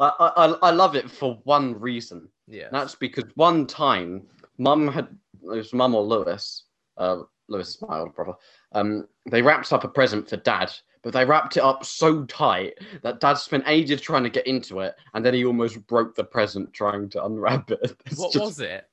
I, 0.00 0.12
I 0.36 0.44
I- 0.62 0.70
love 0.70 0.96
it 0.96 1.10
for 1.10 1.40
one 1.44 1.78
reason. 1.80 2.28
Yeah. 2.48 2.68
That's 2.72 2.94
because 2.94 3.24
one 3.36 3.66
time, 3.66 4.22
mum 4.58 4.88
had 4.88 5.08
it 5.42 5.46
was 5.46 5.72
mum 5.72 5.94
or 5.94 6.02
Lewis, 6.02 6.64
uh, 6.96 7.22
Lewis 7.48 7.68
is 7.76 7.82
my 7.82 7.98
older 7.98 8.10
brother. 8.12 8.32
Um, 8.72 9.06
they 9.30 9.42
wrapped 9.42 9.72
up 9.72 9.84
a 9.84 9.88
present 9.88 10.28
for 10.28 10.36
dad, 10.38 10.72
but 11.02 11.12
they 11.12 11.24
wrapped 11.24 11.56
it 11.56 11.62
up 11.62 11.84
so 11.84 12.24
tight 12.24 12.74
that 13.02 13.20
dad 13.20 13.34
spent 13.34 13.64
ages 13.66 14.00
trying 14.00 14.24
to 14.24 14.30
get 14.30 14.46
into 14.46 14.80
it, 14.80 14.94
and 15.14 15.24
then 15.24 15.34
he 15.34 15.44
almost 15.44 15.86
broke 15.86 16.14
the 16.14 16.24
present 16.24 16.72
trying 16.72 17.08
to 17.10 17.24
unwrap 17.24 17.70
it. 17.70 17.96
It's 18.06 18.18
What 18.18 18.32
just- 18.32 18.44
was 18.44 18.60
it? 18.60 18.86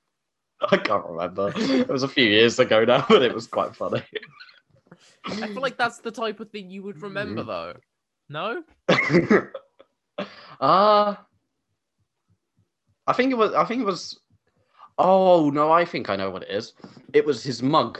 I 0.70 0.78
can't 0.78 1.06
remember. 1.08 1.52
it 1.56 1.88
was 1.90 2.04
a 2.04 2.08
few 2.08 2.26
years 2.26 2.60
ago 2.60 2.86
now, 2.86 3.04
but 3.10 3.24
it 3.24 3.34
was 3.34 3.48
quite 3.48 3.76
funny. 3.76 4.04
I 5.26 5.48
feel 5.48 5.62
like 5.62 5.76
that's 5.78 5.98
the 6.00 6.12
type 6.12 6.40
of 6.40 6.52
thing 6.52 6.70
you 6.70 6.84
would 6.84 6.98
Mm. 6.98 7.04
remember, 7.04 7.44
though. 7.44 7.74
No? 8.30 8.64
uh 10.62 11.16
I 13.08 13.14
think 13.14 13.32
it 13.32 13.38
was 13.38 13.54
I 13.54 13.66
think 13.66 13.82
it 13.82 13.86
was 13.86 14.20
oh 14.98 15.50
no, 15.50 15.72
I 15.72 15.84
think 15.84 16.10
I 16.10 16.16
know 16.16 16.30
what 16.30 16.44
it 16.44 16.52
is. 16.52 16.74
It 17.14 17.26
was 17.26 17.44
his 17.44 17.62
mug 17.64 18.00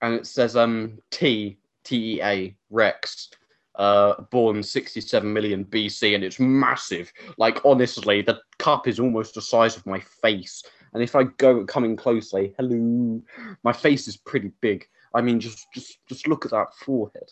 and 0.00 0.14
it 0.14 0.26
says 0.26 0.56
um 0.56 0.98
T 1.10 1.58
T 1.84 2.14
E 2.16 2.22
A 2.22 2.56
Rex 2.70 3.30
uh 3.74 4.22
born 4.30 4.62
67 4.62 5.32
million 5.32 5.64
BC 5.64 6.14
and 6.14 6.24
it's 6.24 6.38
massive. 6.40 7.12
Like 7.36 7.64
honestly, 7.64 8.22
the 8.22 8.40
cup 8.58 8.86
is 8.86 9.00
almost 9.00 9.34
the 9.34 9.42
size 9.42 9.76
of 9.76 9.84
my 9.84 10.00
face. 10.22 10.62
And 10.94 11.02
if 11.02 11.14
I 11.14 11.24
go 11.24 11.66
coming 11.66 11.96
closely, 11.96 12.54
hello, 12.56 13.22
my 13.62 13.72
face 13.72 14.08
is 14.08 14.16
pretty 14.16 14.52
big. 14.60 14.86
I 15.14 15.20
mean 15.20 15.40
just 15.40 15.66
just 15.74 15.98
just 16.08 16.28
look 16.28 16.44
at 16.44 16.52
that 16.52 16.74
forehead. 16.86 17.30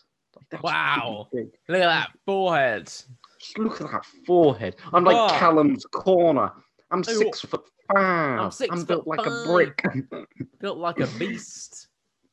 Like, 0.51 0.61
Wow. 0.61 1.27
Look 1.31 1.49
at 1.69 1.87
that 1.87 2.09
forehead. 2.25 2.91
Just 3.39 3.57
look 3.57 3.81
at 3.81 3.91
that 3.91 4.05
forehead. 4.25 4.75
I'm 4.93 5.03
like 5.03 5.15
Wow. 5.15 5.37
Callum's 5.39 5.85
corner. 5.85 6.51
I'm 6.91 6.99
Oh, 6.99 7.11
six 7.11 7.41
foot 7.41 7.63
five. 7.93 8.39
I'm 8.39 8.51
six 8.51 8.73
I'm 8.73 8.83
built 8.85 9.07
like 9.07 9.25
a 9.25 9.43
brick. 9.45 9.83
Built 10.59 10.77
like 10.77 10.99
a 10.99 11.07
beast. 11.19 11.87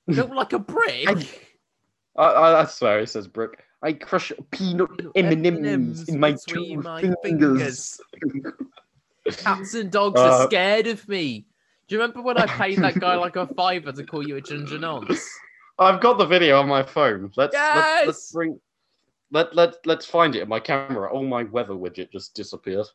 Built 0.06 0.30
like 0.30 0.52
a 0.52 0.58
brick. 0.58 1.08
I, 2.16 2.22
I, 2.22 2.60
I 2.62 2.64
swear 2.66 3.00
it 3.00 3.08
says 3.08 3.26
brick. 3.26 3.62
I 3.82 3.92
crush 3.92 4.32
peanut 4.50 4.88
M&Ms 5.14 6.08
in 6.08 6.18
my 6.18 6.36
two 6.46 6.76
my 6.76 7.12
fingers. 7.22 8.00
Cats 9.30 9.74
and 9.74 9.90
dogs 9.90 10.20
Uh, 10.20 10.24
are 10.24 10.46
scared 10.46 10.86
of 10.86 11.06
me. 11.08 11.46
Do 11.88 11.94
you 11.94 12.00
remember 12.00 12.22
when 12.22 12.38
I 12.38 12.46
paid 12.46 12.78
that 12.78 12.98
guy 12.98 13.16
like 13.16 13.36
a 13.36 13.46
fiver 13.54 13.92
to 13.92 14.04
call 14.04 14.26
you 14.26 14.36
a 14.36 14.40
ginger 14.40 14.78
nonce? 14.78 15.28
I've 15.78 16.00
got 16.00 16.18
the 16.18 16.24
video 16.24 16.60
on 16.60 16.68
my 16.68 16.82
phone. 16.82 17.30
Let's 17.36 17.54
let's, 17.54 18.06
let's 18.06 18.32
bring 18.32 18.58
let 19.34 19.54
let 19.54 19.74
let's 19.84 20.06
find 20.06 20.34
it 20.36 20.42
in 20.42 20.48
my 20.48 20.60
camera. 20.60 21.10
Oh 21.12 21.22
my 21.22 21.42
weather 21.44 21.74
widget 21.74 22.10
just 22.12 22.34
disappeared. 22.34 22.86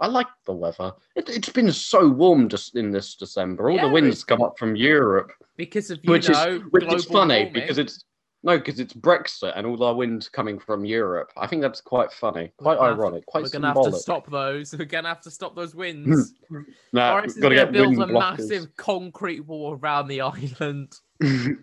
I 0.00 0.08
like 0.08 0.26
the 0.44 0.52
weather. 0.52 0.92
It, 1.14 1.28
it's 1.28 1.50
been 1.50 1.70
so 1.70 2.08
warm 2.08 2.48
just 2.48 2.74
in 2.74 2.90
this 2.90 3.14
December. 3.14 3.70
All 3.70 3.76
Yeah, 3.76 3.86
the 3.86 3.92
winds 3.92 4.24
come 4.24 4.42
up 4.42 4.58
from 4.58 4.74
Europe. 4.74 5.30
Because 5.56 5.90
of 5.90 6.00
you 6.02 6.10
which 6.10 6.28
know, 6.28 6.56
is 6.56 6.62
which 6.70 6.92
is 6.92 7.04
funny 7.04 7.44
warming. 7.44 7.52
because 7.52 7.78
it's 7.78 8.04
no 8.42 8.58
because 8.58 8.80
it's 8.80 8.92
Brexit 8.92 9.52
and 9.56 9.66
all 9.66 9.82
our 9.84 9.94
wind 9.94 10.28
coming 10.32 10.58
from 10.58 10.84
Europe. 10.84 11.30
I 11.36 11.46
think 11.46 11.62
that's 11.62 11.80
quite 11.80 12.10
funny, 12.12 12.50
quite 12.56 12.76
gonna 12.78 12.88
have 12.88 12.96
to- 12.96 13.02
ironic, 13.02 13.26
quite 13.26 13.44
we're 13.44 13.50
gonna 13.50 13.68
have 13.68 13.82
to 13.84 13.92
stop 13.92 14.28
those. 14.30 14.74
We're 14.76 14.84
gonna 14.86 15.08
have 15.08 15.20
to 15.22 15.30
stop 15.30 15.54
those 15.54 15.74
winds. 15.74 16.34
Hmm. 16.48 16.60
Nah, 16.92 17.12
Boris 17.20 17.36
is 17.36 17.42
gotta 17.42 17.54
gonna 17.54 17.66
get 17.66 17.72
build 17.72 17.96
wind 17.96 18.10
a 18.10 18.14
blockers. 18.14 18.38
massive 18.38 18.76
concrete 18.76 19.40
wall 19.46 19.78
around 19.80 20.08
the 20.08 20.22
island. 20.22 20.92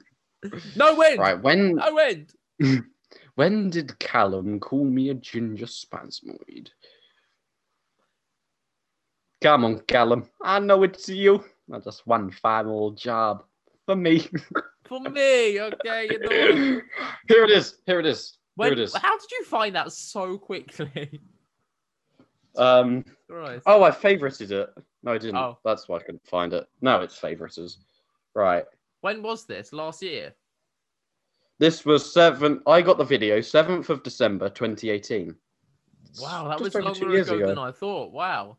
No 0.76 0.96
wind. 0.96 1.20
right 1.20 1.40
when 1.40 1.76
No 1.76 1.94
wind. 1.94 2.34
when 3.36 3.70
did 3.70 3.98
Callum 4.00 4.60
call 4.60 4.84
me 4.84 5.10
a 5.10 5.14
ginger 5.14 5.66
spasmoid? 5.66 6.70
Come 9.42 9.66
on, 9.66 9.80
Callum. 9.82 10.30
I 10.42 10.60
know 10.60 10.84
it's 10.84 11.10
you. 11.10 11.44
I 11.74 11.80
just 11.80 12.06
one 12.06 12.32
final 12.32 12.92
job 12.92 13.44
for 13.86 13.96
me. 13.96 14.28
For 14.86 15.00
me, 15.00 15.62
okay. 15.62 16.10
You 16.12 16.20
know. 16.20 16.82
Here 17.30 17.46
it 17.46 17.50
is. 17.50 17.78
Here 17.86 18.02
it 18.02 18.06
is. 18.06 18.38
When, 18.56 18.68
Here 18.68 18.74
it 18.74 18.80
is. 18.80 18.94
How 18.94 19.18
did 19.18 19.32
you 19.32 19.46
find 19.46 19.74
that 19.74 19.94
so 19.94 20.38
quickly? 20.38 21.22
Um. 22.58 23.06
Christ. 23.30 23.64
Oh, 23.66 23.84
I 23.84 23.92
favorited 23.92 24.52
it. 24.52 24.70
No, 25.04 25.14
I 25.14 25.18
didn't. 25.18 25.38
Oh. 25.38 25.58
That's 25.64 25.88
why 25.88 25.96
I 25.96 26.02
couldn't 26.02 26.28
find 26.28 26.52
it. 26.52 26.68
No, 26.82 27.00
it's 27.00 27.18
favorites. 27.18 27.78
Right. 28.36 28.66
When 29.00 29.24
was 29.24 29.46
this? 29.46 29.72
Last 29.72 30.04
year? 30.04 30.34
This 31.62 31.86
was 31.86 32.12
seven. 32.12 32.60
I 32.66 32.82
got 32.82 32.98
the 32.98 33.04
video 33.04 33.40
seventh 33.40 33.92
of 33.92 34.02
December, 34.02 34.50
2018. 34.50 35.36
Wow, 36.20 36.48
that 36.48 36.58
Just 36.58 36.64
was 36.64 36.76
over 36.76 36.96
two 36.96 37.02
longer 37.06 37.16
years 37.16 37.28
ago, 37.28 37.38
ago. 37.38 37.48
than 37.50 37.58
I 37.60 37.72
thought. 37.72 38.12
Wow. 38.12 38.58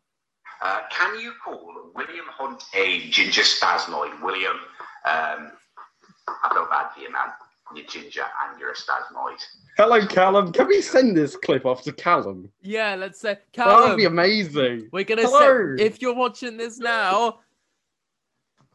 Uh, 0.61 0.79
can 0.89 1.19
you 1.19 1.33
call 1.43 1.91
William 1.95 2.23
Hunt 2.29 2.63
a 2.73 3.09
ginger 3.09 3.41
spasmoid? 3.41 4.21
William, 4.21 4.53
um, 5.03 5.51
I 6.29 6.49
feel 6.53 6.65
bad 6.71 6.93
for 6.93 7.01
you, 7.01 7.11
man. 7.11 7.27
You're 7.75 7.85
ginger 7.87 8.21
and 8.21 8.57
you're 8.57 8.71
a 8.71 8.73
spasmoid. 8.73 9.43
Hello, 9.75 10.07
Callum. 10.07 10.53
Can 10.53 10.67
we 10.67 10.81
send 10.81 11.17
this 11.17 11.35
clip 11.35 11.65
off 11.65 11.81
to 11.83 11.91
Callum? 11.91 12.49
Yeah, 12.61 12.95
let's 12.95 13.19
say 13.19 13.37
Callum. 13.51 13.81
That 13.81 13.89
would 13.89 13.97
be 13.97 14.05
amazing. 14.05 14.87
We're 14.93 15.03
gonna 15.03 15.23
Hello. 15.23 15.75
say 15.75 15.83
if 15.83 16.01
you're 16.01 16.15
watching 16.15 16.55
this 16.55 16.79
now, 16.79 17.39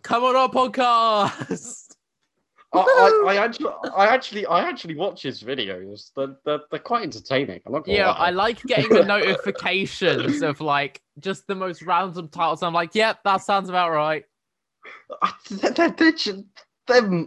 come 0.02 0.22
on 0.24 0.36
our 0.36 0.50
podcast. 0.50 1.77
I, 2.72 2.78
I, 2.78 3.26
I 3.32 3.36
actually, 3.36 3.70
I 3.96 4.06
actually, 4.06 4.46
I 4.46 4.68
actually 4.68 4.94
watch 4.94 5.22
his 5.22 5.42
videos. 5.42 6.10
They're, 6.14 6.36
they're, 6.44 6.60
they're 6.70 6.80
quite 6.80 7.02
entertaining. 7.04 7.60
I'm 7.66 7.72
not 7.72 7.84
gonna 7.84 7.98
Yeah, 7.98 8.10
lie. 8.10 8.26
I 8.26 8.30
like 8.30 8.62
getting 8.64 8.90
the 8.90 9.04
notifications 9.04 10.42
of 10.42 10.60
like 10.60 11.00
just 11.18 11.46
the 11.46 11.54
most 11.54 11.82
random 11.82 12.28
titles. 12.28 12.62
I'm 12.62 12.74
like, 12.74 12.94
yep, 12.94 13.22
that 13.24 13.38
sounds 13.38 13.68
about 13.68 13.90
right. 13.90 14.24
They're, 15.50 15.90
they're, 15.90 16.14
they're, 16.86 17.26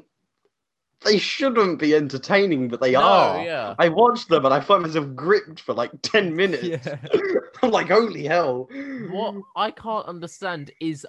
they 1.03 1.17
shouldn't 1.17 1.79
be 1.79 1.95
entertaining, 1.95 2.67
but 2.67 2.79
they 2.79 2.91
no, 2.91 3.01
are. 3.01 3.43
yeah. 3.43 3.75
I 3.79 3.89
watched 3.89 4.29
them 4.29 4.45
and 4.45 4.53
I 4.53 4.59
find 4.59 4.83
myself 4.83 5.15
gripped 5.15 5.59
for 5.59 5.73
like 5.73 5.91
10 6.03 6.35
minutes. 6.35 6.63
Yeah. 6.63 6.97
I'm 7.63 7.71
like, 7.71 7.89
holy 7.89 8.25
hell. 8.25 8.69
What 9.09 9.35
I 9.55 9.71
can't 9.71 10.05
understand 10.07 10.71
is 10.79 11.05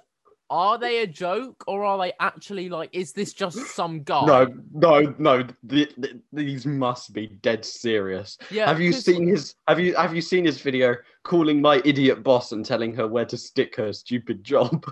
are 0.53 0.77
they 0.77 1.01
a 1.01 1.07
joke 1.07 1.63
or 1.67 1.83
are 1.83 1.97
they 1.97 2.13
actually 2.19 2.69
like 2.69 2.89
is 2.93 3.11
this 3.11 3.33
just 3.33 3.57
some 3.75 4.03
guy? 4.03 4.23
No, 4.25 4.47
no, 4.73 5.15
no. 5.17 5.43
th- 5.67 5.95
th- 5.95 6.15
these 6.31 6.67
must 6.67 7.11
be 7.11 7.25
dead 7.41 7.65
serious. 7.65 8.37
Yeah. 8.51 8.67
have 8.67 8.79
you 8.79 8.91
'cause- 8.91 9.03
seen 9.03 9.27
his? 9.27 9.55
Have 9.67 9.79
you 9.79 9.95
have 9.95 10.13
you 10.13 10.21
seen 10.21 10.45
his 10.45 10.61
video 10.61 10.95
calling 11.23 11.59
my 11.59 11.81
idiot 11.83 12.21
boss 12.21 12.51
and 12.51 12.63
telling 12.63 12.93
her 12.95 13.07
where 13.07 13.25
to 13.25 13.35
stick 13.37 13.75
her 13.77 13.91
stupid 13.93 14.43
job? 14.43 14.85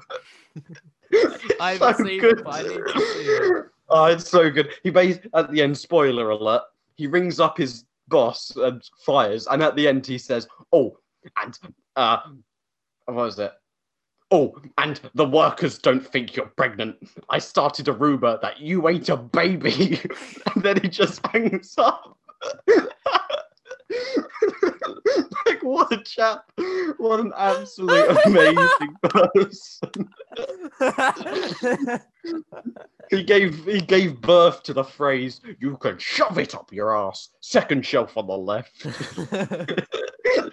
I 1.59 1.73
haven't 1.73 1.97
So 1.97 2.03
seen 2.05 2.19
good. 2.21 2.39
it, 2.39 2.45
I 2.47 2.63
need 2.63 2.69
to 2.87 2.99
see 2.99 3.25
it. 3.29 3.65
Oh, 3.93 4.05
it's 4.05 4.29
so 4.29 4.49
good. 4.49 4.69
He 4.83 4.89
bas 4.89 5.19
at 5.35 5.51
the 5.51 5.61
end. 5.61 5.77
Spoiler 5.77 6.29
alert. 6.29 6.61
He 6.95 7.07
rings 7.07 7.41
up 7.41 7.57
his 7.57 7.83
boss 8.07 8.55
and 8.55 8.81
fires, 9.05 9.47
and 9.47 9.61
at 9.61 9.75
the 9.75 9.85
end 9.85 10.07
he 10.07 10.17
says, 10.17 10.47
"Oh, 10.71 10.97
and 11.43 11.59
uh, 11.97 12.19
what 13.05 13.15
was 13.17 13.37
it? 13.39 13.51
Oh, 14.31 14.55
and 14.77 14.99
the 15.13 15.25
workers 15.25 15.77
don't 15.77 16.05
think 16.05 16.35
you're 16.37 16.45
pregnant. 16.45 16.95
I 17.29 17.39
started 17.39 17.89
a 17.89 17.93
rumor 17.93 18.39
that 18.41 18.61
you 18.61 18.87
ain't 18.87 19.09
a 19.09 19.17
baby, 19.17 19.99
and 20.55 20.63
then 20.63 20.79
he 20.81 20.87
just 20.87 21.25
hangs 21.27 21.75
up." 21.77 22.17
like 25.63 25.63
what 25.89 25.91
a 25.91 26.03
chap! 26.03 26.51
What 26.97 27.19
an 27.19 27.33
absolute 27.35 28.17
amazing 28.25 28.95
person. 29.03 30.09
He 33.09 33.23
gave 33.23 33.65
he 33.65 33.81
gave 33.81 34.21
birth 34.21 34.63
to 34.63 34.73
the 34.73 34.83
phrase 34.83 35.41
"You 35.59 35.77
can 35.77 35.97
shove 35.97 36.37
it 36.37 36.55
up 36.55 36.71
your 36.71 36.95
ass." 36.97 37.29
Second 37.41 37.85
shelf 37.85 38.15
on 38.17 38.27
the 38.27 38.37
left. 38.37 38.85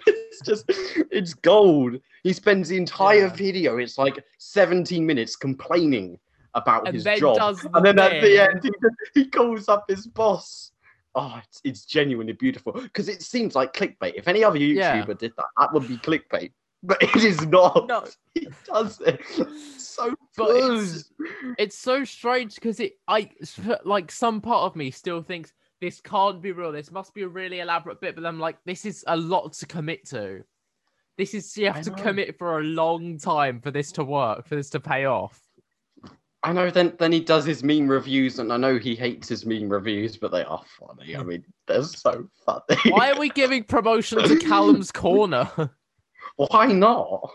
it's 0.07 0.41
just 0.41 0.65
it's 0.67 1.33
gold. 1.33 1.99
He 2.23 2.33
spends 2.33 2.67
the 2.69 2.77
entire 2.77 3.27
Yeah. 3.27 3.33
video. 3.33 3.77
It's 3.77 3.97
like 3.97 4.23
17 4.39 5.05
minutes 5.05 5.35
complaining 5.37 6.19
about 6.53 6.85
and 6.87 6.95
his 6.95 7.05
job, 7.17 7.37
and 7.73 7.85
then 7.85 7.99
at 7.99 8.21
the 8.21 8.39
end 8.39 8.63
he, 8.63 9.21
he 9.21 9.29
calls 9.29 9.69
up 9.69 9.85
his 9.87 10.07
boss. 10.07 10.71
Oh, 11.15 11.39
it's, 11.43 11.61
it's 11.63 11.85
genuinely 11.85 12.33
beautiful 12.33 12.71
because 12.73 13.09
it 13.09 13.21
seems 13.23 13.55
like 13.55 13.73
clickbait. 13.73 14.13
If 14.15 14.27
any 14.27 14.43
other 14.43 14.59
YouTuber 14.59 14.75
Yeah. 14.75 15.05
did 15.17 15.33
that, 15.37 15.45
that 15.57 15.73
would 15.73 15.87
be 15.87 15.97
clickbait. 15.97 16.51
But 16.83 17.01
it 17.03 17.15
is 17.17 17.45
not. 17.47 17.87
No. 17.87 18.05
He 18.35 18.47
does 18.65 19.01
it 19.01 19.19
so 19.77 20.13
But 20.37 20.49
it's- 20.55 21.11
it's 21.57 21.77
so 21.77 22.05
strange 22.05 22.55
because 22.55 22.79
it 22.79 22.93
I 23.07 23.29
like 23.83 24.11
some 24.11 24.39
part 24.39 24.63
of 24.63 24.75
me 24.77 24.91
still 24.91 25.21
thinks 25.21 25.51
this 25.81 25.99
can't 25.99 26.41
be 26.41 26.51
real. 26.53 26.71
This 26.71 26.91
must 26.91 27.13
be 27.13 27.23
a 27.23 27.27
really 27.27 27.59
elaborate 27.59 27.99
bit, 27.99 28.15
but 28.15 28.25
I'm 28.25 28.39
like, 28.39 28.57
this 28.65 28.85
is 28.85 29.03
a 29.07 29.17
lot 29.17 29.53
to 29.53 29.65
commit 29.65 30.05
to. 30.09 30.43
This 31.17 31.33
is 31.33 31.57
you 31.57 31.67
I 31.69 31.71
have 31.73 31.83
to 31.85 31.89
know. 31.91 31.97
commit 32.03 32.37
for 32.37 32.59
a 32.59 32.63
long 32.63 33.17
time 33.17 33.59
for 33.59 33.71
this 33.71 33.91
to 33.93 34.03
work, 34.05 34.47
for 34.47 34.55
this 34.55 34.69
to 34.69 34.79
pay 34.79 35.03
off. 35.05 35.41
I 36.43 36.53
know. 36.53 36.69
Then 36.69 36.95
then 36.99 37.11
he 37.11 37.19
does 37.19 37.45
his 37.45 37.63
meme 37.63 37.87
reviews, 37.87 38.39
and 38.39 38.51
I 38.53 38.57
know 38.57 38.77
he 38.77 38.95
hates 38.95 39.27
his 39.27 39.45
meme 39.45 39.69
reviews, 39.69 40.17
but 40.17 40.31
they 40.31 40.43
are 40.43 40.61
funny. 40.79 41.15
I 41.15 41.23
mean, 41.23 41.43
they're 41.67 41.83
so 41.83 42.29
funny. 42.45 42.77
Why 42.89 43.11
are 43.11 43.19
we 43.19 43.29
giving 43.29 43.63
promotion 43.63 44.19
to 44.23 44.37
Callum's 44.37 44.91
corner? 44.91 45.49
Why 46.37 46.67
not? 46.67 47.29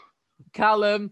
Callum, 0.54 1.10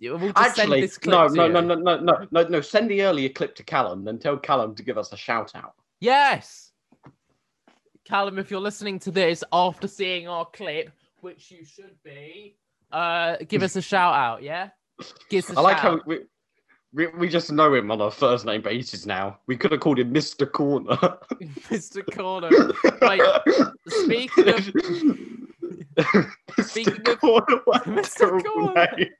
We'll 0.00 0.18
just 0.18 0.56
send 0.56 0.72
Actually, 0.72 0.80
this 0.80 0.96
clip 0.96 1.12
no, 1.12 1.26
no, 1.26 1.48
no, 1.48 1.60
no, 1.60 1.74
no, 1.74 2.00
no, 2.00 2.26
no, 2.30 2.42
no. 2.48 2.60
Send 2.60 2.90
the 2.90 3.02
earlier 3.02 3.28
clip 3.28 3.54
to 3.56 3.62
Callum, 3.62 4.04
then 4.04 4.18
tell 4.18 4.38
Callum 4.38 4.74
to 4.76 4.82
give 4.82 4.96
us 4.96 5.12
a 5.12 5.16
shout 5.16 5.54
out. 5.54 5.74
Yes. 6.00 6.72
Callum, 8.06 8.38
if 8.38 8.50
you're 8.50 8.60
listening 8.60 8.98
to 9.00 9.10
this 9.10 9.44
after 9.52 9.86
seeing 9.86 10.26
our 10.26 10.46
clip, 10.46 10.90
which 11.20 11.50
you 11.50 11.64
should 11.64 11.96
be, 12.02 12.56
uh, 12.90 13.36
give 13.46 13.62
us 13.62 13.76
a 13.76 13.82
shout 13.82 14.14
out, 14.14 14.42
yeah? 14.42 14.70
Give 15.28 15.44
us 15.44 15.50
a 15.50 15.58
I 15.58 15.62
like 15.62 15.76
shout 15.76 15.82
how 15.82 15.92
out. 15.96 16.06
we, 16.06 16.20
we 16.92 17.06
we 17.08 17.28
just 17.28 17.52
know 17.52 17.72
him 17.74 17.90
on 17.90 18.00
a 18.00 18.10
first 18.10 18.44
name 18.44 18.62
basis 18.62 19.06
now. 19.06 19.38
We 19.46 19.56
could 19.56 19.70
have 19.72 19.80
called 19.80 19.98
him 19.98 20.12
Mr. 20.12 20.50
Corner. 20.50 20.96
Mr. 21.70 22.02
Corner. 22.16 22.50
Wait, 23.02 23.22
speaking 23.88 24.48
of 24.48 24.64
Speaking 26.66 26.94
Mr. 26.94 27.12
of- 27.12 27.20
Corner, 27.20 27.60
what 27.64 27.84
Mr. 27.84 28.44
Corner. 28.44 28.88
name. 28.96 29.10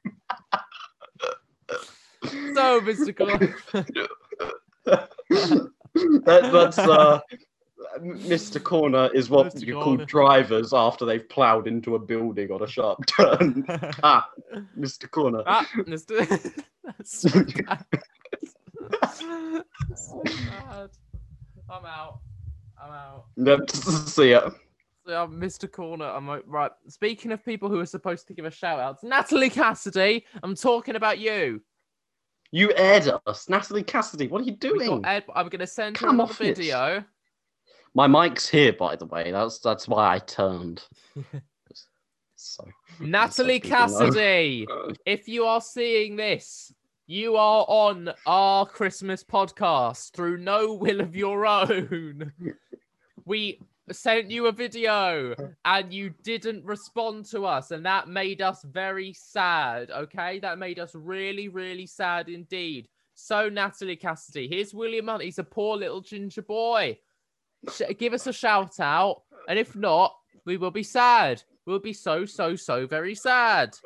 so, 2.54 2.80
Mr. 2.80 3.16
Corner. 3.16 3.56
that, 4.84 6.50
that's 6.52 6.78
uh, 6.78 7.20
Mr. 8.00 8.62
Corner 8.62 9.10
is 9.14 9.30
what 9.30 9.54
Mr. 9.54 9.66
you 9.66 9.74
Corner. 9.74 9.96
call 9.98 10.06
drivers 10.06 10.72
after 10.74 11.04
they've 11.04 11.28
ploughed 11.28 11.66
into 11.66 11.94
a 11.94 11.98
building 11.98 12.50
on 12.50 12.62
a 12.62 12.66
sharp 12.66 13.04
turn. 13.06 13.64
ah, 14.02 14.28
Mr. 14.78 15.10
Corner. 15.10 15.42
ah, 15.46 15.66
Mr. 15.78 16.62
That's 16.84 17.20
so 17.20 17.28
bad. 17.66 17.84
so 19.96 20.22
bad. 20.24 20.90
I'm 21.70 21.84
out. 21.86 22.20
I'm 22.82 22.90
out. 22.92 23.24
Yep, 23.36 23.70
see 23.70 24.30
ya. 24.32 24.50
So, 25.06 25.22
um, 25.24 25.40
Mr. 25.40 25.70
Corner, 25.70 26.06
I'm 26.06 26.26
like, 26.26 26.42
right. 26.46 26.70
Speaking 26.88 27.32
of 27.32 27.44
people 27.44 27.68
who 27.68 27.78
are 27.80 27.86
supposed 27.86 28.26
to 28.28 28.34
give 28.34 28.44
a 28.44 28.50
shout 28.50 28.78
out, 28.80 29.02
Natalie 29.02 29.50
Cassidy, 29.50 30.24
I'm 30.42 30.54
talking 30.54 30.96
about 30.96 31.18
you. 31.18 31.60
You 32.52 32.72
aired 32.76 33.08
us, 33.26 33.48
Natalie 33.48 33.82
Cassidy. 33.84 34.26
What 34.26 34.42
are 34.42 34.44
you 34.44 34.56
doing? 34.56 35.02
got 35.02 35.08
Ed, 35.08 35.24
I'm 35.34 35.48
going 35.48 35.60
to 35.60 35.66
send 35.66 35.96
her 35.98 36.06
Come 36.06 36.16
another 36.16 36.32
off 36.32 36.40
it. 36.40 36.56
video. 36.56 37.04
My 37.94 38.06
mic's 38.06 38.48
here, 38.48 38.72
by 38.72 38.96
the 38.96 39.06
way. 39.06 39.32
That's 39.32 39.58
that's 39.58 39.88
why 39.88 40.14
I 40.14 40.18
turned. 40.20 40.82
so 42.36 42.64
Natalie. 43.00 43.58
Cassidy, 43.58 44.66
if 45.06 45.26
you 45.26 45.44
are 45.44 45.60
seeing 45.60 46.14
this, 46.14 46.72
you 47.06 47.34
are 47.34 47.64
on 47.66 48.10
our 48.26 48.64
Christmas 48.64 49.24
podcast 49.24 50.12
through 50.12 50.36
no 50.38 50.74
will 50.74 51.00
of 51.00 51.16
your 51.16 51.46
own. 51.46 52.32
We 53.24 53.60
sent 53.90 54.30
you 54.30 54.46
a 54.46 54.52
video 54.52 55.34
and 55.64 55.92
you 55.92 56.10
didn't 56.22 56.64
respond 56.64 57.24
to 57.26 57.44
us, 57.44 57.72
and 57.72 57.84
that 57.86 58.08
made 58.08 58.40
us 58.40 58.62
very 58.62 59.12
sad. 59.12 59.90
Okay, 59.90 60.38
that 60.40 60.58
made 60.58 60.78
us 60.78 60.94
really, 60.94 61.48
really 61.48 61.86
sad 61.86 62.28
indeed. 62.28 62.88
So, 63.14 63.48
Natalie 63.48 63.96
Cassidy, 63.96 64.48
here's 64.48 64.72
William 64.72 65.08
Hunt. 65.08 65.22
He's 65.24 65.38
a 65.40 65.44
poor 65.44 65.76
little 65.76 66.00
ginger 66.00 66.42
boy. 66.42 66.96
Sh- 67.72 67.82
give 67.98 68.12
us 68.14 68.26
a 68.26 68.32
shout 68.32 68.80
out, 68.80 69.22
and 69.48 69.58
if 69.58 69.74
not, 69.76 70.14
we 70.46 70.56
will 70.56 70.70
be 70.70 70.82
sad. 70.82 71.42
We'll 71.66 71.78
be 71.78 71.92
so, 71.92 72.24
so, 72.24 72.56
so 72.56 72.86
very 72.86 73.14
sad. 73.14 73.76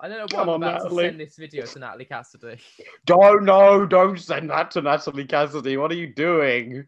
I 0.00 0.08
don't 0.08 0.18
know 0.18 0.24
why 0.36 0.44
Come 0.44 0.48
I'm 0.48 0.54
on, 0.54 0.62
about 0.62 0.82
Natalie. 0.82 1.04
to 1.04 1.08
send 1.10 1.20
this 1.20 1.36
video 1.36 1.64
to 1.64 1.78
Natalie 1.78 2.04
Cassidy. 2.04 2.58
Don't 3.06 3.44
no, 3.44 3.86
don't 3.86 4.18
send 4.18 4.50
that 4.50 4.70
to 4.72 4.82
Natalie 4.82 5.24
Cassidy. 5.26 5.76
What 5.76 5.92
are 5.92 5.96
you 5.96 6.12
doing? 6.12 6.84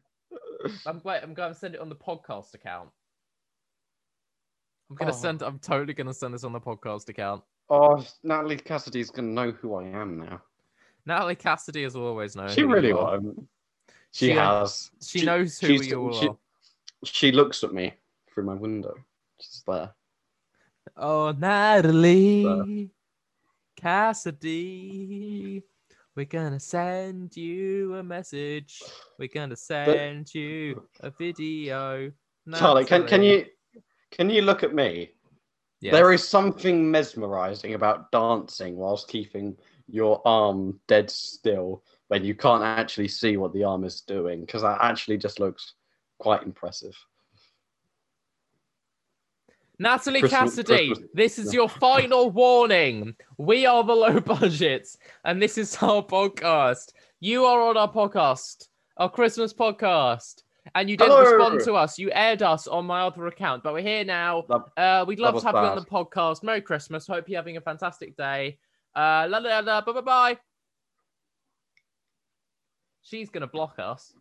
I'm 0.87 1.01
wait, 1.05 1.21
I'm 1.23 1.35
going 1.35 1.53
to 1.53 1.59
send 1.59 1.75
it 1.77 1.81
on 1.81 1.89
the 1.89 1.95
podcast 1.95 2.55
account. 2.55 2.89
I'm 4.91 4.97
gonna 4.97 5.13
Oh. 5.13 5.15
send. 5.15 5.43
I'm 5.43 5.59
totally 5.61 5.95
gonna 5.95 6.13
send 6.13 6.35
this 6.35 6.45
on 6.45 6.53
the 6.53 6.61
podcast 6.61 7.09
account. 7.09 7.43
Oh, 7.71 8.05
Natalie 8.23 8.57
Cassidy's 8.57 9.11
gonna 9.11 9.29
know 9.29 9.51
who 9.53 9.75
I 9.77 9.85
am 9.85 10.19
now. 10.19 10.43
Natalie 11.07 11.37
Cassidy 11.37 11.85
has 11.85 11.97
always 11.97 12.37
known. 12.37 12.51
She 12.51 12.63
who 12.63 12.69
really 12.69 12.93
are. 12.93 13.19
won't. 13.21 13.49
She, 14.15 14.27
She, 14.29 14.33
has. 14.33 14.91
She, 15.03 15.19
She- 15.19 15.27
knows 15.27 15.59
who 15.59 15.73
you 15.73 16.13
she- 16.15 16.29
are. 16.29 16.37
She 17.05 17.33
looks 17.33 17.65
at 17.65 17.73
me 17.75 17.95
through 18.33 18.45
my 18.45 18.55
window. 18.55 18.95
She's 19.41 19.65
there. 19.67 19.93
Oh, 20.97 21.33
Natalie 21.33 22.91
Cassidy, 23.77 25.63
we're 26.15 26.27
gonna 26.27 26.61
send 26.61 27.37
you 27.37 27.97
a 27.97 28.05
message. 28.05 28.81
We're 29.19 29.29
gonna 29.35 29.57
send 29.57 30.33
you 30.33 30.87
a 31.01 31.11
video. 31.11 32.13
Charlie, 32.55 32.85
can 32.85 33.09
can 33.09 33.25
you 33.25 33.47
can 34.13 34.31
you 34.31 34.43
look 34.43 34.63
at 34.63 34.73
me? 34.73 35.11
Yes. 35.81 35.93
There 35.93 36.13
is 36.13 36.27
something 36.27 36.89
mesmerizing 36.89 37.75
about 37.75 38.13
dancing 38.13 38.77
whilst 38.77 39.09
keeping 39.09 39.57
your 39.89 40.23
arm 40.25 40.79
dead 40.87 41.11
still 41.11 41.83
when 42.09 42.25
you 42.25 42.35
can't 42.35 42.63
actually 42.63 43.09
see 43.09 43.37
what 43.37 43.53
the 43.53 43.65
arm 43.65 43.85
is 43.85 44.03
doing 44.03 44.41
because 44.43 44.63
that 44.63 44.79
actually 44.81 45.17
just 45.19 45.41
looks 45.41 45.75
quite 46.19 46.43
impressive. 46.43 46.95
Natalie 49.79 50.21
Christmas- 50.21 50.57
Cassidy, 50.57 50.87
Christmas- 50.89 51.11
this 51.15 51.39
is 51.39 51.53
your 51.53 51.69
final 51.87 52.31
warning. 52.31 53.17
We 53.39 53.67
are 53.67 53.83
the 53.83 53.95
low 53.95 54.21
budgets, 54.21 54.97
and 55.25 55.43
this 55.43 55.59
is 55.59 55.77
our 55.83 56.03
podcast. 56.03 56.93
You 57.21 57.45
are 57.45 57.61
on 57.63 57.77
our 57.77 57.91
podcast, 57.93 58.69
our 58.99 59.11
Christmas 59.11 59.53
podcast, 59.53 60.43
and 60.77 60.89
you 60.89 60.97
didn't 60.97 61.13
Hello. 61.13 61.37
respond 61.37 61.61
to 61.65 61.75
us. 61.75 61.99
You 61.99 62.13
aired 62.13 62.43
us 62.43 62.69
on 62.69 62.87
my 62.87 63.01
other 63.01 63.27
account, 63.27 63.65
but 63.65 63.73
we're 63.73 63.83
here 63.83 64.05
now. 64.05 64.45
That- 64.49 64.69
Uh, 64.77 65.05
we'd 65.07 65.19
love 65.19 65.41
to 65.41 65.47
have 65.47 65.55
you 65.55 65.61
on 65.61 65.77
the 65.77 65.85
podcast. 65.85 66.43
Merry 66.45 66.61
Christmas. 66.63 67.07
Hope 67.07 67.29
you're 67.29 67.39
having 67.39 67.57
a 67.57 67.61
fantastic 67.61 68.17
day. 68.17 68.59
Uh, 68.95 69.27
la 69.29 69.39
la 69.39 69.59
la. 69.59 69.81
Bye 69.81 70.01
bye 70.01 70.39
She's 73.05 73.29
gonna 73.29 73.47
block 73.47 73.79
us. 73.79 74.15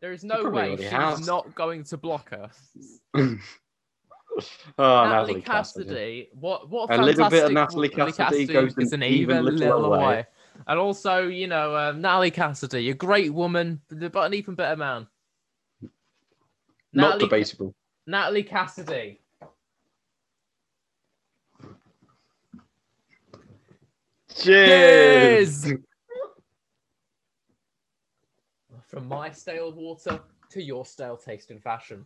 There 0.00 0.12
is 0.12 0.24
no 0.24 0.48
way 0.50 0.76
she's 0.76 0.90
has. 0.90 1.26
not 1.26 1.54
going 1.54 1.84
to 1.84 1.96
block 1.96 2.32
us. 2.32 2.98
oh, 3.14 3.38
Natalie, 4.78 5.40
Cassidy. 5.40 5.84
Cassidy. 5.84 6.28
What 6.32 6.68
what 6.68 6.90
A 6.90 7.02
little 7.02 7.28
bit 7.30 7.44
of 7.44 7.52
Natalie 7.52 7.88
Cassidy 7.90 8.46
goes 8.46 8.76
is 8.78 8.92
an 8.92 9.02
even 9.02 9.36
even 9.38 9.44
little 9.44 9.80
little 9.80 9.90
way. 9.90 9.98
way. 9.98 10.26
And 10.66 10.78
also, 10.78 11.26
you 11.28 11.46
know, 11.46 11.76
um, 11.76 12.00
Natalie 12.00 12.30
Cassidy, 12.30 12.90
a 12.90 12.94
great 12.94 13.32
woman, 13.32 13.80
but 13.88 14.16
an 14.16 14.34
even 14.34 14.54
better 14.54 14.76
man. 14.76 15.06
Not 16.92 17.18
Natalie, 17.18 17.24
debatable. 17.24 17.74
Natalie 18.06 18.42
Cassidy. 18.42 19.20
Cheers. 24.34 25.64
Cheers! 25.64 25.74
From 28.94 29.08
my 29.08 29.30
stale 29.30 29.72
water 29.72 30.20
to 30.50 30.62
your 30.62 30.84
stale 30.86 31.16
taste 31.16 31.50
in 31.50 31.58
fashion. 31.60 32.04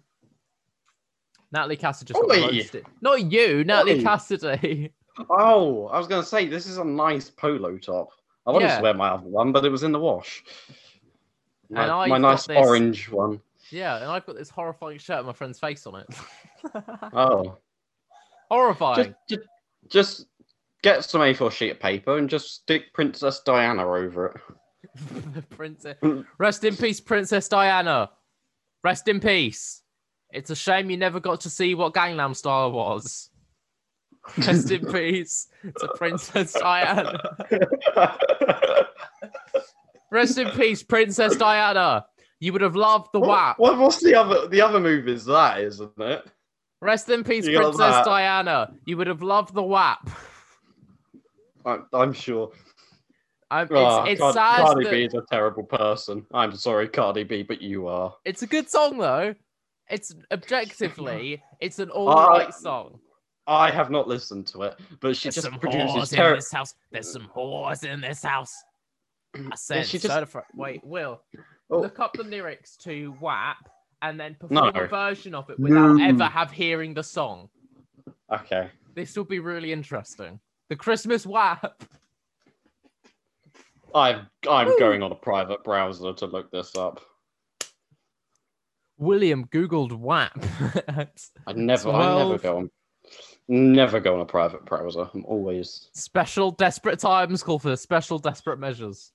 Natalie 1.53 1.77
Cassidy 1.77 2.13
just 2.15 2.27
got 2.27 2.51
roasted. 2.53 2.87
Not 3.01 3.31
you, 3.31 3.65
Natalie. 3.65 4.03
Cassidy. 4.03 4.93
Oh, 5.31 5.87
I 5.87 5.99
was 5.99 6.07
going 6.07 6.23
to 6.23 6.29
say 6.29 6.47
this 6.47 6.67
is 6.67 6.79
a 6.79 6.85
nice 6.85 7.31
polo 7.31 7.77
top. 7.79 8.09
I 8.47 8.51
wanted 8.53 8.67
Yeah. 8.67 8.77
to 8.79 8.83
wear 8.83 8.95
my 8.95 9.09
other 9.09 9.27
one, 9.27 9.53
but 9.53 9.65
it 9.65 9.69
was 9.71 9.83
in 9.83 9.93
the 9.93 9.99
wash. 9.99 10.45
My, 11.71 12.03
And 12.03 12.11
my 12.11 12.19
nice 12.19 12.47
this- 12.47 12.57
orange 12.57 13.11
one. 13.11 13.41
Yeah, 13.71 13.97
and 13.97 14.07
I've 14.07 14.25
got 14.25 14.37
this 14.37 14.49
horrifying 14.49 14.99
shirt 14.99 15.19
with 15.19 15.27
my 15.27 15.33
friend's 15.35 15.59
face 15.59 15.87
on 15.87 15.97
it. 15.97 16.07
Oh, 17.13 17.59
horrifying. 18.51 19.15
just, 19.29 19.43
just 19.43 19.47
just 19.91 20.27
get 20.83 21.05
some 21.05 21.21
A4 21.21 21.51
sheet 21.53 21.71
of 21.71 21.81
paper 21.81 22.17
and 22.19 22.29
just 22.31 22.55
stick 22.55 22.93
Princess 22.95 23.41
Diana 23.41 23.87
over 23.87 24.27
it. 24.29 24.41
Princess. 25.51 25.97
Rest 26.39 26.65
in 26.65 26.77
peace, 26.77 27.01
Princess 27.01 27.49
Diana. 27.49 28.11
Rest 28.85 29.09
in 29.09 29.21
peace. 29.21 29.83
It's 30.31 30.51
a 30.51 30.57
shame 30.57 30.91
you 30.91 30.97
never 30.97 31.21
got 31.21 31.41
to 31.43 31.51
see 31.51 31.75
what 31.75 31.95
Gangnam 31.95 32.37
Style 32.37 32.73
was. 32.73 33.31
Rest 34.39 34.71
in 34.71 34.85
peace 34.87 35.49
to 35.81 35.89
Princess 35.97 36.53
Diana. 36.53 37.19
Rest 40.11 40.39
in 40.39 40.51
peace, 40.51 40.83
Princess 40.83 41.37
Diana. 41.37 42.07
You 42.41 42.53
would 42.53 42.63
have 42.63 42.77
loved 42.77 43.09
the 43.13 43.21
WAP. 43.21 43.59
What, 43.59 43.79
what's 43.79 44.03
the 44.03 44.15
other 44.15 44.47
the 44.49 44.61
other 44.61 44.79
move 44.81 45.09
is 45.09 45.25
that, 45.25 45.61
isn't 45.61 45.93
it? 45.99 46.25
Rest 46.81 47.09
in 47.09 47.25
peace, 47.25 47.47
You 47.47 47.59
Princess. 47.59 48.05
Diana. 48.05 48.73
You 48.87 48.97
would 48.97 49.09
have 49.09 49.23
loved 49.23 49.55
the 49.55 49.63
WAP. 49.63 50.09
I, 51.67 51.79
I'm 51.93 52.13
sure. 52.13 52.53
It's 53.51 53.71
Oh, 53.73 54.05
it's 54.05 54.21
Card- 54.21 54.35
sad 54.35 54.57
Cardi 54.67 54.85
that- 54.85 54.91
B 54.91 55.05
is 55.05 55.15
a 55.15 55.23
terrible 55.31 55.65
person. 55.65 56.27
I'm 56.35 56.55
sorry, 56.55 56.89
Cardi 56.89 57.25
B, 57.25 57.43
but 57.43 57.63
you 57.63 57.87
are. 57.89 58.15
It's 58.25 58.43
a 58.43 58.47
good 58.47 58.69
song 58.71 58.99
though. 58.99 59.35
It's 59.91 60.15
objectively, 60.33 61.43
it's 61.61 61.79
an 61.79 61.91
all 61.91 62.11
I- 62.11 62.27
right 62.29 62.55
song. 62.55 63.01
I 63.47 63.71
have 63.71 63.91
not 63.91 64.07
listened 64.07 64.47
to 64.49 64.63
it, 64.65 64.79
but 65.01 65.17
she 65.17 65.29
There's 65.29 65.37
just 65.37 65.47
some 65.47 65.59
produces 65.59 66.13
whores 66.13 66.13
in 66.31 66.35
this 66.37 66.53
house. 66.53 66.75
There's 66.93 67.11
some 67.11 67.31
whores 67.35 67.83
in 67.83 68.03
this 68.03 68.23
house. 68.23 68.53
I 69.35 69.55
said, 69.57 69.87
she 69.87 69.97
just- 69.99 70.13
certified- 70.13 70.45
wait, 70.55 70.85
Will, 70.85 71.23
Oh. 71.71 71.81
look 71.81 71.99
up 72.01 72.13
the 72.13 72.25
lyrics 72.25 72.77
to 72.79 73.13
WAP 73.21 73.57
and 74.03 74.21
then 74.21 74.35
perform 74.35 74.73
No. 74.75 74.81
a 74.83 74.87
version 74.87 75.35
of 75.35 75.49
it 75.49 75.59
without 75.59 75.95
No. 75.97 76.05
ever 76.05 76.25
have 76.25 76.51
hearing 76.51 76.93
the 76.93 77.03
song. 77.03 77.49
Okay. 78.31 78.71
This 78.95 79.17
will 79.17 79.25
be 79.25 79.39
really 79.39 79.73
interesting. 79.73 80.39
The 80.69 80.77
Christmas 80.77 81.25
WAP. 81.27 81.83
I'm 83.95 84.27
I'm 84.49 84.67
Woo. 84.69 84.79
going 84.79 85.03
on 85.03 85.13
a 85.13 85.17
private 85.17 85.65
browser 85.65 86.13
to 86.13 86.27
look 86.27 86.51
this 86.51 86.77
up. 86.77 87.01
William 88.99 89.47
googled 89.47 89.93
WAP. 89.93 90.33
I 91.47 91.53
never 91.55 91.91
I 91.91 92.15
never 92.19 92.39
go 92.39 92.59
on 92.59 92.71
never 93.49 94.01
go 94.01 94.15
on 94.15 94.21
a 94.21 94.25
private 94.27 94.65
browser. 94.67 95.09
I'm 95.15 95.25
always 95.25 95.89
special 95.95 96.51
desperate 96.51 96.99
times 96.99 97.43
call 97.43 97.59
for 97.59 97.77
special 97.77 98.19
desperate 98.19 98.59
measures. 98.59 99.13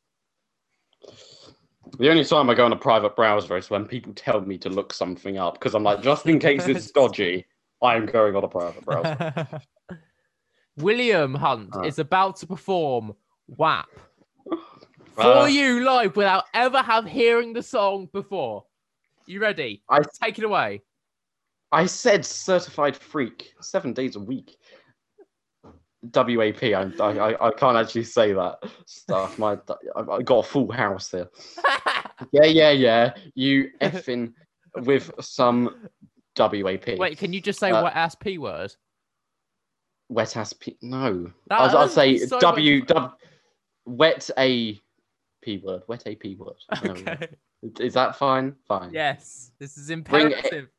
the 1.99 2.09
only 2.09 2.24
time 2.26 2.49
I 2.49 2.55
go 2.55 2.65
on 2.65 2.71
a 2.74 2.78
private 2.78 3.15
browser 3.15 3.57
is 3.57 3.69
when 3.69 3.86
people 3.86 4.13
tell 4.13 4.41
me 4.41 4.57
to 4.59 4.69
look 4.69 4.93
something 4.93 5.38
up 5.38 5.55
because 5.55 5.76
I'm 5.76 5.84
like, 5.84 6.01
just 6.01 6.26
in 6.26 6.39
case 6.39 6.65
it's 6.67 6.89
dodgy, 6.91 7.45
I'm 7.82 8.05
going 8.05 8.36
on 8.36 8.43
a 8.43 8.47
private 8.47 8.86
browser. 8.86 9.61
William 10.78 11.36
Hunt 11.36 11.69
Ah. 11.74 11.84
is 11.84 11.99
about 11.99 12.38
to 12.38 12.47
perform 12.47 13.13
WAP 13.47 13.88
for 15.15 15.21
Uh, 15.21 15.45
you 15.45 15.83
live 15.83 16.15
without 16.15 16.45
ever 16.53 16.81
have 16.81 17.05
hearing 17.05 17.53
the 17.53 17.63
song 17.63 18.09
before. 18.13 18.65
You 19.25 19.39
ready? 19.39 19.83
I 19.89 20.01
Take 20.21 20.39
it 20.39 20.45
away. 20.45 20.81
I 21.71 21.85
said 21.85 22.25
certified 22.25 22.95
freak 22.95 23.53
seven 23.61 23.93
days 23.93 24.15
a 24.15 24.19
week. 24.19 24.57
WAP. 26.13 26.61
I, 26.63 26.91
I, 26.99 27.47
I 27.47 27.51
can't 27.51 27.77
actually 27.77 28.03
say 28.03 28.33
that 28.33 28.57
stuff. 28.85 29.39
My 29.39 29.57
I, 29.95 30.21
got 30.21 30.39
a 30.39 30.43
full 30.43 30.71
house 30.71 31.11
here. 31.11 31.29
Yeah, 32.31 32.45
yeah, 32.45 32.71
yeah. 32.71 33.13
You 33.35 33.71
effing 33.81 34.33
with 34.77 35.11
some 35.19 35.89
WAP. 36.37 36.97
Wait, 36.97 37.17
can 37.17 37.33
you 37.33 37.41
just 37.41 37.59
say 37.59 37.71
Uh, 37.71 37.81
what 37.83 37.93
ass 37.95 38.15
p 38.15 38.37
word? 38.37 38.73
wet 40.09 40.37
ass 40.37 40.53
p. 40.53 40.77
No, 40.81 41.31
That- 41.47 41.59
I'll, 41.59 41.87
say 41.89 42.17
so 42.19 42.39
W 42.39 42.79
much- 42.79 42.87
W. 42.89 43.09
Wet 43.86 44.29
a 44.38 44.79
p 45.41 45.57
word. 45.63 45.84
Wet 45.88 46.03
a 46.05 46.15
p 46.15 46.36
word. 46.36 46.55
There 46.81 46.93
we 46.93 47.01
go. 47.01 47.11
Okay. 47.11 47.27
Is 47.79 47.93
that 47.93 48.15
fine? 48.17 48.55
Fine. 48.67 48.91
Yes, 48.93 49.51
this 49.59 49.77
is 49.77 49.88
Bring 49.88 50.31
it- 50.31 50.38
imperative. 50.38 50.69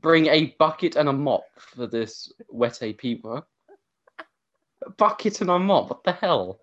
Bring 0.00 0.26
a 0.26 0.54
bucket 0.58 0.96
and 0.96 1.08
a 1.08 1.12
mop 1.12 1.44
for 1.58 1.86
this 1.86 2.32
wet 2.48 2.78
a 2.82 2.92
p 2.92 3.16
word. 3.24 3.42
A 4.86 4.90
bucket 4.90 5.40
and 5.40 5.50
a 5.50 5.58
mop. 5.58 5.90
What 5.90 6.04
the 6.04 6.12
hell? 6.12 6.60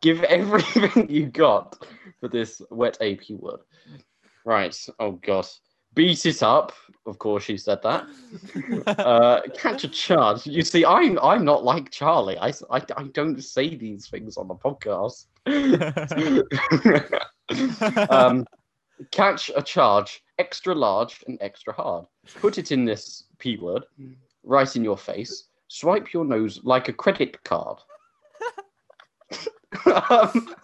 Give 0.00 0.22
everything 0.24 1.06
you 1.10 1.26
got 1.26 1.76
for 2.20 2.28
this 2.28 2.62
wet 2.70 2.98
AP 3.00 3.30
word. 3.30 3.60
Right. 4.44 4.76
Oh 5.00 5.12
god. 5.12 5.46
Beat 5.96 6.26
it 6.26 6.42
up. 6.42 6.72
Of 7.06 7.18
course, 7.18 7.44
she 7.44 7.56
said 7.56 7.82
that. 7.82 8.06
Uh, 8.86 9.40
catch 9.56 9.84
a 9.84 9.88
charge. 9.88 10.46
You 10.46 10.62
see, 10.62 10.84
I'm 10.84 11.18
I'm 11.20 11.44
not 11.44 11.64
like 11.64 11.90
Charlie. 11.90 12.38
I, 12.38 12.48
I, 12.70 12.80
I 12.96 13.04
don't 13.14 13.42
say 13.42 13.74
these 13.74 14.08
things 14.08 14.36
on 14.36 14.48
the 14.48 14.54
podcast. 14.54 15.26
um, 18.10 18.44
catch 19.10 19.50
a 19.56 19.62
charge, 19.62 20.22
extra 20.38 20.74
large 20.74 21.24
and 21.26 21.38
extra 21.40 21.72
hard. 21.72 22.06
Put 22.36 22.58
it 22.58 22.72
in 22.72 22.84
this 22.84 23.24
p 23.38 23.56
word, 23.56 23.84
right 24.44 24.76
in 24.76 24.84
your 24.84 24.98
face. 24.98 25.44
Swipe 25.68 26.12
your 26.12 26.24
nose 26.24 26.60
like 26.62 26.88
a 26.88 26.92
credit 26.92 27.42
card. 27.44 27.78
um, 29.86 30.54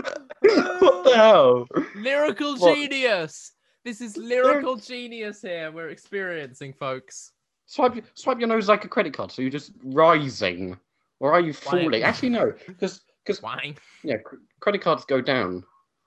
what 0.40 1.04
the 1.04 1.12
hell? 1.14 1.66
lyrical 1.96 2.56
What? 2.56 2.76
genius. 2.76 3.52
This 3.84 4.00
is 4.00 4.16
lyrical 4.16 4.76
genius 4.76 5.42
here. 5.42 5.70
We're 5.72 5.88
experiencing, 5.88 6.72
folks. 6.72 7.32
Swipe 7.66 8.04
swipe 8.14 8.38
your 8.38 8.48
nose 8.48 8.68
like 8.68 8.84
a 8.84 8.88
credit 8.88 9.12
card. 9.12 9.32
So 9.32 9.42
you're 9.42 9.50
just 9.50 9.72
rising, 9.82 10.78
or 11.18 11.32
are 11.32 11.40
you 11.40 11.52
falling? 11.52 12.02
Actually, 12.02 12.28
no, 12.28 12.52
because 12.66 13.00
because 13.24 13.42
Wang. 13.42 13.76
yeah, 14.04 14.18
cr- 14.18 14.36
credit 14.60 14.82
cards 14.82 15.04
go 15.04 15.20
down. 15.20 15.64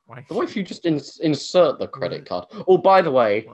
But 0.07 0.29
what 0.29 0.47
if 0.47 0.55
you 0.55 0.63
just 0.63 0.85
ins- 0.85 1.19
insert 1.19 1.79
the 1.79 1.87
credit 1.87 2.27
card? 2.27 2.45
Oh, 2.67 2.77
by 2.77 3.01
the 3.01 3.11
way, 3.11 3.49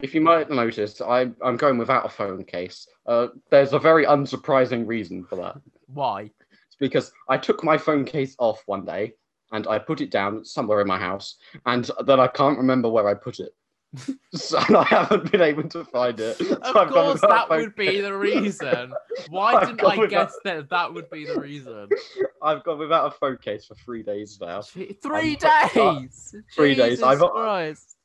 if 0.00 0.14
you 0.14 0.20
might 0.20 0.50
notice, 0.50 1.00
I, 1.00 1.30
I'm 1.42 1.56
going 1.56 1.78
without 1.78 2.04
a 2.04 2.10
phone 2.10 2.44
case. 2.44 2.86
Uh, 3.06 3.28
there's 3.50 3.72
a 3.72 3.78
very 3.78 4.04
unsurprising 4.04 4.86
reason 4.86 5.24
for 5.24 5.36
that. 5.36 5.56
Why? 5.86 6.30
It's 6.66 6.76
because 6.78 7.10
I 7.30 7.38
took 7.38 7.64
my 7.64 7.78
phone 7.78 8.04
case 8.04 8.36
off 8.38 8.62
one 8.66 8.84
day 8.84 9.14
and 9.52 9.66
I 9.66 9.78
put 9.78 10.02
it 10.02 10.10
down 10.10 10.44
somewhere 10.44 10.80
in 10.82 10.86
my 10.86 10.98
house, 10.98 11.36
and 11.64 11.90
then 12.04 12.20
I 12.20 12.26
can't 12.26 12.58
remember 12.58 12.90
where 12.90 13.08
I 13.08 13.14
put 13.14 13.40
it. 13.40 13.54
so 14.34 14.58
and 14.66 14.76
I 14.76 14.84
haven't 14.84 15.30
been 15.30 15.40
able 15.40 15.68
to 15.68 15.84
find 15.84 16.18
it. 16.18 16.40
Of 16.40 16.76
I've 16.76 16.88
course, 16.88 17.20
that 17.20 17.48
would 17.48 17.74
be 17.76 18.00
the 18.00 18.16
reason. 18.16 18.92
Why 19.28 19.54
I've 19.54 19.68
didn't 19.68 19.84
I 19.84 19.96
without- 19.96 20.10
guess 20.10 20.38
that 20.44 20.68
that 20.70 20.92
would 20.92 21.08
be 21.10 21.26
the 21.26 21.40
reason? 21.40 21.88
I've 22.42 22.64
gone 22.64 22.78
without 22.78 23.06
a 23.06 23.10
phone 23.18 23.38
case 23.38 23.66
for 23.66 23.74
three 23.76 24.02
days 24.02 24.38
now. 24.40 24.62
Three 24.62 24.96
I'm- 25.44 25.68
days. 26.02 26.34
Three 26.54 26.74
days. 26.74 27.02
I've- 27.02 27.20
Christ. 27.20 27.96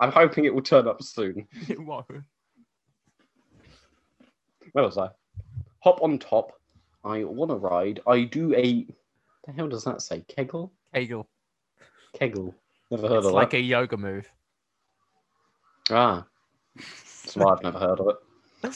I'm 0.00 0.12
hoping 0.12 0.44
it 0.44 0.54
will 0.54 0.62
turn 0.62 0.86
up 0.88 1.02
soon. 1.02 1.46
It 1.68 1.80
won't. 1.80 2.06
Where 4.72 4.84
was 4.84 4.98
I? 4.98 5.08
Hop 5.80 6.02
on 6.02 6.18
top. 6.18 6.52
I 7.04 7.24
want 7.24 7.50
to 7.50 7.56
ride. 7.56 8.00
I 8.06 8.24
do 8.24 8.54
a. 8.54 8.86
The 9.46 9.52
hell 9.52 9.68
does 9.68 9.84
that 9.84 10.02
say? 10.02 10.24
Kegel? 10.28 10.72
Kegel. 10.92 11.26
Kegel. 12.18 12.54
Never 12.90 13.08
heard 13.08 13.18
It's 13.18 13.26
of 13.28 13.32
like 13.32 13.50
that. 13.50 13.56
Like 13.56 13.62
a 13.62 13.64
yoga 13.64 13.96
move. 13.96 14.28
Ah. 15.90 16.24
That's 16.76 17.36
why 17.36 17.52
I've 17.52 17.62
never 17.62 17.78
heard 17.78 18.00
of 18.00 18.08
it. 18.08 18.16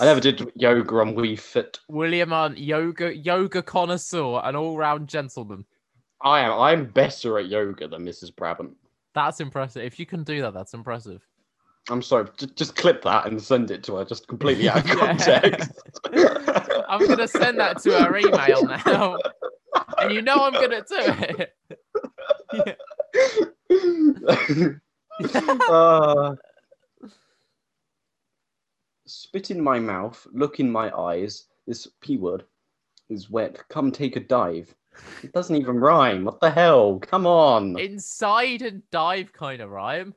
I 0.01 0.05
never 0.05 0.21
did 0.21 0.51
yoga 0.55 0.97
on 0.97 1.15
Wii 1.15 1.39
Fit. 1.39 1.81
William 1.89 2.31
Hunt, 2.31 2.59
yoga 2.59 3.17
yoga 3.17 3.63
connoisseur, 3.63 4.41
an 4.45 4.55
all-round 4.57 5.09
gentleman. 5.09 5.65
I 6.23 6.41
am. 6.41 6.53
I'm 6.53 6.87
better 6.87 7.39
at 7.39 7.49
yoga 7.49 7.89
than 7.89 8.05
Mrs. 8.05 8.35
Brabant. 8.35 8.77
That's 9.15 9.41
impressive. 9.41 9.83
If 9.83 9.99
you 9.99 10.07
can 10.07 10.23
do 10.23 10.43
that, 10.43 10.55
that's 10.55 10.75
impressive. 10.75 11.27
I'm 11.89 12.03
sorry. 12.03 12.29
Just, 12.37 12.57
just 12.57 12.77
clip 12.77 13.03
that 13.03 13.27
and 13.27 13.43
send 13.43 13.71
it 13.71 13.83
to 13.85 13.97
her, 13.97 14.05
just 14.05 14.29
completely 14.29 14.69
out 14.69 14.79
of 14.79 14.85
context. 14.99 15.81
I'm 16.89 17.07
gonna 17.07 17.27
send 17.27 17.59
that 17.59 17.79
to 17.83 18.05
her 18.05 18.17
email 18.17 18.65
now, 18.87 19.17
and 19.99 20.13
you 20.13 20.23
know 20.23 20.37
I'm 20.37 20.53
gonna 20.53 20.85
do 20.89 21.39
it. 21.39 21.57
uh, 25.69 26.35
spit 29.11 29.51
in 29.51 29.61
my 29.61 29.79
mouth, 29.79 30.27
look 30.33 30.61
in 30.61 30.71
my 30.71 30.91
eyes. 30.97 31.47
This 31.67 31.87
p 32.01 32.17
word 32.17 32.45
is 33.09 33.31
wet. 33.31 33.63
Come 33.69 33.91
take 33.93 34.17
a 34.17 34.21
dive. 34.21 34.75
It 35.23 35.33
doesn't 35.33 35.55
even 35.57 35.79
rhyme. 35.79 36.25
What 36.25 36.41
the 36.41 36.51
hell? 36.51 36.99
Come 37.01 37.27
on. 37.27 37.79
Inside 37.79 38.63
and 38.63 38.83
dive 38.91 39.33
kind 39.33 39.61
of 39.63 39.71
rhyme. 39.71 40.15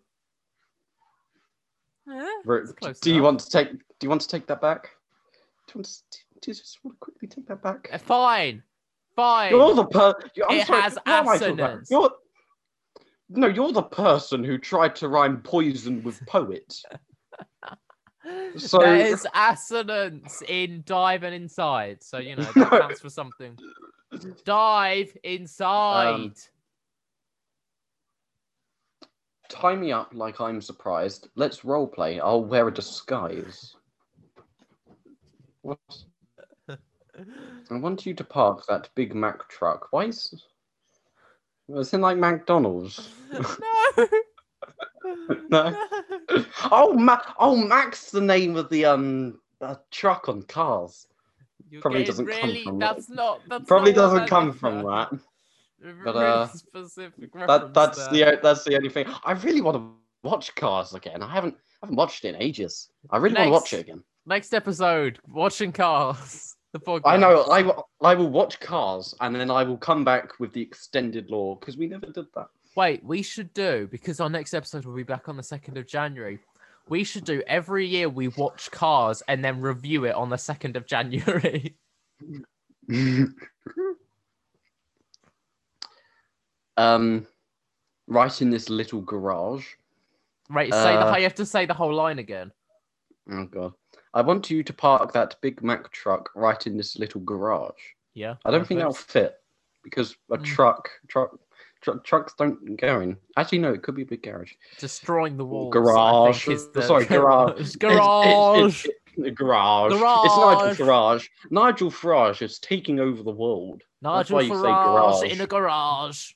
Eh, 2.12 2.28
Ru- 2.44 2.64
it's 2.64 2.74
close 2.74 3.00
do 3.00 3.14
you 3.14 3.22
want 3.24 3.40
to 3.40 3.50
take? 3.50 3.72
Do 3.72 3.78
you 4.02 4.10
want 4.10 4.22
to 4.22 4.28
take 4.28 4.46
that 4.48 4.62
back? 4.62 4.90
Do 5.68 5.74
you 5.74 5.78
want 5.80 5.86
to? 5.86 6.18
Do 6.42 6.52
you 6.52 6.54
just 6.56 6.80
want 6.84 6.96
to 6.96 7.00
quickly 7.00 7.28
take 7.30 7.48
that 7.48 7.64
back? 7.64 7.88
Eh, 7.92 7.98
Fine, 7.98 8.62
fine. 9.16 9.52
You're 9.52 9.74
the 9.76 9.86
per. 9.86 10.14
you- 10.36 10.44
I'm 10.50 10.58
It 10.60 10.68
sorry, 10.68 10.82
has 10.82 10.94
who 11.06 11.12
am 11.12 11.30
I 11.30 11.38
talking 11.38 11.54
about? 11.54 11.70
assonance. 11.70 11.92
You're. 11.92 12.12
No, 13.30 13.48
you're 13.48 13.72
the 13.72 13.82
person 13.84 14.44
who 14.44 14.58
tried 14.58 14.96
to 14.98 15.08
rhyme 15.08 15.42
poison 15.42 16.04
with 16.04 16.24
poet. 16.28 16.82
So- 18.58 18.80
There's 18.80 19.26
assonance 19.36 20.42
in 20.48 20.84
dive 20.86 21.24
and 21.24 21.36
inside, 21.36 22.02
so 22.04 22.20
you 22.20 22.36
know 22.36 22.44
that 22.44 22.70
counts 22.82 23.02
for 23.02 23.10
something. 23.10 23.58
Dive 24.46 25.16
inside. 25.24 26.14
Um, 26.16 26.34
Tie 29.50 29.76
me 29.76 29.92
up 29.92 30.10
like 30.14 30.40
I'm 30.42 30.62
surprised. 30.62 31.28
Let's 31.36 31.60
roleplay. 31.62 32.20
I'll 32.24 32.44
wear 32.44 32.68
a 32.70 32.74
disguise. 32.74 33.76
What? 35.62 35.78
I 36.70 37.78
want 37.78 38.06
you 38.06 38.14
to 38.16 38.24
park 38.24 38.66
that 38.68 38.90
Big 38.96 39.14
Mac 39.14 39.48
truck. 39.50 39.88
Why 39.92 40.06
is 40.06 40.44
it's 41.70 41.94
in 41.94 42.02
like 42.02 42.18
McDonald's? 42.18 43.10
no. 43.32 44.08
No. 45.50 45.88
Oh, 46.72 46.94
Ma- 46.94 47.22
oh, 47.40 47.56
Mac's 47.56 48.12
the 48.12 48.22
name 48.22 48.56
of 48.56 48.70
the 48.70 48.86
um 48.86 49.40
uh, 49.62 49.76
truck 49.92 50.30
on 50.30 50.44
cars. 50.44 51.08
You're 51.70 51.82
Probably 51.82 52.04
doesn't 52.04 52.26
come 52.26 52.36
really, 52.36 52.64
from 52.64 52.80
that. 52.80 52.96
That's 52.96 53.10
not. 53.10 53.42
That's 53.50 53.66
Probably 53.66 53.92
not 53.92 53.98
doesn't 53.98 54.28
come 54.28 54.54
from 54.54 54.84
that. 54.84 55.12
But, 56.06 56.16
uh, 56.16 56.48
specific 56.48 57.34
that, 57.34 57.74
that's 57.74 58.08
there. 58.08 58.38
the 58.38 58.40
that's 58.42 58.64
the 58.64 58.78
only 58.78 58.88
thing. 58.88 59.06
I 59.26 59.34
really 59.34 59.60
want 59.60 59.76
to 59.76 59.92
watch 60.26 60.56
Cars 60.56 60.94
again. 60.94 61.22
I 61.22 61.30
haven't 61.30 61.56
I 61.56 61.88
haven't 61.88 61.98
watched 61.98 62.24
it 62.24 62.36
in 62.36 62.42
ages. 62.42 62.90
I 63.10 63.18
really 63.18 63.36
want 63.36 63.48
to 63.48 63.52
watch 63.52 63.74
it 63.74 63.82
again. 63.82 64.02
Next 64.26 64.54
episode, 64.54 65.20
watching 65.28 65.72
cars. 65.72 66.56
The 66.74 66.80
podcast. 66.80 67.02
I 67.06 67.18
know. 67.18 67.44
I 67.52 68.10
I 68.10 68.16
will 68.16 68.32
watch 68.32 68.60
Cars 68.60 69.14
and 69.22 69.36
then 69.36 69.52
I 69.52 69.64
will 69.64 69.78
come 69.78 70.04
back 70.04 70.40
with 70.40 70.54
the 70.54 70.62
extended 70.62 71.30
lore 71.30 71.56
because 71.60 71.78
we 71.78 71.86
never 71.86 72.08
did 72.08 72.26
that. 72.34 72.48
Wait, 72.76 73.04
we 73.04 73.22
should 73.22 73.54
do 73.54 73.88
because 73.92 74.20
our 74.20 74.30
next 74.30 74.54
episode 74.54 74.86
will 74.86 74.96
be 74.96 75.04
back 75.04 75.30
on 75.30 75.38
the 75.38 75.44
second 75.44 75.78
of 75.78 75.86
January. 75.88 76.40
We 76.90 77.04
should 77.04 77.24
do 77.24 77.42
every 77.48 77.86
year 77.86 78.10
we 78.10 78.30
watch 78.30 78.70
Cars 78.72 79.22
and 79.28 79.44
then 79.44 79.62
review 79.62 80.06
it 80.06 80.16
on 80.16 80.30
the 80.30 80.38
second 80.38 80.76
of 80.76 80.86
January. 80.86 81.76
um, 86.78 87.28
right 88.08 88.42
in 88.42 88.50
this 88.50 88.70
little 88.70 89.02
garage. 89.02 89.66
Right, 90.50 90.72
say 90.74 90.94
the 90.94 91.12
Uh, 91.12 91.16
you 91.18 91.24
have 91.24 91.36
to 91.36 91.46
say 91.46 91.66
the 91.66 91.74
whole 91.74 91.94
line 91.94 92.20
again. 92.20 92.52
Oh 93.32 93.46
god. 93.46 93.74
I 94.14 94.22
want 94.22 94.50
you 94.52 94.62
to 94.64 94.74
park 94.74 95.14
that 95.14 95.38
Big 95.42 95.64
Mac 95.64 95.90
truck 95.92 96.30
right 96.36 96.68
in 96.68 96.78
this 96.78 96.98
little 96.98 97.22
garage. 97.22 97.72
Yeah. 98.14 98.36
I 98.46 98.52
don't 98.52 98.68
think 98.68 98.80
that'll 98.80 98.94
fit 98.94 99.42
because 99.84 100.16
a 100.32 100.38
Mm. 100.38 100.44
truck, 100.44 100.90
truck, 101.08 101.40
truck, 101.84 102.04
trucks 102.04 102.34
don't 102.38 102.80
go 102.80 103.02
in. 103.02 103.18
Actually, 103.38 103.60
no, 103.60 103.74
it 103.74 103.84
could 103.84 103.96
be 103.96 104.02
a 104.02 104.06
big 104.06 104.24
garage. 104.24 104.54
destroying 104.80 105.38
the 105.38 105.46
walls. 105.46 105.74
Garage. 105.74 106.46
the- 106.46 106.82
Sorry, 106.82 107.06
garage. 107.06 107.76
garage. 107.80 108.58
It's, 108.58 108.86
it's, 108.86 108.86
it's, 108.86 108.96
the 109.18 109.32
garage. 109.32 109.92
It's 109.94 110.02
Garage. 110.02 110.78
Nigel 110.80 110.88
Farage. 110.88 111.30
Nigel 111.52 111.92
Farage 111.92 112.42
is 112.42 112.58
taking 112.60 113.00
over 113.00 113.22
the 113.22 113.32
world. 113.32 113.84
That's 114.02 114.30
Nigel 114.30 114.36
why 114.36 114.42
you 114.42 114.50
say 114.50 114.56
Farage 114.56 115.22
garage. 115.22 115.32
in 115.32 115.42
a 115.42 115.48
garage. 115.48 116.32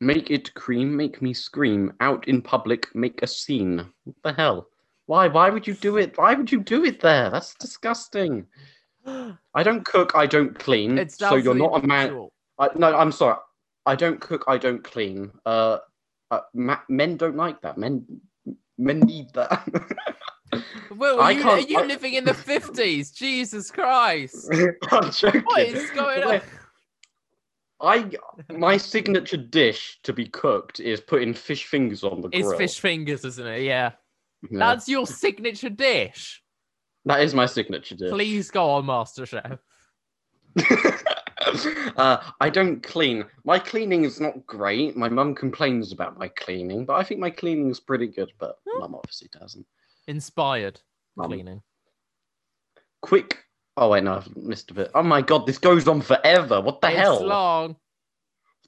Make 0.00 0.30
it 0.30 0.52
cream, 0.54 0.94
make 0.94 1.22
me 1.22 1.32
scream. 1.32 1.92
Out 2.00 2.28
in 2.28 2.42
public, 2.42 2.94
make 2.94 3.22
a 3.22 3.26
scene. 3.26 3.86
What 4.04 4.16
the 4.22 4.32
hell? 4.32 4.68
Why? 5.06 5.28
Why 5.28 5.50
would 5.50 5.66
you 5.66 5.74
do 5.74 5.96
it? 5.96 6.18
Why 6.18 6.34
would 6.34 6.50
you 6.50 6.60
do 6.60 6.84
it 6.84 7.00
there? 7.00 7.30
That's 7.30 7.54
disgusting. 7.54 8.46
I 9.06 9.62
don't 9.62 9.84
cook, 9.84 10.12
I 10.14 10.26
don't 10.26 10.58
clean. 10.58 10.98
It's 10.98 11.18
so 11.18 11.36
you're 11.36 11.54
not 11.54 11.84
a 11.84 11.86
man. 11.86 12.28
I, 12.58 12.68
no, 12.76 12.94
I'm 12.96 13.12
sorry. 13.12 13.36
I 13.86 13.94
don't 13.94 14.20
cook, 14.20 14.44
I 14.48 14.58
don't 14.58 14.82
clean. 14.82 15.30
Uh, 15.44 15.78
uh 16.30 16.40
ma- 16.54 16.80
men 16.88 17.16
don't 17.16 17.36
like 17.36 17.60
that. 17.62 17.78
Men, 17.78 18.04
men 18.78 19.00
need 19.00 19.32
that. 19.34 19.66
Will, 20.96 21.20
are 21.20 21.32
you, 21.32 21.48
are 21.48 21.58
you 21.58 21.78
I- 21.78 21.86
living 21.86 22.14
in 22.14 22.24
the 22.24 22.32
50s? 22.32 23.14
Jesus 23.14 23.70
Christ. 23.70 24.48
I'm 24.90 25.10
joking. 25.10 25.42
What 25.42 25.62
is 25.62 25.90
going 25.90 26.22
on? 26.22 26.40
I 27.80 28.08
my 28.50 28.76
signature 28.76 29.36
dish 29.36 29.98
to 30.04 30.12
be 30.12 30.26
cooked 30.26 30.80
is 30.80 31.00
putting 31.00 31.34
fish 31.34 31.66
fingers 31.66 32.04
on 32.04 32.22
the 32.22 32.28
grill. 32.28 32.50
It's 32.50 32.58
fish 32.58 32.80
fingers, 32.80 33.24
isn't 33.24 33.46
it? 33.46 33.62
Yeah. 33.62 33.92
Yeah. 34.48 34.58
That's 34.58 34.88
your 34.88 35.06
signature 35.06 35.70
dish. 35.70 36.42
That 37.04 37.20
is 37.20 37.34
my 37.34 37.46
signature 37.46 37.96
dish. 37.96 38.10
Please 38.10 38.50
go 38.50 38.70
on 38.70 38.86
MasterChef. 38.86 39.58
uh, 41.96 42.30
I 42.40 42.50
don't 42.50 42.82
clean. 42.82 43.24
My 43.44 43.58
cleaning 43.58 44.04
is 44.04 44.20
not 44.20 44.46
great. 44.46 44.96
My 44.96 45.08
mum 45.08 45.34
complains 45.34 45.92
about 45.92 46.18
my 46.18 46.28
cleaning, 46.28 46.84
but 46.84 46.94
I 46.94 47.04
think 47.04 47.20
my 47.20 47.30
cleaning 47.30 47.70
is 47.70 47.80
pretty 47.80 48.06
good. 48.06 48.32
But 48.38 48.56
mum 48.78 48.94
obviously 48.94 49.28
doesn't. 49.38 49.66
Inspired 50.06 50.80
Mum. 51.16 51.28
cleaning. 51.30 51.62
Quick. 53.02 53.38
Oh 53.76 53.90
wait, 53.90 54.04
no, 54.04 54.14
I've 54.16 54.36
missed 54.36 54.70
a 54.70 54.74
bit. 54.74 54.90
Oh 54.94 55.02
my 55.02 55.20
god, 55.22 55.46
this 55.46 55.58
goes 55.58 55.88
on 55.88 56.00
forever. 56.00 56.60
What 56.60 56.80
the 56.80 56.88
it's 56.88 56.96
hell? 56.98 57.24
long. 57.26 57.76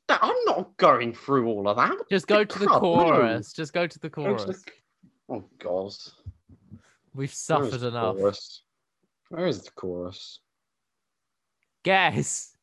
I'm 0.08 0.36
not 0.46 0.76
going 0.76 1.12
through 1.14 1.48
all 1.48 1.68
of 1.68 1.76
that. 1.76 1.96
Just 2.10 2.28
go 2.28 2.44
to 2.44 2.58
the 2.58 2.66
chorus. 2.66 3.52
Just 3.52 3.72
go 3.72 3.86
to 3.86 3.98
the 3.98 4.08
Go 4.08 4.22
to 4.36 4.44
chorus. 4.44 4.62
the- 4.62 4.72
Oh 5.28 5.44
god. 5.58 5.92
We've 7.14 7.32
suffered 7.32 7.82
enough. 7.82 8.16
Chorus? 8.16 8.62
Where 9.30 9.46
is 9.46 9.62
the 9.62 9.70
chorus? 9.72 10.40
Guess. 11.82 12.55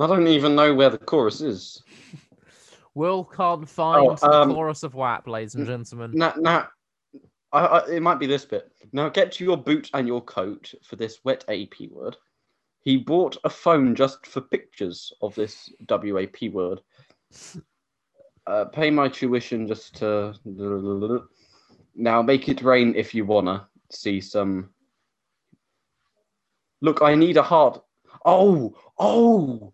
I 0.00 0.06
don't 0.06 0.28
even 0.28 0.54
know 0.54 0.74
where 0.74 0.90
the 0.90 0.98
chorus 0.98 1.40
is. 1.40 1.82
Will 2.94 3.24
can't 3.24 3.68
find 3.68 4.22
um, 4.22 4.48
the 4.48 4.54
chorus 4.54 4.82
of 4.82 4.94
WAP, 4.94 5.26
ladies 5.28 5.54
and 5.54 5.66
gentlemen. 5.66 6.12
Now, 6.14 6.34
now 6.36 6.68
I, 7.52 7.60
I, 7.60 7.90
it 7.90 8.02
might 8.02 8.18
be 8.18 8.26
this 8.26 8.44
bit. 8.44 8.70
Now, 8.92 9.08
get 9.08 9.32
to 9.32 9.44
your 9.44 9.56
boot 9.56 9.90
and 9.94 10.06
your 10.06 10.20
coat 10.20 10.72
for 10.84 10.96
this 10.96 11.20
wet 11.24 11.44
AP 11.48 11.90
word. 11.90 12.16
He 12.80 12.96
bought 12.96 13.36
a 13.44 13.50
phone 13.50 13.94
just 13.94 14.26
for 14.26 14.40
pictures 14.40 15.12
of 15.20 15.34
this 15.34 15.70
WAP 15.88 16.42
word. 16.52 16.80
Uh, 18.46 18.64
pay 18.66 18.90
my 18.90 19.08
tuition 19.08 19.66
just 19.66 19.96
to. 19.96 20.34
Now, 21.94 22.22
make 22.22 22.48
it 22.48 22.62
rain 22.62 22.94
if 22.96 23.14
you 23.14 23.24
wanna 23.24 23.68
see 23.90 24.20
some. 24.20 24.70
Look, 26.80 27.02
I 27.02 27.14
need 27.14 27.36
a 27.36 27.42
heart. 27.42 27.82
Oh, 28.24 28.74
oh! 28.98 29.72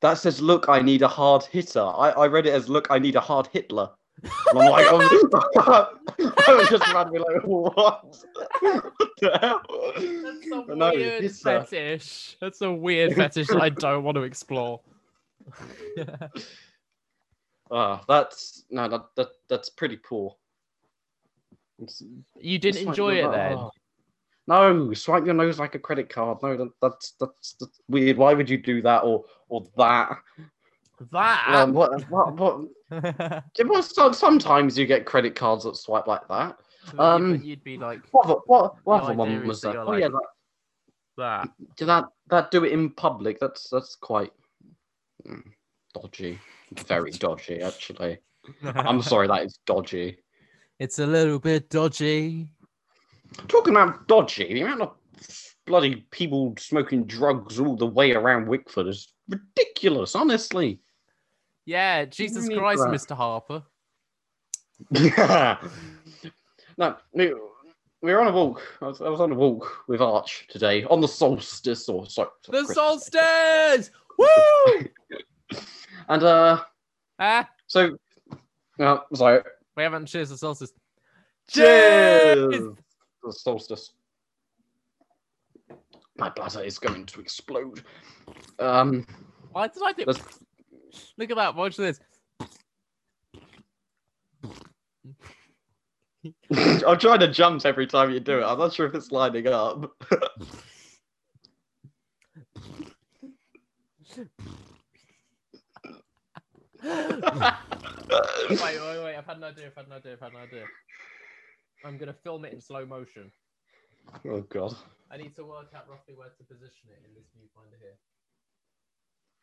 That 0.00 0.14
says, 0.14 0.40
look, 0.40 0.68
I 0.68 0.80
need 0.80 1.02
a 1.02 1.08
hard 1.08 1.44
hitter. 1.44 1.80
I, 1.80 2.10
I 2.10 2.26
read 2.28 2.46
it 2.46 2.54
as, 2.54 2.68
look, 2.68 2.86
I 2.90 2.98
need 2.98 3.16
a 3.16 3.20
hard 3.20 3.48
Hitler. 3.48 3.90
And 4.22 4.58
I'm 4.58 4.70
like, 4.70 4.86
oh, 4.88 5.88
I 6.48 6.54
was 6.54 6.68
just 6.68 6.92
randomly 6.92 7.20
like, 7.20 7.42
what? 7.44 8.16
what 8.60 9.10
the 9.20 9.38
hell? 9.40 9.62
That's 9.96 10.68
a 10.68 10.74
no, 10.74 10.90
weird 10.92 11.24
uh, 11.24 11.28
fetish. 11.28 12.36
That's 12.40 12.60
a 12.62 12.72
weird 12.72 13.14
fetish 13.14 13.48
that 13.48 13.60
I 13.62 13.68
don't 13.70 14.04
want 14.04 14.16
to 14.16 14.22
explore. 14.22 14.80
Ah, 17.70 18.02
that's 18.08 18.64
no, 18.70 18.88
that, 18.88 19.02
that 19.16 19.28
that's 19.48 19.68
pretty 19.68 19.96
poor. 19.96 20.34
It's- 21.78 22.02
you 22.40 22.58
didn't 22.58 22.76
it's 22.76 22.86
like 22.86 22.92
enjoy 22.92 23.14
it 23.16 23.30
then? 23.30 23.52
"Oh." 23.58 23.70
No, 24.48 24.94
swipe 24.94 25.26
your 25.26 25.34
nose 25.34 25.58
like 25.58 25.74
a 25.74 25.78
credit 25.78 26.08
card. 26.08 26.38
No, 26.42 26.56
that, 26.56 26.70
that's, 26.80 27.12
that's 27.20 27.52
that's 27.60 27.80
weird. 27.86 28.16
Why 28.16 28.32
would 28.32 28.48
you 28.48 28.56
do 28.56 28.80
that 28.80 29.00
or 29.00 29.24
or 29.50 29.66
that? 29.76 30.16
That. 31.12 31.44
Um, 31.48 31.74
what 31.74 32.10
what 32.10 32.34
what? 32.34 32.64
well, 33.66 33.82
sometimes 33.82 34.78
you 34.78 34.86
get 34.86 35.04
credit 35.04 35.34
cards 35.34 35.64
that 35.64 35.76
swipe 35.76 36.06
like 36.06 36.26
that. 36.28 36.56
Um, 36.98 37.42
you'd 37.42 37.62
be 37.62 37.76
like 37.76 38.00
What 38.10 38.48
what 38.48 38.76
what 38.84 39.02
other 39.02 39.12
one 39.12 39.46
was 39.46 39.60
that? 39.60 39.76
Oh 39.76 39.84
like- 39.84 40.00
yeah, 40.00 40.08
that, 40.08 40.26
that. 41.18 41.48
do 41.76 41.84
that 41.84 42.06
that 42.30 42.50
do 42.50 42.64
it 42.64 42.72
in 42.72 42.88
public. 42.88 43.38
That's 43.38 43.68
that's 43.68 43.96
quite 43.96 44.32
mm, 45.26 45.42
dodgy. 45.92 46.38
Very 46.86 47.10
dodgy, 47.10 47.60
actually. 47.60 48.18
I'm 48.64 49.02
sorry, 49.02 49.28
that 49.28 49.44
is 49.44 49.58
dodgy. 49.66 50.16
It's 50.78 51.00
a 51.00 51.06
little 51.06 51.38
bit 51.38 51.68
dodgy. 51.68 52.48
Talking 53.48 53.74
about 53.74 54.08
dodgy, 54.08 54.52
the 54.52 54.62
amount 54.62 54.82
of 54.82 54.96
bloody 55.66 56.06
people 56.10 56.54
smoking 56.58 57.04
drugs 57.04 57.60
all 57.60 57.76
the 57.76 57.86
way 57.86 58.12
around 58.12 58.48
Wickford 58.48 58.88
is 58.88 59.12
ridiculous, 59.28 60.14
honestly. 60.14 60.80
Yeah, 61.66 62.06
Jesus 62.06 62.48
Christ, 62.48 62.82
that. 62.82 62.90
Mr. 62.90 63.14
Harper. 63.14 63.62
no, 66.78 66.96
we, 67.12 67.34
we 68.00 68.12
were 68.12 68.20
on 68.20 68.28
a 68.28 68.32
walk. 68.32 68.62
I 68.80 68.86
was, 68.86 69.00
I 69.02 69.08
was 69.08 69.20
on 69.20 69.32
a 69.32 69.34
walk 69.34 69.84
with 69.88 70.00
Arch 70.00 70.46
today 70.48 70.84
on 70.84 71.00
the 71.00 71.08
solstice 71.08 71.88
or 71.88 72.06
sorry, 72.06 72.30
The 72.46 72.50
Christmas 72.50 72.74
solstice! 72.74 73.90
Woo! 74.18 74.88
And 76.08 76.22
uh, 76.22 76.62
ah, 77.18 77.48
so, 77.66 77.98
uh, 78.80 78.98
sorry. 79.14 79.42
we 79.76 79.82
haven't 79.82 80.06
cheers 80.06 80.30
the 80.30 80.38
solstice. 80.38 80.72
Cheers! 81.48 82.54
Cheers! 82.54 82.76
The 83.22 83.32
solstice. 83.32 83.92
My 86.16 86.30
bladder 86.30 86.62
is 86.62 86.78
going 86.78 87.06
to 87.06 87.20
explode. 87.20 87.84
Um, 88.58 89.06
Why 89.52 89.68
did 89.68 89.82
I 89.84 89.92
do? 89.92 90.04
let's 90.06 90.20
Look 91.16 91.30
at 91.30 91.36
that. 91.36 91.54
Watch 91.54 91.76
this. 91.76 92.00
I'm 96.86 96.98
trying 96.98 97.20
to 97.20 97.30
jump 97.30 97.64
every 97.64 97.86
time 97.86 98.10
you 98.10 98.20
do 98.20 98.40
it. 98.40 98.44
I'm 98.44 98.58
not 98.58 98.72
sure 98.72 98.86
if 98.86 98.94
it's 98.94 99.12
lining 99.12 99.46
up. 99.46 99.92
wait, 106.82 108.60
wait, 108.60 109.04
wait. 109.04 109.16
I've 109.16 109.26
had 109.26 109.36
an 109.36 109.44
idea. 109.44 109.66
I've 109.66 109.74
had 109.76 109.86
an 109.86 109.92
idea. 109.92 110.12
I've 110.14 110.20
had 110.20 110.32
an 110.32 110.38
idea. 110.38 110.64
I'm 111.84 111.96
gonna 111.98 112.12
film 112.12 112.44
it 112.44 112.52
in 112.52 112.60
slow 112.60 112.84
motion. 112.84 113.30
oh 114.26 114.40
god. 114.42 114.74
I 115.10 115.16
need 115.16 115.34
to 115.36 115.44
work 115.44 115.68
out 115.74 115.88
roughly 115.88 116.14
where 116.14 116.28
to 116.28 116.44
position 116.44 116.90
it 116.90 117.00
in 117.06 117.14
this 117.14 117.24
viewfinder 117.36 117.78
here. 117.80 117.96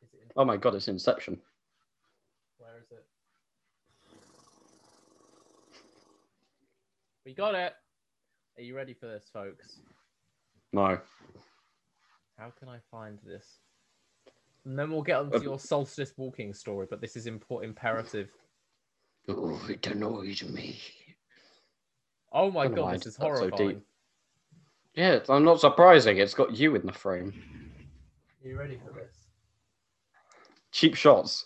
Is 0.03 0.13
it 0.13 0.19
in, 0.23 0.29
Oh 0.35 0.45
my 0.45 0.57
god, 0.57 0.75
it's 0.75 0.87
Inception. 0.87 1.39
where 2.57 2.77
is 2.79 2.91
it? 2.91 3.05
We 7.25 7.33
got 7.33 7.55
it. 7.55 7.73
Are 8.57 8.61
you 8.61 8.75
ready 8.75 8.93
for 8.93 9.07
this, 9.07 9.25
folks? 9.33 9.79
No. 10.71 10.99
How 12.37 12.51
can 12.59 12.69
I 12.69 12.77
find 12.91 13.17
this? 13.25 13.59
And 14.65 14.77
then 14.77 14.91
we'll 14.91 15.01
get 15.01 15.19
onto 15.19 15.37
um, 15.37 15.43
your 15.43 15.59
solstice 15.59 16.13
walking 16.17 16.53
story, 16.53 16.87
but 16.89 17.01
this 17.01 17.15
is 17.15 17.27
import 17.27 17.63
imperative. 17.65 18.29
Oh, 19.27 19.59
it 19.69 19.87
annoys 19.87 20.43
me. 20.43 20.79
Oh 22.35 22.51
my 22.51 22.67
god, 22.67 22.77
why 22.79 22.93
this 22.97 23.05
is 23.07 23.15
that's 23.15 23.39
so 23.39 23.49
deep. 23.49 23.79
Yeah, 24.93 25.13
it's- 25.13 25.29
I'm 25.29 25.45
not 25.45 25.59
surprising. 25.61 26.17
It's 26.17 26.33
got 26.33 26.55
you 26.55 26.75
in 26.75 26.85
the 26.85 26.91
frame. 26.93 27.33
Are 28.43 28.47
you 28.47 28.59
ready 28.59 28.77
for 28.77 28.91
this? 28.93 29.15
Cheap 30.71 30.95
shots. 30.95 31.45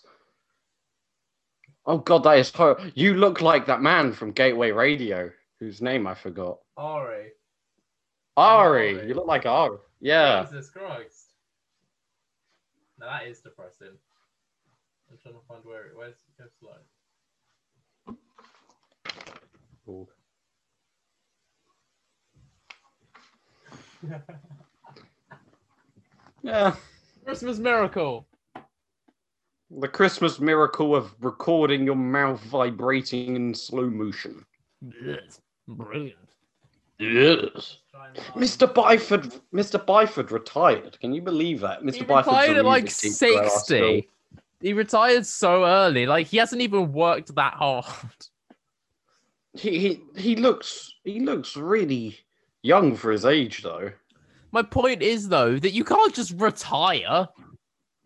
Oh 1.86 1.98
god, 1.98 2.24
that 2.24 2.38
is 2.38 2.50
horrible. 2.50 2.84
You 2.94 3.14
look 3.14 3.40
like 3.40 3.66
that 3.66 3.80
man 3.80 4.12
from 4.12 4.32
Gateway 4.32 4.72
Radio, 4.72 5.30
whose 5.60 5.80
name 5.80 6.06
I 6.08 6.14
forgot. 6.14 6.58
Ari. 6.76 7.30
Ari, 8.36 8.96
Ari. 8.98 9.08
you 9.08 9.14
look 9.14 9.26
like 9.26 9.46
Ari. 9.46 9.78
Yeah. 10.00 10.44
Jesus 10.44 10.70
Christ. 10.70 11.32
Now 12.98 13.06
that 13.18 13.26
is 13.28 13.40
depressing. 13.40 13.96
I'm 15.10 15.18
trying 15.18 15.34
to 15.34 15.40
find 15.48 15.64
where 15.64 15.86
it. 15.86 15.96
Where's 15.96 16.14
it 16.14 16.36
go 16.38 16.48
slow? 19.86 20.08
Yeah. 26.42 26.74
Christmas 27.24 27.58
miracle. 27.58 28.26
The 29.70 29.88
Christmas 29.88 30.40
miracle 30.40 30.96
of 30.96 31.14
recording 31.20 31.84
your 31.84 31.96
mouth 31.96 32.40
vibrating 32.44 33.36
in 33.36 33.54
slow 33.54 33.88
motion. 33.88 34.44
Yes. 35.04 35.40
Brilliant. 35.68 36.16
Yes. 36.98 37.78
Mr. 38.34 38.72
Byford, 38.72 39.40
Mr. 39.54 39.84
Byford 39.84 40.30
retired. 40.30 40.98
Can 41.00 41.12
you 41.12 41.22
believe 41.22 41.60
that? 41.60 41.82
Mr. 41.82 41.94
He 41.94 42.04
Byford's 42.04 42.26
retired 42.26 42.56
at 42.56 42.64
like 42.64 42.84
music 42.84 43.18
teacher 43.18 43.38
at 43.38 43.44
our 43.44 43.50
school. 43.50 43.94
60. 43.96 44.08
He 44.60 44.72
retired 44.72 45.26
so 45.26 45.64
early. 45.64 46.06
Like 46.06 46.26
he 46.26 46.36
hasn't 46.36 46.62
even 46.62 46.92
worked 46.92 47.34
that 47.34 47.54
hard. 47.54 47.84
He, 49.54 49.78
he 49.78 50.00
he 50.16 50.36
looks 50.36 50.94
he 51.02 51.20
looks 51.20 51.56
really 51.56 52.18
young 52.62 52.94
for 52.96 53.10
his 53.12 53.24
age 53.24 53.62
though. 53.62 53.90
My 54.52 54.62
point 54.62 55.02
is 55.02 55.28
though 55.28 55.58
that 55.58 55.72
you 55.72 55.84
can't 55.84 56.14
just 56.14 56.32
retire. 56.36 57.28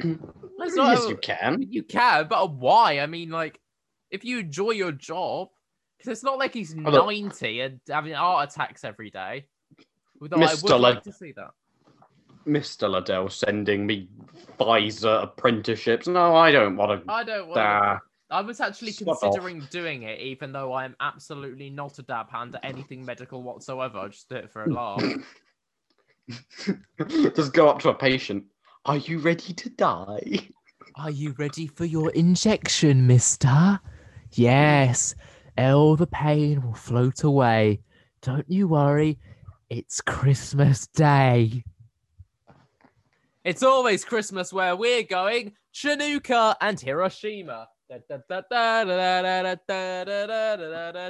Yes, 0.59 1.09
you 1.09 1.17
can. 1.17 1.65
You 1.69 1.83
can, 1.83 2.27
but 2.29 2.55
why? 2.55 3.01
I 3.01 3.07
mean, 3.07 3.31
like, 3.31 3.61
if 4.11 4.25
you 4.25 4.39
enjoy 4.39 4.71
your 4.71 4.93
job, 4.93 5.49
because 5.99 6.13
it's 6.13 6.25
not 6.25 6.39
like 6.39 6.55
he's. 6.55 6.75
90 6.75 7.61
and 7.61 7.81
having 7.89 8.13
heart 8.13 8.51
attacks 8.51 8.85
every 8.85 9.11
day. 9.11 9.47
Although 10.21 10.37
I 10.37 10.47
Mr. 10.47 10.63
would 10.65 10.81
like 10.81 11.03
to 11.03 11.13
see 11.13 11.33
that. 11.33 11.51
Mr. 12.47 12.91
Liddell 12.91 13.29
sending 13.29 13.87
me 13.87 14.09
Pfizer 14.59 15.25
apprenticeships. 15.25 16.07
No, 16.07 16.35
I 16.35 16.51
don't 16.53 16.77
want 16.77 17.05
to. 17.05 17.13
I 17.13 17.25
don't 17.25 17.49
want 17.49 17.61
Uh, 17.61 17.99
I 18.35 18.41
was 18.41 18.61
actually 18.61 18.91
Sod 18.91 19.09
off. 19.11 19.21
considering 19.21 19.63
doing 19.71 20.03
it, 20.03 20.19
even 20.19 20.51
though 20.51 20.73
I'm 20.73 20.97
absolutely 20.99 21.71
not 21.71 22.01
a 22.01 22.03
dab 22.03 22.29
hand 22.29 22.57
at 22.57 22.65
anything 22.65 23.05
medical 23.05 23.45
whatsoever. 23.45 23.99
I 23.99 24.09
just 24.09 24.29
do 24.29 24.35
it 24.35 24.51
for 24.51 24.65
a 24.65 24.73
laugh. 24.73 25.05
just 27.37 27.53
go 27.53 27.69
up 27.69 27.79
to 27.83 27.91
a 27.91 27.95
patient. 27.95 28.43
Are 28.87 28.97
you 28.97 29.21
ready 29.21 29.53
to 29.53 29.71
die? 29.71 30.49
Are 30.97 31.13
you 31.13 31.33
ready 31.39 31.69
for 31.69 31.85
your 31.85 32.11
injection, 32.11 33.07
mister? 33.07 33.79
Yes. 34.33 35.15
All 35.57 35.95
the 35.95 36.09
pain 36.09 36.61
will 36.61 36.75
float 36.75 37.23
away. 37.23 37.83
Don't 38.21 38.51
you 38.51 38.67
worry. 38.67 39.17
It's 39.71 40.01
Christmas 40.01 40.89
Day. 40.89 41.63
It's 43.45 43.63
always 43.63 44.05
Christmas 44.05 44.53
where 44.53 44.75
we're 44.75 45.05
going. 45.05 45.53
Chinooka 45.73 46.57
and 46.61 46.81
Hiroshima. 46.81 47.69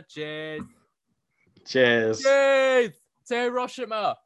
Cheers. 0.09 0.62
Cheers. 1.66 2.22
Cheers. 2.22 2.92
To 3.28 3.34
Hiroshima. 3.34 4.16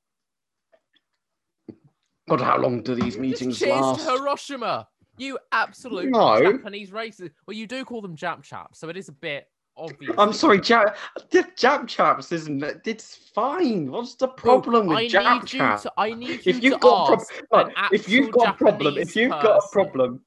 God, 2.29 2.41
how 2.41 2.59
long 2.59 2.83
do 2.83 2.95
these 2.95 3.17
meetings 3.19 3.61
last? 3.63 4.01
Cheers 4.01 4.07
to 4.07 4.13
Hiroshima. 4.19 4.89
You 5.19 5.39
absolute 5.53 6.11
no. 6.11 6.53
Japanese 6.53 6.91
racist. 6.91 7.31
Well, 7.47 7.57
you 7.57 7.67
do 7.67 7.85
call 7.85 8.01
them 8.01 8.17
Jap 8.17 8.43
chaps, 8.43 8.79
so 8.79 8.89
it 8.89 8.97
is 8.97 9.09
a 9.09 9.13
bit 9.13 9.49
obvious. 9.77 10.15
I'm 10.17 10.33
sorry, 10.33 10.59
Jap, 10.59 10.95
Jap 11.31 11.87
chaps 11.87 12.33
isn't 12.33 12.63
it's 12.87 13.17
fine. 13.35 13.91
What's 13.91 14.15
the 14.15 14.29
problem 14.29 14.87
Bro, 14.87 14.97
with 14.97 15.13
Jap 15.13 15.45
chaps? 15.45 15.87
I 15.97 16.15
need 16.15 16.29
you 16.29 16.41
if 16.47 16.63
you've 16.63 16.75
to 16.75 16.79
got 16.81 17.13
ask 17.13 17.93
if 17.93 18.09
you've 18.09 18.31
got 18.31 18.59
problem, 18.59 18.97
if 18.97 19.17
you've 19.17 19.31
got 19.31 19.65
a 19.65 19.69
problem, 19.73 20.23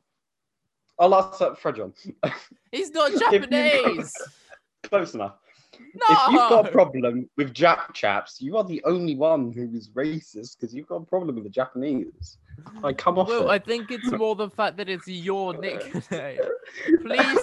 I'll 1.01 1.15
ask 1.15 1.39
that 1.39 1.57
Fred 1.57 1.77
John. 1.77 1.93
He's 2.71 2.91
not 2.91 3.11
Japanese. 3.19 4.13
Close 4.83 5.15
enough. 5.15 5.33
No. 5.95 6.05
If 6.09 6.31
you've 6.31 6.49
got 6.49 6.67
a 6.67 6.71
problem 6.71 7.27
with 7.37 7.55
Jap 7.55 7.93
chaps, 7.93 8.39
you 8.39 8.55
are 8.55 8.63
the 8.63 8.83
only 8.85 9.15
one 9.15 9.51
who 9.51 9.67
is 9.75 9.89
racist 9.89 10.59
because 10.59 10.75
you've 10.75 10.85
got 10.85 10.97
a 10.97 11.05
problem 11.05 11.35
with 11.35 11.43
the 11.43 11.49
Japanese. 11.49 12.37
I 12.83 12.93
come 12.93 13.17
off 13.17 13.29
Well, 13.29 13.49
I 13.49 13.57
think 13.57 13.89
it's 13.89 14.11
more 14.11 14.35
the 14.35 14.49
fact 14.49 14.77
that 14.77 14.89
it's 14.89 15.07
your 15.07 15.57
nickname. 15.57 16.37
Please 17.01 17.39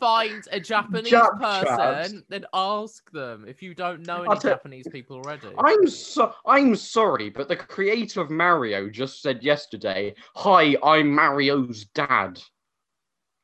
find 0.00 0.42
a 0.50 0.58
Japanese 0.58 1.12
Jap 1.12 1.38
person 1.38 2.24
and 2.32 2.46
ask 2.52 3.08
them 3.12 3.44
if 3.46 3.62
you 3.62 3.74
don't 3.74 4.04
know 4.04 4.24
any 4.24 4.40
tell- 4.40 4.50
Japanese 4.52 4.88
people 4.90 5.18
already. 5.18 5.48
I'm 5.58 5.86
so 5.86 6.34
I'm 6.46 6.74
sorry, 6.74 7.30
but 7.30 7.46
the 7.46 7.56
creator 7.56 8.20
of 8.20 8.30
Mario 8.30 8.88
just 8.88 9.22
said 9.22 9.44
yesterday, 9.44 10.14
"Hi, 10.34 10.76
I'm 10.82 11.14
Mario's 11.14 11.84
dad." 11.94 12.40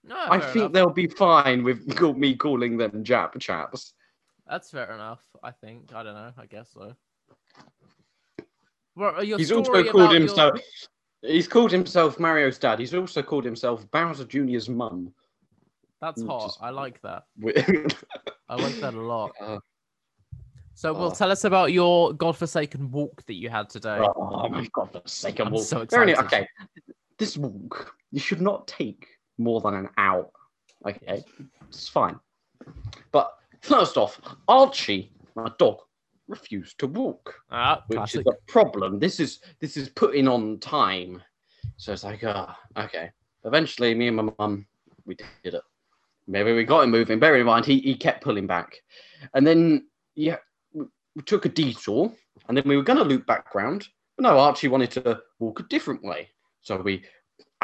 No, 0.06 0.16
I 0.18 0.38
think 0.38 0.56
enough. 0.56 0.72
they'll 0.72 0.90
be 0.90 1.06
fine 1.06 1.62
with 1.64 1.86
me 2.16 2.34
calling 2.36 2.76
them 2.76 3.02
Jap 3.04 3.38
chaps. 3.40 3.94
That's 4.46 4.70
fair 4.70 4.92
enough. 4.92 5.22
I 5.42 5.50
think. 5.50 5.94
I 5.94 6.02
don't 6.02 6.14
know. 6.14 6.32
I 6.36 6.46
guess 6.46 6.70
so. 6.72 6.94
Well, 8.96 9.20
He's 9.20 9.50
also 9.50 9.72
called 9.72 9.86
about 9.86 10.10
your- 10.12 10.20
himself. 10.20 10.60
He's 11.22 11.48
called 11.48 11.72
himself 11.72 12.20
Mario's 12.20 12.58
dad. 12.58 12.78
He's 12.78 12.92
also 12.94 13.22
called 13.22 13.44
himself 13.44 13.90
Bowser 13.90 14.24
Jr.'s 14.26 14.68
mum. 14.68 15.12
That's 16.00 16.22
hot. 16.22 16.48
is- 16.50 16.58
I 16.60 16.68
like 16.70 17.00
that. 17.02 17.24
I 18.48 18.54
like 18.56 18.74
that 18.80 18.94
a 18.94 19.00
lot. 19.00 19.32
Uh, 19.40 19.58
So, 20.76 20.92
well, 20.92 21.06
oh. 21.12 21.14
tell 21.14 21.30
us 21.30 21.44
about 21.44 21.72
your 21.72 22.12
godforsaken 22.12 22.90
walk 22.90 23.24
that 23.26 23.34
you 23.34 23.48
had 23.48 23.70
today. 23.70 24.00
oh 24.00 24.48
my 24.48 24.68
god, 24.72 24.90
for 24.92 25.00
sake 25.06 25.38
of 25.38 25.46
I'm 25.46 25.52
walk. 25.52 25.62
so 25.64 25.80
excited. 25.82 26.18
okay, 26.18 26.46
this 27.16 27.38
walk 27.38 27.94
you 28.10 28.18
should 28.20 28.40
not 28.40 28.66
take 28.66 29.06
more 29.38 29.60
than 29.60 29.74
an 29.74 29.88
hour. 29.96 30.28
Okay, 30.86 31.24
it's 31.68 31.88
fine. 31.88 32.18
But 33.12 33.32
first 33.62 33.96
off, 33.96 34.20
Archie, 34.48 35.12
my 35.34 35.50
dog, 35.58 35.78
refused 36.28 36.78
to 36.80 36.86
walk. 36.86 37.34
Ah, 37.50 37.82
which 37.86 37.96
classic. 37.96 38.20
is 38.20 38.26
a 38.26 38.50
problem. 38.50 38.98
This 38.98 39.20
is 39.20 39.40
this 39.60 39.76
is 39.76 39.88
putting 39.90 40.28
on 40.28 40.58
time. 40.60 41.22
So 41.76 41.92
it's 41.92 42.04
like, 42.04 42.22
ah, 42.24 42.58
okay. 42.76 43.10
Eventually, 43.44 43.94
me 43.94 44.08
and 44.08 44.16
my 44.16 44.32
mum, 44.38 44.66
we 45.04 45.16
did 45.16 45.54
it. 45.54 45.62
Maybe 46.26 46.52
we 46.52 46.64
got 46.64 46.84
him 46.84 46.90
moving. 46.90 47.18
Bear 47.18 47.36
in 47.36 47.46
mind, 47.46 47.66
he, 47.66 47.80
he 47.80 47.94
kept 47.94 48.24
pulling 48.24 48.46
back, 48.46 48.76
and 49.34 49.46
then 49.46 49.86
yeah, 50.14 50.36
we, 50.72 50.86
we 51.14 51.22
took 51.22 51.44
a 51.44 51.50
detour, 51.50 52.12
and 52.48 52.56
then 52.56 52.64
we 52.66 52.76
were 52.76 52.82
going 52.82 52.98
to 52.98 53.04
loop 53.04 53.26
back 53.26 53.54
round. 53.54 53.86
But 54.16 54.22
no, 54.22 54.38
Archie 54.38 54.68
wanted 54.68 54.90
to 54.92 55.20
walk 55.38 55.60
a 55.60 55.64
different 55.64 56.02
way, 56.02 56.30
so 56.62 56.80
we 56.80 57.04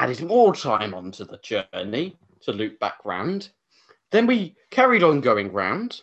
added 0.01 0.23
more 0.23 0.55
time 0.55 0.95
onto 0.95 1.27
the 1.27 1.39
journey 1.39 2.17
to 2.41 2.53
loop 2.53 2.81
back 2.81 3.05
round. 3.05 3.51
Then 4.11 4.27
we 4.27 4.57
carried 4.71 5.03
on 5.03 5.21
going 5.21 5.53
round, 5.53 6.01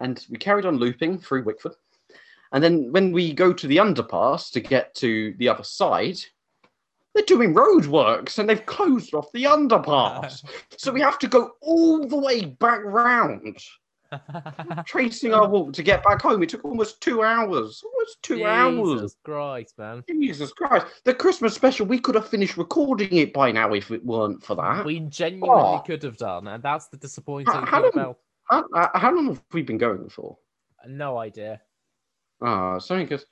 and 0.00 0.26
we 0.28 0.36
carried 0.36 0.66
on 0.66 0.78
looping 0.78 1.20
through 1.20 1.44
Wickford. 1.44 1.76
And 2.52 2.62
then 2.62 2.90
when 2.90 3.12
we 3.12 3.32
go 3.32 3.52
to 3.52 3.66
the 3.68 3.76
underpass 3.76 4.50
to 4.50 4.60
get 4.60 4.96
to 4.96 5.32
the 5.38 5.48
other 5.48 5.62
side, 5.62 6.18
they're 7.14 7.24
doing 7.24 7.54
roadworks 7.54 8.38
and 8.38 8.48
they've 8.48 8.66
closed 8.66 9.14
off 9.14 9.30
the 9.32 9.44
underpass. 9.44 10.44
so 10.76 10.90
we 10.90 11.00
have 11.00 11.18
to 11.20 11.28
go 11.28 11.52
all 11.60 12.08
the 12.08 12.18
way 12.18 12.44
back 12.44 12.80
round, 12.82 13.58
tracing 14.86 15.32
our 15.32 15.48
walk 15.48 15.72
to 15.74 15.82
get 15.82 16.02
back 16.04 16.22
home. 16.22 16.42
It 16.42 16.48
took 16.48 16.64
almost 16.64 17.00
two 17.00 17.22
hours. 17.22 17.82
Almost 17.84 18.22
two 18.22 18.44
hours. 18.44 19.00
Jesus 19.00 19.16
Christ, 19.24 19.78
man. 19.78 20.04
Jesus 20.08 20.52
Christ. 20.52 20.86
The 21.04 21.14
Christmas 21.14 21.54
special, 21.54 21.86
we 21.86 21.98
could 21.98 22.14
have 22.14 22.28
finished 22.28 22.56
recording 22.56 23.12
it 23.16 23.32
by 23.32 23.52
now 23.52 23.72
if 23.72 23.90
it 23.90 24.04
weren't 24.04 24.42
for 24.44 24.56
that. 24.56 24.84
We 24.84 25.00
genuinely 25.00 25.48
Oh. 25.50 25.82
could 25.84 26.02
have 26.02 26.16
done, 26.16 26.48
and 26.48 26.62
that's 26.62 26.88
the 26.88 26.96
disappointing 26.96 27.52
How- 27.52 27.64
how 27.66 27.82
long- 27.82 27.90
about. 27.92 28.18
How, 28.44 28.64
uh, 28.74 28.98
how 28.98 29.14
long 29.14 29.28
have 29.28 29.42
we 29.52 29.62
been 29.62 29.78
going 29.78 30.08
for? 30.08 30.36
No 30.86 31.18
idea. 31.18 31.60
Ah, 32.42 32.78
sorry, 32.78 33.04
because 33.04 33.26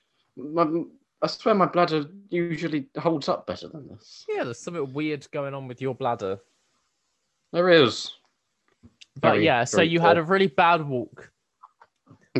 I 1.20 1.26
swear 1.26 1.54
my 1.56 1.66
bladder 1.66 2.04
usually 2.30 2.88
holds 2.96 3.28
up 3.28 3.44
better 3.46 3.66
than 3.66 3.88
this. 3.88 4.24
Yeah, 4.28 4.44
there's 4.44 4.60
something 4.60 4.92
weird 4.92 5.26
going 5.32 5.54
on 5.54 5.66
with 5.66 5.80
your 5.80 5.94
bladder. 5.94 6.38
There 7.52 7.68
is. 7.70 8.12
But 9.20 9.32
Very, 9.32 9.44
yeah, 9.44 9.64
so 9.64 9.80
you 9.82 10.00
had 10.00 10.18
a 10.18 10.22
really 10.22 10.46
bad 10.46 10.86
walk. 10.86 11.30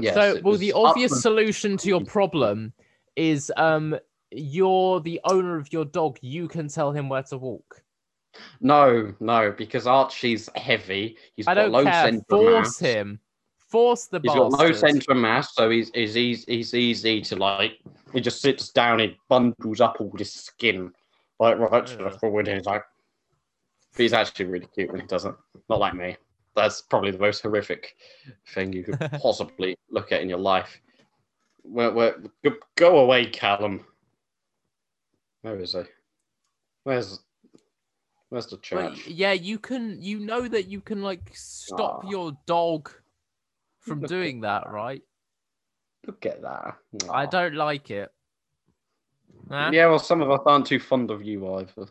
Yes, 0.01 0.15
so, 0.15 0.41
well, 0.43 0.57
the 0.57 0.73
obvious 0.73 1.13
and- 1.13 1.21
solution 1.21 1.77
to 1.79 1.89
your 1.89 2.05
problem 2.05 2.73
is 3.17 3.51
um, 3.57 3.99
you're 4.31 5.01
the 5.01 5.21
owner 5.25 5.57
of 5.57 5.73
your 5.73 5.85
dog. 5.85 6.19
You 6.21 6.47
can 6.47 6.69
tell 6.69 6.93
him 6.93 7.09
where 7.09 7.23
to 7.25 7.39
walk. 7.39 7.83
No, 8.61 9.13
no, 9.19 9.51
because 9.57 9.87
Archie's 9.89 10.49
heavy. 10.55 11.17
He's 11.35 11.49
I 11.49 11.55
got 11.55 11.71
low 11.71 11.83
care. 11.85 12.05
centre 12.05 12.25
Force 12.29 12.67
mass. 12.67 12.79
him. 12.79 13.21
Force 13.57 14.07
the 14.07 14.21
He's 14.23 14.33
bastard. 14.33 14.51
got 14.53 14.61
low 14.61 14.73
centre 14.73 15.15
mass, 15.15 15.55
so 15.55 15.69
he's, 15.71 15.91
he's, 15.93 16.15
he's, 16.15 16.45
he's 16.45 16.75
easy 16.75 17.21
to 17.23 17.37
like. 17.37 17.73
He 18.13 18.21
just 18.21 18.41
sits 18.41 18.69
down, 18.71 19.01
he 19.01 19.17
bundles 19.29 19.81
up 19.81 19.97
all 20.01 20.13
his 20.17 20.33
skin, 20.33 20.93
like 21.41 21.59
right 21.59 21.85
to 21.87 21.97
the 21.97 22.11
forward. 22.11 22.47
He's 22.47 22.65
like, 22.67 22.85
but 23.95 24.03
he's 24.03 24.13
actually 24.13 24.47
really 24.47 24.67
cute 24.73 24.93
when 24.93 25.01
he 25.01 25.07
doesn't. 25.07 25.35
Not 25.69 25.81
like 25.81 25.95
me. 25.95 26.17
That's 26.59 26.83
probably 26.83 27.11
the 27.11 27.19
most 27.19 27.43
horrific 27.43 27.97
thing 28.49 28.73
you 28.73 28.85
could 28.85 28.99
possibly 29.23 29.77
look 29.91 30.13
at 30.13 30.21
in 30.23 30.29
your 30.29 30.39
life. 30.39 30.81
where, 31.63 31.93
where, 31.93 32.17
go- 32.45 32.57
go 32.77 32.99
away, 32.99 33.27
Callum. 33.27 33.85
Where 35.43 35.59
is 35.59 35.73
he? 35.73 35.83
Where's 36.85 37.21
Where's 38.31 38.47
the 38.47 38.59
church? 38.59 39.07
yeah, 39.07 39.33
you 39.33 39.59
can. 39.59 40.03
You 40.03 40.19
know 40.19 40.47
that 40.49 40.69
you 40.69 40.81
can 40.81 41.03
like 41.03 41.31
stop 41.33 42.05
Aw. 42.05 42.11
your 42.11 42.33
dog 42.47 42.91
from 43.79 44.01
Look 44.01 44.09
doing 44.11 44.41
that, 44.43 44.65
that. 44.65 44.71
right? 44.71 45.03
Look 46.07 46.27
at 46.27 46.43
that. 46.43 46.77
I 47.11 47.25
ah. 47.25 47.27
don't 47.27 47.55
like 47.55 47.91
it. 47.91 48.11
Huh? 49.51 49.71
Yeah, 49.73 49.87
well, 49.87 49.99
some 49.99 50.21
of 50.21 50.31
us 50.31 50.41
aren't 50.45 50.67
too 50.67 50.79
fond 50.79 51.11
of 51.11 51.23
you 51.23 51.55
either. 51.57 51.87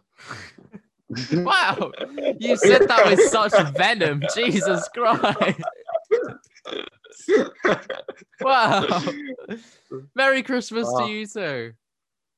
Wow, 1.31 1.91
you 2.39 2.57
said 2.57 2.88
that 2.89 3.05
with 3.05 3.21
such 3.29 3.53
venom. 3.77 4.21
Jesus 4.35 4.88
Christ. 4.89 5.61
Wow. 8.41 9.01
Merry 10.15 10.43
Christmas 10.43 10.88
Ah. 10.93 11.05
to 11.05 11.11
you 11.11 11.25
too. 11.25 11.73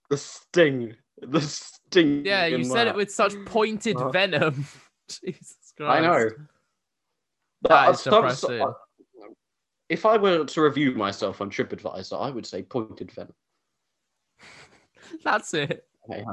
the 0.09 0.17
sting. 0.17 0.95
The 1.21 1.41
sting. 1.41 2.25
Yeah, 2.25 2.45
you 2.45 2.63
said 2.63 2.85
that. 2.85 2.87
it 2.89 2.95
with 2.95 3.11
such 3.11 3.33
pointed 3.45 3.97
Ah. 3.97 4.09
venom. 4.09 4.65
Jesus 5.09 5.73
Christ. 5.75 5.91
I 5.91 6.01
know. 6.01 6.29
That 7.63 7.69
But 7.69 7.89
is 7.95 8.03
depressing. 8.03 8.73
if 9.89 10.05
I 10.05 10.17
were 10.17 10.45
to 10.45 10.61
review 10.61 10.91
myself 10.93 11.41
on 11.41 11.49
TripAdvisor, 11.49 12.19
I 12.19 12.29
would 12.29 12.45
say 12.45 12.63
pointed 12.63 13.11
venom. 13.11 13.33
That's 15.23 15.53
it. 15.53 15.85
Okay. 16.09 16.23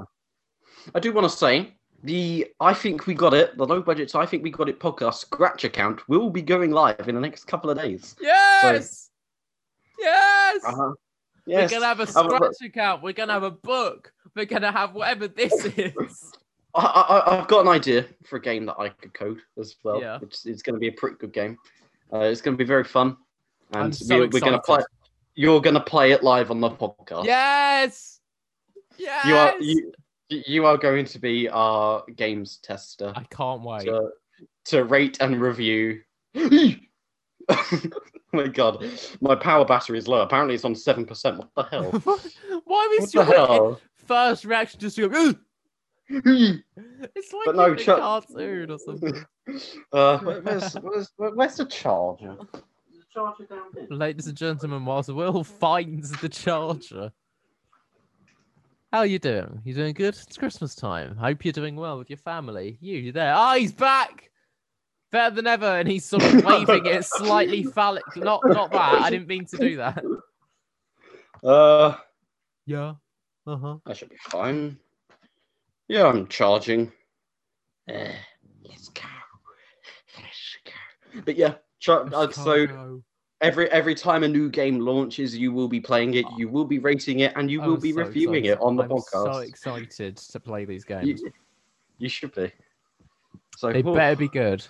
I 0.94 1.00
do 1.00 1.12
want 1.12 1.28
to 1.28 1.36
say 1.36 1.75
the 2.02 2.46
I 2.60 2.74
think 2.74 3.06
we 3.06 3.14
got 3.14 3.34
it. 3.34 3.56
The 3.56 3.66
low 3.66 3.80
budget. 3.82 4.14
I 4.14 4.26
think 4.26 4.42
we 4.42 4.50
got 4.50 4.68
it. 4.68 4.78
Podcast 4.80 5.14
scratch 5.14 5.64
account 5.64 6.08
will 6.08 6.30
be 6.30 6.42
going 6.42 6.70
live 6.70 7.08
in 7.08 7.14
the 7.14 7.20
next 7.20 7.44
couple 7.46 7.70
of 7.70 7.78
days. 7.78 8.14
Yes. 8.20 9.10
Yes. 9.98 10.62
Uh-huh. 10.66 10.92
Yes. 11.46 11.70
We're 11.70 11.80
gonna 11.80 11.86
have 11.86 12.00
a 12.00 12.18
I 12.18 12.22
will- 12.22 12.36
scratch 12.36 12.54
account. 12.64 13.02
We're 13.02 13.12
gonna 13.12 13.32
have 13.32 13.42
a 13.42 13.50
book. 13.50 14.12
We're 14.34 14.46
gonna 14.46 14.72
have 14.72 14.94
whatever 14.94 15.28
this 15.28 15.52
is. 15.76 16.32
I, 16.76 16.84
I, 16.84 17.38
I've 17.38 17.48
got 17.48 17.62
an 17.62 17.68
idea 17.68 18.04
for 18.24 18.36
a 18.36 18.40
game 18.40 18.66
that 18.66 18.76
I 18.78 18.90
could 18.90 19.14
code 19.14 19.40
as 19.58 19.76
well. 19.82 20.00
Yeah. 20.00 20.18
It's, 20.20 20.44
it's 20.44 20.60
going 20.62 20.74
to 20.74 20.80
be 20.80 20.88
a 20.88 20.92
pretty 20.92 21.16
good 21.16 21.32
game. 21.32 21.56
Uh, 22.12 22.18
it's 22.18 22.42
going 22.42 22.54
to 22.54 22.62
be 22.62 22.66
very 22.68 22.84
fun, 22.84 23.16
and 23.72 23.94
so 23.94 24.18
we, 24.18 24.24
are 24.24 24.28
going 24.28 24.52
to 24.52 24.60
play. 24.60 24.82
You're 25.34 25.60
going 25.60 25.74
to 25.74 25.80
play 25.80 26.12
it 26.12 26.22
live 26.22 26.50
on 26.50 26.60
the 26.60 26.70
podcast. 26.70 27.24
Yes. 27.24 28.20
Yes. 28.98 29.26
You 29.26 29.36
are 29.36 29.58
you, 29.58 29.92
you 30.28 30.66
are 30.66 30.76
going 30.76 31.04
to 31.06 31.18
be 31.18 31.48
our 31.48 32.02
games 32.16 32.58
tester 32.58 33.12
I 33.14 33.24
can't 33.30 33.62
wait. 33.62 33.84
to, 33.84 34.10
to 34.66 34.84
rate 34.84 35.18
and 35.20 35.40
review. 35.40 36.00
oh 36.34 36.74
my 38.32 38.48
god, 38.48 38.84
my 39.20 39.34
power 39.36 39.64
battery 39.64 39.98
is 39.98 40.08
low. 40.08 40.20
Apparently, 40.22 40.54
it's 40.54 40.64
on 40.64 40.74
seven 40.74 41.04
percent. 41.06 41.38
What 41.38 41.50
the 41.54 41.62
hell? 41.64 41.90
Why 42.64 42.96
was 42.98 43.14
What 43.14 43.14
your 43.14 43.24
hell? 43.24 43.80
first 44.06 44.44
reaction 44.44 44.80
just 44.80 44.96
to 44.96 45.08
go? 45.08 45.28
"Ugh"? 45.28 45.38
It's 47.14 47.32
like 47.32 47.46
But 47.46 47.56
no, 47.56 47.64
in 47.66 47.72
a 47.72 47.76
Chuck- 47.76 47.98
cartoon 48.00 48.70
or 48.70 48.78
something. 48.78 49.24
uh, 49.92 50.18
where- 50.18 50.40
where's, 50.42 50.74
where's, 50.74 51.10
where's 51.16 51.56
the 51.56 51.64
charger? 51.66 52.36
Is 52.52 52.98
the 52.98 53.04
charger 53.12 53.44
down 53.44 53.62
here? 53.74 53.86
Ladies 53.90 54.26
and 54.26 54.36
gentlemen, 54.36 54.84
whilst 54.84 55.08
Will 55.12 55.42
finds 55.44 56.10
the 56.20 56.28
charger. 56.28 57.12
How 58.96 59.00
are 59.00 59.06
you 59.06 59.18
doing? 59.18 59.60
You 59.62 59.74
doing 59.74 59.92
good? 59.92 60.14
It's 60.14 60.38
Christmas 60.38 60.74
time. 60.74 61.18
I 61.20 61.28
Hope 61.28 61.44
you're 61.44 61.52
doing 61.52 61.76
well 61.76 61.98
with 61.98 62.08
your 62.08 62.16
family. 62.16 62.78
You, 62.80 62.96
you 62.96 63.12
there? 63.12 63.34
Ah, 63.34 63.54
he's 63.56 63.70
back, 63.70 64.30
better 65.12 65.34
than 65.34 65.46
ever, 65.46 65.66
and 65.66 65.86
he's 65.86 66.06
sort 66.06 66.24
of 66.24 66.42
waving 66.46 66.86
it 66.86 67.04
slightly 67.04 67.62
phallic. 67.62 68.04
Not, 68.16 68.40
not 68.46 68.70
that. 68.70 69.02
I 69.02 69.10
didn't 69.10 69.28
mean 69.28 69.44
to 69.48 69.58
do 69.58 69.76
that. 69.76 70.02
Uh, 71.44 71.94
Yeah. 72.64 72.94
Uh 73.46 73.56
huh. 73.58 73.76
I 73.84 73.92
should 73.92 74.08
be 74.08 74.16
fine. 74.30 74.78
Yeah, 75.88 76.06
I'm 76.06 76.26
charging. 76.28 76.90
Uh, 77.86 78.14
let's 78.64 78.88
go. 78.88 79.02
Let's 80.16 80.56
go. 80.64 81.20
But 81.22 81.36
yeah, 81.36 81.56
char- 81.80 82.08
uh, 82.14 82.30
so 82.30 83.02
every 83.40 83.70
every 83.70 83.94
time 83.94 84.24
a 84.24 84.28
new 84.28 84.48
game 84.48 84.80
launches, 84.80 85.36
you 85.36 85.52
will 85.52 85.68
be 85.68 85.80
playing 85.80 86.14
it, 86.14 86.24
you 86.36 86.48
will 86.48 86.64
be 86.64 86.78
rating 86.78 87.20
it, 87.20 87.32
and 87.36 87.50
you 87.50 87.60
will 87.60 87.76
be 87.76 87.92
reviewing 87.92 88.46
it 88.46 88.60
on 88.60 88.76
the 88.76 88.84
I'm 88.84 88.90
podcast. 88.90 89.34
so 89.34 89.38
excited 89.38 90.16
to 90.16 90.40
play 90.40 90.64
these 90.64 90.84
games. 90.84 91.20
You, 91.20 91.32
you 91.98 92.08
should 92.08 92.34
be. 92.34 92.52
So 93.56 93.72
They 93.72 93.82
oh, 93.82 93.94
better 93.94 94.16
be 94.16 94.28
good. 94.28 94.66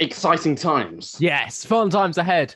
exciting 0.00 0.54
times. 0.54 1.16
Yes, 1.18 1.64
fun 1.64 1.90
times 1.90 2.18
ahead. 2.18 2.54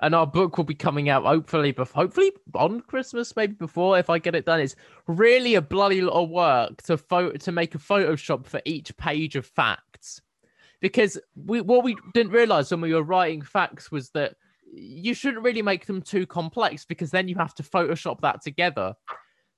And 0.00 0.14
our 0.14 0.26
book 0.26 0.58
will 0.58 0.64
be 0.64 0.74
coming 0.74 1.08
out 1.08 1.24
hopefully, 1.24 1.72
bef- 1.72 1.92
hopefully 1.92 2.30
on 2.54 2.82
Christmas, 2.82 3.34
maybe 3.34 3.54
before 3.54 3.98
if 3.98 4.10
I 4.10 4.18
get 4.18 4.34
it 4.34 4.44
done. 4.44 4.60
It's 4.60 4.76
really 5.06 5.54
a 5.54 5.62
bloody 5.62 6.02
lot 6.02 6.22
of 6.22 6.28
work 6.28 6.82
to 6.82 6.98
photo 6.98 7.36
to 7.38 7.52
make 7.52 7.74
a 7.74 7.78
Photoshop 7.78 8.46
for 8.46 8.60
each 8.66 8.94
page 8.98 9.36
of 9.36 9.46
facts, 9.46 10.20
because 10.80 11.18
we 11.34 11.62
what 11.62 11.82
we 11.82 11.96
didn't 12.12 12.32
realize 12.32 12.70
when 12.70 12.82
we 12.82 12.92
were 12.92 13.02
writing 13.02 13.40
facts 13.40 13.90
was 13.90 14.10
that 14.10 14.36
you 14.72 15.14
shouldn't 15.14 15.44
really 15.44 15.62
make 15.62 15.86
them 15.86 16.02
too 16.02 16.26
complex 16.26 16.84
because 16.84 17.10
then 17.10 17.28
you 17.28 17.34
have 17.36 17.54
to 17.54 17.62
Photoshop 17.62 18.20
that 18.20 18.42
together. 18.42 18.94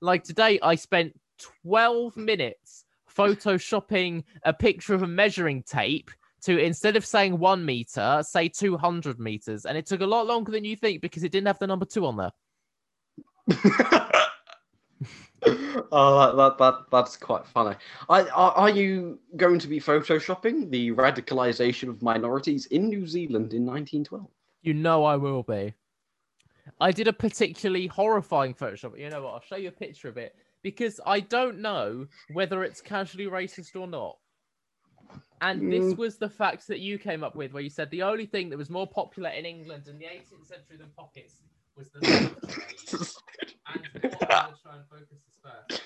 Like 0.00 0.22
today, 0.24 0.58
I 0.62 0.74
spent 0.74 1.18
twelve 1.62 2.16
minutes 2.16 2.84
photoshopping 3.14 4.22
a 4.44 4.52
picture 4.52 4.94
of 4.94 5.02
a 5.02 5.06
measuring 5.06 5.62
tape 5.62 6.10
to 6.42 6.58
instead 6.58 6.96
of 6.96 7.04
saying 7.04 7.38
one 7.38 7.64
meter, 7.64 8.22
say 8.22 8.48
200 8.48 9.18
meters. 9.18 9.66
And 9.66 9.76
it 9.76 9.86
took 9.86 10.00
a 10.00 10.06
lot 10.06 10.26
longer 10.26 10.52
than 10.52 10.64
you 10.64 10.76
think 10.76 11.02
because 11.02 11.24
it 11.24 11.32
didn't 11.32 11.48
have 11.48 11.58
the 11.58 11.66
number 11.66 11.84
two 11.84 12.06
on 12.06 12.16
there. 12.16 12.30
oh, 15.92 16.36
that, 16.36 16.36
that, 16.36 16.58
that 16.58 16.74
that's 16.90 17.16
quite 17.16 17.46
funny. 17.46 17.76
Are, 18.08 18.28
are 18.30 18.70
you 18.70 19.18
going 19.36 19.58
to 19.58 19.68
be 19.68 19.80
photoshopping 19.80 20.70
the 20.70 20.92
radicalization 20.92 21.88
of 21.88 22.02
minorities 22.02 22.66
in 22.66 22.88
New 22.88 23.06
Zealand 23.06 23.54
in 23.54 23.66
1912? 23.66 24.26
You 24.62 24.74
know 24.74 25.04
I 25.04 25.16
will 25.16 25.42
be. 25.42 25.74
I 26.80 26.92
did 26.92 27.08
a 27.08 27.12
particularly 27.12 27.86
horrifying 27.86 28.54
Photoshop. 28.54 28.98
You 28.98 29.10
know 29.10 29.22
what? 29.22 29.34
I'll 29.34 29.40
show 29.40 29.56
you 29.56 29.68
a 29.68 29.72
picture 29.72 30.08
of 30.08 30.16
it 30.16 30.36
because 30.62 31.00
I 31.06 31.20
don't 31.20 31.60
know 31.60 32.06
whether 32.32 32.62
it's 32.64 32.80
casually 32.80 33.26
racist 33.26 33.74
or 33.78 33.86
not. 33.86 34.18
And 35.40 35.72
this 35.72 35.94
Mm. 35.94 35.98
was 35.98 36.18
the 36.18 36.28
fact 36.28 36.66
that 36.66 36.80
you 36.80 36.98
came 36.98 37.22
up 37.22 37.36
with, 37.36 37.52
where 37.52 37.62
you 37.62 37.70
said 37.70 37.90
the 37.90 38.02
only 38.02 38.26
thing 38.26 38.50
that 38.50 38.58
was 38.58 38.68
more 38.70 38.86
popular 38.88 39.30
in 39.30 39.46
England 39.46 39.86
in 39.86 39.98
the 39.98 40.06
18th 40.06 40.46
century 40.46 40.76
than 40.76 40.90
pockets 40.96 41.42
was 41.76 41.90
the. 41.90 42.00
And 43.70 44.02
what 44.02 44.32
I'm 44.32 44.54
try 44.62 44.76
and 44.76 44.88
focus 44.88 45.20
this 45.26 45.38
first 45.42 45.82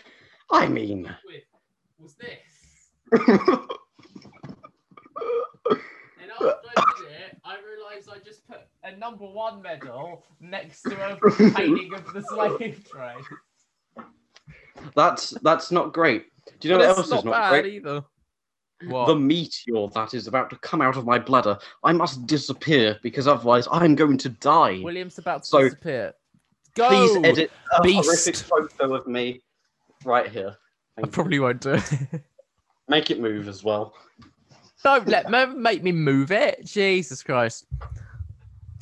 I 0.51 0.69
mean, 0.69 1.13
was 1.99 2.15
this. 2.15 2.91
And 6.43 6.55
after 6.77 6.81
I 6.81 7.03
did 7.03 7.11
it, 7.13 7.39
I 7.45 7.57
realised 7.67 8.09
I 8.13 8.19
just 8.25 8.47
put 8.47 8.61
a 8.85 8.97
number 8.97 9.25
one 9.27 9.63
medal 9.63 10.25
next 10.41 10.83
to 10.83 10.93
a 11.13 11.17
painting 11.53 11.93
of 11.95 12.13
the 12.13 12.23
slave 12.23 12.87
trade. 12.91 14.05
that's 14.95 15.31
that's 15.43 15.71
not 15.71 15.93
great. 15.93 16.27
Do 16.61 16.69
you 16.69 16.75
know 16.75 16.81
But 16.81 16.89
what 16.89 16.91
it's 16.91 16.99
else 16.99 17.11
not 17.11 17.19
is 17.21 17.25
not 17.25 17.33
bad 17.33 17.51
great? 17.63 17.75
either. 17.75 18.05
What? 18.89 19.07
The 19.07 19.15
meteor 19.15 19.87
that 19.95 20.13
is 20.13 20.27
about 20.27 20.51
to 20.51 20.57
come 20.57 20.81
out 20.83 20.97
of 20.97 21.07
my 21.07 21.17
bladder. 21.19 21.57
I 21.85 21.93
must 21.93 22.27
disappear 22.27 22.99
because 23.03 23.29
otherwise 23.29 23.69
I'm 23.71 23.95
going 23.95 24.19
to 24.19 24.29
die. 24.29 24.81
William's 24.83 25.19
about 25.19 25.45
to 25.45 25.49
So, 25.49 25.63
disappear. 25.63 26.15
Go. 26.75 26.89
Please 26.89 27.17
edit 27.25 27.53
a 27.79 27.83
beast. 27.83 28.05
horrific 28.05 28.37
photo 28.37 28.95
of 28.97 29.07
me 29.07 29.41
right 30.05 30.29
here. 30.29 30.57
I 30.99 31.03
Thank 31.03 31.07
you. 31.07 31.13
probably 31.13 31.39
won't 31.39 31.61
do 31.61 31.75
it. 31.75 31.85
Make 32.89 33.11
it 33.13 33.21
move 33.21 33.47
as 33.47 33.63
well. 33.63 33.95
Don't 34.83 35.07
let 35.09 35.31
make 35.57 35.83
me 35.83 35.93
move 35.93 36.33
it. 36.33 36.65
Jesus 36.65 37.23
Christ. 37.23 37.67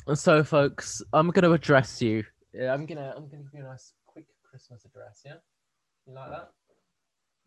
And 0.07 0.17
so, 0.17 0.43
folks, 0.43 1.01
I'm 1.13 1.29
going 1.29 1.43
to 1.43 1.53
address 1.53 2.01
you. 2.01 2.23
Yeah, 2.53 2.73
I'm 2.73 2.85
gonna 2.85 3.13
I'm 3.15 3.29
gonna 3.29 3.43
give 3.43 3.59
you 3.59 3.65
a 3.65 3.69
nice 3.69 3.93
quick 4.05 4.25
Christmas 4.49 4.83
address. 4.83 5.21
Yeah, 5.25 5.35
you 6.05 6.13
like 6.13 6.29
that? 6.29 6.51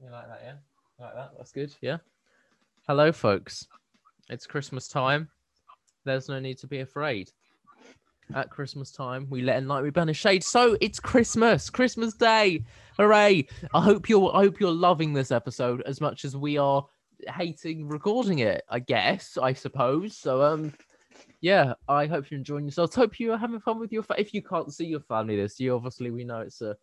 You 0.02 0.10
like 0.10 0.28
that? 0.28 0.40
Yeah, 0.43 0.55
you 0.98 1.05
like 1.05 1.14
that? 1.14 1.32
That's 1.36 1.52
good. 1.52 1.74
Yeah. 1.82 1.98
Hello, 2.86 3.12
folks. 3.12 3.66
It's 4.31 4.47
Christmas 4.47 4.89
time. 4.89 5.28
There's 6.05 6.28
no 6.28 6.40
need 6.40 6.56
to 6.59 6.66
be 6.66 6.81
afraid. 6.81 7.31
At 8.35 8.48
Christmas 8.48 8.90
time, 8.90 9.26
we 9.28 9.43
let 9.43 9.59
in 9.59 9.68
light 9.68 9.82
we 9.82 9.90
banish 9.90 10.18
shade. 10.18 10.43
So 10.43 10.78
it's 10.81 10.98
Christmas, 10.98 11.68
Christmas 11.68 12.14
Day, 12.14 12.64
hooray! 12.97 13.47
I 13.74 13.81
hope 13.82 14.09
you're 14.09 14.35
I 14.35 14.39
hope 14.39 14.59
you're 14.59 14.70
loving 14.70 15.12
this 15.12 15.31
episode 15.31 15.82
as 15.82 16.01
much 16.01 16.24
as 16.24 16.35
we 16.35 16.56
are 16.56 16.86
hating 17.28 17.89
recording 17.89 18.41
it. 18.41 18.62
I 18.69 18.78
guess, 18.81 19.39
I 19.41 19.53
suppose. 19.53 20.16
So 20.16 20.43
um, 20.43 20.73
yeah, 21.41 21.74
I 21.89 22.07
hope 22.07 22.31
you're 22.31 22.39
enjoying 22.39 22.65
yourselves. 22.65 22.95
Hope 22.95 23.20
you're 23.20 23.36
having 23.36 23.61
fun 23.61 23.78
with 23.78 23.93
your. 23.93 24.05
If 24.16 24.32
you 24.35 24.43
can't 24.43 24.73
see 24.73 24.86
your 24.86 25.01
family 25.01 25.36
this 25.36 25.61
year, 25.61 25.74
obviously 25.74 26.11
we 26.11 26.24
know 26.24 26.41
it's 26.41 26.62
a 26.62 26.77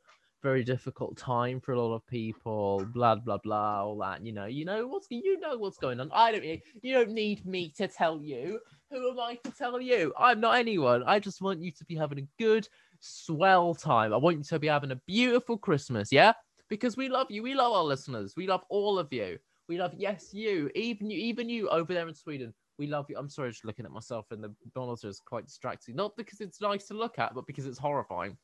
very 0.44 0.64
difficult 0.64 1.18
time 1.18 1.60
for 1.60 1.74
a 1.74 1.82
lot 1.82 1.94
of 1.94 2.06
people. 2.08 2.86
Blah 2.94 3.16
blah 3.16 3.38
blah, 3.38 3.84
all 3.84 3.98
that. 4.00 4.26
You 4.26 4.34
know, 4.34 4.46
you 4.46 4.66
know 4.66 4.88
what's 4.88 5.08
you 5.10 5.40
know 5.40 5.58
what's 5.58 5.78
going 5.78 6.00
on. 6.00 6.10
I 6.14 6.32
don't. 6.32 6.44
You 6.44 6.94
don't 6.94 7.12
need 7.12 7.46
me 7.46 7.74
to 7.78 7.88
tell 7.88 8.22
you. 8.22 8.60
Who 8.92 9.12
am 9.12 9.20
I 9.20 9.36
to 9.44 9.52
tell 9.52 9.80
you? 9.80 10.14
I'm 10.20 10.42
not 10.42 10.58
anyone. 10.58 11.04
I 11.06 11.20
just 11.20 11.42
want 11.42 11.62
you 11.62 11.72
to 11.72 11.86
be 11.86 11.96
having 11.96 12.20
a 12.20 12.28
good, 12.38 12.68
swell 13.00 13.74
time. 13.74 14.14
I 14.14 14.18
want 14.18 14.38
you 14.38 14.44
to 14.44 14.60
be 14.60 14.68
having 14.68 14.92
a 14.92 15.02
beautiful 15.08 15.58
Christmas, 15.58 16.12
yeah? 16.12 16.34
Because 16.68 16.98
we 16.98 17.08
love 17.08 17.32
you. 17.32 17.42
We 17.42 17.54
love 17.54 17.72
our 17.72 17.84
listeners. 17.84 18.34
We 18.36 18.48
love 18.48 18.64
all 18.70 19.00
of 19.00 19.12
you. 19.14 19.40
We 19.72 19.78
love 19.78 19.94
yes, 19.98 20.34
you, 20.34 20.70
even 20.76 21.10
you, 21.10 21.18
even 21.18 21.48
you 21.48 21.70
over 21.70 21.94
there 21.94 22.10
in 22.10 22.14
Sweden. 22.14 22.54
We 22.78 22.88
love 22.88 23.06
you. 23.08 23.16
I'm 23.18 23.30
sorry, 23.30 23.52
just 23.52 23.64
looking 23.64 23.86
at 23.86 23.92
myself 23.94 24.30
in 24.34 24.42
the 24.42 24.54
monitor 24.76 25.08
is 25.08 25.22
quite 25.22 25.46
distracting. 25.46 25.96
Not 25.96 26.18
because 26.18 26.42
it's 26.42 26.60
nice 26.60 26.88
to 26.88 26.94
look 26.94 27.18
at, 27.20 27.34
but 27.34 27.48
because 27.48 27.66
it's 27.66 27.78
horrifying. 27.78 28.36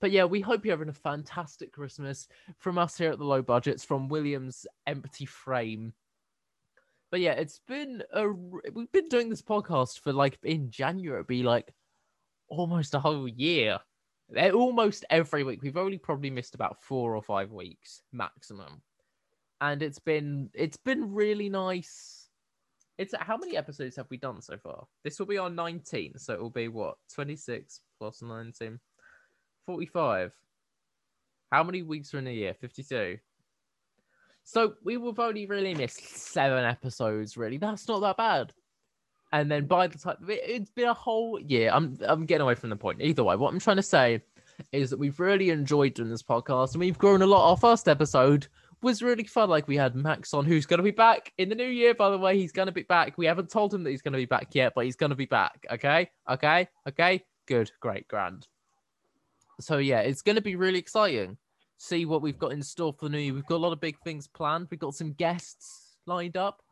But 0.00 0.12
yeah, 0.12 0.24
we 0.24 0.40
hope 0.40 0.64
you're 0.64 0.76
having 0.76 0.88
a 0.88 0.92
fantastic 0.92 1.72
Christmas 1.72 2.28
from 2.58 2.78
us 2.78 2.96
here 2.96 3.10
at 3.10 3.18
the 3.18 3.24
Low 3.24 3.42
Budgets, 3.42 3.84
from 3.84 4.08
William's 4.08 4.68
empty 4.86 5.24
frame. 5.24 5.94
But 7.10 7.22
yeah, 7.22 7.32
it's 7.32 7.60
been 7.66 8.04
a 8.12 8.28
we've 8.28 8.92
been 8.92 9.08
doing 9.08 9.30
this 9.30 9.42
podcast 9.42 9.98
for 9.98 10.12
like 10.12 10.38
in 10.44 10.70
January, 10.70 11.24
be 11.24 11.42
like 11.42 11.74
almost 12.46 12.94
a 12.94 13.00
whole 13.00 13.26
year. 13.26 13.80
Eh, 14.36 14.52
Almost 14.52 15.06
every 15.10 15.42
week. 15.42 15.60
We've 15.60 15.76
only 15.76 15.98
probably 15.98 16.30
missed 16.30 16.54
about 16.54 16.84
four 16.84 17.16
or 17.16 17.22
five 17.22 17.50
weeks 17.50 18.00
maximum. 18.12 18.80
And 19.60 19.82
it's 19.82 19.98
been 19.98 20.50
it's 20.54 20.76
been 20.76 21.12
really 21.12 21.48
nice. 21.48 22.28
It's 22.96 23.14
how 23.18 23.36
many 23.36 23.56
episodes 23.56 23.96
have 23.96 24.06
we 24.10 24.16
done 24.16 24.40
so 24.42 24.56
far? 24.58 24.86
This 25.04 25.18
will 25.18 25.26
be 25.26 25.38
our 25.38 25.50
19, 25.50 26.18
so 26.18 26.34
it 26.34 26.40
will 26.40 26.50
be 26.50 26.68
what 26.68 26.96
26 27.14 27.80
plus 28.00 28.22
19, 28.22 28.78
45. 29.66 30.32
How 31.52 31.62
many 31.62 31.82
weeks 31.82 32.12
are 32.14 32.18
in 32.18 32.26
a 32.26 32.32
year? 32.32 32.54
52. 32.54 33.18
So 34.44 34.74
we 34.84 34.94
have 34.94 35.18
only 35.18 35.46
really 35.46 35.74
missed 35.74 36.06
seven 36.16 36.64
episodes. 36.64 37.36
Really, 37.36 37.58
that's 37.58 37.86
not 37.86 38.00
that 38.00 38.16
bad. 38.16 38.52
And 39.30 39.50
then 39.50 39.66
by 39.66 39.86
the 39.88 39.98
time 39.98 40.16
it- 40.28 40.40
it's 40.44 40.70
been 40.70 40.88
a 40.88 40.94
whole 40.94 41.38
year, 41.38 41.70
I'm 41.72 41.98
I'm 42.02 42.24
getting 42.26 42.42
away 42.42 42.54
from 42.54 42.70
the 42.70 42.76
point. 42.76 43.02
Either 43.02 43.22
way, 43.24 43.36
what 43.36 43.52
I'm 43.52 43.58
trying 43.60 43.76
to 43.76 43.82
say 43.82 44.22
is 44.72 44.90
that 44.90 44.98
we've 44.98 45.20
really 45.20 45.50
enjoyed 45.50 45.94
doing 45.94 46.08
this 46.10 46.22
podcast, 46.22 46.72
and 46.72 46.80
we've 46.80 46.98
grown 46.98 47.22
a 47.22 47.26
lot. 47.26 47.48
Our 47.50 47.56
first 47.56 47.88
episode 47.88 48.48
was 48.82 49.02
really 49.02 49.24
fun. 49.24 49.48
Like 49.48 49.68
we 49.68 49.76
had 49.76 49.94
Max 49.94 50.32
on, 50.34 50.44
who's 50.44 50.66
going 50.66 50.78
to 50.78 50.84
be 50.84 50.90
back 50.90 51.32
in 51.38 51.48
the 51.48 51.54
new 51.54 51.66
year. 51.66 51.94
By 51.94 52.10
the 52.10 52.18
way, 52.18 52.38
he's 52.38 52.52
going 52.52 52.66
to 52.66 52.72
be 52.72 52.82
back. 52.82 53.18
We 53.18 53.26
haven't 53.26 53.50
told 53.50 53.72
him 53.74 53.82
that 53.84 53.90
he's 53.90 54.02
going 54.02 54.12
to 54.12 54.18
be 54.18 54.26
back 54.26 54.54
yet, 54.54 54.72
but 54.74 54.84
he's 54.84 54.96
going 54.96 55.10
to 55.10 55.16
be 55.16 55.26
back. 55.26 55.64
Okay, 55.70 56.10
okay, 56.28 56.68
okay. 56.88 57.24
Good, 57.46 57.70
great, 57.80 58.06
grand. 58.08 58.46
So 59.60 59.78
yeah, 59.78 60.00
it's 60.00 60.22
going 60.22 60.36
to 60.36 60.42
be 60.42 60.56
really 60.56 60.78
exciting. 60.78 61.36
See 61.78 62.04
what 62.04 62.22
we've 62.22 62.38
got 62.38 62.52
in 62.52 62.62
store 62.62 62.92
for 62.92 63.06
the 63.06 63.16
new 63.16 63.18
year. 63.18 63.34
We've 63.34 63.46
got 63.46 63.56
a 63.56 63.64
lot 63.64 63.72
of 63.72 63.80
big 63.80 63.98
things 64.00 64.26
planned. 64.26 64.68
We've 64.70 64.80
got 64.80 64.94
some 64.94 65.12
guests 65.12 65.96
lined 66.06 66.36
up. 66.36 66.62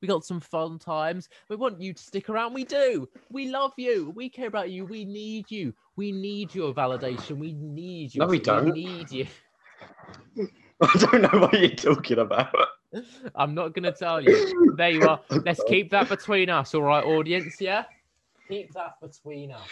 We 0.00 0.08
got 0.08 0.24
some 0.24 0.40
fun 0.40 0.78
times. 0.78 1.28
We 1.48 1.56
want 1.56 1.80
you 1.80 1.94
to 1.94 2.02
stick 2.02 2.28
around. 2.28 2.52
We 2.52 2.64
do. 2.64 3.08
We 3.30 3.48
love 3.48 3.72
you. 3.78 4.12
We 4.14 4.28
care 4.28 4.48
about 4.48 4.70
you. 4.70 4.84
We 4.84 5.04
need 5.04 5.50
you. 5.50 5.72
We 5.96 6.12
need 6.12 6.54
your 6.54 6.74
validation. 6.74 7.38
We 7.38 7.54
need 7.54 8.14
you. 8.14 8.20
No, 8.20 8.26
we 8.26 8.38
don't. 8.38 8.66
We 8.66 8.84
need 8.84 9.10
you. 9.10 9.26
I 10.94 10.98
don't 10.98 11.22
know 11.22 11.40
what 11.40 11.58
you're 11.58 11.70
talking 11.70 12.18
about. 12.18 12.54
I'm 13.34 13.54
not 13.54 13.74
gonna 13.74 13.92
tell 13.92 14.20
you. 14.20 14.74
There 14.76 14.90
you 14.90 15.08
are. 15.08 15.20
Let's 15.30 15.62
keep 15.68 15.90
that 15.90 16.08
between 16.08 16.50
us, 16.50 16.74
all 16.74 16.82
right, 16.82 17.04
audience. 17.04 17.60
Yeah, 17.60 17.84
keep 18.48 18.72
that 18.74 19.00
between 19.00 19.52
us. 19.52 19.68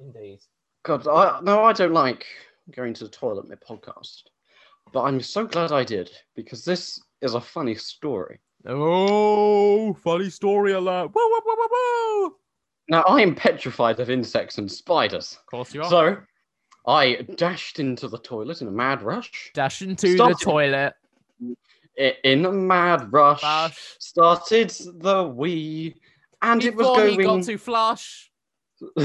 Indeed. 0.00 0.40
God, 0.84 1.06
I, 1.08 1.40
no, 1.42 1.64
I 1.64 1.72
don't 1.72 1.92
like 1.92 2.24
going 2.70 2.94
to 2.94 3.04
the 3.04 3.10
toilet 3.10 3.48
mid 3.48 3.60
podcast, 3.60 4.22
but 4.92 5.02
I'm 5.02 5.20
so 5.20 5.46
glad 5.46 5.72
I 5.72 5.84
did 5.84 6.10
because 6.34 6.64
this 6.64 7.00
is 7.22 7.34
a 7.34 7.40
funny 7.40 7.74
story. 7.74 8.38
Oh, 8.66 9.94
funny 9.94 10.30
story 10.30 10.72
alert! 10.72 11.10
Woo, 11.14 11.28
woo, 11.28 11.40
woo, 11.44 11.56
woo, 11.58 11.68
woo. 11.70 12.36
Now, 12.88 13.02
I 13.02 13.20
am 13.20 13.34
petrified 13.34 13.98
of 14.00 14.10
insects 14.10 14.58
and 14.58 14.70
spiders, 14.70 15.36
Of 15.40 15.46
course 15.46 15.74
you 15.74 15.82
are. 15.82 15.90
so 15.90 16.16
I 16.86 17.16
dashed 17.36 17.78
into 17.80 18.06
the 18.08 18.18
toilet 18.18 18.62
in 18.62 18.68
a 18.68 18.72
mad 18.72 19.02
rush. 19.02 19.50
Dash 19.54 19.82
into 19.82 20.14
Stop 20.14 20.38
the 20.38 20.44
toilet. 20.44 20.94
In 22.24 22.44
a 22.44 22.52
mad 22.52 23.12
rush, 23.12 23.40
Flush. 23.40 23.96
started 23.98 24.70
the 25.00 25.24
wee, 25.24 25.94
and 26.42 26.62
it 26.62 26.76
was 26.76 26.86
Before 26.86 26.96
going. 26.98 27.18
he 27.20 27.24
got 27.24 27.42
to 27.44 27.56
flush. 27.58 28.30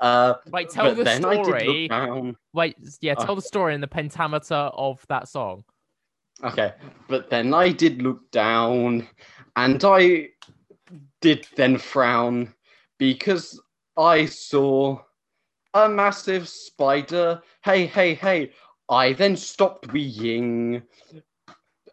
uh, 0.00 0.34
Wait, 0.50 0.70
tell 0.70 0.86
but 0.86 0.96
the 0.96 1.04
then 1.04 1.24
I 1.24 1.36
did 1.36 1.44
story. 1.44 1.66
look 1.66 1.90
down. 1.90 2.36
Wait, 2.54 2.76
yeah, 3.02 3.12
Uh, 3.18 3.24
tell 3.24 3.34
the 3.36 3.42
story 3.42 3.74
in 3.74 3.80
the 3.82 3.86
pentameter 3.86 4.54
of 4.54 5.04
that 5.08 5.28
song. 5.28 5.64
Okay, 6.42 6.72
but 7.08 7.28
then 7.30 7.52
I 7.52 7.70
did 7.70 8.00
look 8.02 8.30
down, 8.30 9.06
and 9.56 9.84
I 9.84 10.30
did 11.20 11.46
then 11.56 11.76
frown 11.78 12.54
because 12.98 13.60
I 13.96 14.24
saw 14.26 15.00
a 15.74 15.88
massive 15.88 16.48
spider. 16.48 17.42
Hey, 17.62 17.86
hey, 17.86 18.14
hey! 18.14 18.52
I 18.88 19.12
then 19.12 19.36
stopped 19.36 19.88
weeing, 19.88 20.82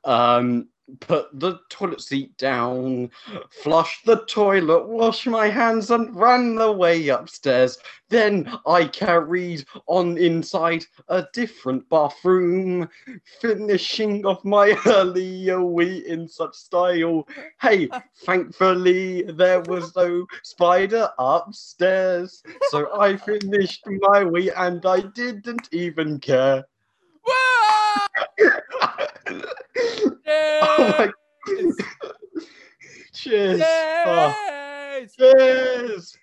um, 0.03 0.69
put 0.99 1.27
the 1.39 1.59
toilet 1.69 2.01
seat 2.01 2.37
down, 2.37 3.09
flushed 3.63 4.05
the 4.05 4.17
toilet, 4.25 4.87
washed 4.87 5.27
my 5.27 5.47
hands, 5.47 5.91
and 5.91 6.15
ran 6.15 6.55
the 6.55 6.71
way 6.71 7.07
upstairs. 7.09 7.77
Then 8.09 8.51
I 8.65 8.85
carried 8.85 9.65
on 9.87 10.17
inside 10.17 10.85
a 11.07 11.25
different 11.33 11.89
bathroom, 11.89 12.87
finishing 13.41 14.25
off 14.25 14.43
my 14.45 14.77
earlier 14.85 15.63
wee 15.63 16.05
in 16.07 16.27
such 16.27 16.55
style. 16.55 17.27
Hey, 17.59 17.89
thankfully 18.25 19.23
there 19.23 19.61
was 19.61 19.95
no 19.95 20.25
spider 20.43 21.09
upstairs, 21.17 22.43
so 22.69 22.99
I 22.99 23.17
finished 23.17 23.83
my 23.87 24.23
wee 24.23 24.51
and 24.51 24.85
I 24.85 25.01
didn't 25.01 25.69
even 25.71 26.19
care. 26.19 26.65
Oh 30.61 31.11
Cheers. 33.13 33.61
Oh, 34.05 35.05
cheers. 35.17 36.17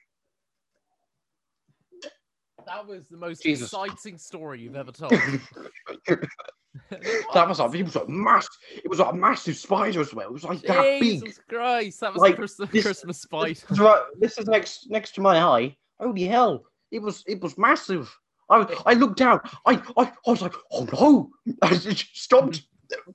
That 2.66 2.86
was 2.86 3.08
the 3.08 3.16
most 3.16 3.42
Jesus. 3.42 3.72
exciting 3.72 4.18
story 4.18 4.60
you've 4.60 4.76
ever 4.76 4.92
told. 4.92 5.12
that 6.90 7.48
was 7.48 7.58
like 7.58 7.74
it 7.74 7.82
was 7.84 7.96
a 7.96 8.06
mass. 8.08 8.48
It 8.76 8.88
was 8.88 8.98
like 8.98 9.12
a 9.12 9.16
massive 9.16 9.56
spider 9.56 10.00
as 10.00 10.14
well. 10.14 10.26
It 10.28 10.32
was 10.32 10.44
like 10.44 10.62
that 10.62 11.00
big. 11.00 11.20
Jesus 11.22 11.40
Christ, 11.48 12.00
that 12.00 12.12
was 12.12 12.20
Like, 12.20 12.34
a 12.34 12.36
Christmas, 12.36 12.70
this- 12.70 12.84
Christmas 12.84 13.20
spider. 13.22 13.48
This 13.48 13.62
is, 13.70 13.78
this 14.20 14.38
is 14.38 14.46
next 14.46 14.90
next 14.90 15.14
to 15.16 15.20
my 15.20 15.40
eye. 15.40 15.76
Holy 15.98 16.24
hell! 16.24 16.64
It 16.90 17.00
was 17.00 17.24
it 17.26 17.40
was 17.40 17.58
massive. 17.58 18.14
I 18.52 18.66
I 18.86 18.94
looked 18.94 19.16
down. 19.18 19.40
I 19.66 19.74
I, 19.96 20.04
I 20.26 20.30
was 20.30 20.42
like, 20.42 20.54
oh 20.72 20.86
no! 20.92 21.30
I 21.62 21.70
just 21.76 22.16
stopped. 22.16 22.62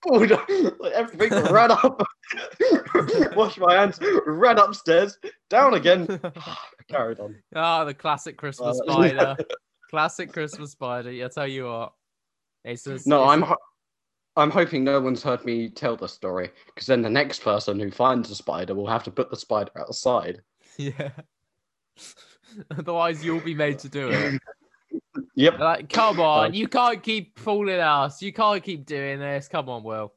pulled 0.01 0.31
up, 0.31 0.49
Everything 0.93 1.43
ran 1.53 1.69
up. 1.71 2.01
Washed 3.35 3.59
my 3.59 3.75
hands. 3.75 3.99
Ran 4.25 4.57
upstairs. 4.57 5.17
Down 5.49 5.75
again. 5.75 6.19
Carried 6.89 7.19
on. 7.19 7.35
Ah, 7.55 7.83
the 7.83 7.93
classic 7.93 8.37
Christmas 8.37 8.79
Uh, 8.79 8.83
spider. 8.91 9.35
classic 9.91 10.33
Christmas 10.33 10.71
spider. 10.71 11.09
I 11.11 11.27
tell 11.27 11.47
you 11.47 11.65
what. 11.65 11.93
It's 12.65 12.83
just, 12.85 13.05
No, 13.05 13.17
it's- 13.23 13.33
I'm 13.33 13.41
ho- 13.43 13.57
I'm 14.35 14.49
hoping 14.51 14.83
no 14.83 14.99
one's 14.99 15.21
heard 15.23 15.45
me 15.45 15.69
tell 15.69 15.95
the 15.95 16.07
story 16.07 16.49
because 16.67 16.87
then 16.87 17.01
the 17.03 17.09
next 17.09 17.43
person 17.43 17.79
who 17.79 17.89
finds 17.91 18.29
a 18.31 18.35
spider 18.35 18.73
will 18.75 18.87
have 18.87 19.03
to 19.03 19.11
put 19.11 19.29
the 19.29 19.37
spider 19.37 19.71
outside. 19.77 20.41
Yeah. 20.77 21.09
Otherwise, 22.77 23.23
you'll 23.25 23.39
be 23.41 23.55
made 23.55 23.79
to 23.79 23.89
do 23.89 24.09
it. 24.09 24.41
Yep. 25.37 25.59
Like, 25.59 25.89
come 25.89 26.19
on, 26.19 26.55
you 26.55 26.67
can't 26.67 27.03
keep 27.03 27.37
fooling 27.37 27.79
us. 27.79 28.23
You 28.23 28.33
can't 28.33 28.63
keep 28.63 28.87
doing 28.87 29.19
this. 29.19 29.47
Come 29.47 29.69
on, 29.69 29.83
Will. 29.83 30.11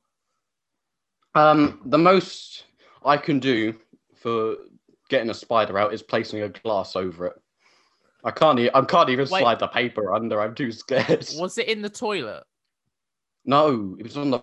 Um, 1.34 1.82
the 1.84 1.98
most 1.98 2.64
I 3.04 3.18
can 3.18 3.38
do 3.38 3.74
for 4.14 4.56
getting 5.10 5.28
a 5.28 5.34
spider 5.34 5.78
out 5.78 5.92
is 5.92 6.02
placing 6.02 6.40
a 6.40 6.48
glass 6.48 6.96
over 6.96 7.26
it. 7.26 7.34
I 8.24 8.30
can't. 8.30 8.58
E- 8.58 8.70
I 8.72 8.80
can't 8.80 9.10
even 9.10 9.28
Wait. 9.28 9.40
slide 9.40 9.58
the 9.58 9.68
paper 9.68 10.14
under. 10.14 10.40
I'm 10.40 10.54
too 10.54 10.72
scared. 10.72 11.28
Was 11.36 11.58
it 11.58 11.68
in 11.68 11.82
the 11.82 11.90
toilet? 11.90 12.44
No, 13.44 13.96
it 13.98 14.04
was 14.04 14.16
on 14.16 14.30
the 14.30 14.42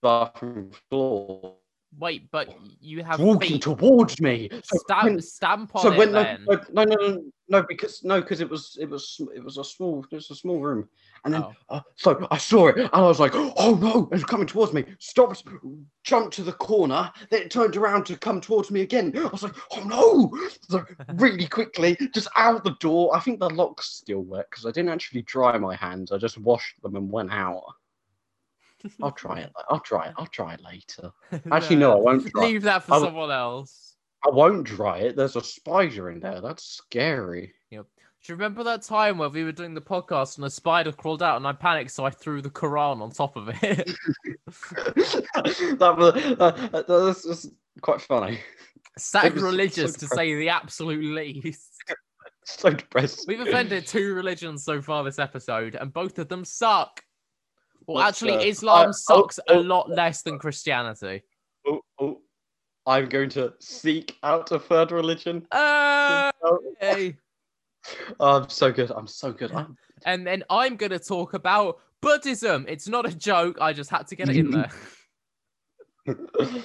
bathroom 0.00 0.70
floor, 0.88 1.56
Wait, 1.98 2.30
but 2.30 2.48
you 2.80 3.04
have 3.04 3.20
walking 3.20 3.52
feet. 3.52 3.62
towards 3.62 4.20
me. 4.20 4.48
So 4.64 4.78
Stamp, 4.78 5.04
when- 5.04 5.20
stamp 5.20 5.76
on 5.76 5.82
so 5.82 5.92
it 5.92 5.98
when 5.98 6.12
no, 6.12 6.22
then. 6.22 6.44
no, 6.48 6.60
no, 6.72 6.84
no, 6.84 6.94
no, 7.08 7.22
no, 7.48 7.62
because 7.68 8.02
no, 8.02 8.20
because 8.20 8.40
it 8.40 8.48
was, 8.50 8.76
it 8.80 8.88
was, 8.88 9.20
it 9.34 9.44
was 9.44 9.58
a 9.58 9.64
small, 9.64 10.04
it 10.10 10.14
was 10.14 10.30
a 10.30 10.34
small 10.34 10.58
room, 10.60 10.88
and 11.24 11.32
then 11.34 11.42
Oh. 11.44 11.54
uh, 11.68 11.80
so 11.96 12.26
I 12.30 12.38
saw 12.38 12.68
it, 12.68 12.78
and 12.78 12.90
I 12.92 13.02
was 13.02 13.20
like, 13.20 13.32
oh 13.34 13.78
no, 13.80 14.08
it's 14.12 14.24
coming 14.24 14.46
towards 14.46 14.72
me. 14.72 14.84
Stopped, 14.98 15.44
jumped 16.02 16.34
to 16.34 16.42
the 16.42 16.52
corner, 16.52 17.12
then 17.30 17.42
it 17.42 17.50
turned 17.50 17.76
around 17.76 18.06
to 18.06 18.16
come 18.16 18.40
towards 18.40 18.70
me 18.70 18.80
again. 18.80 19.12
I 19.16 19.26
was 19.26 19.42
like, 19.42 19.54
oh 19.72 19.84
no! 19.84 20.48
So 20.68 20.84
really 21.14 21.46
quickly, 21.46 21.96
just 22.14 22.28
out 22.34 22.64
the 22.64 22.74
door. 22.80 23.14
I 23.14 23.20
think 23.20 23.38
the 23.40 23.50
lock's 23.50 23.90
still 23.90 24.20
work 24.22 24.50
because 24.50 24.66
I 24.66 24.70
didn't 24.72 24.90
actually 24.90 25.22
dry 25.22 25.56
my 25.58 25.76
hands. 25.76 26.10
I 26.12 26.18
just 26.18 26.38
washed 26.38 26.80
them 26.82 26.96
and 26.96 27.10
went 27.10 27.32
out. 27.32 27.62
I'll 29.02 29.12
try 29.12 29.40
it. 29.40 29.52
I'll 29.70 29.80
try 29.80 30.06
it. 30.06 30.14
I'll 30.16 30.26
try 30.26 30.54
it 30.54 30.60
later. 30.62 31.10
Actually, 31.52 31.76
no, 31.76 31.92
I 31.92 32.00
won't 32.00 32.26
try. 32.30 32.46
Leave 32.46 32.62
that 32.62 32.84
for 32.84 32.92
I 32.92 32.96
w- 32.96 33.08
someone 33.08 33.30
else. 33.30 33.96
I 34.26 34.30
won't 34.30 34.64
dry 34.64 34.98
it. 34.98 35.16
There's 35.16 35.36
a 35.36 35.42
spider 35.42 36.10
in 36.10 36.20
there. 36.20 36.40
That's 36.40 36.64
scary. 36.64 37.52
Do 38.24 38.32
you 38.32 38.36
remember 38.36 38.64
that 38.64 38.80
time 38.80 39.18
where 39.18 39.28
we 39.28 39.44
were 39.44 39.52
doing 39.52 39.74
the 39.74 39.82
podcast 39.82 40.38
and 40.38 40.46
a 40.46 40.50
spider 40.50 40.92
crawled 40.92 41.22
out 41.22 41.36
and 41.36 41.46
I 41.46 41.52
panicked, 41.52 41.90
so 41.90 42.06
I 42.06 42.10
threw 42.10 42.40
the 42.40 42.48
Quran 42.48 43.02
on 43.02 43.10
top 43.10 43.36
of 43.36 43.50
it? 43.50 43.56
that 44.46 45.94
was 45.98 46.14
uh, 46.40 46.68
that 46.72 46.88
was, 46.88 47.26
was 47.26 47.50
quite 47.82 48.00
funny. 48.00 48.40
Sacrilegious 48.96 49.92
so 49.92 49.98
to 49.98 50.06
say 50.06 50.34
the 50.36 50.48
absolute 50.48 51.04
least. 51.04 51.70
So 52.46 52.70
depressed. 52.70 53.26
We've 53.28 53.40
offended 53.40 53.86
two 53.86 54.14
religions 54.14 54.64
so 54.64 54.80
far 54.80 55.04
this 55.04 55.18
episode, 55.18 55.74
and 55.74 55.92
both 55.92 56.18
of 56.18 56.28
them 56.28 56.46
suck. 56.46 57.02
Well, 57.86 57.98
Let's, 57.98 58.22
actually, 58.22 58.36
uh, 58.36 58.48
Islam 58.50 58.88
I- 58.88 58.92
sucks 58.92 59.38
oh, 59.48 59.54
a 59.54 59.58
oh, 59.58 59.60
lot 59.60 59.90
less 59.90 60.22
than 60.22 60.38
Christianity. 60.38 61.22
Oh, 61.66 61.80
oh, 62.00 62.20
I'm 62.86 63.08
going 63.08 63.30
to 63.30 63.54
seek 63.60 64.16
out 64.22 64.52
a 64.52 64.58
third 64.58 64.92
religion. 64.92 65.46
Uh, 65.50 66.30
Oh, 68.18 68.42
I'm 68.42 68.48
so 68.48 68.72
good. 68.72 68.90
I'm 68.90 69.06
so 69.06 69.32
good. 69.32 69.52
I'm... 69.52 69.76
And 70.06 70.26
then 70.26 70.42
I'm 70.50 70.76
going 70.76 70.90
to 70.90 70.98
talk 70.98 71.32
about 71.32 71.78
Buddhism. 72.02 72.66
It's 72.68 72.88
not 72.88 73.06
a 73.06 73.14
joke. 73.14 73.58
I 73.60 73.72
just 73.72 73.88
had 73.88 74.06
to 74.08 74.16
get 74.16 74.28
it 74.28 74.36
in 74.36 74.50
there. 74.50 74.70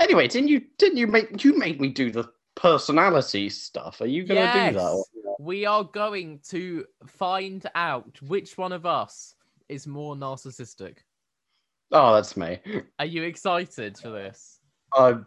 anyway, 0.00 0.26
didn't 0.26 0.48
you 0.48 0.62
didn't 0.78 0.96
you 0.96 1.06
make 1.06 1.44
you 1.44 1.56
made 1.56 1.80
me 1.80 1.88
do 1.88 2.10
the 2.10 2.28
personality 2.56 3.48
stuff? 3.50 4.00
Are 4.00 4.06
you 4.06 4.24
gonna 4.24 4.40
do 4.40 4.46
that? 4.46 4.74
Yes. 4.74 4.82
or- 4.82 5.04
we 5.38 5.66
are 5.66 5.84
going 5.84 6.40
to 6.50 6.84
find 7.06 7.64
out 7.74 8.20
which 8.22 8.56
one 8.56 8.72
of 8.72 8.86
us 8.86 9.34
is 9.72 9.86
more 9.86 10.14
narcissistic. 10.14 10.98
Oh, 11.90 12.14
that's 12.14 12.36
me. 12.36 12.58
Are 12.98 13.04
you 13.06 13.22
excited 13.24 13.98
for 13.98 14.10
this? 14.10 14.60
Uh, 14.96 15.20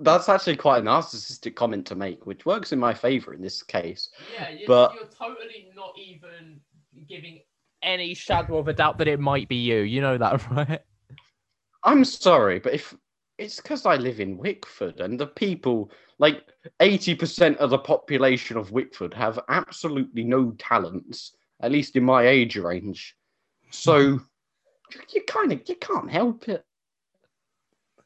that's 0.00 0.28
actually 0.28 0.56
quite 0.56 0.78
a 0.78 0.86
narcissistic 0.86 1.54
comment 1.54 1.86
to 1.86 1.94
make, 1.94 2.26
which 2.26 2.46
works 2.46 2.72
in 2.72 2.78
my 2.78 2.92
favor 2.94 3.34
in 3.34 3.42
this 3.42 3.62
case. 3.62 4.10
Yeah, 4.34 4.50
you're, 4.50 4.66
But- 4.66 4.94
you're 4.94 5.04
totally 5.06 5.68
not 5.74 5.92
even 5.98 6.60
giving 7.08 7.40
any 7.82 8.14
shadow 8.14 8.58
of 8.58 8.68
a 8.68 8.72
doubt 8.72 8.98
that 8.98 9.08
it 9.08 9.20
might 9.20 9.48
be 9.48 9.56
you. 9.56 9.78
You 9.80 10.00
know 10.00 10.18
that, 10.18 10.50
right? 10.50 10.80
I'm 11.84 12.04
sorry, 12.04 12.58
but 12.58 12.74
if 12.74 12.94
it's 13.38 13.60
because 13.60 13.86
I 13.86 13.96
live 13.96 14.18
in 14.20 14.38
Wickford 14.38 15.00
and 15.00 15.20
the 15.20 15.26
people, 15.26 15.90
like 16.18 16.42
80% 16.80 17.56
of 17.58 17.70
the 17.70 17.78
population 17.78 18.56
of 18.56 18.72
Wickford, 18.72 19.14
have 19.14 19.38
absolutely 19.48 20.24
no 20.24 20.52
talents, 20.58 21.36
at 21.60 21.70
least 21.70 21.96
in 21.96 22.04
my 22.04 22.26
age 22.26 22.56
range. 22.56 23.14
So 23.70 23.98
you, 23.98 24.20
you 25.12 25.22
kind 25.26 25.52
of 25.52 25.62
you 25.68 25.76
can't 25.76 26.10
help 26.10 26.48
it. 26.48 26.64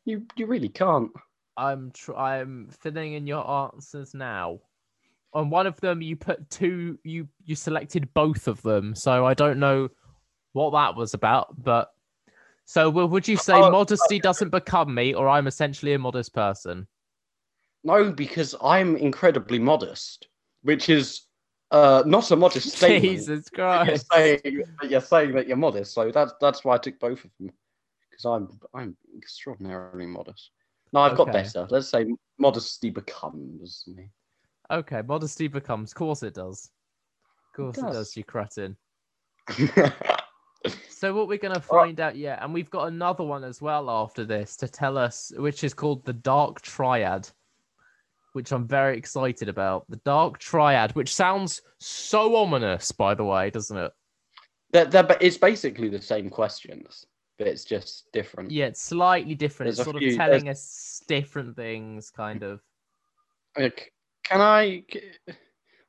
You 0.04 0.26
you 0.36 0.46
really 0.46 0.68
can't. 0.68 1.10
I'm 1.56 1.90
tr- 1.92 2.16
I'm 2.16 2.68
filling 2.80 3.14
in 3.14 3.26
your 3.26 3.48
answers 3.48 4.14
now. 4.14 4.60
On 5.32 5.50
one 5.50 5.66
of 5.66 5.80
them, 5.80 6.02
you 6.02 6.16
put 6.16 6.48
two. 6.50 6.98
You 7.04 7.28
you 7.44 7.54
selected 7.54 8.12
both 8.14 8.48
of 8.48 8.62
them, 8.62 8.94
so 8.94 9.24
I 9.26 9.34
don't 9.34 9.60
know 9.60 9.88
what 10.52 10.72
that 10.72 10.96
was 10.96 11.14
about. 11.14 11.62
But 11.62 11.90
so, 12.64 12.88
well, 12.90 13.08
would 13.08 13.28
you 13.28 13.36
say 13.36 13.54
Oh, 13.54 13.70
modesty 13.70 14.18
doesn't 14.18 14.50
become 14.50 14.94
me, 14.94 15.14
or 15.14 15.28
I'm 15.28 15.46
essentially 15.46 15.92
a 15.92 15.98
modest 15.98 16.34
person? 16.34 16.86
No, 17.84 18.12
because 18.12 18.54
I'm 18.62 18.96
incredibly 18.96 19.58
modest, 19.58 20.28
which 20.62 20.88
is 20.88 21.22
uh, 21.70 22.02
not 22.06 22.30
a 22.30 22.36
modest 22.36 22.70
statement. 22.76 23.02
Jesus 23.02 23.48
You're 23.56 23.96
saying, 23.96 24.64
you're 24.88 25.00
saying 25.00 25.32
that 25.32 25.46
you're 25.46 25.56
modest, 25.56 25.92
so 25.92 26.10
that's 26.10 26.32
that's 26.40 26.64
why 26.64 26.74
I 26.74 26.78
took 26.78 26.98
both 26.98 27.24
of 27.24 27.30
them 27.38 27.52
because 28.10 28.24
I'm 28.24 28.48
I'm 28.74 28.96
extraordinarily 29.16 30.06
modest. 30.06 30.50
No, 30.92 31.00
I've 31.00 31.16
got 31.16 31.32
better. 31.32 31.66
Let's 31.70 31.88
say 31.88 32.06
modesty 32.38 32.90
becomes 32.90 33.84
me. 33.86 34.10
Okay, 34.70 35.02
modesty 35.02 35.48
becomes. 35.48 35.92
Of 35.92 35.96
course 35.96 36.22
it 36.22 36.34
does. 36.34 36.70
Of 37.50 37.56
course 37.56 37.78
it 37.78 37.82
does. 37.82 37.96
does. 37.96 38.16
You 38.16 38.24
cretin. 38.24 38.76
So 41.00 41.14
what 41.14 41.28
we're 41.28 41.38
gonna 41.38 41.62
find 41.62 41.98
out, 41.98 42.14
yeah, 42.14 42.38
and 42.44 42.52
we've 42.52 42.68
got 42.68 42.88
another 42.88 43.24
one 43.24 43.42
as 43.42 43.62
well 43.62 43.88
after 43.88 44.26
this 44.26 44.54
to 44.58 44.68
tell 44.68 44.98
us, 44.98 45.32
which 45.38 45.64
is 45.64 45.72
called 45.72 46.04
the 46.04 46.12
Dark 46.12 46.60
Triad, 46.60 47.26
which 48.32 48.52
I'm 48.52 48.66
very 48.66 48.96
excited 48.96 49.48
about. 49.48 49.84
The 49.88 50.00
Dark 50.04 50.38
Triad, 50.38 50.92
which 50.92 51.14
sounds 51.14 51.62
so 51.78 52.36
ominous, 52.36 52.92
by 52.92 53.14
the 53.14 53.24
way, 53.24 53.50
doesn't 53.50 53.76
it? 53.76 53.92
they're, 54.72 54.84
they're, 54.86 55.16
it's 55.20 55.36
basically 55.36 55.88
the 55.88 56.00
same 56.00 56.30
questions, 56.30 57.06
but 57.38 57.46
it's 57.46 57.64
just 57.64 58.10
different. 58.12 58.50
Yeah, 58.50 58.66
it's 58.66 58.82
slightly 58.82 59.34
different. 59.34 59.68
There's 59.68 59.80
it's 59.80 59.84
sort 59.84 59.98
few- 59.98 60.12
of 60.12 60.16
telling 60.16 60.48
us 60.48 61.02
different 61.08 61.56
things, 61.56 62.10
kind 62.10 62.42
of. 62.42 62.60
Uh, 63.56 63.70
can 64.24 64.40
I? 64.40 64.84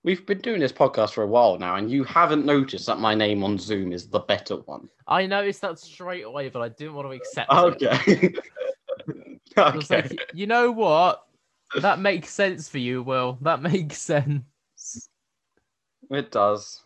We've 0.03 0.25
been 0.25 0.39
doing 0.39 0.59
this 0.59 0.71
podcast 0.71 1.11
for 1.11 1.23
a 1.23 1.27
while 1.27 1.59
now, 1.59 1.75
and 1.75 1.91
you 1.91 2.03
haven't 2.03 2.43
noticed 2.43 2.87
that 2.87 2.97
my 2.97 3.13
name 3.13 3.43
on 3.43 3.59
Zoom 3.59 3.91
is 3.91 4.07
the 4.07 4.21
better 4.21 4.55
one. 4.55 4.89
I 5.07 5.27
noticed 5.27 5.61
that 5.61 5.77
straight 5.77 6.25
away, 6.25 6.49
but 6.49 6.63
I 6.63 6.69
didn't 6.69 6.95
want 6.95 7.07
to 7.07 7.11
accept. 7.11 7.51
Okay. 7.51 8.33
I 9.57 9.75
was 9.75 9.91
okay. 9.91 10.07
like, 10.09 10.31
you 10.33 10.47
know 10.47 10.71
what? 10.71 11.23
That 11.79 11.99
makes 11.99 12.29
sense 12.29 12.67
for 12.67 12.77
you, 12.77 13.03
Will. 13.03 13.37
That 13.41 13.61
makes 13.71 14.01
sense. 14.01 14.43
It 16.09 16.31
does. 16.31 16.81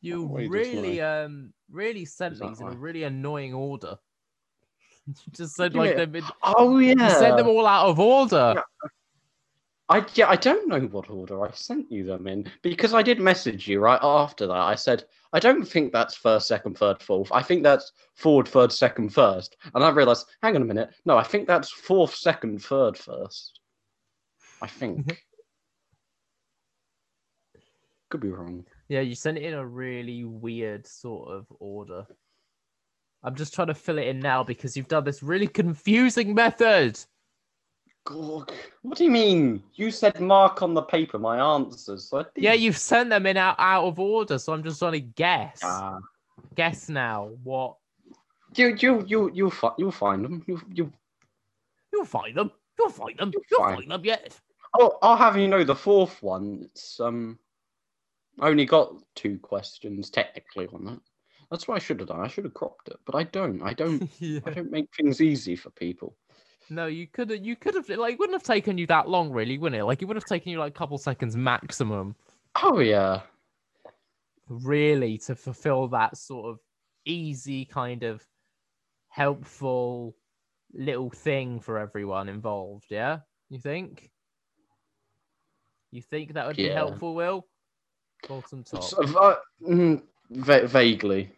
You 0.00 0.26
Wait, 0.26 0.50
really, 0.50 1.00
um, 1.00 1.52
really 1.70 2.04
sent 2.04 2.38
these 2.38 2.60
in 2.60 2.66
a 2.66 2.76
really 2.76 3.04
annoying 3.04 3.54
order. 3.54 3.96
you 5.06 5.14
just 5.32 5.54
said 5.54 5.72
do 5.72 5.78
you 5.78 5.84
like 5.84 5.96
mean? 5.96 6.12
them. 6.12 6.16
In, 6.16 6.24
Oh 6.42 6.78
yeah. 6.78 7.08
You 7.08 7.10
sent 7.10 7.36
them 7.36 7.48
all 7.48 7.66
out 7.66 7.86
of 7.86 7.98
order. 8.00 8.54
Yeah. 8.56 8.88
I 9.88 10.04
yeah, 10.14 10.28
I 10.28 10.36
don't 10.36 10.66
know 10.66 10.80
what 10.80 11.10
order 11.10 11.44
I 11.44 11.50
sent 11.52 11.92
you 11.92 12.04
them 12.04 12.26
in 12.26 12.50
because 12.62 12.94
I 12.94 13.02
did 13.02 13.20
message 13.20 13.68
you 13.68 13.80
right 13.80 14.00
after 14.02 14.46
that. 14.46 14.52
I 14.54 14.74
said 14.74 15.04
I 15.34 15.40
don't 15.40 15.64
think 15.64 15.92
that's 15.92 16.14
first, 16.14 16.46
second, 16.46 16.78
third, 16.78 17.02
fourth. 17.02 17.30
I 17.32 17.42
think 17.42 17.64
that's 17.64 17.92
forward, 18.14 18.46
third, 18.46 18.72
second, 18.72 19.12
first. 19.12 19.56
And 19.74 19.82
I 19.82 19.90
realized, 19.90 20.26
hang 20.42 20.54
on 20.54 20.62
a 20.62 20.64
minute, 20.64 20.90
no, 21.04 21.18
I 21.18 21.24
think 21.24 21.48
that's 21.48 21.70
fourth, 21.70 22.14
second, 22.14 22.62
third, 22.62 22.96
first. 22.96 23.58
I 24.62 24.66
think. 24.66 25.18
Could 28.10 28.20
be 28.20 28.28
wrong. 28.28 28.64
Yeah, 28.88 29.00
you 29.00 29.14
sent 29.14 29.38
it 29.38 29.44
in 29.44 29.54
a 29.54 29.66
really 29.66 30.24
weird 30.24 30.86
sort 30.86 31.30
of 31.30 31.46
order. 31.58 32.06
I'm 33.22 33.34
just 33.34 33.54
trying 33.54 33.68
to 33.68 33.74
fill 33.74 33.98
it 33.98 34.06
in 34.06 34.20
now 34.20 34.44
because 34.44 34.76
you've 34.76 34.88
done 34.88 35.04
this 35.04 35.22
really 35.22 35.46
confusing 35.48 36.34
method. 36.34 36.98
Gorg. 38.04 38.52
What 38.82 38.98
do 38.98 39.04
you 39.04 39.10
mean? 39.10 39.62
You 39.74 39.90
said 39.90 40.20
mark 40.20 40.62
on 40.62 40.74
the 40.74 40.82
paper 40.82 41.18
my 41.18 41.38
answers. 41.38 42.10
So. 42.10 42.26
Yeah, 42.36 42.52
you've 42.52 42.76
sent 42.76 43.08
them 43.08 43.24
in 43.24 43.38
out, 43.38 43.56
out 43.58 43.86
of 43.86 43.98
order, 43.98 44.38
so 44.38 44.52
I'm 44.52 44.62
just 44.62 44.78
trying 44.78 44.92
to 44.92 45.00
guess. 45.00 45.60
Ah. 45.64 45.98
Guess 46.54 46.90
now 46.90 47.30
what 47.42 47.76
you 48.54 48.76
you 48.78 49.04
you 49.06 49.30
you'll 49.34 49.50
fi- 49.50 49.74
you'll 49.78 49.90
find 49.90 50.24
them. 50.24 50.44
You 50.46 50.60
you 50.72 50.92
you'll 51.92 52.04
find 52.04 52.36
them. 52.36 52.52
You'll 52.78 52.90
find 52.90 53.18
them. 53.18 53.32
You'll 53.50 53.60
find- 53.60 53.76
find 53.78 53.90
them. 53.90 54.04
Yeah. 54.04 54.18
Oh, 54.78 54.98
I'll 55.02 55.16
have 55.16 55.36
you 55.36 55.46
know 55.48 55.62
the 55.62 55.74
fourth 55.74 56.22
one. 56.22 56.62
It's 56.64 56.98
um, 56.98 57.38
I 58.40 58.48
only 58.48 58.64
got 58.64 58.94
two 59.14 59.38
questions 59.38 60.10
technically 60.10 60.66
on 60.72 60.84
that. 60.86 61.00
That's 61.50 61.68
what 61.68 61.76
I 61.76 61.78
should 61.78 62.00
have 62.00 62.08
done. 62.08 62.20
I 62.20 62.26
should 62.26 62.44
have 62.44 62.54
cropped 62.54 62.88
it, 62.88 62.96
but 63.04 63.14
I 63.14 63.22
don't. 63.24 63.62
I 63.62 63.72
don't. 63.74 64.10
yeah. 64.18 64.40
I 64.46 64.50
don't 64.50 64.72
make 64.72 64.88
things 64.94 65.20
easy 65.20 65.54
for 65.54 65.70
people. 65.70 66.16
No, 66.70 66.86
you 66.86 67.06
could 67.06 67.30
have. 67.30 67.44
You 67.44 67.54
could 67.54 67.74
have. 67.74 67.88
Like, 67.88 68.14
it 68.14 68.18
wouldn't 68.18 68.34
have 68.34 68.42
taken 68.42 68.78
you 68.78 68.86
that 68.88 69.08
long, 69.08 69.30
really, 69.30 69.58
wouldn't 69.58 69.78
it? 69.80 69.84
Like, 69.84 70.02
it 70.02 70.06
would 70.06 70.16
have 70.16 70.24
taken 70.24 70.50
you 70.50 70.58
like 70.58 70.74
a 70.74 70.78
couple 70.78 70.98
seconds 70.98 71.36
maximum, 71.36 72.16
Oh 72.62 72.80
yeah, 72.80 73.20
really, 74.48 75.18
to 75.18 75.34
fulfill 75.34 75.88
that 75.88 76.16
sort 76.16 76.46
of 76.46 76.58
easy 77.04 77.64
kind 77.64 78.02
of 78.02 78.24
helpful 79.08 80.16
little 80.74 81.10
thing 81.10 81.60
for 81.60 81.78
everyone 81.78 82.28
involved. 82.28 82.86
Yeah, 82.90 83.20
you 83.48 83.58
think? 83.58 84.10
You 85.90 86.02
think 86.02 86.34
that 86.34 86.46
would 86.46 86.56
be 86.56 86.64
Yeah. 86.64 86.74
helpful, 86.74 87.14
Will? 87.14 87.46
Bottom 88.28 88.64
top, 88.64 88.92
of, 88.94 89.16
uh, 89.16 89.36
mm, 89.62 90.02
va- 90.30 90.66
vaguely, 90.66 91.30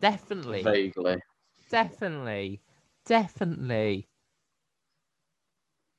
definitely, 0.00 0.62
vaguely. 0.62 1.16
definitely, 1.70 2.62
definitely. 3.06 4.08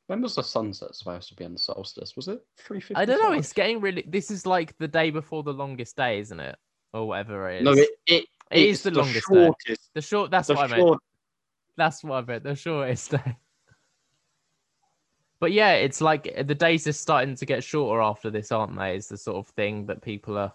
When 0.07 0.21
was 0.21 0.35
the 0.35 0.43
sunset 0.43 0.95
supposed 0.95 1.29
to 1.29 1.35
be 1.35 1.45
on 1.45 1.53
the 1.53 1.59
solstice? 1.59 2.15
Was 2.15 2.27
it 2.27 2.43
three 2.57 2.81
fifty? 2.81 2.95
I 2.95 3.05
don't 3.05 3.21
know. 3.21 3.31
It's 3.31 3.53
getting 3.53 3.79
really. 3.79 4.03
This 4.07 4.31
is 4.31 4.45
like 4.45 4.75
the 4.77 4.87
day 4.87 5.11
before 5.11 5.43
the 5.43 5.53
longest 5.53 5.95
day, 5.95 6.19
isn't 6.19 6.39
it? 6.39 6.57
Or 6.93 7.07
whatever 7.07 7.49
it 7.49 7.61
is. 7.61 7.65
no. 7.65 7.71
It, 7.71 7.89
it, 8.07 8.25
It 8.51 8.59
is 8.59 8.73
it's 8.77 8.83
the 8.83 8.91
longest 8.91 9.27
day. 9.31 9.45
shortest. 9.45 9.89
The 9.93 10.01
short. 10.01 10.31
That's 10.31 10.47
The 10.47 10.55
what 10.55 10.71
I 10.71 10.77
meant. 10.77 10.99
That's 11.77 12.03
what 12.03 12.23
I 12.23 12.25
meant. 12.25 12.43
The 12.43 12.55
shortest 12.55 13.11
day. 13.11 13.37
But 15.39 15.51
yeah, 15.51 15.73
it's 15.73 15.99
like 15.99 16.33
the 16.47 16.55
days 16.55 16.87
are 16.87 16.93
starting 16.93 17.35
to 17.35 17.45
get 17.45 17.63
shorter 17.63 18.01
after 18.01 18.29
this, 18.29 18.51
aren't 18.51 18.77
they? 18.77 18.95
It's 18.95 19.07
the 19.09 19.17
sort 19.17 19.37
of 19.37 19.47
thing 19.55 19.85
that 19.87 20.01
people 20.01 20.37
are. 20.37 20.53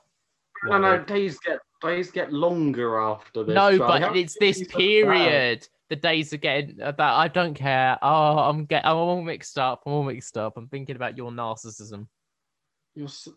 no, 0.65 0.79
no. 0.79 1.05
Days 1.05 1.39
get 1.41 1.59
days 1.83 2.11
get 2.11 2.33
longer 2.33 2.99
after 2.99 3.45
this. 3.45 3.55
No. 3.55 3.79
But 3.79 4.17
it's 4.17 4.37
this 4.41 4.67
period. 4.67 5.69
The 5.91 5.97
days 5.97 6.33
are 6.33 6.39
getting 6.39 6.81
uh, 6.81 6.93
that. 6.93 7.01
I 7.01 7.29
don't 7.29 7.55
care. 7.55 7.99
Oh, 8.03 8.39
I'm 8.39 8.65
get. 8.65 8.87
I'm 8.87 8.97
all 8.97 9.23
mixed 9.23 9.59
up. 9.59 9.83
I'm 9.87 9.93
all 9.93 10.05
mixed 10.05 10.37
up. 10.39 10.57
I'm 10.57 10.69
thinking 10.69 10.97
about 10.97 11.17
your 11.17 11.31
narcissism. 11.31 12.07
You're 12.95 13.07
s- 13.09 13.29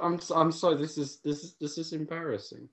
I'm 0.00 0.18
I'm 0.34 0.52
sorry. 0.52 0.76
This 0.76 0.96
is 0.98 1.20
this 1.24 1.44
is 1.44 1.54
this 1.60 1.78
is 1.78 1.92
embarrassing. 1.92 2.68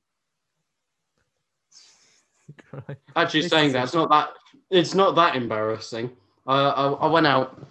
Actually, 3.15 3.44
saying 3.44 3.73
that 3.73 3.84
it's 3.86 3.94
not 3.94 4.10
that 4.10 4.34
it's 4.69 4.94
not 4.94 5.15
that 5.15 5.36
embarrassing. 5.36 6.11
I 6.48 6.60
I, 6.61 6.91
I 6.91 7.07
went 7.07 7.28
out. 7.28 7.61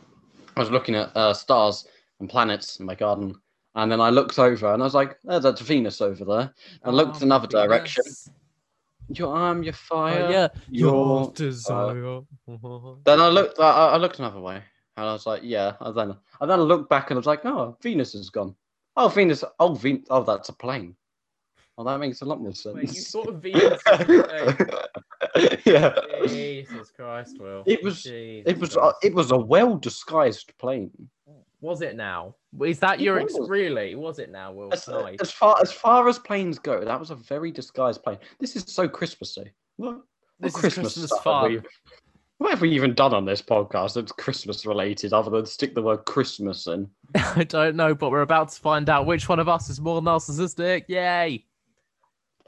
I 0.57 0.61
was 0.61 0.71
looking 0.71 0.95
at 0.95 1.17
uh, 1.17 1.33
stars 1.33 1.87
and 2.19 2.29
planets 2.29 2.79
in 2.81 2.87
my 2.87 2.95
garden, 2.95 3.35
and 3.75 3.91
then 3.91 4.01
I 4.01 4.11
looked 4.11 4.39
over 4.39 4.73
and 4.73 4.83
I 4.83 4.85
was 4.85 4.95
like, 4.95 5.19
"There's 5.25 5.45
a 5.45 5.53
Venus 5.53 6.01
over 6.01 6.25
there." 6.25 6.55
I 6.85 6.91
looked 6.91 7.17
Oh, 7.23 7.25
another 7.25 7.47
Venus. 7.47 7.65
direction. 7.65 8.05
Your 9.09 9.35
arm, 9.35 9.63
your 9.63 9.73
Oh, 9.75 9.77
fire. 9.77 10.31
yeah, 10.31 10.49
your 10.69 11.33
desire. 11.33 12.23
Then 13.05 13.21
I 13.21 13.29
looked. 13.29 13.59
I, 13.59 13.71
I 13.71 13.97
looked 13.97 14.19
another 14.19 14.41
way, 14.41 14.63
and 14.97 15.07
I 15.07 15.13
was 15.13 15.27
like, 15.27 15.43
"Yeah." 15.43 15.75
And 15.81 15.97
then, 15.97 16.17
and 16.41 16.51
then 16.51 16.59
I 16.61 16.63
looked 16.63 16.91
back, 16.91 17.11
and 17.11 17.17
I 17.17 17.21
was 17.21 17.27
like, 17.27 17.45
"Oh, 17.45 17.77
Venus 17.81 18.15
is 18.15 18.31
gone. 18.31 18.55
Oh, 18.97 19.09
Venus. 19.09 19.43
Oh, 19.59 19.75
Venus. 19.75 20.07
Oh, 20.11 20.23
that's 20.23 20.49
a 20.49 20.53
plane. 20.53 20.95
Oh, 21.81 21.85
that 21.85 21.99
makes 21.99 22.21
a 22.21 22.25
lot 22.25 22.41
more 22.41 22.53
sense." 22.55 22.75
Wait, 22.75 22.95
you 22.95 23.01
thought 23.03 23.29
of 23.29 23.43
Venus 23.43 23.81
as 23.87 24.01
a 24.01 24.05
plane? 24.05 25.59
yeah. 25.65 25.95
Jesus 26.27 26.91
Christ, 26.91 27.39
Will. 27.41 27.63
It 27.67 27.83
was- 27.83 28.03
Jesus 28.03 28.51
It 28.53 28.59
was. 28.59 28.77
A, 28.77 28.93
it 29.03 29.15
was 29.15 29.31
a 29.31 29.37
well 29.39 29.77
disguised 29.77 30.53
plane. 30.59 30.91
Was 31.63 31.83
it 31.83 31.95
now? 31.97 32.35
Is 32.65 32.79
that 32.81 33.01
It 33.01 33.05
your 33.05 33.23
was. 33.23 33.49
really? 33.49 33.95
Was 33.95 34.19
it 34.19 34.31
now, 34.31 34.51
Will? 34.53 34.73
As, 34.73 34.89
Nice. 34.89 35.19
as 35.21 35.31
far 35.31 35.57
as 35.61 35.71
far 35.71 36.09
as 36.09 36.19
planes 36.19 36.59
go, 36.59 36.85
that 36.85 36.99
was 36.99 37.11
a 37.11 37.15
very 37.15 37.51
disguised 37.53 38.03
plane. 38.03 38.19
This 38.39 38.57
is 38.57 38.65
so 38.67 38.89
Christmassy. 38.89 39.51
What, 39.77 39.97
what 39.97 40.03
This 40.41 40.55
is 40.55 40.61
Christmas 40.61 40.95
Christmas 40.95 41.21
fun. 41.23 41.53
we- 41.53 41.61
What 42.39 42.51
have 42.53 42.63
we 42.63 42.71
even 42.71 42.95
done 42.95 43.13
on 43.13 43.27
this 43.27 43.43
podcast 43.43 43.95
that's 43.97 44.13
Christmas 44.13 44.65
related, 44.65 45.13
other 45.13 45.31
than 45.31 45.45
stick 45.45 45.75
the 45.75 45.83
word 45.83 46.07
Christmas 46.07 46.67
in? 46.67 46.89
I 47.15 47.45
don't 47.45 47.77
know, 47.77 47.95
but 47.95 48.11
we're 48.11 48.23
about 48.23 48.49
to 48.53 48.59
find 48.59 48.89
out 48.89 49.05
which 49.05 49.29
one 49.29 49.39
of 49.39 49.47
us 49.51 49.69
is 49.69 49.79
more 49.83 50.01
narcissistic. 50.01 50.85
Yay! 50.89 51.45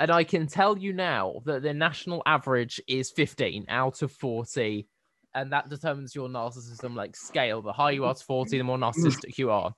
And 0.03 0.11
I 0.11 0.25
can 0.25 0.49
tell 0.49 0.77
you 0.77 0.93
now 0.93 1.43
that 1.45 1.63
the 1.63 1.73
national 1.73 2.25
average 2.27 2.81
is 2.89 3.13
15 3.13 3.67
out 3.69 4.03
of 4.03 4.11
40. 4.11 4.89
And 5.37 5.53
that 5.53 5.69
determines 5.69 6.13
your 6.13 6.29
narcissism 6.29 6.97
like 6.97 7.15
scale. 7.15 7.63
The 7.63 7.73
higher 7.73 7.93
you 7.93 8.05
are 8.07 8.13
to 8.13 8.25
40, 8.25 8.59
the 8.59 8.65
more 8.65 8.79
narcissistic 8.79 9.39
you 9.39 9.53
are. 9.53 9.73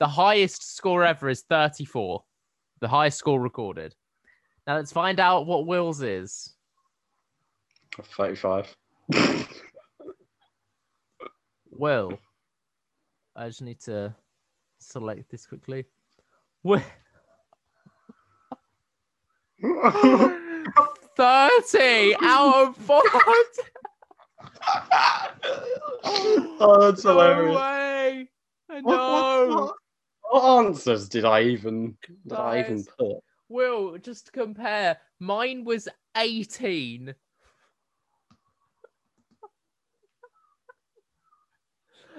The 0.00 0.08
highest 0.08 0.74
score 0.76 1.04
ever 1.04 1.28
is 1.28 1.44
34. 1.48 2.24
The 2.80 2.88
highest 2.88 3.18
score 3.18 3.40
recorded. 3.40 3.94
Now 4.66 4.74
let's 4.74 4.90
find 4.90 5.20
out 5.20 5.46
what 5.46 5.68
Will's 5.68 6.02
is. 6.02 6.54
Thirty-five. 8.02 8.76
Will. 11.70 12.18
I 13.36 13.46
just 13.46 13.62
need 13.62 13.78
to 13.82 14.12
select 14.80 15.30
this 15.30 15.46
quickly. 15.46 15.84
Will. 16.64 16.82
30 19.60 19.74
out 22.22 22.68
of 22.68 22.76
40. 22.76 23.08
oh, 26.04 26.78
that's 26.80 27.04
No 27.04 27.10
hilarious. 27.12 27.56
way. 27.56 28.28
What- 28.68 28.84
No. 28.84 29.46
What, 29.48 29.74
what 30.30 30.66
answers 30.66 31.08
did 31.08 31.24
I 31.24 31.42
even 31.42 31.96
did 32.26 32.38
I 32.38 32.60
even 32.60 32.84
put? 32.98 33.18
Will, 33.48 33.96
just 33.98 34.26
to 34.26 34.32
compare, 34.32 34.98
mine 35.20 35.64
was 35.64 35.88
18. 36.16 37.08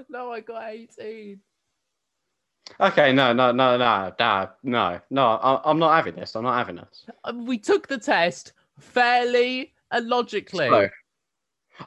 no, 0.09 0.31
I 0.31 0.39
got 0.39 0.69
18. 0.71 1.39
Okay, 2.79 3.11
no, 3.13 3.33
no, 3.33 3.51
no, 3.51 3.77
no, 3.77 4.13
no, 4.19 4.49
no, 4.63 5.01
no. 5.09 5.25
I, 5.27 5.61
I'm 5.69 5.79
not 5.79 5.95
having 5.95 6.15
this. 6.15 6.35
I'm 6.35 6.43
not 6.43 6.57
having 6.57 6.77
this. 6.77 7.05
Um, 7.23 7.45
We 7.45 7.57
took 7.57 7.87
the 7.87 7.97
test 7.97 8.53
fairly 8.79 9.73
and 9.91 10.07
logically. 10.07 10.67
So, 10.69 10.89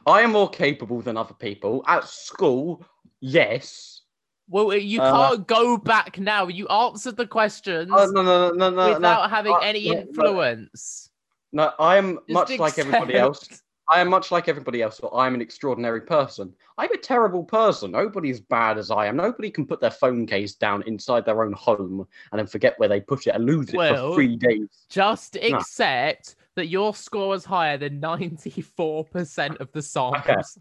I 0.06 0.22
am 0.22 0.32
more 0.32 0.48
capable 0.48 1.00
than 1.00 1.16
other 1.16 1.34
people 1.34 1.82
at 1.86 2.04
school. 2.04 2.84
Yes. 3.20 4.02
Well, 4.48 4.74
you 4.76 5.00
Uh, 5.00 5.30
can't 5.30 5.46
go 5.46 5.76
back 5.76 6.18
now. 6.18 6.48
You 6.48 6.66
answered 6.68 7.16
the 7.16 7.26
questions 7.26 7.90
Oh, 7.94 8.06
no, 8.06 8.22
no, 8.22 8.50
no, 8.50 8.54
no, 8.54 8.70
no, 8.70 8.94
without 8.94 9.22
no. 9.22 9.28
having 9.28 9.52
uh, 9.52 9.59
any 9.59 9.86
influence. 9.88 11.10
No, 11.52 11.72
I 11.78 11.96
am 11.96 12.16
Just 12.28 12.28
much 12.28 12.59
like 12.59 12.78
everybody 12.78 13.14
else. 13.14 13.62
I 13.93 14.01
am 14.01 14.09
much 14.09 14.31
like 14.31 14.48
everybody 14.48 14.81
else, 14.81 14.98
but 15.01 15.14
I'm 15.14 15.35
an 15.35 15.43
extraordinary 15.43 16.01
person. 16.01 16.55
I'm 16.78 16.90
a 16.93 16.97
terrible 16.97 17.44
person. 17.44 17.90
Nobody's 17.90 18.40
bad 18.40 18.78
as 18.78 18.90
I 18.90 19.05
am. 19.05 19.16
Nobody 19.16 19.51
can 19.51 19.66
put 19.66 19.82
their 19.82 19.90
phone 19.90 20.24
case 20.24 20.55
down 20.55 20.82
inside 20.86 21.27
their 21.27 21.44
own 21.44 21.52
home 21.52 22.06
and 22.31 22.39
then 22.39 22.47
forget 22.47 22.78
where 22.78 22.89
they 22.89 23.01
put 23.01 23.27
it 23.27 23.35
and 23.35 23.44
lose 23.44 23.69
it 23.69 23.77
Well, 23.77 24.09
for 24.09 24.14
three 24.14 24.36
days. 24.36 24.86
Just 24.89 25.35
No. 25.35 25.59
accept 25.59 26.36
that 26.55 26.69
your 26.69 26.94
score 26.94 27.28
was 27.28 27.44
higher 27.44 27.77
than 27.77 28.01
94% 28.01 29.60
of 29.60 29.70
the 29.73 29.82
samples. 29.82 30.59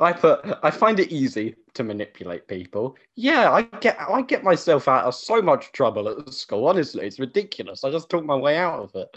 I 0.00 0.12
put. 0.12 0.40
I 0.64 0.70
find 0.72 0.98
it 0.98 1.12
easy 1.12 1.54
to 1.74 1.84
manipulate 1.84 2.48
people. 2.48 2.96
Yeah, 3.14 3.52
I 3.52 3.62
get. 3.62 3.96
I 4.00 4.22
get 4.22 4.42
myself 4.42 4.88
out 4.88 5.04
of 5.04 5.14
so 5.14 5.40
much 5.40 5.70
trouble 5.70 6.08
at 6.08 6.32
school. 6.34 6.66
Honestly, 6.66 7.06
it's 7.06 7.20
ridiculous. 7.20 7.84
I 7.84 7.90
just 7.90 8.10
talk 8.10 8.24
my 8.24 8.34
way 8.34 8.56
out 8.56 8.80
of 8.80 8.90
it. 8.96 9.16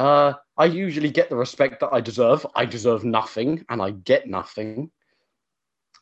Uh, 0.00 0.32
I 0.56 0.64
usually 0.64 1.10
get 1.10 1.28
the 1.28 1.36
respect 1.36 1.80
that 1.80 1.90
I 1.92 2.00
deserve. 2.00 2.46
I 2.56 2.64
deserve 2.64 3.04
nothing, 3.04 3.66
and 3.68 3.82
I 3.82 3.90
get 3.90 4.26
nothing. 4.26 4.90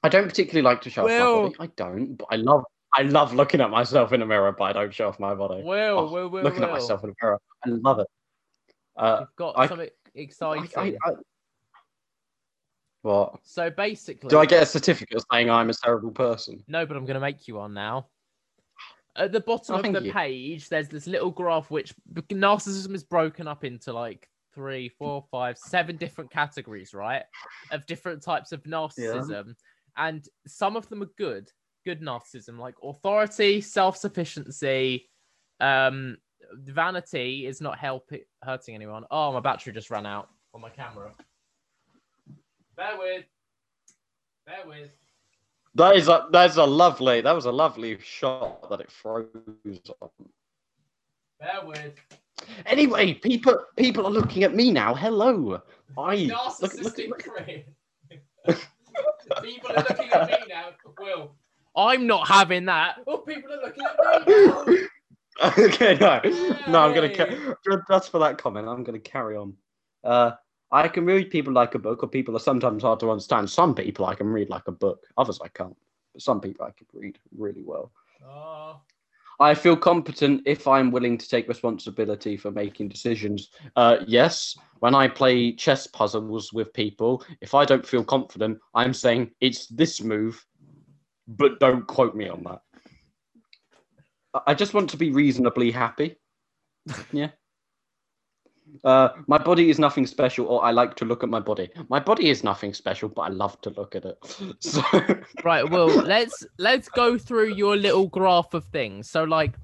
I 0.05 0.09
don't 0.09 0.29
particularly 0.29 0.62
like 0.62 0.83
to 0.83 0.91
show 0.91 1.03
off 1.05 1.11
my 1.11 1.27
body. 1.27 1.57
I 1.59 1.66
don't, 1.75 2.15
but 2.15 2.29
I 2.31 2.37
love. 2.37 2.62
I 2.95 3.03
love 3.03 3.35
looking 3.35 3.61
at 3.61 3.70
myself 3.70 4.12
in 4.12 4.23
a 4.23 4.27
mirror, 4.27 4.55
but 4.57 4.65
I 4.65 4.73
don't 4.73 4.95
show 4.95 5.09
off 5.09 5.19
my 5.19 5.35
body. 5.35 5.62
Will, 5.65 5.99
Oh, 5.99 6.12
Will, 6.12 6.29
Will, 6.29 6.45
looking 6.45 6.62
at 6.62 6.70
myself 6.70 7.03
in 7.03 7.11
a 7.11 7.12
mirror, 7.20 7.41
I 7.66 7.70
love 7.70 7.99
it. 7.99 8.07
Uh, 8.97 9.16
You've 9.20 9.37
got 9.37 9.59
I- 9.59 9.66
something 9.66 9.91
exciting. 10.15 10.97
I, 11.05 11.09
I, 11.09 11.12
what? 13.03 13.41
So 13.43 13.69
basically, 13.69 14.29
Do 14.29 14.39
I 14.39 14.47
get 14.47 14.62
a 14.62 14.66
certificate 14.66 15.25
saying 15.33 15.51
I'm 15.51 15.70
a 15.70 15.75
terrible 15.75 16.12
person? 16.12 16.62
No, 16.69 16.87
but 16.87 16.97
I'm 16.97 17.05
going 17.05 17.15
to 17.15 17.20
make 17.20 17.49
you 17.49 17.57
one 17.57 17.75
now. 17.75 18.07
At 19.19 19.32
the 19.32 19.40
bottom 19.40 19.74
Oh, 19.74 19.78
of 19.81 19.93
the 19.93 20.05
you. 20.05 20.12
page, 20.12 20.69
there's 20.69 20.89
this 20.89 21.07
little 21.07 21.31
graph 21.31 21.70
which 21.70 21.93
narcissism 22.15 22.95
is 22.95 23.03
broken 23.05 23.49
up 23.49 23.65
into 23.65 23.93
like 23.93 24.28
three, 24.55 24.89
four, 24.89 25.24
five, 25.31 25.59
seven 25.59 25.97
different 25.97 26.31
categories, 26.31 26.95
right? 26.95 27.24
Of 27.73 27.85
different 27.86 28.23
types 28.23 28.53
of 28.53 28.62
narcissism. 28.62 29.55
And 29.97 30.24
some 30.47 30.77
of 30.77 30.89
them 30.89 31.03
are 31.03 31.11
good, 31.19 31.51
good 31.85 32.01
narcissism, 32.01 32.59
like 32.59 32.77
authority, 32.82 33.61
self 33.61 33.97
sufficiency, 33.97 35.11
um, 35.61 36.16
vanity 36.55 37.47
is 37.47 37.61
not 37.61 37.78
helping 37.78 38.20
hurting 38.43 38.74
anyone. 38.74 39.05
Oh, 39.11 39.32
my 39.32 39.40
battery 39.40 39.73
just 39.73 39.90
ran 39.90 40.07
out 40.07 40.28
on 40.55 40.61
my 40.61 40.70
camera. 40.70 41.12
Bear 42.77 42.97
with. 42.97 43.24
Bear 44.47 44.66
with. 44.66 44.90
That 45.79 45.95
is 45.95 46.09
a 46.09 46.27
that's 46.33 46.57
a 46.57 46.65
lovely 46.65 47.21
that 47.21 47.33
was 47.33 47.45
a 47.45 47.53
lovely 47.53 47.99
shot 48.01 48.69
that 48.69 48.81
it 48.81 48.91
froze 48.91 49.29
on. 50.01 50.11
Bear 51.39 51.65
with. 51.65 51.95
Anyway, 52.67 53.15
people 53.15 53.65
people 53.77 54.05
are 54.05 54.11
looking 54.11 54.43
at 54.43 54.57
me 54.57 54.73
now. 54.73 54.93
Hello. 54.93 55.63
I 55.97 56.17
look, 56.17 56.61
look, 56.61 56.73
Narcissistic 56.73 57.09
look. 57.09 58.59
people 59.45 59.71
are 59.71 59.85
looking 59.89 60.11
at 60.11 60.29
me 60.29 60.37
now. 60.49 60.71
Will. 60.99 61.31
I'm 61.77 62.09
not 62.09 62.27
having 62.27 62.65
that. 62.65 62.97
Oh, 63.07 63.19
people 63.19 63.53
are 63.53 63.63
looking 63.63 63.85
at 63.85 64.27
me 64.27 64.47
now. 64.47 64.65
okay, 65.59 65.97
no, 66.01 66.21
no, 66.67 66.81
I'm 66.81 66.93
gonna. 66.93 67.07
Yay. 67.07 67.15
Ca- 67.15 67.83
that's 67.89 68.09
for 68.09 68.19
that 68.19 68.37
comment. 68.37 68.67
I'm 68.67 68.83
gonna 68.83 68.99
carry 68.99 69.37
on. 69.37 69.55
Uh, 70.03 70.33
I 70.70 70.89
can 70.89 71.07
read 71.07 71.31
people 71.31 71.53
like 71.53 71.74
a 71.74 71.78
book, 71.78 72.03
or 72.03 72.09
people 72.09 72.36
are 72.36 72.40
sometimes 72.40 72.82
hard 72.82 73.01
to 73.01 73.11
understand. 73.11 73.49
Some 73.49 73.74
people 73.74 74.05
I 74.07 74.15
can 74.15 74.27
read 74.28 74.51
like 74.51 74.69
a 74.69 74.73
book, 74.73 75.07
others 75.16 75.40
I 75.43 75.49
can't. 75.49 75.77
But 76.12 76.23
some 76.23 76.40
people 76.40 76.66
I 76.66 76.70
can 76.70 76.86
read 76.93 77.19
really 77.36 77.62
well. 77.62 77.90
Oh, 78.27 78.81
I 79.40 79.55
feel 79.55 79.77
competent 79.77 80.43
if 80.47 80.66
I'm 80.66 80.90
willing 80.90 81.16
to 81.16 81.28
take 81.28 81.49
responsibility 81.49 82.36
for 82.36 82.51
making 82.51 82.89
decisions. 82.89 83.51
Uh, 83.77 83.99
yes, 84.07 84.57
when 84.81 84.95
I 84.95 85.07
play 85.07 85.53
chess 85.53 85.86
puzzles 85.86 86.53
with 86.53 86.73
people, 86.73 87.24
if 87.40 87.55
I 87.55 87.65
don't 87.65 87.86
feel 87.86 88.03
confident, 88.03 88.59
I'm 88.74 88.93
saying 88.93 89.31
it's 89.40 89.69
this 89.69 90.03
move, 90.03 90.45
but 91.28 91.61
don't 91.61 91.86
quote 91.86 92.16
me 92.16 92.28
on 92.28 92.43
that. 92.45 92.62
I 94.47 94.55
just 94.55 94.74
want 94.74 94.90
to 94.90 94.97
be 94.97 95.11
reasonably 95.11 95.70
happy. 95.70 96.16
Yeah. 97.12 97.28
Uh, 98.85 99.09
my 99.27 99.39
body 99.39 99.70
is 99.70 99.78
nothing 99.78 100.07
special, 100.07 100.47
or 100.47 100.65
I 100.65 100.70
like 100.70 100.95
to 100.97 101.05
look 101.05 101.23
at 101.23 101.28
my 101.28 101.40
body. 101.40 101.69
My 101.89 102.01
body 102.01 102.31
is 102.31 102.45
nothing 102.45 102.73
special, 102.74 103.09
but 103.09 103.23
I 103.23 103.28
love 103.28 103.61
to 103.62 103.70
look 103.70 103.95
at 103.97 104.05
it. 104.05 104.19
So, 104.61 104.82
right. 105.45 105.69
Well, 105.69 105.86
let's 105.89 106.47
let's 106.59 106.89
go 106.89 107.19
through 107.19 107.55
your 107.55 107.77
little 107.77 108.07
graph 108.09 108.55
of 108.55 108.65
things. 108.66 109.11
So, 109.11 109.24
like, 109.24 109.55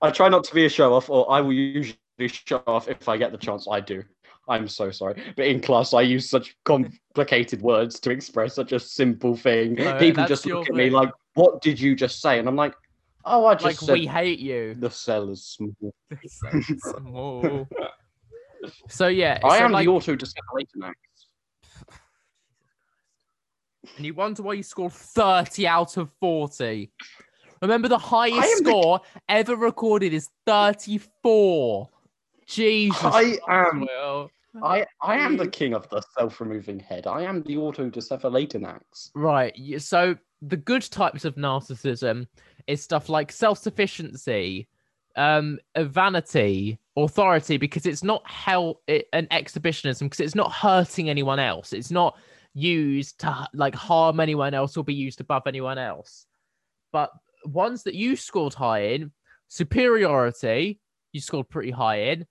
I 0.00 0.10
try 0.10 0.28
not 0.28 0.44
to 0.44 0.54
be 0.54 0.64
a 0.64 0.68
show 0.68 0.94
off, 0.94 1.10
or 1.10 1.30
I 1.30 1.40
will 1.40 1.52
usually 1.52 1.98
show 2.28 2.62
off 2.66 2.88
if 2.88 3.08
I 3.08 3.16
get 3.16 3.32
the 3.32 3.38
chance. 3.38 3.66
I 3.70 3.80
do. 3.80 4.02
I'm 4.48 4.66
so 4.66 4.90
sorry, 4.90 5.22
but 5.36 5.46
in 5.46 5.60
class 5.60 5.94
I 5.94 6.00
use 6.02 6.28
such 6.28 6.56
complicated 6.64 7.62
words 7.62 8.00
to 8.00 8.10
express 8.10 8.54
such 8.56 8.72
a 8.72 8.80
simple 8.80 9.36
thing. 9.36 9.74
No, 9.74 9.96
People 9.98 10.24
just 10.26 10.46
look 10.46 10.68
at 10.68 10.74
me 10.74 10.84
thing. 10.86 10.92
like, 10.92 11.10
"What 11.34 11.62
did 11.62 11.78
you 11.78 11.94
just 11.94 12.20
say?" 12.20 12.38
And 12.40 12.48
I'm 12.48 12.56
like, 12.56 12.74
Oh, 13.24 13.46
I 13.46 13.54
just 13.54 13.64
Like 13.64 13.76
said 13.76 13.92
we 13.92 14.06
hate 14.06 14.40
you. 14.40 14.74
the 14.74 14.90
cell 14.90 15.30
is 15.30 15.44
small. 15.44 15.94
small. 16.26 17.68
So 18.88 19.08
yeah, 19.08 19.38
I 19.44 19.58
so 19.58 19.64
am 19.64 19.72
like, 19.72 19.86
the 19.86 19.92
auto 19.92 20.14
decaffeinating 20.16 20.82
axe. 20.84 21.28
and 23.96 24.06
you 24.06 24.14
wonder 24.14 24.42
why 24.42 24.54
you 24.54 24.62
scored 24.62 24.92
30 24.92 25.66
out 25.66 25.96
of 25.96 26.10
40. 26.20 26.90
Remember 27.60 27.88
the 27.88 27.98
highest 27.98 28.36
am 28.36 28.64
the- 28.64 28.70
score 28.70 29.00
ever 29.28 29.56
recorded 29.56 30.12
is 30.12 30.28
34. 30.46 31.88
Jesus. 32.46 32.98
I 33.02 33.38
am 33.48 33.80
Will. 33.82 34.30
I 34.62 34.84
I 35.00 35.16
am 35.16 35.36
the 35.38 35.48
king 35.48 35.72
of 35.72 35.88
the 35.88 36.02
self-removing 36.18 36.78
head. 36.80 37.06
I 37.06 37.22
am 37.22 37.42
the 37.42 37.56
auto 37.56 37.90
axe. 38.66 39.10
Right. 39.14 39.54
So 39.80 40.16
the 40.42 40.56
good 40.56 40.82
types 40.82 41.24
of 41.24 41.36
narcissism 41.36 42.26
is 42.66 42.82
stuff 42.82 43.08
like 43.08 43.32
self-sufficiency, 43.32 44.68
um, 45.16 45.58
uh, 45.74 45.84
vanity, 45.84 46.78
authority, 46.96 47.56
because 47.56 47.86
it's 47.86 48.02
not 48.02 48.28
hell 48.28 48.80
it, 48.86 49.08
an 49.12 49.26
exhibitionism, 49.30 50.06
because 50.06 50.20
it's 50.20 50.34
not 50.34 50.52
hurting 50.52 51.10
anyone 51.10 51.38
else. 51.38 51.72
It's 51.72 51.90
not 51.90 52.18
used 52.54 53.20
to 53.20 53.48
like 53.54 53.74
harm 53.74 54.20
anyone 54.20 54.54
else 54.54 54.76
or 54.76 54.84
be 54.84 54.94
used 54.94 55.20
above 55.20 55.46
anyone 55.46 55.78
else. 55.78 56.26
But 56.92 57.10
ones 57.44 57.82
that 57.84 57.94
you 57.94 58.16
scored 58.16 58.54
high 58.54 58.80
in, 58.92 59.12
superiority, 59.48 60.80
you 61.12 61.20
scored 61.20 61.48
pretty 61.48 61.70
high 61.70 62.02
in. 62.02 62.26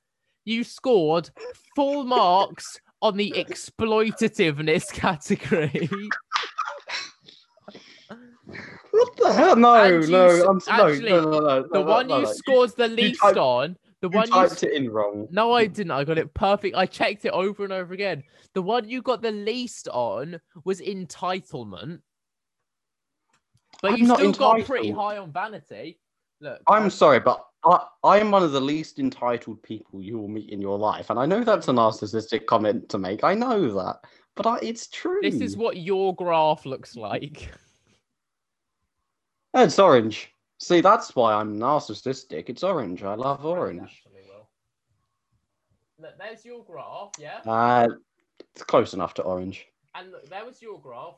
You 0.45 0.63
scored 0.63 1.29
full 1.75 2.03
marks 2.03 2.79
on 3.01 3.17
the 3.17 3.33
exploitativeness 3.37 4.91
category. 4.93 5.89
What 9.01 9.17
the 9.17 9.33
hell? 9.33 9.55
No, 9.55 9.83
you 9.85 10.07
no, 10.07 10.45
I'm 10.47 10.61
actually, 10.67 11.09
no, 11.09 11.21
no, 11.21 11.39
no, 11.39 11.67
The 11.71 11.81
one 11.81 12.09
you 12.09 12.25
scored 12.27 12.71
the 12.77 12.87
least 12.87 13.19
typed- 13.19 13.37
on, 13.37 13.77
the 14.01 14.09
You 14.09 14.17
one 14.17 14.27
you 14.27 14.33
typed 14.33 14.63
it 14.63 14.73
in 14.73 14.89
wrong. 14.91 15.27
No, 15.31 15.53
I 15.53 15.65
didn't. 15.65 15.91
I 15.91 16.03
got 16.03 16.17
it 16.17 16.33
perfect. 16.33 16.75
I 16.75 16.85
checked 16.85 17.25
it 17.25 17.31
over 17.31 17.63
and 17.63 17.73
over 17.73 17.93
again. 17.93 18.23
The 18.53 18.61
one 18.61 18.87
you 18.87 19.01
got 19.01 19.21
the 19.21 19.31
least 19.31 19.87
on 19.87 20.39
was 20.65 20.81
entitlement. 20.81 22.01
But 23.81 23.93
I'm 23.93 23.97
you 23.97 24.05
still 24.13 24.31
got 24.33 24.65
pretty 24.65 24.91
high 24.91 25.17
on 25.17 25.31
vanity. 25.31 25.99
Look, 26.39 26.61
I'm 26.67 26.89
sorry, 26.89 27.19
but 27.19 27.43
I, 27.63 27.85
I 28.03 28.19
am 28.19 28.31
one 28.31 28.43
of 28.43 28.51
the 28.51 28.61
least 28.61 28.99
entitled 28.99 29.61
people 29.63 30.01
you 30.01 30.17
will 30.17 30.27
meet 30.27 30.49
in 30.49 30.61
your 30.61 30.77
life, 30.77 31.09
and 31.09 31.19
I 31.19 31.25
know 31.25 31.43
that's 31.43 31.67
a 31.67 31.71
narcissistic 31.71 32.45
comment 32.45 32.89
to 32.89 32.97
make. 32.97 33.23
I 33.23 33.33
know 33.33 33.73
that, 33.75 33.97
but 34.35 34.45
I, 34.47 34.59
it's 34.61 34.87
true. 34.87 35.19
this 35.21 35.41
is 35.41 35.57
what 35.57 35.77
your 35.77 36.15
graph 36.15 36.65
looks 36.65 36.95
like. 36.95 37.51
Oh, 39.53 39.63
it's 39.63 39.79
orange. 39.79 40.31
See, 40.59 40.81
that's 40.81 41.15
why 41.15 41.33
I'm 41.33 41.57
narcissistic. 41.59 42.45
It's 42.49 42.63
orange. 42.63 43.03
I 43.03 43.15
love 43.15 43.45
orange. 43.45 44.03
Look, 45.99 46.17
there's 46.17 46.43
your 46.43 46.63
graph, 46.63 47.11
yeah? 47.19 47.39
Uh, 47.45 47.87
it's 48.55 48.63
close 48.63 48.93
enough 48.93 49.13
to 49.15 49.21
orange. 49.21 49.67
And 49.93 50.11
look, 50.11 50.27
there 50.29 50.45
was 50.45 50.61
your 50.61 50.79
graph. 50.79 51.15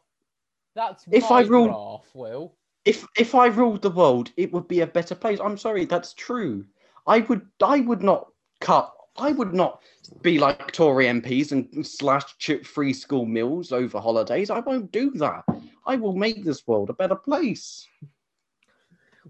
That's 0.75 1.05
If 1.11 1.31
I 1.31 1.41
ruled- 1.41 1.71
graph, 1.71 2.15
Will. 2.15 2.55
If 2.85 3.07
if 3.17 3.33
I 3.33 3.45
ruled 3.45 3.81
the 3.81 3.89
world, 3.89 4.31
it 4.35 4.51
would 4.51 4.67
be 4.67 4.81
a 4.81 4.87
better 4.87 5.15
place. 5.15 5.39
I'm 5.39 5.57
sorry, 5.57 5.85
that's 5.85 6.13
true. 6.13 6.65
I 7.07 7.19
would 7.19 7.47
I 7.63 7.79
would 7.79 8.03
not 8.03 8.33
cut. 8.59 8.93
I 9.15 9.31
would 9.31 9.53
not 9.53 9.81
be 10.21 10.37
like 10.37 10.71
Tory 10.73 11.05
MPs 11.05 11.53
and 11.53 11.87
slash 11.87 12.37
chip 12.39 12.65
free 12.65 12.91
school 12.91 13.25
meals 13.25 13.71
over 13.71 14.01
holidays. 14.01 14.49
I 14.49 14.59
won't 14.59 14.91
do 14.91 15.11
that. 15.11 15.45
I 15.85 15.95
will 15.95 16.15
make 16.15 16.43
this 16.43 16.67
world 16.67 16.89
a 16.89 16.93
better 16.93 17.15
place. 17.15 17.87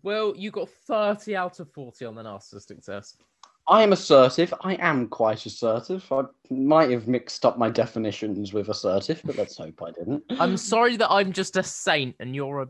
Well, 0.04 0.34
you 0.36 0.52
got 0.52 0.70
30 0.70 1.36
out 1.36 1.60
of 1.62 1.72
40 1.72 2.06
on 2.06 2.16
the 2.16 2.24
narcissistic 2.24 2.86
test. 2.86 3.22
I 3.70 3.82
am 3.82 3.94
assertive. 3.94 4.54
I 4.62 4.74
am 4.76 5.08
quite 5.08 5.46
assertive. 5.46 6.06
I 6.12 6.24
might 6.50 6.92
have 6.92 7.08
mixed 7.08 7.46
up 7.46 7.58
my 7.58 7.70
definitions 7.70 8.52
with 8.52 8.68
assertive, 8.68 9.22
but 9.24 9.38
let's 9.38 9.58
hope 9.58 9.82
I 9.82 9.92
didn't. 9.92 10.24
I'm 10.32 10.58
sorry 10.58 10.98
that 10.98 11.10
I'm 11.10 11.32
just 11.32 11.56
a 11.56 11.64
saint 11.64 12.18
and 12.20 12.36
you're 12.36 12.64
a 12.64 12.68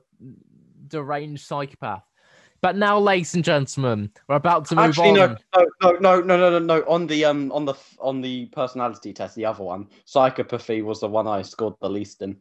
deranged 0.87 1.45
psychopath. 1.45 2.03
But 2.61 2.77
now, 2.77 2.99
ladies 2.99 3.33
and 3.33 3.43
gentlemen, 3.43 4.11
we're 4.29 4.35
about 4.35 4.65
to 4.67 4.75
move 4.75 4.85
Actually, 4.85 5.19
on. 5.19 5.37
no, 5.55 5.65
no, 5.81 5.91
no, 5.91 5.97
no, 5.99 6.21
no, 6.21 6.37
no, 6.37 6.49
no, 6.51 6.59
no. 6.59 6.85
On 6.87 7.07
the 7.07 7.25
um, 7.25 7.51
on 7.51 7.65
the 7.65 7.73
on 7.99 8.21
the 8.21 8.45
personality 8.53 9.11
test, 9.11 9.35
the 9.35 9.43
other 9.43 9.63
one, 9.63 9.89
psychopathy 10.07 10.81
was 10.81 11.01
the 11.01 11.09
one 11.09 11.27
I 11.27 11.41
scored 11.41 11.73
the 11.81 11.89
least 11.89 12.21
in. 12.21 12.37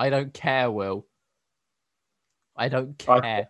I 0.00 0.10
don't 0.10 0.34
care, 0.34 0.68
Will. 0.68 1.06
I 2.56 2.68
don't 2.68 3.02
I- 3.08 3.20
care. 3.20 3.48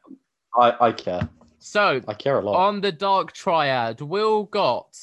I 0.57 0.77
I 0.81 0.93
care. 0.93 1.29
So, 1.59 2.01
I 2.09 2.15
care 2.15 2.41
a 2.41 2.43
lot. 2.43 2.57
on 2.57 2.81
the 2.81 2.91
dark 2.91 3.33
triad, 3.33 4.01
Will 4.01 4.45
got 4.45 4.97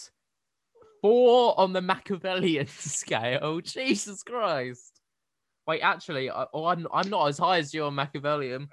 four 1.02 1.58
on 1.58 1.72
the 1.72 1.82
Machiavellian 1.82 2.68
scale. 2.68 3.62
Jesus 3.62 4.24
Christ. 4.24 5.00
Wait, 5.68 5.80
actually, 5.82 6.30
I, 6.30 6.46
oh, 6.54 6.66
I'm, 6.66 6.86
I'm 6.92 7.10
not 7.10 7.28
as 7.28 7.38
high 7.38 7.60
as 7.60 7.74
you 7.74 7.86
on 7.86 7.96
Machiavellian. 7.96 8.68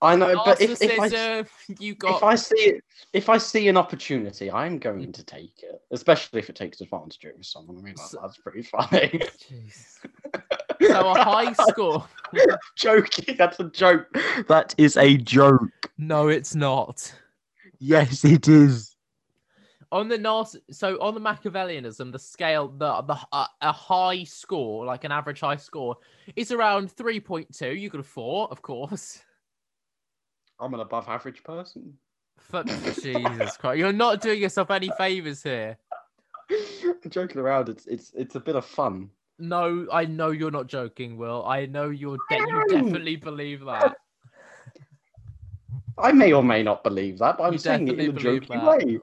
I 0.00 0.16
know, 0.16 0.40
but 0.44 0.60
if, 0.60 0.80
if 0.80 0.98
I 0.98 1.44
you 1.80 1.94
got 1.96 2.16
if 2.16 2.22
I 2.22 2.34
see 2.36 2.80
if 3.12 3.28
I 3.28 3.36
see 3.36 3.66
an 3.66 3.76
opportunity, 3.76 4.50
I'm 4.50 4.78
going 4.78 5.12
to 5.12 5.24
take 5.24 5.60
it, 5.62 5.80
especially 5.90 6.38
if 6.38 6.48
it 6.48 6.56
takes 6.56 6.80
advantage 6.80 7.24
of 7.24 7.44
someone. 7.44 7.78
I 7.78 7.80
mean, 7.80 7.94
that, 7.96 8.18
that's 8.22 8.36
pretty 8.38 8.62
funny. 8.62 9.20
Jeez. 9.50 9.98
So 10.88 11.12
a 11.12 11.22
high 11.22 11.52
score. 11.52 12.06
Joking, 12.76 13.36
that's 13.36 13.60
a 13.60 13.64
joke. 13.64 14.06
That 14.48 14.74
is 14.78 14.96
a 14.96 15.16
joke. 15.16 15.90
No, 15.96 16.28
it's 16.28 16.54
not. 16.54 17.12
Yes, 17.78 18.24
it 18.24 18.48
is. 18.48 18.96
On 19.90 20.08
the 20.08 20.18
Nas, 20.18 20.56
so 20.70 21.00
on 21.00 21.14
the 21.14 21.20
Machiavellianism, 21.20 22.12
the 22.12 22.18
scale, 22.18 22.68
the 22.68 23.00
the 23.02 23.16
uh, 23.32 23.46
a 23.62 23.72
high 23.72 24.24
score, 24.24 24.84
like 24.84 25.04
an 25.04 25.12
average 25.12 25.40
high 25.40 25.56
score, 25.56 25.96
is 26.36 26.52
around 26.52 26.92
three 26.92 27.20
point 27.20 27.54
two. 27.54 27.74
You 27.74 27.88
got 27.88 28.00
a 28.00 28.04
four, 28.04 28.48
of 28.50 28.60
course. 28.60 29.22
I'm 30.60 30.74
an 30.74 30.80
above 30.80 31.08
average 31.08 31.42
person. 31.42 31.94
Jesus 33.02 33.56
Christ, 33.56 33.78
you're 33.78 33.92
not 33.92 34.20
doing 34.20 34.40
yourself 34.40 34.70
any 34.70 34.90
favors 34.98 35.42
here. 35.42 35.78
I'm 36.50 36.96
joking 37.10 37.40
around. 37.40 37.68
It's 37.68 37.86
it's 37.86 38.12
it's 38.14 38.34
a 38.34 38.40
bit 38.40 38.56
of 38.56 38.66
fun. 38.66 39.10
No, 39.38 39.86
I 39.92 40.04
know 40.04 40.30
you're 40.30 40.50
not 40.50 40.66
joking, 40.66 41.16
Will. 41.16 41.44
I 41.46 41.66
know 41.66 41.90
you're 41.90 42.18
de- 42.28 42.38
you 42.40 42.62
definitely 42.68 43.16
believe 43.16 43.64
that. 43.64 43.94
I 45.98 46.12
may 46.12 46.32
or 46.32 46.42
may 46.42 46.62
not 46.62 46.82
believe 46.84 47.18
that, 47.18 47.38
but 47.38 47.44
I'm 47.44 47.52
You 47.54 47.58
saying 47.58 47.88
it 47.88 47.98
in 47.98 48.00
a 48.00 48.12
definitely 48.12 48.38
believe 48.40 48.48
that. 48.48 48.84
way. 48.86 49.00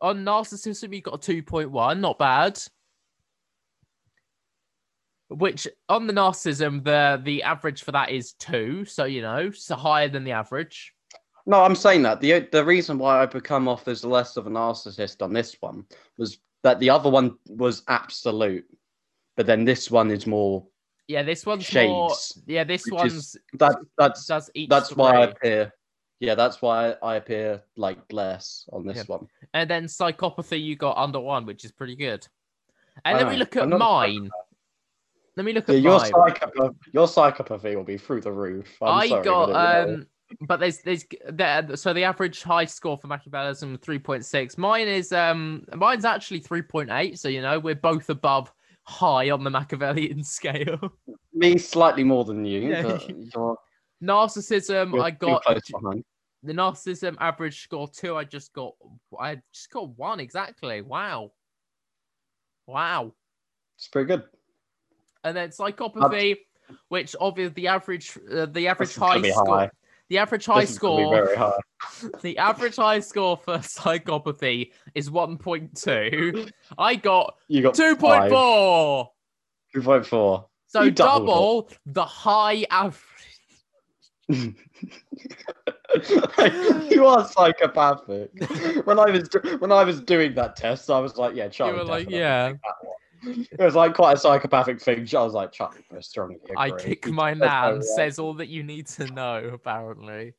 On 0.00 0.24
narcissism, 0.24 0.94
you 0.94 1.00
got 1.00 1.14
a 1.14 1.18
two 1.18 1.42
point 1.42 1.70
one, 1.70 2.00
not 2.00 2.18
bad. 2.18 2.60
Which 5.28 5.66
on 5.88 6.06
the 6.06 6.12
narcissism, 6.12 6.84
the 6.84 7.20
the 7.22 7.42
average 7.44 7.82
for 7.82 7.92
that 7.92 8.10
is 8.10 8.32
two, 8.34 8.84
so 8.84 9.04
you 9.04 9.22
know, 9.22 9.50
so 9.50 9.76
higher 9.76 10.08
than 10.08 10.24
the 10.24 10.32
average. 10.32 10.92
No, 11.46 11.62
I'm 11.62 11.74
saying 11.74 12.02
that 12.02 12.20
the 12.20 12.40
the 12.52 12.64
reason 12.64 12.98
why 12.98 13.22
I 13.22 13.26
become 13.26 13.66
off 13.68 13.88
as 13.88 14.04
less 14.04 14.36
of 14.36 14.46
a 14.46 14.50
narcissist 14.50 15.22
on 15.22 15.32
this 15.32 15.56
one 15.60 15.86
was 16.16 16.38
that 16.62 16.78
the 16.80 16.90
other 16.90 17.10
one 17.10 17.36
was 17.48 17.82
absolute, 17.88 18.66
but 19.36 19.46
then 19.46 19.64
this 19.64 19.90
one 19.90 20.10
is 20.10 20.26
more 20.26 20.66
Yeah, 21.08 21.22
this 21.22 21.44
one's 21.44 21.72
more. 21.74 22.14
Yeah, 22.46 22.64
this 22.64 22.84
one's 22.90 23.12
is- 23.12 23.36
That 23.54 23.76
that's 23.98 24.26
does 24.26 24.50
each. 24.54 24.68
that's 24.68 24.94
why 24.96 25.16
I 25.16 25.24
appear. 25.26 25.72
Yeah, 26.20 26.36
that's 26.36 26.62
why 26.62 26.94
I 27.02 27.16
appear 27.16 27.62
like 27.76 27.98
less 28.12 28.68
on 28.72 28.86
this 28.86 28.98
Yep. 28.98 29.08
one. 29.08 29.26
And 29.54 29.68
then 29.68 29.84
psychopathy, 29.86 30.62
you 30.62 30.76
got 30.76 30.96
under 30.96 31.18
one, 31.18 31.44
which 31.46 31.64
is 31.64 31.72
pretty 31.72 31.96
good. 31.96 32.26
And 33.04 33.18
then 33.18 33.28
we 33.28 33.36
look 33.36 33.56
at 33.56 33.64
I'm 33.64 33.70
not 33.70 33.76
a 33.76 33.78
mine. 33.78 34.30
Let 35.36 35.44
me 35.46 35.52
look 35.52 35.68
Yeah, 35.68 35.76
at 35.76 35.80
your 35.82 35.98
mine. 35.98 36.12
psychopath, 36.12 36.74
your 36.92 37.06
psychopathy 37.06 37.74
will 37.74 37.84
be 37.84 37.98
through 37.98 38.20
the 38.20 38.30
roof. 38.32 38.68
I'm 38.82 38.98
I 38.98 39.08
sorry, 39.08 39.24
got 39.24 39.46
but 39.48 39.88
um, 39.88 40.06
but 40.42 40.60
there's 40.60 40.78
there's 40.82 41.04
there, 41.28 41.74
so 41.76 41.92
the 41.92 42.04
average 42.04 42.42
high 42.42 42.66
score 42.66 42.96
for 42.96 43.08
Machiavellism 43.08 43.80
three 43.80 43.98
point 43.98 44.24
six. 44.24 44.56
Mine 44.56 44.86
is 44.88 45.12
um, 45.12 45.64
mine's 45.74 46.04
actually 46.04 46.40
three 46.40 46.62
point 46.62 46.90
eight. 46.92 47.18
So 47.18 47.28
you 47.28 47.42
know 47.42 47.58
we're 47.58 47.74
both 47.74 48.10
above 48.10 48.52
high 48.84 49.30
on 49.30 49.44
the 49.44 49.50
Machiavellian 49.50 50.24
scale. 50.24 50.92
me 51.32 51.58
slightly 51.58 52.04
more 52.04 52.24
than 52.24 52.44
you. 52.44 52.60
Yeah. 52.60 52.82
but 52.82 53.08
you're, 53.34 53.56
Narcissism, 54.02 54.94
you're, 54.94 55.02
I 55.02 55.10
got 55.10 55.44
the 56.42 56.52
narcissism 56.52 57.16
average 57.20 57.62
score 57.62 57.88
two. 57.88 58.16
I 58.16 58.24
just 58.24 58.52
got 58.52 58.74
I 59.18 59.40
just 59.52 59.70
got 59.70 59.96
one 59.96 60.20
exactly. 60.20 60.80
Wow, 60.80 61.32
wow. 62.66 63.12
It's 63.76 63.88
pretty 63.88 64.08
good. 64.08 64.24
And 65.24 65.36
then 65.36 65.50
psychopathy, 65.50 66.38
which 66.88 67.14
obviously 67.20 67.54
the 67.54 67.68
average 67.68 68.18
uh, 68.30 68.46
the 68.46 68.66
average 68.66 68.94
high 68.96 69.22
score. 69.30 69.46
high. 69.46 69.70
The 70.12 70.18
average 70.18 70.44
high 70.44 70.60
This 70.60 70.72
is 70.72 70.78
gonna 70.78 70.96
be 70.96 71.02
score. 71.04 71.24
very 71.24 71.36
high. 71.38 71.58
The 72.20 72.36
average 72.36 72.76
high 72.76 73.00
score 73.00 73.38
for 73.38 73.54
psychopathy 73.60 74.72
is 74.94 75.08
1.2. 75.08 76.52
I 76.76 76.96
got 76.96 77.36
You 77.48 77.62
got 77.62 77.72
2.4. 77.72 79.08
Two 79.72 79.80
point 79.80 80.04
four. 80.04 80.48
So 80.66 80.82
You 80.82 80.90
double 80.90 81.70
the 81.86 82.04
high 82.04 82.66
average. 82.70 83.00
you 84.28 84.54
are 87.06 87.26
psychopathic. 87.26 88.32
When 88.84 88.98
I 88.98 89.10
was 89.10 89.30
when 89.60 89.72
I 89.72 89.82
was 89.82 90.02
doing 90.02 90.34
that 90.34 90.56
test, 90.56 90.90
I 90.90 90.98
was 90.98 91.16
like, 91.16 91.34
yeah, 91.34 91.48
Charlie. 91.48 91.78
were 91.78 91.84
like, 91.84 92.10
yeah. 92.10 92.52
Picked 93.22 93.50
that 93.50 93.58
one. 93.58 93.60
It 93.60 93.64
was 93.64 93.74
like 93.74 93.94
quite 93.94 94.12
a 94.14 94.20
psychopathic 94.20 94.80
thing. 94.80 95.08
I 95.16 95.22
was 95.22 95.32
like, 95.34 95.52
Charlie, 95.52 95.78
I 95.96 96.00
strongly 96.00 96.36
agree. 96.36 96.54
I 96.56 96.70
kick 96.72 97.04
He 97.06 97.12
my 97.12 97.32
said 97.32 97.38
nan 97.40 97.74
way. 97.76 97.80
says 97.96 98.18
all 98.18 98.34
that 98.34 98.48
you 98.48 98.62
need 98.62 98.86
to 98.88 99.06
know, 99.12 99.50
apparently. 99.52 100.34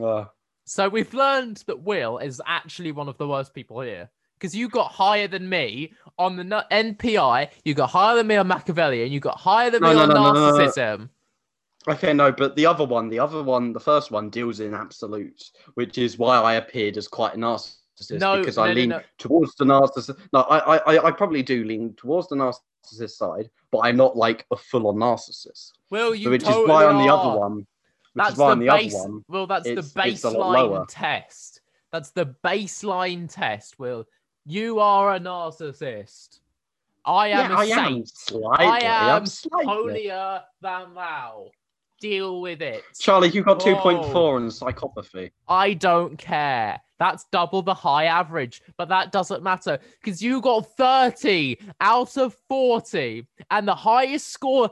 Uh, 0.00 0.24
So 0.64 0.88
we've 0.88 1.12
learned 1.14 1.64
that 1.66 1.80
Will 1.82 2.18
is 2.18 2.40
actually 2.46 2.92
one 2.92 3.08
of 3.08 3.16
the 3.18 3.26
worst 3.28 3.54
people 3.54 3.80
here. 3.80 4.10
Because 4.38 4.54
you 4.54 4.68
got 4.68 4.92
higher 4.92 5.26
than 5.26 5.48
me 5.48 5.92
on 6.16 6.36
the 6.36 6.44
NPI, 6.70 7.50
you 7.64 7.74
got 7.74 7.90
higher 7.90 8.14
than 8.16 8.28
me 8.28 8.36
on 8.36 8.46
Machiavelli, 8.46 9.02
and 9.02 9.12
you 9.12 9.18
got 9.18 9.36
higher 9.36 9.68
than 9.70 9.82
No, 9.82 9.88
me 9.88 9.94
no, 9.96 10.02
on 10.02 10.08
no, 10.10 10.14
no, 10.14 10.32
no, 10.32 10.56
no. 10.58 10.66
narcissism. 10.66 11.08
Okay, 11.88 12.12
no, 12.12 12.30
but 12.30 12.54
the 12.54 12.66
other 12.66 12.84
one, 12.84 13.08
the 13.08 13.18
other 13.18 13.42
one, 13.42 13.72
the 13.72 13.80
first 13.80 14.10
one 14.12 14.30
deals 14.30 14.60
in 14.60 14.74
absolutes, 14.74 15.52
which 15.74 15.96
is 15.98 16.18
why 16.18 16.36
I 16.36 16.54
appeared 16.54 16.96
as 16.98 17.08
quite 17.08 17.34
a 17.34 17.36
narcissist 17.38 17.77
No, 18.10 18.38
because 18.38 18.56
no, 18.56 18.62
I 18.64 18.68
no, 18.68 18.74
lean 18.74 18.94
towards 19.18 19.54
the 19.56 19.64
narcissist. 19.64 20.18
No, 20.32 20.40
I, 20.40 20.76
I, 20.76 21.06
I- 21.08 21.10
probably 21.12 21.42
do 21.42 21.64
lean 21.64 21.94
towards 21.94 22.28
the 22.28 22.36
narcissist 22.36 23.10
side, 23.10 23.50
but 23.70 23.78
I'm 23.80 23.96
not 23.96 24.16
like 24.16 24.46
a 24.50 24.56
full-on 24.56 24.96
narcissist. 24.96 25.72
Will 25.90 26.14
you 26.14 26.24
So 26.24 26.30
which 26.30 26.44
totally 26.44 26.62
is 26.64 26.68
why 26.68 26.84
on 26.84 26.98
the 27.06 27.12
other 27.12 27.38
one, 27.38 27.56
which 27.58 27.66
That's 28.14 28.32
is 28.32 28.38
why 28.38 28.46
the 28.46 28.52
on 28.52 28.58
the 28.60 28.66
base. 28.66 28.94
other 28.94 29.02
one, 29.12 29.24
Well, 29.28 29.46
that's 29.46 29.64
the 29.64 29.92
it's 30.04 30.24
a 30.24 30.30
lot 30.30 30.52
lower. 30.52 30.80
baseline 30.80 30.86
test. 30.88 31.60
That's 31.92 32.10
the 32.10 32.34
baseline 32.44 33.32
test. 33.32 33.78
Will 33.78 34.06
you 34.44 34.80
are 34.80 35.14
a 35.14 35.20
narcissist? 35.20 36.40
I 37.04 37.28
am 37.28 37.50
yeah, 37.50 37.56
a 37.56 37.60
I 37.60 37.64
am 37.64 37.86
saint. 37.94 38.08
slightly. 38.08 38.66
I 38.66 39.16
am 39.16 39.24
holier 39.64 40.42
than 40.60 40.94
thou. 40.94 41.50
Deal 42.00 42.40
with 42.40 42.62
it. 42.62 42.84
Charlie, 42.98 43.28
you 43.30 43.42
got 43.42 43.60
Whoa. 43.62 43.74
2.4 43.74 44.36
in 44.38 44.46
psychopathy. 44.48 45.30
I 45.48 45.74
don't 45.74 46.16
care. 46.16 46.80
That's 46.98 47.24
double 47.32 47.62
the 47.62 47.74
high 47.74 48.04
average, 48.04 48.62
but 48.76 48.88
that 48.88 49.12
doesn't 49.12 49.42
matter 49.42 49.78
because 50.02 50.22
you 50.22 50.40
got 50.40 50.66
30 50.76 51.56
out 51.80 52.16
of 52.16 52.36
40, 52.48 53.26
and 53.50 53.66
the 53.68 53.74
highest 53.74 54.28
score 54.28 54.70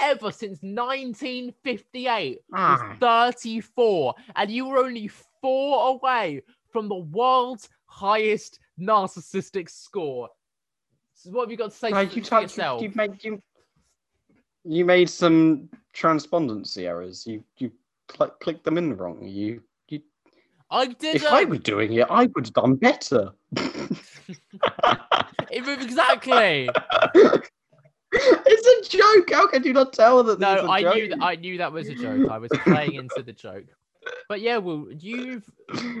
ever 0.00 0.32
since 0.32 0.58
1958 0.62 2.38
was 2.50 2.80
Ah. 2.82 2.96
34, 3.00 4.14
and 4.36 4.50
you 4.50 4.66
were 4.66 4.78
only 4.78 5.08
four 5.40 5.88
away 5.90 6.42
from 6.72 6.88
the 6.88 6.96
world's 6.96 7.68
highest 7.86 8.58
narcissistic 8.80 9.68
score. 9.68 10.28
So 11.14 11.30
what 11.30 11.42
have 11.42 11.50
you 11.50 11.56
got 11.56 11.70
to 11.70 11.76
say 11.76 11.92
Right, 11.92 12.08
for 12.10 12.18
you, 12.18 12.40
yourself? 12.42 12.82
you, 12.82 12.88
you 12.88 12.94
made 12.96 13.24
you, 13.24 13.42
you 14.64 14.84
made 14.84 15.10
some 15.10 15.68
transpondency 15.92 16.86
errors. 16.86 17.26
You 17.26 17.42
you 17.58 17.70
cl- 18.10 18.34
clicked 18.40 18.64
them 18.64 18.78
in 18.78 18.96
wrong. 18.96 19.22
You 19.26 19.62
you. 19.88 20.02
I 20.70 20.86
did 20.86 21.16
If 21.16 21.26
I 21.26 21.42
um, 21.42 21.50
were 21.50 21.58
doing 21.58 21.92
it, 21.94 22.06
I 22.10 22.26
would 22.26 22.46
have 22.46 22.54
done 22.54 22.76
better. 22.76 23.32
Exactly. 25.52 26.70
it's 28.12 28.92
a 28.92 28.96
joke. 28.96 29.30
How 29.32 29.46
can 29.46 29.64
you 29.64 29.72
not 29.72 29.92
tell 29.92 30.22
that? 30.22 30.38
No, 30.38 30.54
this 30.54 30.62
is 30.62 30.68
a 30.68 30.72
I 30.72 30.82
joke? 30.82 30.94
knew 30.94 31.08
that 31.08 31.22
I 31.22 31.34
knew 31.36 31.58
that 31.58 31.72
was 31.72 31.88
a 31.88 31.94
joke. 31.94 32.30
I 32.30 32.38
was 32.38 32.50
playing 32.64 32.94
into 32.94 33.22
the 33.22 33.32
joke. 33.32 33.64
But 34.28 34.40
yeah, 34.40 34.56
well, 34.56 34.86
you've 34.98 35.44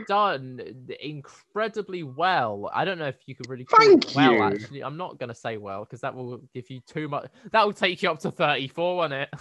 done 0.08 0.86
incredibly 1.00 2.02
well. 2.02 2.70
I 2.72 2.84
don't 2.84 2.98
know 2.98 3.08
if 3.08 3.16
you 3.26 3.34
could 3.34 3.48
really 3.48 3.64
call 3.64 3.80
it 3.82 4.12
well. 4.14 4.32
you. 4.32 4.42
Actually, 4.42 4.82
I'm 4.82 4.96
not 4.96 5.18
gonna 5.18 5.34
say 5.34 5.56
well 5.58 5.84
because 5.84 6.00
that 6.00 6.14
will 6.14 6.40
give 6.54 6.70
you 6.70 6.80
too 6.80 7.08
much. 7.08 7.30
That 7.52 7.66
will 7.66 7.72
take 7.72 8.02
you 8.02 8.10
up 8.10 8.20
to 8.20 8.30
34, 8.30 8.96
won't 8.96 9.12
it? 9.12 9.28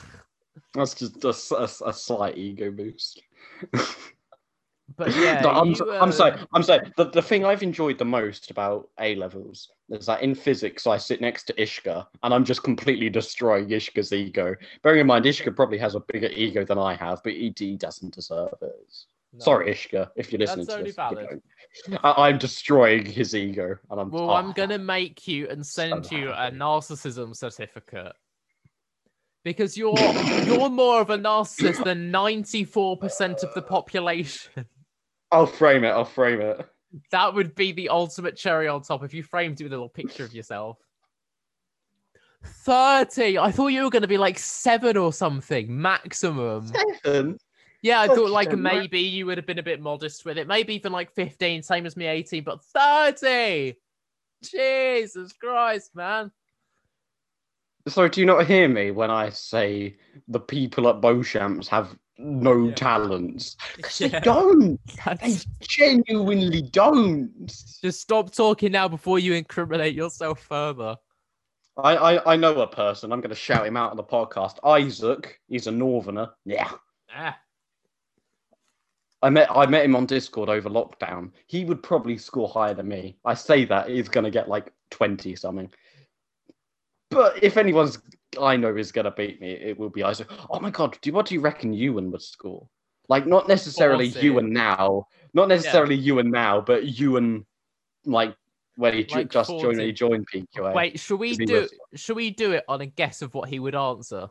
That's 0.73 0.93
just 0.93 1.23
a 1.25 1.33
slight 1.93 2.37
ego 2.37 2.71
boost. 2.71 3.21
But 4.97 5.15
yeah, 5.15 5.41
No, 5.43 5.49
I'm, 5.49 5.67
you, 5.67 5.75
so- 5.75 5.91
I'm 6.01 6.09
uh, 6.09 6.11
sorry. 6.11 6.39
I'm 6.53 6.63
sorry. 6.63 6.91
The, 6.97 7.05
the 7.05 7.21
thing 7.21 7.45
I've 7.45 7.63
enjoyed 7.63 7.97
the 7.97 8.05
most 8.05 8.51
about 8.51 8.89
A 8.99 9.15
levels 9.15 9.71
is 9.89 10.05
that 10.05 10.21
in 10.21 10.35
physics, 10.35 10.87
I 10.87 10.97
sit 10.97 11.21
next 11.21 11.43
to 11.45 11.53
Ishka 11.53 12.05
and 12.23 12.33
I'm 12.33 12.43
just 12.43 12.63
completely 12.63 13.09
destroying 13.09 13.69
Ishka's 13.69 14.13
ego. 14.13 14.55
Bearing 14.83 15.01
in 15.01 15.07
mind, 15.07 15.25
Ishka 15.25 15.55
probably 15.55 15.77
has 15.77 15.95
a 15.95 16.01
bigger 16.01 16.27
ego 16.27 16.65
than 16.65 16.77
I 16.77 16.95
have, 16.95 17.21
but 17.23 17.33
he, 17.33 17.53
he 17.57 17.75
doesn't 17.75 18.13
deserve 18.13 18.53
it. 18.61 18.93
no. 19.33 19.43
Sorry, 19.43 19.71
Ishka, 19.71 20.09
if 20.15 20.31
you're 20.31 20.39
listening 20.39 20.65
That's 20.65 20.77
to 20.77 20.83
this. 20.83 20.87
you 20.89 20.93
valid. 20.93 21.41
I, 22.03 22.27
I'm 22.27 22.37
destroying 22.37 23.05
his 23.05 23.35
ego, 23.35 23.77
and 23.89 23.99
I'm. 24.01 24.09
Well, 24.09 24.31
oh, 24.31 24.33
I'm 24.33 24.51
gonna 24.53 24.77
make 24.79 25.27
you 25.27 25.47
and 25.49 25.65
send 25.65 26.11
you 26.11 26.31
a 26.31 26.51
narcissism 26.51 27.35
certificate 27.35 28.13
because 29.43 29.77
you're 29.77 29.97
you're 30.43 30.69
more 30.69 31.01
of 31.01 31.09
a 31.09 31.17
narcissist 31.17 31.83
than 31.83 32.11
94% 32.11 33.43
of 33.43 33.53
the 33.53 33.61
population. 33.61 34.65
I'll 35.31 35.45
frame 35.45 35.83
it. 35.83 35.89
I'll 35.89 36.05
frame 36.05 36.41
it. 36.41 36.67
That 37.11 37.33
would 37.33 37.53
be 37.55 37.71
the 37.71 37.89
ultimate 37.89 38.35
cherry 38.35 38.67
on 38.67 38.81
top 38.81 39.03
if 39.03 39.13
you 39.13 39.21
framed 39.23 39.61
it 39.61 39.63
with 39.65 39.73
a 39.73 39.75
little 39.75 39.89
picture 39.89 40.23
of 40.23 40.33
yourself. 40.33 40.77
30. 42.43 43.37
I 43.37 43.51
thought 43.51 43.67
you 43.67 43.83
were 43.83 43.89
going 43.89 44.01
to 44.01 44.07
be 44.07 44.17
like 44.17 44.39
seven 44.39 44.97
or 44.97 45.13
something 45.13 45.81
maximum. 45.81 46.71
Seven. 47.03 47.37
Yeah, 47.81 48.01
I 48.01 48.07
thought 48.07 48.31
like 48.31 48.51
maybe 48.57 48.99
you 48.99 49.25
would 49.25 49.37
have 49.37 49.45
been 49.45 49.59
a 49.59 49.63
bit 49.63 49.81
modest 49.81 50.25
with 50.25 50.37
it. 50.37 50.47
Maybe 50.47 50.73
even 50.75 50.91
like 50.91 51.11
15, 51.13 51.63
same 51.63 51.85
as 51.85 51.95
me, 51.95 52.07
18, 52.07 52.43
but 52.43 52.63
30. 52.65 53.75
Jesus 54.43 55.33
Christ, 55.33 55.95
man. 55.95 56.31
So, 57.87 58.07
do 58.07 58.19
you 58.19 58.25
not 58.25 58.45
hear 58.45 58.67
me 58.67 58.91
when 58.91 59.09
I 59.09 59.29
say 59.29 59.97
the 60.27 60.39
people 60.39 60.87
at 60.89 61.01
Beauchamps 61.01 61.67
have 61.69 61.97
no 62.17 62.67
Yeah. 62.67 62.73
talents? 62.75 63.55
'Cause 63.81 64.01
Yeah. 64.01 64.07
They 64.09 64.19
don't. 64.19 64.79
They 65.21 65.37
genuinely 65.61 66.61
don't. 66.61 67.47
Just 67.81 68.01
stop 68.01 68.31
talking 68.31 68.71
now 68.73 68.87
before 68.87 69.17
you 69.19 69.33
incriminate 69.33 69.95
yourself 69.95 70.39
further. 70.41 70.97
I, 71.77 71.95
I, 72.17 72.33
I 72.33 72.35
know 72.35 72.59
a 72.59 72.67
person. 72.67 73.13
I'm 73.13 73.21
going 73.21 73.29
to 73.29 73.35
shout 73.35 73.65
him 73.65 73.77
out 73.77 73.91
on 73.91 73.97
the 73.97 74.03
podcast. 74.03 74.57
Isaac. 74.65 75.39
He's 75.47 75.67
a 75.67 75.71
northerner. 75.71 76.29
Yeah. 76.43 76.69
Ah, 77.15 77.39
I 79.21 79.29
met 79.29 79.49
I 79.51 79.65
met 79.65 79.83
him 79.85 79.95
on 79.95 80.05
Discord 80.05 80.49
over 80.49 80.69
lockdown. 80.69 81.31
He 81.47 81.65
would 81.65 81.81
probably 81.81 82.17
score 82.17 82.47
higher 82.49 82.73
than 82.73 82.87
me. 82.87 83.17
I 83.25 83.33
say 83.33 83.65
that 83.65 83.89
he's 83.89 84.09
going 84.09 84.23
to 84.25 84.29
get 84.31 84.47
like 84.49 84.71
twenty 84.91 85.35
something. 85.35 85.71
But 87.09 87.43
if 87.43 87.57
anyone's 87.57 87.99
I 88.39 88.55
know 88.55 88.75
is 88.75 88.91
going 88.91 89.05
to 89.05 89.11
beat 89.11 89.41
me, 89.41 89.51
it 89.51 89.77
will 89.77 89.89
be 89.89 90.03
Isaac. 90.03 90.27
Oh 90.49 90.59
my 90.59 90.69
god! 90.69 90.97
Do 91.01 91.11
what 91.11 91.25
do 91.25 91.33
you 91.33 91.41
reckon 91.41 91.73
Ewan 91.73 92.11
would 92.11 92.21
score? 92.21 92.67
Like 93.07 93.25
not 93.25 93.47
necessarily. 93.47 94.07
Ewan 94.07 94.53
now, 94.53 95.07
not 95.33 95.47
necessarily 95.47 95.95
Ewan 95.95 96.29
now, 96.29 96.61
but 96.61 96.85
Ewan 96.85 97.45
like 98.05 98.35
when 98.75 98.93
he 98.93 99.05
Like 99.05 99.29
just 99.29 99.49
40. 99.49 99.61
joined 99.63 99.81
he 99.81 99.91
joined 99.91 100.27
PQA. 100.33 100.73
wait, 100.73 100.99
should 100.99 101.19
we 101.19 101.35
do 101.35 101.67
should 101.95 102.15
we 102.15 102.29
do 102.29 102.51
it 102.53 102.63
on 102.67 102.81
a 102.81 102.85
guess 102.85 103.21
of 103.21 103.33
what 103.33 103.49
he 103.49 103.59
would 103.59 103.75
answer? 103.75 104.27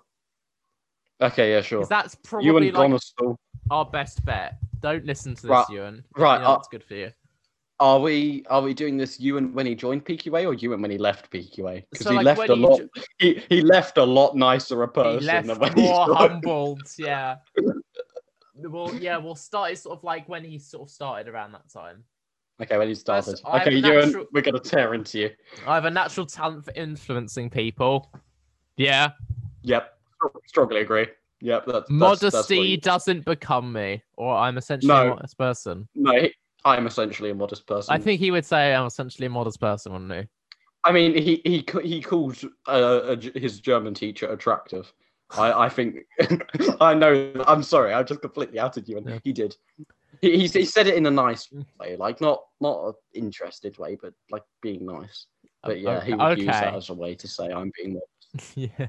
Okay, 1.21 1.51
yeah, 1.53 1.61
sure. 1.61 1.85
That's 1.87 2.15
probably 2.15 2.69
Ewan 2.69 2.93
like 2.93 3.23
our 3.71 3.85
best 3.85 4.25
bet. 4.25 4.59
Don't 4.81 5.05
listen 5.05 5.35
to 5.35 5.43
this, 5.43 5.51
Right, 5.51 5.69
Ewan. 5.71 6.05
right, 6.17 6.37
You 6.37 6.43
know 6.43 6.53
uh, 6.53 6.57
it's 6.59 6.69
good 6.69 6.85
for 6.85 6.95
you. 6.95 7.11
Are 7.81 8.01
we 8.01 8.45
are 8.51 8.61
we 8.61 8.75
doing 8.75 8.97
this 8.97 9.21
you 9.21 9.37
and 9.37 9.55
when 9.55 9.65
he 9.65 9.75
joined 9.77 10.05
PQA 10.05 10.47
or 10.47 10.55
you 10.55 10.73
and 10.73 10.83
when 10.83 10.91
he 10.91 10.99
left 10.99 11.31
PQA? 11.31 11.85
Because 11.91 12.07
So, 12.07 12.11
he 12.11 12.17
like, 12.17 12.25
left 12.39 12.51
a 12.51 12.55
he 12.57 12.61
lot. 12.61 12.79
jo- 12.81 12.89
He, 13.19 13.43
he 13.49 13.61
left 13.61 13.99
a 13.99 14.03
lot 14.05 14.37
nicer 14.37 14.83
a 14.83 14.87
He 14.89 14.93
person 14.93 15.27
left 15.27 15.47
than 15.47 15.59
when 15.61 15.73
more 15.75 16.07
joined. 16.07 16.19
humbled. 16.19 16.83
Yeah. 16.99 17.37
Well, 18.61 18.93
yeah, 18.97 19.19
we'll 19.19 19.37
start 19.37 19.71
it 19.71 19.79
sort 19.79 19.97
of 19.97 20.03
like 20.03 20.29
when 20.29 20.43
he 20.43 20.59
sort 20.59 20.89
of 20.89 20.91
started 20.91 21.29
around 21.29 21.53
that 21.53 21.71
time. 21.73 22.03
Okay, 22.61 22.77
when 22.77 22.89
he 22.89 22.95
started. 22.97 23.41
Okay, 23.45 23.77
you 23.77 23.83
natural- 23.83 24.27
we're 24.33 24.43
gonna 24.43 24.59
tear 24.59 24.95
into 24.95 25.21
you. 25.21 25.31
I 25.65 25.77
have 25.77 25.85
a 25.85 25.91
natural 25.93 26.27
talent 26.27 26.65
for 26.65 26.73
influencing 26.75 27.51
people. 27.51 28.11
Yeah. 28.77 29.11
Yep, 29.63 29.97
strongly 30.47 30.81
agree. 30.81 31.07
Yep, 31.41 31.67
that's, 31.67 31.79
that's 31.79 31.91
Modesty 31.91 32.31
That's 32.37 32.51
you- 32.51 32.77
doesn't 32.79 33.25
become 33.25 33.73
me, 33.73 34.03
or 34.17 34.35
I'm 34.35 34.59
essentially 34.59 34.89
No. 34.89 35.07
a 35.07 35.11
modest 35.11 35.39
person. 35.39 35.89
no, 35.95 36.11
he- 36.21 36.35
I'm 36.65 36.87
essentially 36.87 37.31
a 37.31 37.35
modest 37.35 37.67
person. 37.67 37.95
I 37.95 37.99
think 37.99 38.21
he 38.21 38.31
would 38.31 38.45
say 38.45 38.75
I'm 38.75 38.87
essentially 38.87 39.27
a 39.27 39.31
modest 39.31 39.61
person, 39.61 39.93
wouldn't 39.93 40.13
he? 40.13 40.29
I 40.85 40.93
mean, 40.93 41.15
he 41.15 41.41
he 41.45 41.65
he 41.83 42.01
called 42.01 42.41
uh, 42.67 43.17
his 43.35 43.61
German 43.61 43.95
teacher 43.95 44.31
attractive. 44.33 44.93
I 45.37 45.53
I 45.65 45.69
think 45.69 45.97
I 46.81 46.95
know. 46.95 47.33
I'm 47.47 47.63
sorry. 47.63 47.93
I 47.93 48.03
just 48.03 48.21
completely 48.21 48.59
outed 48.59 48.89
you, 48.89 48.99
and 48.99 49.09
Yeah. 49.09 49.19
he 49.25 49.33
did. 49.33 49.57
He, 50.21 50.39
he 50.39 50.47
he 50.49 50.65
said 50.65 50.87
it 50.87 50.95
in 50.97 51.07
a 51.07 51.11
nice 51.11 51.53
way, 51.79 51.97
like 51.97 52.21
not 52.21 52.43
not 52.61 52.89
an 52.89 52.95
interested 53.15 53.79
way, 53.79 53.97
but 54.01 54.15
like 54.31 54.45
being 54.63 54.87
nice. 54.87 55.27
But 55.63 55.81
yeah, 55.81 56.03
he 56.03 56.15
would 56.15 56.39
use 56.39 56.47
that 56.47 56.75
as 56.75 56.89
a 56.89 56.95
way 56.95 57.15
to 57.17 57.29
say 57.29 57.51
I'm 57.53 57.71
being 57.77 57.95
modest. 57.95 58.57
yeah. 58.57 58.89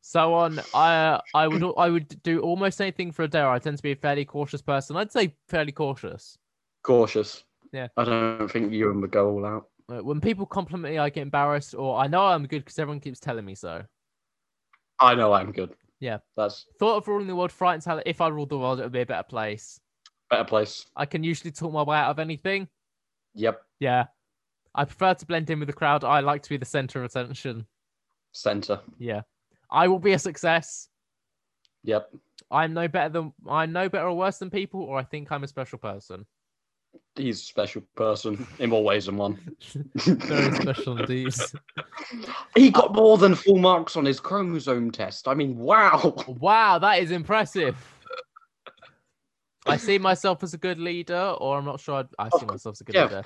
So 0.00 0.34
on, 0.34 0.62
I 0.72 1.20
I 1.32 1.48
would 1.48 1.64
I 1.76 1.90
would 1.90 2.22
do 2.22 2.40
almost 2.40 2.80
anything 2.80 3.12
for 3.12 3.22
a 3.24 3.28
dare. 3.28 3.48
I 3.48 3.58
tend 3.58 3.76
to 3.76 3.82
be 3.82 3.92
a 3.92 3.96
fairly 3.96 4.24
cautious 4.24 4.62
person. 4.62 4.96
I'd 4.96 5.12
say 5.12 5.34
fairly 5.48 5.72
cautious. 5.72 6.38
Cautious. 6.84 7.42
Yeah. 7.72 7.88
I 7.96 8.04
don't 8.04 8.48
think 8.48 8.72
Ewan 8.72 9.00
would 9.00 9.10
go 9.10 9.30
all 9.30 9.44
out. 9.44 9.66
When 9.88 10.20
people 10.20 10.46
compliment 10.46 10.94
me, 10.94 10.98
I 10.98 11.10
get 11.10 11.22
embarrassed, 11.22 11.74
or 11.74 11.98
I 11.98 12.06
know 12.06 12.24
I'm 12.24 12.46
good 12.46 12.64
because 12.64 12.78
everyone 12.78 13.00
keeps 13.00 13.18
telling 13.18 13.44
me 13.44 13.56
so. 13.56 13.82
I 15.00 15.14
know 15.16 15.32
I'm 15.32 15.50
good. 15.50 15.74
Yeah. 15.98 16.18
That's 16.36 16.66
Thought 16.78 16.98
of 16.98 17.08
ruling 17.08 17.26
the 17.26 17.34
world 17.34 17.50
frightens 17.52 17.84
how 17.84 18.00
if 18.06 18.20
I 18.20 18.28
ruled 18.28 18.50
the 18.50 18.58
world, 18.58 18.78
it 18.78 18.84
would 18.84 18.92
be 18.92 19.00
a 19.00 19.06
better 19.06 19.24
place. 19.24 19.80
better 20.30 20.44
place. 20.44 20.86
I 20.96 21.04
can 21.06 21.24
usually 21.24 21.50
talk 21.50 21.72
my 21.72 21.82
way 21.82 21.96
out 21.96 22.10
of 22.10 22.18
anything. 22.18 22.68
Yep. 23.34 23.60
Yeah. 23.80 24.04
I 24.74 24.84
prefer 24.84 25.14
to 25.14 25.26
blend 25.26 25.50
in 25.50 25.58
with 25.58 25.68
the 25.68 25.74
crowd. 25.74 26.04
I 26.04 26.20
like 26.20 26.42
to 26.44 26.48
be 26.48 26.56
the 26.56 26.64
center 26.64 27.00
of 27.00 27.10
attention. 27.10 27.66
Center. 28.32 28.80
Yeah. 28.98 29.22
I 29.70 29.88
will 29.88 29.98
be 29.98 30.12
a 30.12 30.18
success. 30.18 30.88
Yep. 31.84 32.10
I'm 32.50 32.72
no 32.72 32.88
better 32.88 33.10
than 33.10 33.32
I'm 33.48 33.72
no 33.72 33.88
better 33.88 34.06
or 34.06 34.16
worse 34.16 34.38
than 34.38 34.50
people, 34.50 34.82
or 34.82 34.98
I 34.98 35.02
think 35.02 35.30
I'm 35.30 35.44
a 35.44 35.48
special 35.48 35.78
person. 35.78 36.26
He's 37.16 37.40
a 37.40 37.44
special 37.44 37.82
person 37.94 38.46
in 38.58 38.70
more 38.70 38.82
ways 38.82 39.06
than 39.06 39.16
one. 39.16 39.38
Very 39.94 40.52
special 40.52 40.96
indeed. 40.98 41.34
he 42.56 42.70
got 42.70 42.94
more 42.94 43.18
than 43.18 43.34
full 43.34 43.58
marks 43.58 43.96
on 43.96 44.04
his 44.04 44.18
chromosome 44.18 44.90
test. 44.90 45.28
I 45.28 45.34
mean, 45.34 45.56
wow. 45.56 46.14
Wow, 46.26 46.78
that 46.80 47.00
is 47.02 47.10
impressive. 47.12 47.76
I 49.66 49.76
see 49.76 49.98
myself 49.98 50.42
as 50.42 50.54
a 50.54 50.58
good 50.58 50.78
leader, 50.78 51.34
or 51.38 51.56
I'm 51.58 51.64
not 51.64 51.80
sure. 51.80 51.96
I'd, 51.96 52.08
I 52.18 52.28
see 52.28 52.46
myself 52.46 52.74
as 52.74 52.80
a 52.82 52.84
good 52.84 52.94
Yeah, 52.94 53.04
leader. 53.04 53.24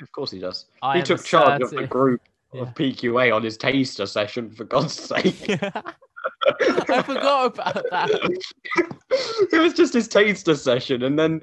of, 0.00 0.12
course 0.12 0.30
he 0.30 0.40
does. 0.40 0.66
I 0.82 0.96
he 0.98 1.02
took 1.02 1.24
charge 1.24 1.62
of 1.62 1.70
the 1.70 1.86
group 1.86 2.20
Yeah. 2.52 2.62
of 2.62 2.74
PQA 2.74 3.34
on 3.34 3.42
his 3.42 3.56
taster 3.56 4.06
session, 4.06 4.50
for 4.50 4.64
God's 4.64 4.94
sake. 5.00 5.60
I 5.62 7.02
forgot 7.02 7.58
about 7.58 7.84
that. 7.90 8.10
it 9.52 9.60
was 9.60 9.74
just 9.74 9.94
his 9.94 10.08
taster 10.08 10.56
session, 10.56 11.04
and 11.04 11.18
then 11.18 11.40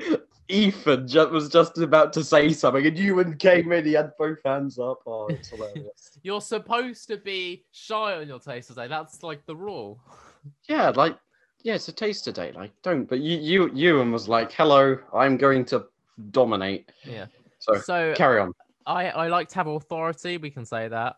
Ethan 0.50 1.08
was 1.32 1.50
just 1.50 1.78
about 1.78 2.14
to 2.14 2.24
say 2.24 2.52
something, 2.52 2.86
and 2.86 2.98
Ewan 2.98 3.38
came 3.38 3.72
in. 3.72 3.86
He 3.86 3.94
had 3.94 4.12
both 4.18 4.40
hands 4.44 4.78
up. 4.78 5.02
Oh, 5.06 5.28
it's 5.28 5.50
hilarious. 5.50 6.20
You're 6.24 6.42
supposed 6.42 7.08
to 7.08 7.18
be 7.18 7.66
shy 7.72 8.18
on 8.18 8.28
your 8.28 8.40
taster 8.40 8.74
day. 8.74 8.88
That's 8.88 9.24
like 9.24 9.46
the 9.46 9.56
rule. 9.56 10.02
yeah, 10.70 10.90
like 10.90 11.18
yeah, 11.64 11.76
it's 11.76 11.88
a 11.88 11.94
taster 11.94 12.32
day. 12.32 12.52
Like, 12.52 12.72
don't. 12.82 13.06
But 13.06 13.20
you, 13.20 13.38
you, 13.38 13.72
Ewan 13.74 14.12
was 14.12 14.28
like, 14.28 14.52
"Hello, 14.52 14.98
I'm 15.14 15.38
going 15.38 15.66
to 15.66 15.86
dominate." 16.32 16.92
Yeah. 17.06 17.28
So 17.60 17.76
So 17.76 18.14
carry 18.16 18.42
on. 18.42 18.52
I 18.86 19.10
I 19.10 19.28
like 19.28 19.48
to 19.50 19.56
have 19.56 19.68
authority. 19.68 20.38
We 20.38 20.50
can 20.50 20.66
say 20.66 20.90
that. 20.90 21.16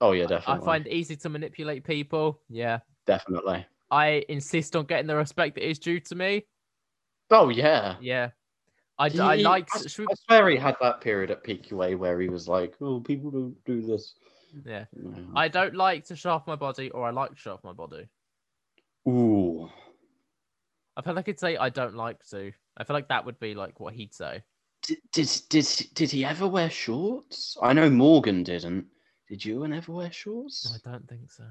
Oh 0.00 0.12
yeah, 0.12 0.24
definitely. 0.24 0.44
I 0.46 0.54
definitely. 0.54 0.66
find 0.66 0.86
it 0.86 0.92
easy 0.92 1.16
to 1.16 1.28
manipulate 1.28 1.84
people. 1.84 2.40
Yeah. 2.48 2.80
definitely. 3.06 3.66
I 3.90 4.24
insist 4.28 4.76
on 4.76 4.84
getting 4.84 5.06
the 5.06 5.16
respect 5.16 5.54
that 5.54 5.66
is 5.66 5.78
due 5.78 6.00
to 6.00 6.14
me. 6.14 6.44
Oh 7.30 7.48
yeah. 7.48 7.96
Yeah. 8.00 8.30
I, 8.98 9.08
d- 9.08 9.20
I 9.20 9.36
He- 9.36 9.42
like. 9.44 9.68
I, 9.74 9.78
I 9.78 10.14
swear 10.26 10.48
he 10.50 10.56
had 10.56 10.76
that 10.80 11.00
period 11.00 11.30
at 11.30 11.44
PQA 11.44 11.96
where 11.96 12.20
he 12.20 12.28
was 12.28 12.48
like, 12.48 12.74
"Oh, 12.80 13.00
people 13.00 13.30
don't 13.30 13.56
do 13.64 13.80
this." 13.82 14.14
yeah. 14.64 14.86
Yeah. 14.92 15.22
I 15.36 15.48
don't 15.48 15.74
like 15.74 16.04
to 16.06 16.16
show 16.16 16.30
off 16.30 16.46
my 16.46 16.56
body, 16.56 16.90
or 16.90 17.06
I 17.06 17.10
like 17.10 17.30
to 17.30 17.36
show 17.36 17.52
off 17.54 17.62
my 17.64 17.72
body. 17.72 18.08
Ooh. 19.08 19.70
I 20.96 21.02
feel 21.02 21.14
like 21.14 21.28
I'd 21.28 21.38
say 21.38 21.56
I 21.56 21.68
don't 21.68 21.94
like 21.94 22.24
to. 22.30 22.52
I 22.76 22.84
feel 22.84 22.94
like 22.94 23.08
that 23.08 23.24
would 23.24 23.38
be 23.38 23.54
like 23.54 23.78
what 23.78 23.94
he'd 23.94 24.12
say. 24.14 24.42
Did, 24.82 24.98
did 25.12 25.30
did 25.48 25.66
did 25.94 26.10
he 26.10 26.24
ever 26.24 26.48
wear 26.48 26.70
shorts? 26.70 27.56
I 27.62 27.72
know 27.72 27.88
Morgan 27.90 28.42
didn't. 28.42 28.86
Did 29.28 29.44
you 29.44 29.64
ever 29.64 29.92
wear 29.92 30.10
shorts? 30.10 30.80
I 30.84 30.90
don't 30.90 31.08
think 31.08 31.30
so. 31.30 31.44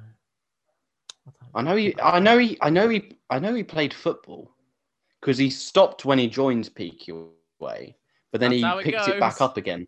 I, 1.54 1.60
I 1.60 1.62
know 1.62 1.76
he. 1.76 1.96
I 2.02 2.20
know 2.20 2.38
he. 2.38 2.58
I 2.62 2.70
know 2.70 2.90
he. 2.90 3.18
I 3.30 3.40
know 3.40 3.54
he 3.54 3.64
played 3.64 3.94
football 3.94 4.52
because 5.22 5.38
he 5.38 5.50
stopped 5.50 6.04
when 6.06 6.20
he 6.20 6.28
joined 6.28 6.74
PQA, 6.76 7.28
but 8.32 8.42
then 8.42 8.60
That's 8.60 8.84
he 8.84 8.92
picked 8.92 9.08
it 9.08 9.20
back 9.20 9.42
up 9.42 9.58
again. 9.58 9.88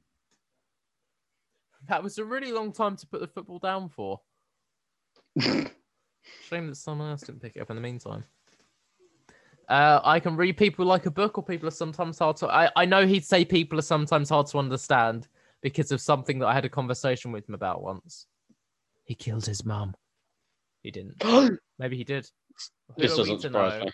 That 1.88 2.04
was 2.04 2.18
a 2.18 2.26
really 2.26 2.52
long 2.52 2.72
time 2.72 2.96
to 2.98 3.08
put 3.08 3.22
the 3.22 3.28
football 3.28 3.60
down 3.60 3.90
for. 3.90 4.20
Shame 5.40 6.68
that 6.68 6.76
someone 6.76 7.10
else 7.10 7.22
didn't 7.22 7.42
pick 7.42 7.56
it 7.56 7.62
up 7.62 7.70
in 7.70 7.76
the 7.76 7.82
meantime. 7.82 8.24
Uh, 9.68 10.00
I 10.04 10.20
can 10.20 10.36
read 10.36 10.58
people 10.58 10.86
like 10.86 11.06
a 11.06 11.12
book, 11.12 11.38
or 11.38 11.44
people 11.44 11.68
are 11.68 11.72
sometimes 11.72 12.18
hard 12.20 12.38
to. 12.38 12.48
I, 12.48 12.70
I 12.76 12.86
know 12.86 13.06
he'd 13.06 13.26
say 13.26 13.46
people 13.46 13.78
are 13.78 13.84
sometimes 13.84 14.30
hard 14.30 14.48
to 14.48 14.58
understand 14.58 15.28
because 15.62 15.92
of 15.92 16.02
something 16.02 16.40
that 16.40 16.48
I 16.48 16.54
had 16.54 16.66
a 16.66 16.70
conversation 16.70 17.32
with 17.32 17.48
him 17.48 17.56
about 17.56 17.84
once. 17.84 18.26
He 19.06 19.14
killed 19.14 19.46
his 19.46 19.66
mum. 19.66 19.94
He 20.82 20.92
didn't. 20.92 21.24
Maybe 21.80 21.98
he 21.98 22.04
did. 22.04 22.28
Who 22.96 23.02
this 23.02 23.16
doesn't 23.16 23.42
surprise 23.42 23.80
know? 23.80 23.86
me. 23.86 23.92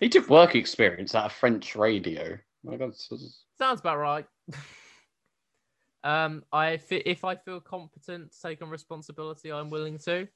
He 0.00 0.08
did 0.08 0.28
work 0.28 0.54
experience 0.54 1.14
at 1.14 1.26
a 1.26 1.30
French 1.30 1.76
radio. 1.76 2.38
My 2.64 2.76
God, 2.76 2.92
this 2.92 3.44
Sounds 3.58 3.80
about 3.80 3.98
right. 3.98 4.26
um, 6.04 6.42
I 6.52 6.80
if 6.90 7.24
I 7.24 7.36
feel 7.36 7.60
competent 7.60 8.32
to 8.32 8.40
take 8.40 8.62
on 8.62 8.70
responsibility, 8.70 9.52
I'm 9.52 9.68
willing 9.68 9.98
to, 10.06 10.26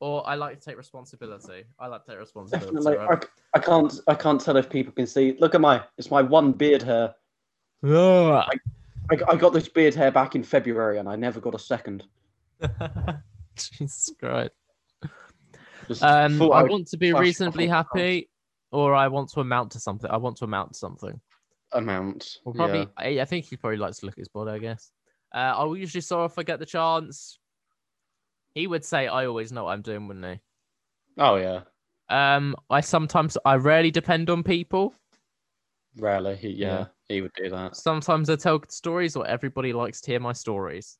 or 0.00 0.26
I 0.26 0.36
like 0.36 0.60
to 0.60 0.64
take 0.64 0.76
responsibility. 0.76 1.64
I 1.78 1.88
like 1.88 2.04
to 2.04 2.12
take 2.12 2.20
responsibility. 2.20 2.76
Definitely. 2.76 2.96
right? 2.96 3.24
I, 3.54 3.58
I 3.58 3.60
can't. 3.60 4.00
I 4.06 4.14
can't 4.14 4.40
tell 4.40 4.56
if 4.56 4.70
people 4.70 4.92
can 4.92 5.06
see. 5.06 5.36
Look 5.40 5.54
at 5.54 5.60
my. 5.60 5.82
It's 5.98 6.10
my 6.10 6.22
one 6.22 6.52
beard 6.52 6.82
hair. 6.82 7.14
Ugh. 7.84 8.44
I, 9.10 9.18
I 9.28 9.36
got 9.36 9.52
this 9.52 9.68
beard 9.68 9.94
hair 9.94 10.12
back 10.12 10.36
in 10.36 10.44
February, 10.44 10.98
and 10.98 11.08
I 11.08 11.16
never 11.16 11.40
got 11.40 11.54
a 11.54 11.58
second. 11.58 12.04
Jesus 13.56 14.14
Christ. 14.18 14.52
Um, 16.00 16.40
I 16.40 16.60
I'd 16.60 16.70
want 16.70 16.88
to 16.88 16.96
be 16.96 17.12
reasonably 17.12 17.66
happy, 17.66 18.30
or 18.72 18.94
I 18.94 19.08
want 19.08 19.30
to 19.30 19.40
amount 19.40 19.72
to 19.72 19.80
something. 19.80 20.10
I 20.10 20.16
want 20.16 20.36
to 20.38 20.44
amount 20.44 20.72
to 20.72 20.78
something. 20.78 21.20
Amount. 21.74 22.38
Well, 22.44 22.54
probably. 22.54 22.80
yeah. 22.80 22.86
I, 22.96 23.20
I 23.20 23.24
think 23.24 23.44
he 23.44 23.56
probably 23.56 23.76
likes 23.76 23.98
to 23.98 24.06
look 24.06 24.14
at 24.14 24.18
his 24.20 24.28
body. 24.28 24.52
I 24.52 24.58
guess. 24.58 24.90
Uh, 25.34 25.54
I 25.56 25.64
will 25.64 25.76
usually 25.76 26.00
saw 26.00 26.24
if 26.24 26.38
I 26.38 26.42
get 26.42 26.58
the 26.58 26.66
chance. 26.66 27.38
He 28.54 28.66
would 28.66 28.84
say, 28.84 29.06
"I 29.08 29.26
always 29.26 29.52
know 29.52 29.64
what 29.64 29.72
I'm 29.72 29.82
doing," 29.82 30.06
wouldn't 30.08 30.24
he? 30.24 30.40
Oh 31.18 31.36
yeah. 31.36 31.60
Um, 32.10 32.54
I 32.70 32.80
sometimes, 32.80 33.36
I 33.44 33.54
rarely 33.56 33.90
depend 33.90 34.28
on 34.30 34.42
people. 34.42 34.94
Rarely. 35.96 36.36
He, 36.36 36.48
yeah, 36.50 36.66
Yeah. 36.78 36.86
he 37.08 37.20
would 37.22 37.32
do 37.34 37.48
that. 37.50 37.76
Sometimes 37.76 38.28
I 38.28 38.36
tell 38.36 38.62
stories, 38.68 39.16
or 39.16 39.26
everybody 39.26 39.72
likes 39.72 40.00
to 40.02 40.10
hear 40.10 40.20
my 40.20 40.32
stories. 40.32 40.98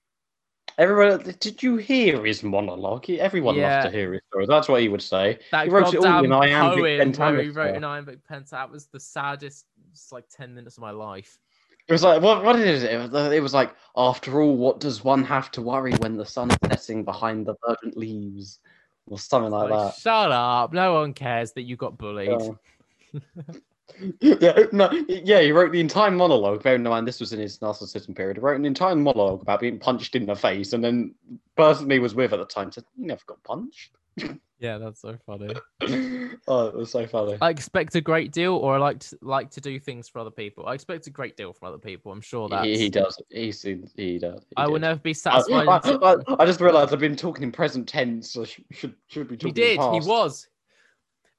Everyone, 0.78 1.22
did 1.40 1.62
you 1.62 1.76
hear 1.76 2.24
his 2.24 2.42
monologue? 2.42 3.08
Everyone 3.10 3.54
Yeah. 3.54 3.76
loves 3.82 3.86
to 3.86 3.92
hear 3.92 4.12
his 4.14 4.22
story. 4.28 4.46
That's 4.46 4.68
what 4.68 4.80
he 4.80 4.88
would 4.88 5.02
say. 5.02 5.38
That 5.52 5.66
He 5.66 5.70
wrote 5.70 5.92
it 5.94 6.04
all 6.04 6.24
in 6.24 6.32
iambic 6.32 6.80
where 6.80 7.42
he 7.42 7.50
wrote 7.50 7.76
in 7.76 7.84
iambic 7.84 8.26
penta. 8.26 8.50
That 8.50 8.70
was 8.70 8.86
the 8.86 8.98
saddest, 8.98 9.66
just 9.94 10.12
like 10.12 10.28
ten 10.28 10.54
minutes 10.54 10.76
of 10.76 10.82
my 10.82 10.90
life. 10.90 11.38
It 11.86 11.92
was 11.92 12.02
like, 12.02 12.22
what? 12.22 12.42
What 12.42 12.58
is 12.58 12.82
it? 12.82 12.92
It 12.92 13.12
was, 13.12 13.32
it 13.32 13.42
was 13.42 13.54
like, 13.54 13.74
after 13.96 14.40
all, 14.40 14.56
what 14.56 14.80
does 14.80 15.04
one 15.04 15.22
have 15.24 15.50
to 15.52 15.62
worry 15.62 15.92
when 15.94 16.16
the 16.16 16.24
sun 16.24 16.50
is 16.50 16.56
setting 16.70 17.04
behind 17.04 17.46
the 17.46 17.54
verdant 17.66 17.96
leaves, 17.96 18.60
or 19.06 19.18
something 19.18 19.50
like 19.50 19.70
Like, 19.70 19.92
that? 19.92 19.94
shut 20.00 20.32
up! 20.32 20.72
No 20.72 20.94
one 20.94 21.12
cares 21.12 21.52
that 21.52 21.62
you 21.62 21.76
got 21.76 21.98
bullied. 21.98 22.56
Yeah. 23.12 23.20
yeah, 24.20 24.58
no, 24.72 24.90
yeah, 25.08 25.40
he 25.40 25.52
wrote 25.52 25.72
the 25.72 25.80
entire 25.80 26.10
monologue. 26.10 26.62
Bearing 26.62 26.84
in 26.84 26.88
mind 26.88 27.06
this 27.06 27.20
was 27.20 27.32
in 27.32 27.38
his 27.38 27.58
narcissism 27.58 28.16
period. 28.16 28.38
He 28.38 28.40
wrote 28.40 28.58
an 28.58 28.64
entire 28.64 28.96
monologue 28.96 29.42
about 29.42 29.60
being 29.60 29.78
punched 29.78 30.16
in 30.16 30.26
the 30.26 30.34
face, 30.34 30.72
and 30.72 30.82
then 30.82 31.14
person 31.56 31.90
he 31.90 31.98
was 31.98 32.14
with 32.14 32.32
at 32.32 32.38
the 32.38 32.46
time 32.46 32.72
said, 32.72 32.84
"You 32.96 33.06
never 33.06 33.22
got 33.26 33.42
punched." 33.44 33.90
Yeah, 34.60 34.78
that's 34.78 35.00
so 35.00 35.18
funny. 35.26 35.52
oh, 36.48 36.66
it 36.68 36.74
was 36.74 36.90
so 36.90 37.06
funny. 37.06 37.36
I 37.42 37.50
expect 37.50 37.94
a 37.96 38.00
great 38.00 38.32
deal, 38.32 38.54
or 38.54 38.74
I 38.74 38.78
like 38.78 39.00
to 39.00 39.18
like 39.20 39.50
to 39.50 39.60
do 39.60 39.78
things 39.78 40.08
for 40.08 40.20
other 40.20 40.30
people. 40.30 40.66
I 40.66 40.74
expect 40.74 41.06
a 41.06 41.10
great 41.10 41.36
deal 41.36 41.52
from 41.52 41.68
other 41.68 41.78
people. 41.78 42.12
I'm 42.12 42.20
sure 42.22 42.48
that 42.48 42.64
He, 42.64 42.78
he 42.78 42.88
does. 42.88 43.20
He 43.30 43.52
seems. 43.52 43.92
He 43.96 44.18
does. 44.18 44.40
he 44.48 44.54
I 44.56 44.66
will 44.66 44.78
never 44.78 45.00
be 45.00 45.12
satisfied. 45.12 45.68
I, 45.68 45.76
until- 45.76 46.04
I- 46.04 46.42
I 46.42 46.46
just 46.46 46.60
realised 46.60 46.92
I've 46.94 47.00
been 47.00 47.16
talking 47.16 47.42
in 47.42 47.52
present 47.52 47.88
tense. 47.88 48.30
So 48.32 48.44
sh- 48.44 48.60
should 48.70 48.94
should 49.08 49.28
be 49.28 49.34
He 49.34 49.38
talking. 49.38 49.48
in 49.50 49.54
did. 49.54 50.02
He 50.02 50.08
was. 50.08 50.48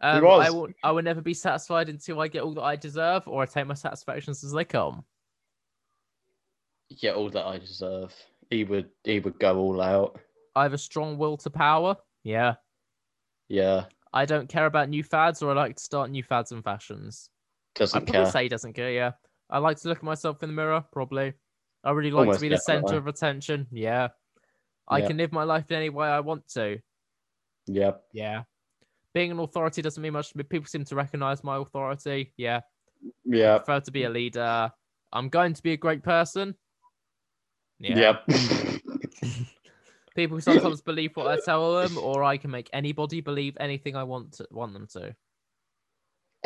Um, 0.01 0.17
I 0.17 0.21
was. 0.21 0.53
will. 0.53 0.67
I 0.83 0.91
will 0.91 1.01
never 1.03 1.21
be 1.21 1.33
satisfied 1.33 1.89
until 1.89 2.19
I 2.19 2.27
get 2.27 2.43
all 2.43 2.53
that 2.55 2.63
I 2.63 2.75
deserve, 2.75 3.27
or 3.27 3.41
I 3.41 3.45
take 3.45 3.65
my 3.65 3.73
satisfactions 3.73 4.43
as 4.43 4.51
they 4.51 4.65
come. 4.65 5.03
Get 7.01 7.15
all 7.15 7.29
that 7.29 7.45
I 7.45 7.57
deserve. 7.57 8.13
He 8.51 8.65
would. 8.65 8.89
He 9.03 9.19
would 9.19 9.39
go 9.39 9.57
all 9.57 9.81
out. 9.81 10.19
I 10.55 10.63
have 10.63 10.73
a 10.73 10.77
strong 10.77 11.17
will 11.17 11.37
to 11.37 11.49
power. 11.49 11.95
Yeah. 12.23 12.55
Yeah. 13.49 13.85
I 14.13 14.25
don't 14.25 14.47
care 14.49 14.65
about 14.65 14.89
new 14.89 15.03
fads, 15.03 15.41
or 15.41 15.51
I 15.51 15.53
like 15.55 15.75
to 15.75 15.83
start 15.83 16.09
new 16.09 16.23
fads 16.23 16.51
and 16.51 16.63
fashions. 16.63 17.29
Doesn't 17.75 17.97
I'd 17.97 18.05
probably 18.07 18.23
care. 18.23 18.31
say 18.31 18.43
he 18.43 18.49
doesn't 18.49 18.73
care. 18.73 18.91
Yeah. 18.91 19.11
I 19.49 19.57
like 19.59 19.77
to 19.81 19.89
look 19.89 19.97
at 19.97 20.03
myself 20.03 20.41
in 20.41 20.49
the 20.49 20.55
mirror. 20.55 20.83
Probably. 20.91 21.33
I 21.83 21.91
really 21.91 22.11
like 22.11 22.21
Almost 22.21 22.39
to 22.39 22.41
be 22.41 22.49
the 22.49 22.57
center 22.57 22.95
of 22.97 23.07
attention. 23.07 23.67
Yeah. 23.71 24.07
I 24.87 24.99
Yeah. 24.99 25.07
can 25.07 25.17
live 25.17 25.31
my 25.31 25.43
life 25.43 25.69
in 25.69 25.77
any 25.77 25.89
way 25.89 26.07
I 26.07 26.21
want 26.21 26.47
to. 26.53 26.79
Yep. 27.67 28.03
Yeah. 28.13 28.43
Being 29.13 29.31
an 29.31 29.39
authority 29.39 29.81
doesn't 29.81 30.01
mean 30.01 30.13
much 30.13 30.31
to 30.31 30.37
me. 30.37 30.43
People 30.43 30.67
seem 30.67 30.83
to 30.85 30.95
recognize 30.95 31.43
my 31.43 31.57
authority. 31.57 32.33
Yeah. 32.37 32.61
Yep. 33.25 33.65
prefer 33.65 33.81
to 33.81 33.91
be 33.91 34.03
a 34.05 34.09
leader. 34.09 34.71
I'm 35.13 35.29
going 35.29 35.53
to 35.53 35.61
be 35.61 35.73
a 35.73 35.77
great 35.77 36.03
person. 36.03 36.55
Yeah. 37.79 38.17
Yep. 38.27 38.27
People 40.15 40.39
sometimes 40.41 40.81
believe 40.81 41.15
what 41.15 41.27
I 41.27 41.37
tell 41.43 41.75
them, 41.81 41.97
or 41.97 42.23
I 42.23 42.37
can 42.37 42.49
make 42.49 42.69
anybody 42.73 43.19
believe 43.21 43.57
anything 43.59 43.95
I 43.95 44.03
want 44.03 44.33
to, 44.33 44.47
want 44.49 44.73
them 44.73 44.87
to. 44.93 45.13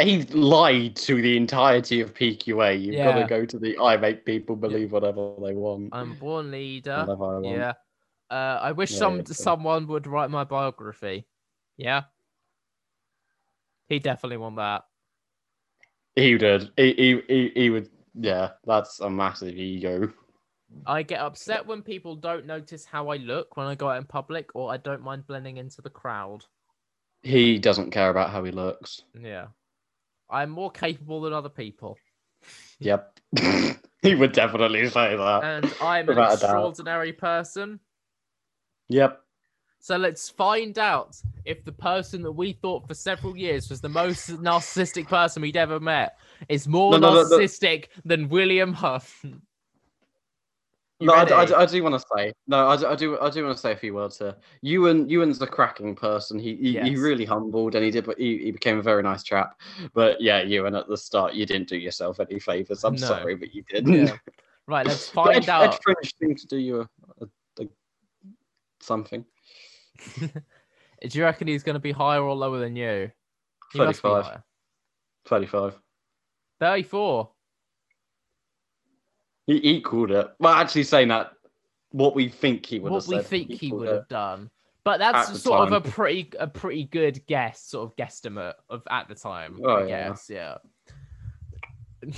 he 0.01 0.23
lied 0.23 0.95
to 0.95 1.21
the 1.21 1.37
entirety 1.37 2.01
of 2.01 2.13
PQA. 2.13 2.81
You've 2.81 2.95
got 2.97 3.15
to 3.19 3.27
go 3.27 3.45
to 3.45 3.59
the 3.59 3.77
I 3.77 3.97
make 3.97 4.25
people 4.25 4.55
believe 4.55 4.91
whatever 4.91 5.33
they 5.43 5.53
want. 5.53 5.89
I'm 5.91 6.15
born 6.15 6.49
leader. 6.51 6.97
whatever 7.05 7.25
I 7.35 7.39
want. 7.39 7.45
Yeah. 7.57 7.73
Uh, 8.31 8.59
I 8.61 8.71
wish 8.71 8.91
Yeah, 8.91 8.97
some 8.97 9.15
yeah, 9.17 9.23
yeah. 9.27 9.33
someone 9.33 9.87
would 9.87 10.07
write 10.07 10.29
my 10.31 10.43
biography. 10.45 11.27
Yeah. 11.77 12.03
He 13.87 13.99
definitely 13.99 14.37
won 14.37 14.55
that. 14.55 14.83
He 16.15 16.37
did. 16.37 16.71
He, 16.77 16.93
he, 16.93 17.21
he, 17.27 17.51
he 17.55 17.69
would. 17.69 17.89
Yeah, 18.15 18.51
that's 18.65 18.99
a 18.99 19.09
massive 19.09 19.55
ego. 19.55 20.11
I 20.85 21.03
get 21.03 21.19
upset 21.19 21.65
when 21.65 21.81
people 21.81 22.15
don't 22.15 22.45
notice 22.45 22.85
how 22.85 23.09
I 23.09 23.17
look 23.17 23.57
when 23.57 23.67
I 23.67 23.75
go 23.75 23.89
out 23.89 23.97
in 23.97 24.05
public, 24.05 24.49
or 24.55 24.71
I 24.71 24.77
don't 24.77 25.01
mind 25.03 25.25
blending 25.27 25.57
into 25.57 25.81
the 25.81 25.89
crowd. 25.89 26.45
He 27.21 27.57
doesn't 27.59 27.91
care 27.91 28.09
about 28.09 28.29
how 28.29 28.43
he 28.43 28.51
looks. 28.51 29.03
Yeah. 29.19 29.47
I'm 30.29 30.49
more 30.51 30.71
capable 30.71 31.21
than 31.21 31.33
other 31.33 31.49
people. 31.49 31.97
Yep. 32.79 33.19
he 34.01 34.15
would 34.15 34.31
definitely 34.31 34.87
say 34.89 35.15
that. 35.17 35.43
And 35.43 35.73
I'm 35.81 36.03
an 36.03 36.15
Without 36.15 36.33
a 36.37 36.37
doubt. 36.37 36.43
extraordinary 36.43 37.13
person. 37.13 37.79
Yep. 38.89 39.19
So 39.81 39.97
let's 39.97 40.29
find 40.29 40.77
out 40.77 41.15
if 41.45 41.63
the 41.65 41.71
person 41.71 42.21
that 42.23 42.31
we 42.31 42.53
thought 42.53 42.87
for 42.87 42.93
several 42.93 43.35
years 43.35 43.69
was 43.69 43.81
the 43.81 43.89
most 43.89 44.29
narcissistic 44.29 45.07
person 45.07 45.41
we'd 45.41 45.57
ever 45.57 45.79
met 45.79 46.17
is 46.47 46.67
more 46.67 46.91
No, 46.91 46.97
no, 46.99 47.13
no, 47.13 47.23
no. 47.23 47.37
narcissistic 47.37 47.85
than 48.05 48.29
William 48.29 48.71
Huff. 48.73 49.25
No, 51.01 51.13
I, 51.13 51.23
I 51.23 51.61
I 51.61 51.65
do 51.65 51.81
want 51.81 51.95
to 51.95 52.05
say 52.17 52.33
no. 52.47 52.67
I, 52.67 52.91
I 52.91 52.95
do. 52.95 53.17
I 53.19 53.29
do 53.29 53.45
want 53.45 53.55
to 53.55 53.61
say 53.61 53.71
a 53.71 53.75
few 53.75 53.93
words 53.93 54.17
here. 54.17 54.35
Ewan, 54.61 55.07
Ewan's 55.07 55.41
a 55.41 55.47
cracking 55.47 55.95
person. 55.95 56.37
He 56.37 56.55
he, 56.57 56.77
he 56.77 56.95
really 56.97 57.23
humbled, 57.23 57.75
and 57.75 57.85
he 57.85 57.91
did. 57.91 58.05
He, 58.17 58.37
he 58.39 58.51
became 58.51 58.79
a 58.79 58.81
very 58.81 59.01
nice 59.01 59.23
chap. 59.23 59.59
But 59.93 60.19
yeah, 60.19 60.41
Ewan, 60.41 60.75
at 60.75 60.89
the 60.89 60.97
start, 60.97 61.33
you 61.35 61.45
didn't 61.45 61.69
do 61.69 61.77
yourself 61.77 62.19
any 62.19 62.37
favors. 62.39 62.83
I'm 62.83 62.95
No. 62.95 63.07
sorry, 63.07 63.35
but 63.35 63.53
you 63.55 63.63
didn't. 63.69 64.07
Yeah. 64.07 64.17
Right, 64.67 64.85
let's 64.85 65.09
find 65.09 65.35
Ed, 65.35 65.49
out. 65.49 65.73
Ed 65.73 65.79
Fringe 65.81 66.13
seemed 66.19 66.37
to 66.37 66.47
do 66.47 66.57
you 66.57 66.81
a, 66.81 66.87
a, 67.23 67.63
a 67.63 67.67
something. 68.79 69.25
Do 70.21 71.17
you 71.17 71.23
reckon 71.23 71.47
he's 71.47 71.63
going 71.63 71.73
to 71.73 71.79
be 71.79 71.91
higher 71.91 72.21
or 72.21 72.35
lower 72.35 72.59
than 72.59 72.75
you? 72.75 73.09
He 73.73 73.79
must 73.79 74.03
be 74.03 74.09
35. 74.09 74.41
Thirty-five. 75.25 75.79
34. 76.59 77.29
He 79.49 79.59
equaled 79.63 80.11
it. 80.11 80.27
Well, 80.39 80.53
actually, 80.53 80.83
saying 80.83 81.07
that, 81.07 81.31
what 81.89 82.13
we 82.13 82.29
think 82.29 82.63
he 82.67 82.77
would 82.77 82.91
What 82.91 83.01
have 83.01 83.09
we 83.09 83.15
said, 83.15 83.25
think 83.25 83.51
he 83.51 83.71
would 83.71 83.87
have 83.87 84.07
done. 84.07 84.51
But 84.83 84.99
that's 84.99 85.41
sort 85.41 85.67
of 85.67 85.73
a 85.73 85.81
pretty 85.81 86.29
a 86.39 86.45
pretty 86.45 86.83
good 86.83 87.25
guess, 87.25 87.59
sort 87.63 87.89
of 87.89 87.95
guesstimate 87.95 88.53
of 88.69 88.83
at 88.91 89.07
the 89.07 89.15
time. 89.15 89.59
Oh, 89.63 89.77
I 89.77 89.87
yeah. 89.87 90.09
guess, 90.09 90.29
yeah. 90.29 90.57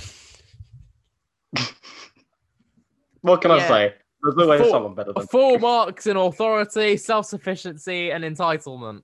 What 3.22 3.40
can 3.40 3.52
I 3.52 3.66
say? 3.68 3.94
There's 4.20 4.36
always 4.36 4.60
Full- 4.60 4.70
someone 4.70 4.94
better 4.94 5.12
than. 5.12 5.26
Full 5.28 5.58
marks 5.60 6.06
in 6.06 6.16
authority, 6.16 6.96
self 6.96 7.26
sufficiency, 7.26 8.10
and 8.10 8.24
entitlement. 8.24 9.02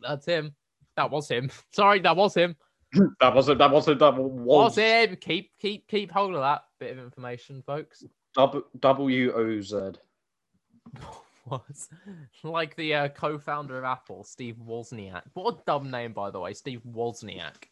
That's 0.00 0.26
him. 0.26 0.54
That 0.96 1.10
was 1.10 1.28
him. 1.28 1.50
Sorry, 1.72 2.00
that 2.00 2.16
was 2.16 2.34
him. 2.34 2.56
That 3.20 3.34
wasn't. 3.34 3.58
That 3.58 3.70
wasn't. 3.70 3.98
That 4.00 4.16
was. 4.16 4.74
Was 4.76 4.76
him. 4.76 5.16
Keep 5.16 5.50
keep 5.58 5.88
keep 5.88 6.10
hold 6.10 6.34
of 6.34 6.40
that 6.40 6.64
bit 6.78 6.92
of 6.92 7.02
information, 7.02 7.62
folks. 7.66 8.04
W 8.34 8.64
W 8.80 9.32
O 9.34 9.60
Z. 9.60 9.76
Was 11.46 11.88
like 12.44 12.76
the 12.76 12.94
uh, 12.94 13.08
co-founder 13.08 13.76
of 13.76 13.84
Apple, 13.84 14.22
Steve 14.22 14.58
Wozniak. 14.64 15.22
What 15.34 15.54
a 15.54 15.58
dumb 15.66 15.90
name, 15.90 16.12
by 16.12 16.30
the 16.30 16.38
way, 16.38 16.52
Steve 16.52 16.82
Wozniak. 16.88 17.64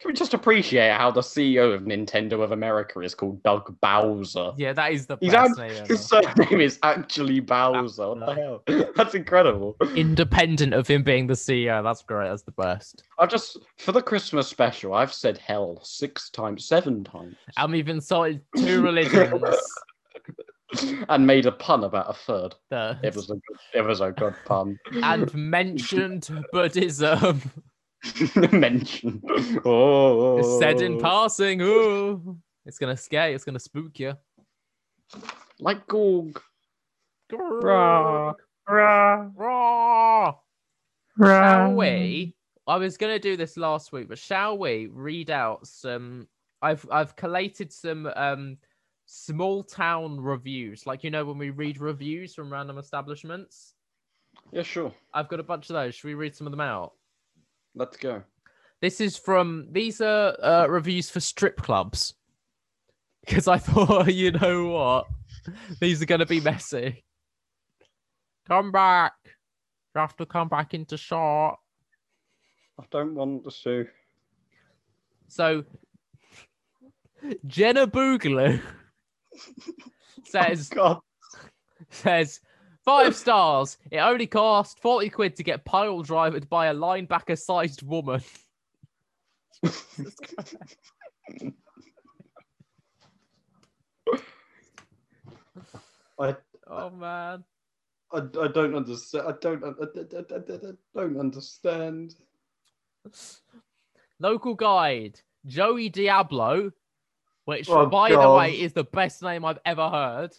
Can 0.00 0.08
we 0.08 0.12
just 0.12 0.34
appreciate 0.34 0.92
how 0.92 1.10
the 1.10 1.20
CEO 1.20 1.74
of 1.74 1.82
Nintendo 1.82 2.42
of 2.42 2.52
America 2.52 3.00
is 3.00 3.14
called 3.14 3.42
Doug 3.42 3.74
Bowser? 3.80 4.52
Yeah, 4.56 4.72
that 4.72 4.92
is 4.92 5.06
the 5.06 5.16
He's 5.20 5.32
best 5.32 5.58
name. 5.58 5.84
His 5.86 6.04
surname 6.04 6.60
is 6.60 6.78
actually 6.82 7.40
Bowser. 7.40 8.08
What 8.14 8.26
the 8.26 8.34
hell? 8.34 8.62
That's 8.96 9.14
incredible. 9.14 9.76
Independent 9.94 10.74
of 10.74 10.86
him 10.86 11.02
being 11.02 11.26
the 11.26 11.34
CEO, 11.34 11.82
that's 11.82 12.02
great. 12.02 12.28
That's 12.28 12.42
the 12.42 12.52
best. 12.52 13.02
I've 13.18 13.28
just 13.30 13.58
for 13.78 13.92
the 13.92 14.02
Christmas 14.02 14.48
special, 14.48 14.94
I've 14.94 15.12
said 15.12 15.38
hell 15.38 15.80
six 15.82 16.30
times, 16.30 16.64
seven 16.64 17.04
times, 17.04 17.36
And 17.56 17.72
we've 17.72 17.88
insulted 17.88 18.40
two 18.56 18.82
religions. 18.82 19.32
and 21.08 21.26
made 21.26 21.46
a 21.46 21.52
pun 21.52 21.84
about 21.84 22.10
a 22.10 22.12
third. 22.12 22.54
the- 22.70 22.98
It 23.02 23.14
was 23.14 23.30
a 23.30 23.34
good, 23.34 23.42
it 23.74 23.82
was 23.82 24.00
a 24.00 24.10
good 24.12 24.34
pun. 24.46 24.78
and 25.02 25.32
mentioned 25.34 26.28
Buddhism. 26.52 27.40
Mention. 28.52 29.22
Oh, 29.64 30.58
Said 30.60 30.80
in 30.80 30.98
passing. 31.00 31.60
Ooh. 31.60 32.38
It's 32.64 32.78
gonna 32.78 32.96
scare 32.96 33.30
you, 33.30 33.34
it's 33.34 33.44
gonna 33.44 33.58
spook 33.58 33.98
you. 33.98 34.14
like 35.60 35.86
Gorg. 35.86 36.40
Rah. 37.32 38.34
Rah. 38.68 40.34
Shall 41.18 41.72
we? 41.74 42.34
I 42.66 42.76
was 42.76 42.96
gonna 42.96 43.18
do 43.18 43.36
this 43.36 43.56
last 43.56 43.92
week, 43.92 44.08
but 44.08 44.18
shall 44.18 44.58
we 44.58 44.88
read 44.92 45.30
out 45.30 45.66
some? 45.66 46.26
I've 46.62 46.86
I've 46.90 47.14
collated 47.16 47.72
some 47.72 48.10
um 48.16 48.58
small 49.06 49.62
town 49.62 50.20
reviews, 50.20 50.86
like 50.86 51.04
you 51.04 51.10
know 51.10 51.24
when 51.24 51.38
we 51.38 51.50
read 51.50 51.78
reviews 51.78 52.34
from 52.34 52.52
random 52.52 52.78
establishments. 52.78 53.74
Yeah, 54.52 54.62
sure. 54.62 54.92
I've 55.14 55.28
got 55.28 55.40
a 55.40 55.44
bunch 55.44 55.70
of 55.70 55.74
those. 55.74 55.94
Should 55.94 56.08
we 56.08 56.14
read 56.14 56.34
some 56.34 56.46
of 56.46 56.50
them 56.50 56.60
out? 56.60 56.92
Let's 57.76 57.98
go. 57.98 58.22
This 58.80 59.02
is 59.02 59.18
from 59.18 59.68
these 59.70 60.00
are 60.00 60.36
uh, 60.42 60.66
reviews 60.66 61.10
for 61.10 61.20
strip 61.20 61.58
clubs 61.58 62.14
because 63.26 63.46
I 63.46 63.58
thought 63.58 64.06
you 64.14 64.32
know 64.32 64.68
what 64.68 65.06
these 65.80 66.02
are 66.02 66.06
gonna 66.06 66.26
be 66.26 66.40
messy. 66.40 67.04
Come 68.48 68.72
back. 68.72 69.12
You 69.94 70.00
have 70.00 70.16
to 70.16 70.26
come 70.26 70.48
back 70.48 70.72
into 70.72 70.96
shot. 70.96 71.58
I 72.80 72.84
don't 72.90 73.14
want 73.14 73.44
to 73.44 73.50
sue. 73.50 73.86
So 75.28 75.64
Jenna 77.46 77.86
Boogaloo 77.86 78.60
says 80.24 80.68
God. 80.70 81.00
says 81.90 82.40
five 82.86 83.14
stars. 83.14 83.76
It 83.90 83.98
only 83.98 84.26
cost 84.26 84.80
forty 84.80 85.10
quid 85.10 85.36
to 85.36 85.42
get 85.42 85.66
pile 85.66 86.00
drivered 86.00 86.48
by 86.48 86.68
a 86.68 86.74
linebacker 86.74 87.38
sized 87.38 87.82
woman. 87.82 88.22
I, 96.18 96.34
oh 96.68 96.90
man. 96.90 97.44
I, 98.12 98.18
I 98.18 98.48
don't 98.48 98.74
understand. 98.74 99.26
I 99.28 99.32
don't. 99.40 99.62
I, 99.62 99.68
I, 99.68 99.70
I, 99.70 100.20
I, 100.20 100.36
I 100.36 100.72
don't 100.94 101.20
understand. 101.20 102.14
Local 104.18 104.54
guide 104.54 105.20
Joey 105.44 105.88
Diablo, 105.88 106.72
which 107.44 107.68
Oh, 107.68 107.86
by 107.86 108.10
the 108.10 108.30
way 108.32 108.58
is 108.58 108.72
the 108.72 108.84
best 108.84 109.22
name 109.22 109.44
I've 109.44 109.58
ever 109.64 109.88
heard. 109.88 110.30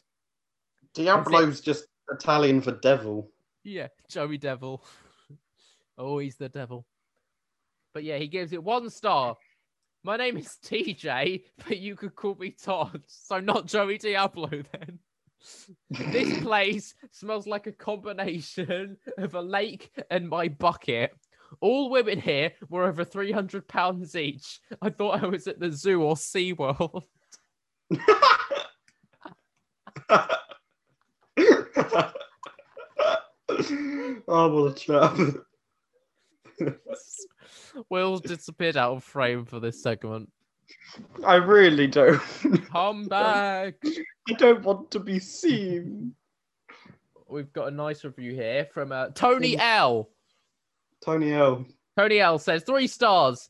Diablo's 0.94 1.62
just 1.62 1.86
Italian 2.12 2.62
for 2.62 2.72
devil. 2.72 3.32
Yeah, 3.64 3.88
Joey 4.10 4.38
Devil. 4.38 4.84
oh, 5.98 6.20
he's 6.20 6.38
the 6.38 6.50
devil. 6.50 6.86
But 7.94 8.04
yeah, 8.04 8.18
he 8.18 8.28
gives 8.28 8.54
it 8.54 8.64
one 8.64 8.90
star. 8.90 9.36
My 10.04 10.18
name 10.18 10.38
is 10.38 10.58
TJ, 10.64 11.44
but 11.68 11.78
you 11.80 11.96
could 11.96 12.16
call 12.16 12.36
me 12.36 12.52
Todd. 12.52 13.02
So 13.08 13.40
not 13.40 13.68
Joey 13.68 13.98
Diablo 13.98 14.50
then. 14.50 15.00
this 15.90 16.40
place 16.40 16.96
smells 17.12 17.48
like 17.48 17.68
a 17.68 17.72
combination 17.72 18.98
of 19.18 19.36
a 19.36 19.42
lake 19.42 19.92
and 20.10 20.30
my 20.30 20.48
bucket. 20.48 21.12
All 21.62 21.90
women 21.90 22.20
here 22.20 22.52
were 22.70 22.86
over 22.86 23.04
300 23.04 23.68
pounds 23.68 24.16
each. 24.16 24.60
I 24.82 24.90
thought 24.90 25.24
I 25.24 25.28
was 25.28 25.48
at 25.48 25.60
the 25.60 25.72
zoo 25.72 26.02
or 26.02 26.16
SeaWorld. 26.16 27.04
Oh, 34.28 34.64
what 34.64 34.72
a 34.72 34.76
trap. 34.76 35.18
Will's 37.90 38.22
disappeared 38.22 38.78
out 38.78 38.96
of 38.98 39.04
frame 39.04 39.46
for 39.46 39.60
this 39.60 39.82
segment. 39.82 40.32
I 41.26 41.36
really 41.36 41.88
don't. 41.88 42.22
Come 42.72 43.06
back. 43.06 43.76
I 43.86 44.34
don't 44.38 44.64
want 44.64 44.92
to 44.92 45.00
be 45.00 45.20
seen. 45.20 46.14
We've 47.30 47.52
got 47.54 47.68
a 47.68 47.72
nice 47.72 48.04
review 48.04 48.34
here 48.34 48.68
from 48.74 48.92
uh, 48.92 49.10
Tony 49.10 49.58
L. 49.58 50.10
Tony 51.04 51.34
L. 51.34 51.66
Tony 51.98 52.20
L 52.20 52.40
says 52.40 52.64
three 52.64 52.88
stars. 52.88 53.50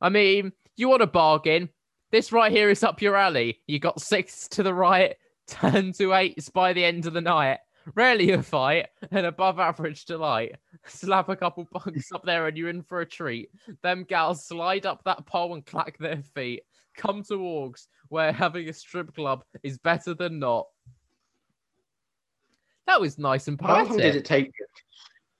I 0.00 0.08
mean, 0.08 0.52
you 0.76 0.88
want 0.88 1.02
a 1.02 1.06
bargain? 1.06 1.70
This 2.10 2.32
right 2.32 2.52
here 2.52 2.70
is 2.70 2.82
up 2.82 3.02
your 3.02 3.16
alley. 3.16 3.60
You 3.66 3.78
got 3.78 4.00
six 4.00 4.48
to 4.48 4.62
the 4.62 4.74
right, 4.74 5.16
ten 5.46 5.92
to 5.94 6.14
eights 6.14 6.48
by 6.48 6.72
the 6.72 6.84
end 6.84 7.06
of 7.06 7.12
the 7.12 7.20
night. 7.20 7.58
Rarely 7.94 8.32
a 8.32 8.42
fight, 8.42 8.88
and 9.12 9.26
above 9.26 9.60
average 9.60 10.06
delight. 10.06 10.56
Slap 10.86 11.28
a 11.28 11.36
couple 11.36 11.68
bugs 11.72 12.10
up 12.12 12.24
there, 12.24 12.48
and 12.48 12.56
you're 12.56 12.68
in 12.68 12.82
for 12.82 13.00
a 13.00 13.06
treat. 13.06 13.50
Them 13.82 14.04
gals 14.04 14.44
slide 14.44 14.86
up 14.86 15.04
that 15.04 15.24
pole 15.26 15.54
and 15.54 15.64
clack 15.64 15.96
their 15.98 16.22
feet. 16.34 16.62
Come 16.96 17.22
to 17.24 17.34
Orgs, 17.34 17.86
where 18.08 18.32
having 18.32 18.68
a 18.68 18.72
strip 18.72 19.14
club 19.14 19.44
is 19.62 19.78
better 19.78 20.14
than 20.14 20.40
not. 20.40 20.66
That 22.86 23.00
was 23.00 23.18
nice 23.18 23.48
and 23.48 23.58
powerful. 23.58 23.84
How 23.84 23.90
long 23.90 23.98
did 23.98 24.16
it 24.16 24.24
take? 24.24 24.52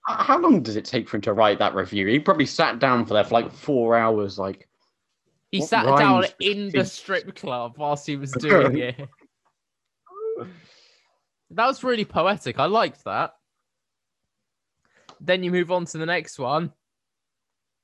How 0.06 0.38
long 0.38 0.62
does 0.62 0.76
it 0.76 0.84
take 0.84 1.08
for 1.08 1.16
him 1.16 1.22
to 1.22 1.32
write 1.32 1.58
that 1.58 1.74
review? 1.74 2.06
He 2.06 2.20
probably 2.20 2.46
sat 2.46 2.78
down 2.78 3.06
for 3.06 3.14
there 3.14 3.24
for 3.24 3.34
like 3.34 3.52
four 3.52 3.96
hours. 3.96 4.38
Like, 4.38 4.68
He 5.50 5.60
sat 5.60 5.84
down 5.98 6.26
in 6.38 6.70
the 6.70 6.84
strip 6.84 7.34
club 7.34 7.74
whilst 7.76 8.06
he 8.06 8.16
was 8.16 8.30
doing 8.38 8.78
it. 8.78 9.08
That 11.50 11.66
was 11.66 11.84
really 11.84 12.04
poetic. 12.04 12.58
I 12.58 12.66
liked 12.66 13.04
that. 13.04 13.34
Then 15.20 15.42
you 15.42 15.50
move 15.50 15.70
on 15.70 15.84
to 15.86 15.98
the 15.98 16.06
next 16.06 16.38
one, 16.38 16.72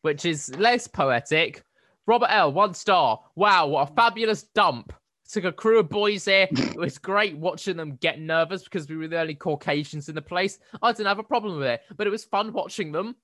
which 0.02 0.24
is 0.24 0.54
less 0.56 0.86
poetic. 0.86 1.62
Robert 2.06 2.30
L, 2.30 2.52
one 2.52 2.74
star. 2.74 3.20
Wow, 3.36 3.68
what 3.68 3.90
a 3.90 3.94
fabulous 3.94 4.42
dump. 4.54 4.92
Took 5.30 5.44
a 5.44 5.52
crew 5.52 5.78
of 5.78 5.88
boys 5.88 6.26
here. 6.26 6.46
It 6.50 6.76
was 6.76 6.98
great 6.98 7.38
watching 7.38 7.76
them 7.76 7.96
get 7.96 8.20
nervous 8.20 8.64
because 8.64 8.86
we 8.86 8.96
were 8.96 9.08
the 9.08 9.20
only 9.20 9.34
Caucasians 9.34 10.10
in 10.10 10.14
the 10.14 10.20
place. 10.20 10.58
I 10.82 10.92
didn't 10.92 11.06
have 11.06 11.20
a 11.20 11.22
problem 11.22 11.58
with 11.58 11.68
it, 11.68 11.80
but 11.96 12.06
it 12.06 12.10
was 12.10 12.24
fun 12.24 12.52
watching 12.52 12.92
them. 12.92 13.16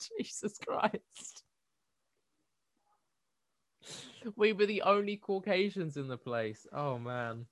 Jesus 0.18 0.56
Christ. 0.66 1.42
We 4.36 4.54
were 4.54 4.64
the 4.64 4.80
only 4.82 5.18
Caucasians 5.18 5.98
in 5.98 6.08
the 6.08 6.16
place. 6.16 6.66
Oh 6.72 6.98
man. 6.98 7.44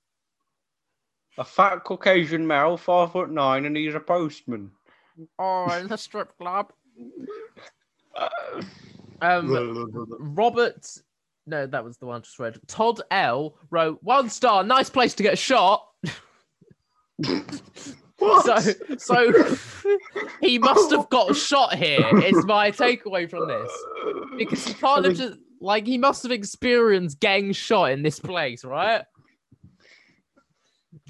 A 1.39 1.45
fat 1.45 1.85
Caucasian 1.85 2.47
male, 2.47 2.77
five 2.77 3.13
foot 3.13 3.31
nine, 3.31 3.65
and 3.65 3.77
he's 3.77 3.95
a 3.95 4.01
postman. 4.01 4.71
Oh, 5.39 5.71
in 5.79 5.89
the 5.89 5.99
strip 5.99 6.37
club. 6.39 6.73
Um, 9.21 10.09
Robert, 10.19 10.87
no, 11.47 11.67
that 11.67 11.85
was 11.85 11.99
the 11.99 12.07
one 12.07 12.17
I 12.17 12.21
just 12.21 12.39
read. 12.39 12.59
Todd 12.67 13.01
L 13.11 13.57
wrote 13.71 14.03
one 14.03 14.29
star. 14.29 14.65
Nice 14.65 14.91
place 14.91 15.15
to 15.15 15.23
get 15.23 15.39
shot. 15.39 15.87
What? 18.19 18.63
So, 18.63 18.73
so 18.99 19.57
he 20.41 20.59
must 20.59 20.93
have 20.93 21.09
got 21.09 21.35
shot 21.35 21.75
here. 21.75 22.07
Is 22.21 22.45
my 22.47 22.71
takeaway 22.71 23.29
from 23.29 23.49
this 23.49 23.71
because 24.39 24.65
he 24.65 24.75
can't 24.75 25.05
have 25.05 25.17
just 25.17 25.39
like 25.61 25.87
he 25.87 25.99
must 25.99 26.23
have 26.23 26.33
experienced 26.33 27.19
getting 27.19 27.53
shot 27.53 27.91
in 27.91 28.03
this 28.03 28.21
place, 28.21 28.65
right? 28.65 29.03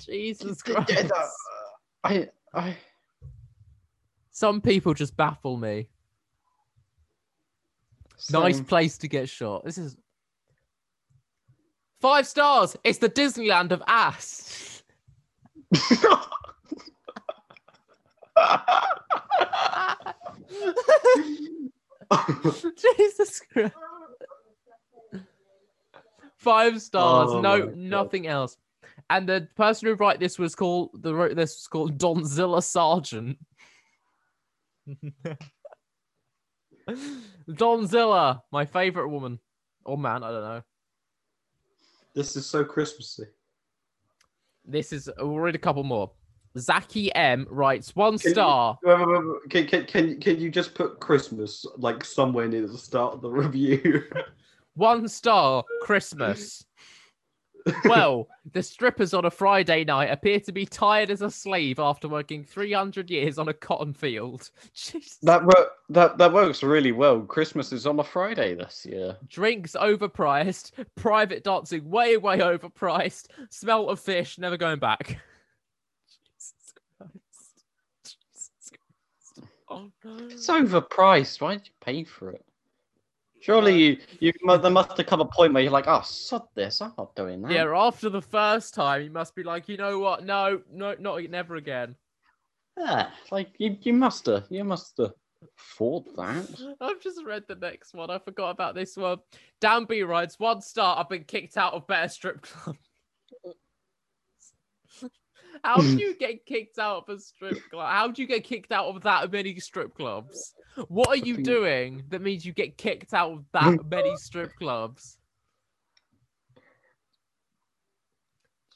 Jesus 0.07 0.63
Christ! 0.63 1.13
I, 2.05 2.29
I, 2.55 2.77
Some 4.31 4.61
people 4.61 4.95
just 4.95 5.17
baffle 5.17 5.57
me. 5.57 5.89
Nice 8.31 8.61
place 8.61 8.99
to 8.99 9.09
get 9.09 9.29
shot. 9.29 9.65
This 9.65 9.79
is 9.79 9.97
five 12.01 12.27
stars. 12.27 12.77
It's 12.85 12.99
the 12.99 13.09
Disneyland 13.09 13.73
of 13.73 13.83
ass. 13.87 14.83
Jesus 22.77 23.41
Christ. 23.53 23.75
Five 26.37 26.83
stars. 26.83 27.31
Oh 27.31 27.41
no, 27.41 27.73
nothing 27.77 28.27
else. 28.27 28.57
And 29.13 29.29
the 29.29 29.47
person 29.57 29.89
who 29.89 29.95
wrote 29.95 30.21
this 30.21 30.39
was 30.39 30.55
called 30.55 30.89
the 30.95 31.15
wrote 31.15 31.37
this 31.37 31.55
was 31.55 31.67
called 31.67 31.99
Donzilla 31.99 32.63
Sargent. 32.63 33.37
Donzilla, 37.51 38.41
my 38.51 38.65
favorite 38.65 39.11
woman 39.11 39.39
or 39.85 39.99
man, 39.99 40.23
I 40.23 40.31
don't 40.31 40.43
know. 40.43 40.63
This 42.15 42.37
is 42.37 42.47
so 42.47 42.65
Christmassy. 42.65 43.25
This 44.65 44.95
is 44.95 45.11
we'll 45.19 45.39
read 45.39 45.57
a 45.57 45.59
couple 45.59 45.85
more. 45.85 46.11
Zaki 46.57 47.15
M 47.15 47.47
writes 47.51 47.95
one 47.95 48.17
Can 48.17 48.33
star. 48.33 48.79
Wait, 48.83 48.99
wait, 48.99 49.09
wait, 49.09 49.27
wait. 49.27 49.51
Can, 49.51 49.67
can, 49.67 49.85
can, 49.85 50.21
can 50.23 50.41
you 50.41 50.51
just 50.51 50.75
put 50.75 51.01
Christmas 51.01 51.67
like 51.77 52.03
somewhere 52.03 52.49
near 52.49 52.67
the 52.67 52.79
start 52.79 53.13
of 53.13 53.21
the 53.21 53.31
review? 53.43 54.05
One 54.73 55.07
star, 55.07 55.65
Christmas. 55.83 56.65
Well, 57.85 58.29
the 58.53 58.63
strippers 58.63 59.15
on 59.15 59.25
a 59.25 59.31
Friday 59.31 59.85
night 59.85 60.11
appear 60.11 60.41
to 60.41 60.53
be 60.53 60.67
tired 60.67 61.11
as 61.11 61.23
a 61.23 61.31
slave 61.31 61.79
after 61.79 62.09
working 62.09 62.45
300 62.45 63.11
years 63.11 63.39
on 63.39 63.49
a 63.49 63.55
cotton 63.55 63.93
field. 63.93 64.51
Jesus. 64.75 65.19
that, 65.23 65.45
wor- 65.45 65.71
that 65.91 66.19
that 66.19 66.33
works 66.33 66.63
really 66.63 66.93
well. 66.93 67.21
Christmas 67.21 67.73
is 67.73 67.87
on 67.87 67.99
a 67.99 68.05
Friday 68.05 68.55
this 68.55 68.87
year. 68.89 69.17
Drinks 69.29 69.77
overpriced, 69.79 70.73
private 70.97 71.45
dancing 71.45 71.89
way, 71.89 72.17
way 72.17 72.39
overpriced, 72.39 73.27
smell 73.51 73.89
of 73.89 74.01
fish, 74.01 74.39
never 74.39 74.57
going 74.57 74.79
back. 74.79 75.07
Jesus 76.09 76.75
Christ. 76.99 77.65
Jesus 78.05 78.71
Christ. 78.71 79.51
Oh 79.69 79.91
no. 80.05 80.27
It's 80.27 80.47
overpriced. 80.49 81.41
Why 81.41 81.55
did 81.55 81.67
you 81.67 81.73
pay 81.81 82.05
for 82.05 82.31
it? 82.31 82.45
Surely 83.43 83.73
uh, 83.73 84.01
you, 84.21 84.33
you 84.47 84.59
there 84.59 84.71
must 84.71 84.97
have 84.97 85.07
come 85.07 85.21
a 85.21 85.25
point 85.25 85.53
where 85.53 85.63
you're 85.63 85.73
like, 85.73 85.89
oh, 85.89 86.03
sod 86.03 86.47
this. 86.55 86.81
I'm 86.81 86.93
not 86.97 87.15
doing 87.17 87.43
that. 87.43 87.53
Yeah, 87.53 87.73
after 87.77 88.09
the 88.09 88.23
first 88.23 88.73
time, 88.73 89.03
you 89.03 89.11
must 89.11 89.35
be 89.35 89.43
like, 89.43 89.69
you 89.69 89.77
know 89.77 89.99
what? 89.99 90.25
No, 90.25 90.61
no, 90.73 90.95
not 90.99 91.23
never 91.29 91.57
again. 91.57 91.97
Yeah, 92.79 93.11
like 93.31 93.51
you, 93.59 93.77
you 93.81 93.93
must 93.93 94.27
have, 94.27 94.47
you 94.49 94.65
must 94.65 94.97
have 94.99 95.13
thought 95.77 96.05
that. 96.17 96.77
I've 96.81 97.01
just 97.01 97.25
read 97.25 97.45
the 97.49 97.57
next 97.57 97.95
one. 97.95 98.11
I 98.11 98.19
forgot 98.19 98.51
about 98.51 98.75
this 98.77 98.97
one. 98.97 99.19
Dan 99.61 99.85
B 99.85 100.03
writes 100.05 100.39
one 100.39 100.61
star. 100.61 100.99
I've 100.99 101.09
been 101.09 101.25
kicked 101.25 101.57
out 101.57 101.75
of 101.75 101.87
better 101.87 102.09
strip 102.09 102.43
club. 102.43 102.77
How 105.65 105.77
do 105.81 106.01
you 106.03 106.15
get 106.17 106.47
kicked 106.47 106.79
out 106.79 107.05
of 107.09 107.17
a 107.17 107.21
strip 107.21 107.69
club? 107.71 107.91
How 107.91 108.09
do 108.09 108.23
you 108.23 108.29
get 108.29 108.45
kicked 108.45 108.73
out 108.73 108.87
of 108.87 109.03
that 109.03 109.31
many 109.31 109.59
strip 109.61 109.95
clubs? 109.95 110.55
What 110.89 111.09
are 111.09 111.17
you 111.17 111.37
doing 111.39 112.05
that 112.09 112.23
means 112.23 112.45
you 112.47 112.53
get 112.53 112.79
kicked 112.79 113.13
out 113.15 113.33
of 113.33 113.45
that 113.53 113.85
many 113.91 114.17
strip 114.17 114.55
clubs? 114.57 115.19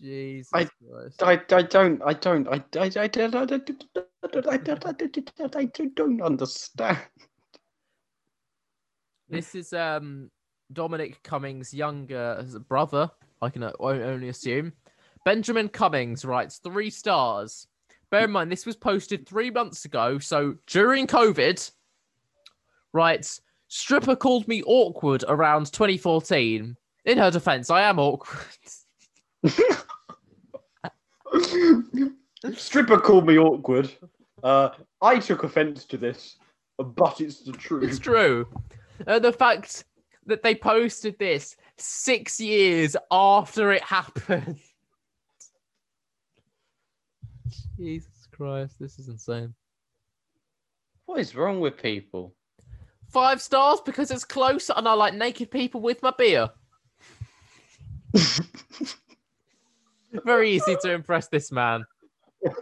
Jesus 0.01 0.51
I- 0.55 0.69
I, 1.23 1.41
I 1.51 1.63
don't, 1.63 2.03
I 2.05 2.13
don't, 2.13 2.49
I, 2.49 2.53
I, 2.53 2.59
I, 2.79 2.85
I, 2.85 3.07
don't- 3.09 3.35
I, 3.35 3.47
don't- 3.47 3.71
I, 4.23 4.27
don't- 4.29 4.47
I, 5.57 5.65
don't- 5.95 6.23
understand. 6.23 6.99
This 9.29 9.55
is 9.55 9.73
um 9.73 10.31
Dominic 10.73 11.23
Cummings' 11.23 11.73
younger 11.75 12.45
brother. 12.69 13.11
I 13.43 13.51
can 13.51 13.71
only 13.81 14.29
assume. 14.29 14.73
Benjamin 15.27 15.69
Cummings 15.69 16.25
writes 16.25 16.59
three 16.59 16.89
stars. 16.89 17.67
Bear 18.13 18.27
in 18.27 18.31
mind, 18.31 18.53
this 18.53 18.65
was 18.65 18.77
posted 18.77 19.27
three 19.27 19.51
months 19.51 19.85
ago, 19.85 20.21
so 20.21 20.55
during 20.69 21.09
COVID. 21.09 21.69
Writes 22.93 23.41
stripper 23.67 24.15
called 24.15 24.47
me 24.47 24.63
awkward 24.65 25.25
around 25.27 25.73
2014. 25.73 26.77
In 27.07 27.19
her 27.19 27.31
defense, 27.33 27.71
I 27.71 27.83
am 27.83 27.99
awkward. 27.99 28.47
Stripper 32.55 32.99
called 32.99 33.27
me 33.27 33.37
awkward. 33.37 33.91
Uh, 34.45 34.69
I 35.03 35.19
took 35.19 35.43
offense 35.43 35.87
to 35.87 35.97
this, 35.97 36.37
but 36.79 37.21
it's 37.21 37.41
the 37.41 37.51
truth. 37.51 37.83
it's 37.83 37.99
true. 37.99 38.47
Uh, 39.05 39.19
the 39.19 39.33
fact 39.33 39.87
that 40.27 40.45
they 40.45 40.55
posted 40.55 41.19
this 41.19 41.57
six 41.79 42.39
years 42.39 42.95
after 43.11 43.73
it 43.73 43.83
happened. 43.83 44.61
Jesus 47.77 48.27
Christ, 48.33 48.77
this 48.81 48.99
is 48.99 49.09
insane. 49.09 49.55
What 51.05 51.21
is 51.21 51.35
wrong 51.35 51.61
with 51.61 51.81
people? 51.81 52.35
Five 53.11 53.41
stars 53.41 53.81
because 53.85 54.11
it's 54.11 54.25
close 54.25 54.71
and 54.75 54.89
I 54.89 54.95
like 54.95 55.15
naked 55.15 55.51
people 55.51 55.81
with 55.81 56.03
my 56.03 56.13
beer. 56.17 56.51
Very 60.25 60.51
easy 60.51 60.77
to 60.83 60.93
impress 60.93 61.29
this 61.29 61.53
man. 61.53 61.85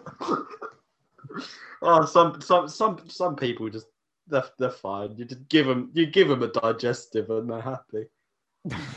oh, 1.83 2.05
some 2.05 2.41
some 2.41 2.69
some 2.69 3.01
some 3.09 3.37
people 3.37 3.69
just 3.71 3.87
they're, 4.27 4.45
they're 4.59 4.71
fine. 4.71 5.15
You 5.17 5.25
just 5.25 5.49
give 5.49 5.67
them 5.67 5.91
you 5.95 6.07
give 6.07 6.29
them 6.29 6.43
a 6.43 6.49
digestive 6.49 7.31
and 7.31 7.49
they're 7.49 7.61
happy. 7.61 8.07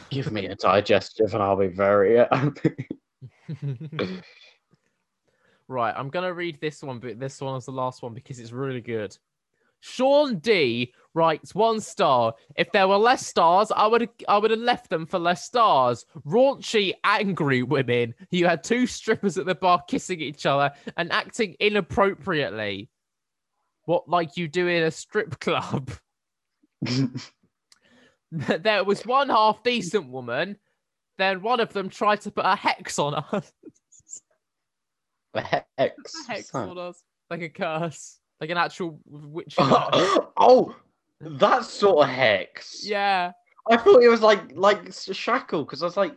Give 0.09 0.31
me 0.31 0.47
a 0.47 0.55
digestive 0.55 1.33
and 1.33 1.43
I'll 1.43 1.57
be 1.57 1.67
very 1.67 2.17
happy. 2.17 2.87
right, 5.67 5.93
I'm 5.95 6.09
gonna 6.09 6.33
read 6.33 6.59
this 6.59 6.81
one, 6.81 6.99
but 6.99 7.19
this 7.19 7.41
one 7.41 7.57
is 7.57 7.65
the 7.65 7.71
last 7.71 8.01
one 8.01 8.13
because 8.13 8.39
it's 8.39 8.51
really 8.51 8.81
good. 8.81 9.17
Sean 9.79 10.39
D 10.39 10.93
writes 11.13 11.53
one 11.53 11.79
star. 11.79 12.33
If 12.55 12.71
there 12.71 12.87
were 12.87 12.97
less 12.97 13.25
stars, 13.25 13.71
I 13.71 13.87
would 13.87 14.09
I 14.27 14.37
would 14.37 14.51
have 14.51 14.59
left 14.59 14.89
them 14.89 15.05
for 15.05 15.19
less 15.19 15.43
stars. 15.43 16.05
Raunchy, 16.25 16.93
angry 17.03 17.63
women. 17.63 18.15
You 18.31 18.47
had 18.47 18.63
two 18.63 18.87
strippers 18.87 19.37
at 19.37 19.45
the 19.45 19.55
bar 19.55 19.83
kissing 19.87 20.21
each 20.21 20.45
other 20.45 20.71
and 20.95 21.11
acting 21.11 21.55
inappropriately. 21.59 22.89
What 23.85 24.09
like 24.09 24.37
you 24.37 24.47
do 24.47 24.67
in 24.67 24.83
a 24.83 24.91
strip 24.91 25.39
club? 25.39 25.91
there 28.31 28.83
was 28.83 29.05
one 29.05 29.29
half 29.29 29.63
decent 29.63 30.09
woman. 30.09 30.57
Then 31.17 31.41
one 31.41 31.59
of 31.59 31.73
them 31.73 31.89
tried 31.89 32.21
to 32.21 32.31
put 32.31 32.45
a 32.45 32.55
hex 32.55 32.99
on 32.99 33.15
us. 33.15 33.51
The 35.33 35.41
hex. 35.77 36.27
hex 36.27 36.49
Huh. 36.51 36.69
on 36.69 36.77
us, 36.77 37.01
like 37.29 37.41
a 37.41 37.49
curse. 37.49 38.19
like 38.39 38.49
an 38.49 38.57
actual 38.57 38.99
witch. 39.05 39.55
oh, 39.59 40.75
that 41.21 41.65
sort 41.65 42.03
of 42.07 42.09
hex. 42.13 42.85
yeah, 42.85 43.31
I 43.69 43.77
thought 43.77 44.01
it 44.03 44.07
was 44.09 44.21
like 44.21 44.51
like 44.55 44.91
shackle 44.93 45.63
because 45.65 45.81
I 45.81 45.85
was 45.85 45.97
like, 45.97 46.15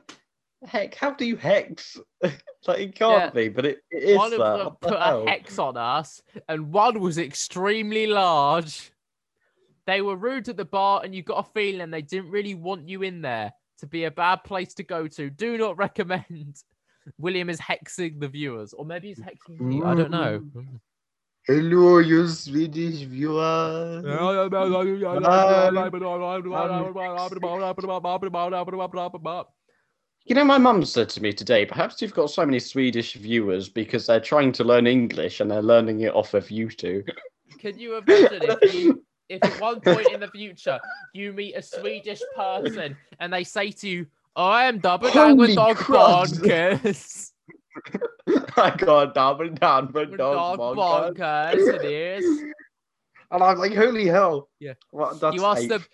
heck, 0.67 0.95
how 0.95 1.11
do 1.13 1.25
you 1.25 1.37
hex? 1.37 1.99
like 2.23 2.79
it 2.79 2.95
can't 2.95 3.25
Yeah. 3.25 3.31
be, 3.31 3.49
but 3.49 3.67
it, 3.67 3.79
it 3.91 4.03
is 4.05 4.17
one 4.19 4.31
that. 4.31 4.41
of 4.41 4.59
them 4.59 4.77
put 4.81 4.93
a 4.93 5.25
hex 5.29 5.59
on 5.59 5.77
us, 5.77 6.23
and 6.49 6.73
one 6.73 7.01
was 7.01 7.19
extremely 7.19 8.07
large. 8.07 8.93
They 9.87 10.03
were 10.03 10.17
rude 10.17 10.49
at 10.49 10.57
the 10.57 10.65
bar, 10.65 11.01
and 11.03 11.15
you 11.15 11.23
got 11.23 11.47
a 11.47 11.51
feeling 11.53 11.91
they 11.91 12.03
didn't 12.03 12.31
really 12.31 12.55
want 12.55 12.89
you 12.89 13.03
in 13.03 13.23
there 13.23 13.53
to 13.79 13.87
be 13.87 14.05
a 14.05 14.11
bad 14.11 14.45
place 14.45 14.75
to 14.75 14.83
go 14.85 15.09
to. 15.09 15.31
Do 15.31 15.57
not 15.59 15.77
recommend. 15.79 16.63
William 17.19 17.51
is 17.51 17.61
hexing 17.61 18.21
the 18.21 18.29
viewers, 18.29 18.73
or 18.73 18.85
maybe 18.85 19.09
he's 19.09 19.21
hexing 19.21 19.61
me. 19.61 19.83
I 19.83 19.95
don't 19.95 20.11
know. 20.11 20.43
Hello, 21.47 21.99
you 21.99 22.29
Swedish 22.29 23.03
viewers. 23.03 24.05
You 30.27 30.35
know, 30.35 30.45
my 30.45 30.59
mum 30.59 30.85
said 30.85 31.09
to 31.09 31.23
me 31.23 31.33
today, 31.33 31.65
perhaps 31.65 32.03
you've 32.03 32.15
got 32.15 32.31
so 32.31 32.45
many 32.45 32.59
Swedish 32.59 33.15
viewers 33.15 33.69
because 33.71 34.07
they're 34.07 34.21
trying 34.21 34.53
to 34.53 34.65
learn 34.65 34.87
English 34.87 35.41
and 35.41 35.51
they're 35.51 35.63
learning 35.63 36.03
it 36.03 36.15
off 36.15 36.35
of 36.35 36.51
you 36.51 36.69
two. 36.69 37.03
Can 37.59 37.79
you 37.79 37.97
imagine 37.97 38.43
if 38.43 38.75
you, 38.75 39.03
if 39.29 39.43
at 39.43 39.61
one 39.61 39.81
point 39.81 40.13
in 40.13 40.21
the 40.21 40.29
future 40.29 40.79
you 41.15 41.33
meet 41.33 41.55
a 41.55 41.63
Swedish 41.63 42.21
person 42.37 42.97
and 43.19 43.33
they 43.33 43.45
say 43.45 43.71
to 43.73 43.89
you, 43.89 44.07
"I 44.37 44.65
am 44.65 44.79
double 44.79 45.11
down 45.11 45.37
with 45.37 45.55
dog 45.55 45.77
crud. 45.77 46.27
bonkers." 46.29 47.31
I 48.57 48.77
got 48.77 49.15
double 49.15 49.49
down 49.51 49.93
With 49.93 50.17
dog 50.17 50.59
dog 50.59 50.77
bonkers. 50.77 51.17
bonkers, 51.17 51.75
it 51.75 51.85
is. 51.85 52.45
And 53.33 53.45
I 53.45 53.51
was 53.53 53.61
like, 53.61 53.77
holy 53.77 54.07
hell. 54.07 54.49
Yeah. 54.59 54.73
What, 54.91 55.21
that's 55.21 55.37
you 55.37 55.45
asked 55.45 55.69
them, 55.69 55.85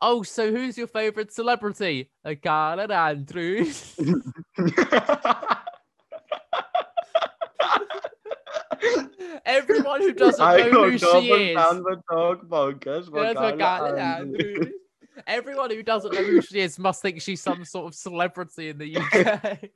"Oh, 0.00 0.22
so 0.22 0.52
who's 0.52 0.78
your 0.78 0.86
favorite 0.86 1.32
celebrity?" 1.32 2.08
Uh, 2.24 2.36
Andrews. 2.88 3.96
Everyone 9.44 10.00
who 10.00 10.12
doesn't 10.12 10.40
I 10.44 10.58
know 10.68 10.90
who 10.90 10.90
she 10.90 10.94
is. 10.94 11.00
double 11.00 11.34
is. 11.34 11.56
down 11.56 11.82
for 11.82 12.02
dog 12.08 12.48
bonkers. 12.48 13.12
That's 13.12 13.58
Carla 13.58 13.96
Andrews. 14.00 14.68
Andrews. 15.30 15.38
Everyone 15.38 15.70
who 15.70 15.82
doesn't 15.82 16.12
know 16.12 16.24
who 16.24 16.42
she 16.42 16.60
is 16.60 16.78
must 16.78 17.02
think 17.02 17.20
she's 17.20 17.40
some 17.40 17.64
sort 17.64 17.86
of 17.86 17.94
celebrity 17.94 18.68
in 18.70 18.78
the 18.78 18.96
UK. 18.96 19.58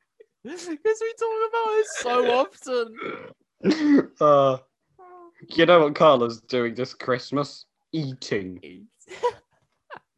Because 0.45 0.69
we 0.69 1.15
talk 1.19 1.49
about 1.49 1.73
it 1.73 1.87
so 2.03 2.15
often. 2.39 4.13
uh, 4.21 4.59
you 5.57 5.65
know 5.65 5.81
what 5.81 5.95
Carla's 5.95 6.43
doing 6.43 6.75
this 6.75 6.93
Christmas? 6.93 7.65
Eating. 7.93 8.87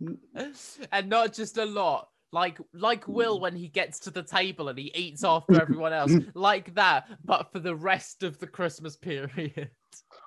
and 0.93 1.09
not 1.09 1.33
just 1.33 1.59
a 1.59 1.65
lot. 1.65 2.09
Like 2.33 2.59
like 2.75 3.07
Will 3.07 3.39
when 3.39 3.55
he 3.55 3.69
gets 3.69 4.01
to 4.01 4.11
the 4.11 4.25
table 4.25 4.69
and 4.69 4.77
he 4.77 4.91
eats 4.97 5.23
after 5.23 5.63
everyone 5.63 5.93
else. 5.93 6.13
like 6.35 6.75
that, 6.75 7.09
but 7.25 7.53
for 7.53 7.61
the 7.61 7.77
rest 7.77 8.25
of 8.25 8.41
the 8.41 8.49
Christmas 8.49 8.97
period. 8.97 9.71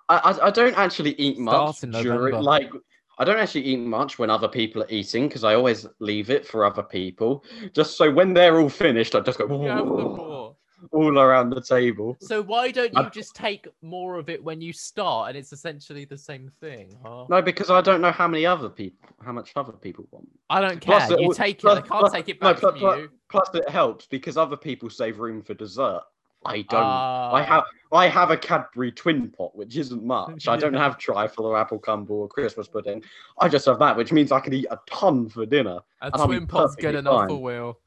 I, 0.08 0.16
I, 0.16 0.48
I 0.48 0.50
don't 0.50 0.78
actually 0.78 1.12
eat 1.20 1.38
much 1.38 1.78
Start 1.78 1.84
in 1.84 1.92
during 1.92 2.32
November. 2.32 2.42
like 2.42 2.72
I 3.20 3.26
don't 3.26 3.38
actually 3.38 3.66
eat 3.66 3.80
much 3.80 4.18
when 4.18 4.30
other 4.30 4.48
people 4.48 4.82
are 4.82 4.90
eating 4.90 5.28
because 5.28 5.44
I 5.44 5.54
always 5.54 5.86
leave 6.00 6.30
it 6.30 6.48
for 6.48 6.64
other 6.66 6.84
people. 6.84 7.44
Just 7.74 7.98
so 7.98 8.10
when 8.10 8.34
they're 8.34 8.60
all 8.62 8.70
finished, 8.70 9.14
I 9.14 9.20
just 9.20 9.38
go 9.38 9.46
You 9.62 9.68
have 9.70 9.80
the 9.80 9.84
more. 9.86 10.56
all 10.94 11.20
around 11.20 11.50
the 11.50 11.60
table. 11.62 12.16
So 12.22 12.42
why 12.42 12.72
don't 12.72 12.94
you 12.94 13.10
just 13.10 13.36
take 13.36 13.68
more 13.82 14.18
of 14.18 14.30
it 14.30 14.42
when 14.42 14.62
you 14.62 14.72
start 14.72 15.30
and 15.30 15.38
it's 15.38 15.52
essentially 15.52 16.06
the 16.06 16.18
same 16.18 16.50
thing, 16.62 16.96
huh? 17.04 17.26
No, 17.30 17.42
because 17.42 17.70
I 17.70 17.82
don't 17.82 18.00
know 18.00 18.12
how 18.14 18.30
many 18.30 18.46
other 18.46 18.70
people, 18.70 19.10
how 19.22 19.34
much 19.34 19.52
other 19.58 19.74
people 19.74 20.08
want. 20.12 20.30
I 20.50 20.62
don't 20.62 20.80
care. 20.80 21.00
Plus 21.00 21.10
you 21.20 21.26
al- 21.26 21.34
take 21.34 21.62
it. 21.62 21.68
I 21.68 21.76
can't 21.76 21.88
plus- 21.88 22.12
take 22.14 22.30
it 22.30 22.42
no, 22.42 22.54
back 22.54 22.62
plus- 22.62 22.80
from 22.80 23.00
you. 23.00 23.10
Plus, 23.30 23.50
it 23.54 23.70
helps 23.70 24.08
because 24.08 24.38
other 24.38 24.56
people 24.58 24.90
save 24.90 25.20
room 25.20 25.42
for 25.44 25.54
dessert. 25.54 26.02
I 26.46 26.62
don't. 26.64 26.82
Ah. 26.82 27.34
I 27.34 27.42
have 27.42 27.64
I 27.92 28.08
have 28.08 28.32
a 28.32 28.38
Cadbury 28.38 28.92
Twin 28.92 29.30
Pot, 29.30 29.56
which 29.56 29.76
isn't 29.78 30.04
much. 30.04 30.48
I 30.48 30.56
don't 30.58 30.74
have 30.86 30.98
trifle 30.98 31.46
or 31.46 31.58
apple 31.58 31.80
crumble 31.80 32.22
or 32.22 32.28
Christmas 32.30 32.68
pudding. 32.68 33.04
I 33.40 33.50
just 33.50 33.66
have 33.66 33.80
that, 33.80 33.98
which 33.98 34.12
means 34.14 34.32
I 34.32 34.40
can 34.40 34.54
eat 34.54 34.68
a 34.72 34.80
ton 34.90 35.28
for 35.28 35.46
dinner. 35.46 35.80
A 36.02 36.12
twin 36.12 36.48
pot's 36.48 36.76
good 36.76 36.96
enough 36.96 37.28
for 37.28 37.42
Will. 37.42 37.80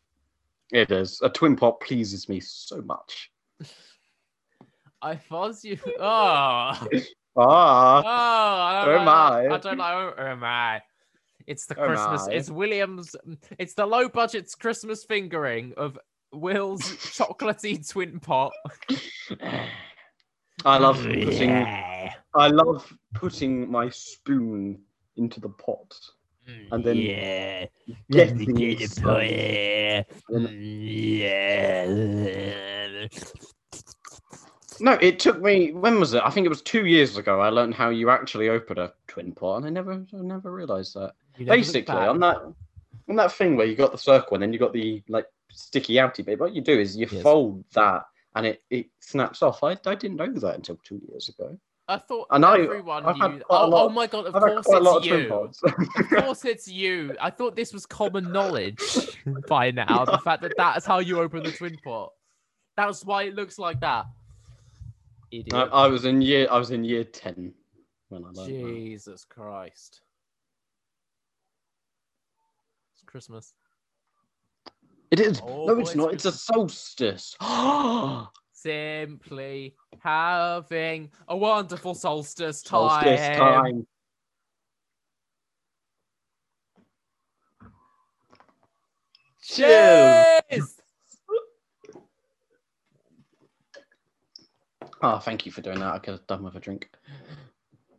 It 0.71 0.91
is 0.91 1.21
a 1.23 1.29
twin 1.29 1.57
pot 1.57 1.81
pleases 1.81 2.29
me 2.29 2.41
so 2.41 2.83
much. 2.83 3.31
I 5.03 5.17
fuzz 5.17 5.65
you. 5.65 5.79
Oh, 5.99 6.87
Ah, 7.37 8.03
oh, 8.05 8.83
I 8.83 8.85
don't 8.85 8.95
Oh 8.95 8.99
know. 8.99 9.05
my. 9.05 9.49
I 9.55 9.59
don't 9.59 9.79
know. 9.79 10.15
Oh 10.19 10.37
my. 10.37 10.83
It's 11.47 11.65
the 11.67 11.81
Oh 11.81 11.87
Christmas. 11.87 12.27
my. 12.27 12.35
It's 12.35 12.51
William's. 12.51 13.17
It's 13.59 13.73
the 13.75 13.87
low 13.87 14.09
budget's 14.11 14.55
Christmas 14.55 15.03
fingering 15.05 15.73
of 15.79 15.99
Will's 16.33 16.83
chocolatey 16.83 17.89
twin 17.89 18.21
pot. 18.21 18.53
I 20.65 20.79
love 20.79 20.99
oh, 21.01 21.13
putting. 21.13 21.51
Yeah. 21.51 22.15
I 22.35 22.49
love 22.49 22.93
putting 23.15 23.71
my 23.71 23.91
spoon 23.91 24.81
into 25.17 25.41
the 25.41 25.49
pot 25.51 25.95
and 26.71 26.85
then 26.85 26.97
yeah. 26.97 27.67
getting 28.11 28.79
some. 28.87 29.23
yeah. 29.23 30.03
Yeah. 30.29 31.87
No, 34.81 34.93
it 35.01 35.21
took 35.21 35.41
me. 35.41 35.73
When 35.73 36.01
was 36.01 36.15
it? 36.15 36.23
I 36.25 36.31
think 36.31 36.47
it 36.47 36.49
was 36.49 36.63
two 36.63 36.87
years 36.87 37.17
ago. 37.17 37.41
I 37.41 37.51
learned 37.51 37.75
how 37.75 37.91
you 37.91 38.11
actually 38.11 38.49
open 38.49 38.79
a 38.79 38.93
twin 39.07 39.33
pot, 39.33 39.59
and 39.59 39.67
I 39.67 39.71
never, 39.71 39.93
I 39.93 40.23
never 40.23 40.53
realized 40.53 40.95
that. 40.95 41.13
You 41.39 41.47
never 41.47 41.59
look 41.59 41.67
Basically, 41.67 41.95
on 41.95 42.19
that, 42.21 42.39
on 43.09 43.17
that 43.17 43.33
thing 43.33 43.57
where 43.57 43.67
you 43.67 43.77
got 43.77 43.93
the 43.93 43.99
circle 43.99 44.35
and 44.35 44.43
then 44.43 44.53
you 44.53 44.59
got 44.59 44.73
the 44.73 45.03
like 45.09 45.27
sticky 45.53 45.95
outy 45.95 46.25
bit. 46.25 46.39
What 46.41 46.55
you 46.55 46.61
do 46.61 46.79
is 46.79 46.97
you 46.97 47.07
Yes. 47.11 47.23
fold 47.23 47.65
that, 47.75 48.05
and 48.35 48.47
it 48.47 48.63
it 48.71 48.87
snaps 49.01 49.43
off. 49.43 49.63
I, 49.63 49.77
I 49.87 49.95
didn't 49.95 50.17
know 50.17 50.33
that 50.33 50.55
until 50.57 50.77
two 50.85 51.01
years 51.09 51.29
ago. 51.29 51.59
I 51.89 51.99
thought 51.99 52.29
I 52.31 52.39
know, 52.39 52.53
everyone 52.55 53.05
I've 53.05 53.17
knew. 53.33 53.43
Oh, 53.51 53.65
oh, 53.65 53.69
lot- 53.69 53.87
oh 53.87 53.89
my 53.91 54.07
god! 54.07 54.27
Of 54.27 54.37
I've 54.37 54.43
course 54.43 54.67
quite 54.67 54.87
of 54.87 54.97
it's 54.99 55.07
you. 55.07 55.33
Of 56.05 56.11
course 56.11 56.45
it's 56.45 56.69
you. 56.69 57.17
I 57.21 57.31
thought 57.31 57.57
this 57.57 57.73
was 57.73 57.87
common 57.87 58.31
knowledge 58.33 58.79
by 59.49 59.71
now. 59.73 60.05
The 60.05 60.19
fact 60.19 60.43
that 60.43 60.53
that's 60.57 60.87
how 60.87 61.01
you 61.01 61.21
open 61.21 61.43
the 61.43 61.51
twin 61.53 61.77
pot. 61.85 62.13
That's 62.77 63.05
why 63.05 63.25
it 63.25 63.35
looks 63.35 63.59
like 63.59 63.81
that. 63.81 64.07
Idiot. 65.31 65.53
I, 65.55 65.63
I 65.65 65.87
was 65.89 66.05
in 66.05 66.23
year. 66.23 66.47
I 66.51 66.57
was 66.59 66.71
in 66.71 66.85
year 66.85 67.05
ten 67.05 67.53
when 68.09 68.25
I 68.25 68.29
learned 68.29 68.37
that. 68.37 68.67
Jesus 68.67 69.25
Christ. 69.25 70.01
It's 72.95 73.03
Christmas. 73.05 73.55
It 75.13 75.21
is. 75.21 75.43
Oh, 75.45 75.67
no, 75.67 75.79
it's 75.79 75.95
not. 75.95 76.15
It's 76.15 76.25
a 76.25 76.33
solstice. 76.33 77.37
Simply 78.55 79.75
having 79.99 81.11
a 81.29 81.37
wonderful 81.37 81.95
solstice 81.95 82.63
time. 82.63 82.89
solstice 82.89 83.37
time. 83.37 83.87
Cheers. 89.43 90.25
Cheers! 90.51 90.77
Oh, 95.03 95.19
thank 95.19 95.45
you 95.45 95.53
for 95.53 95.61
doing 95.61 95.81
that. 95.81 95.93
I 95.93 95.99
could 95.99 96.13
have 96.13 96.27
done 96.27 96.43
with 96.43 96.55
a 96.55 96.61
drink. 96.61 96.89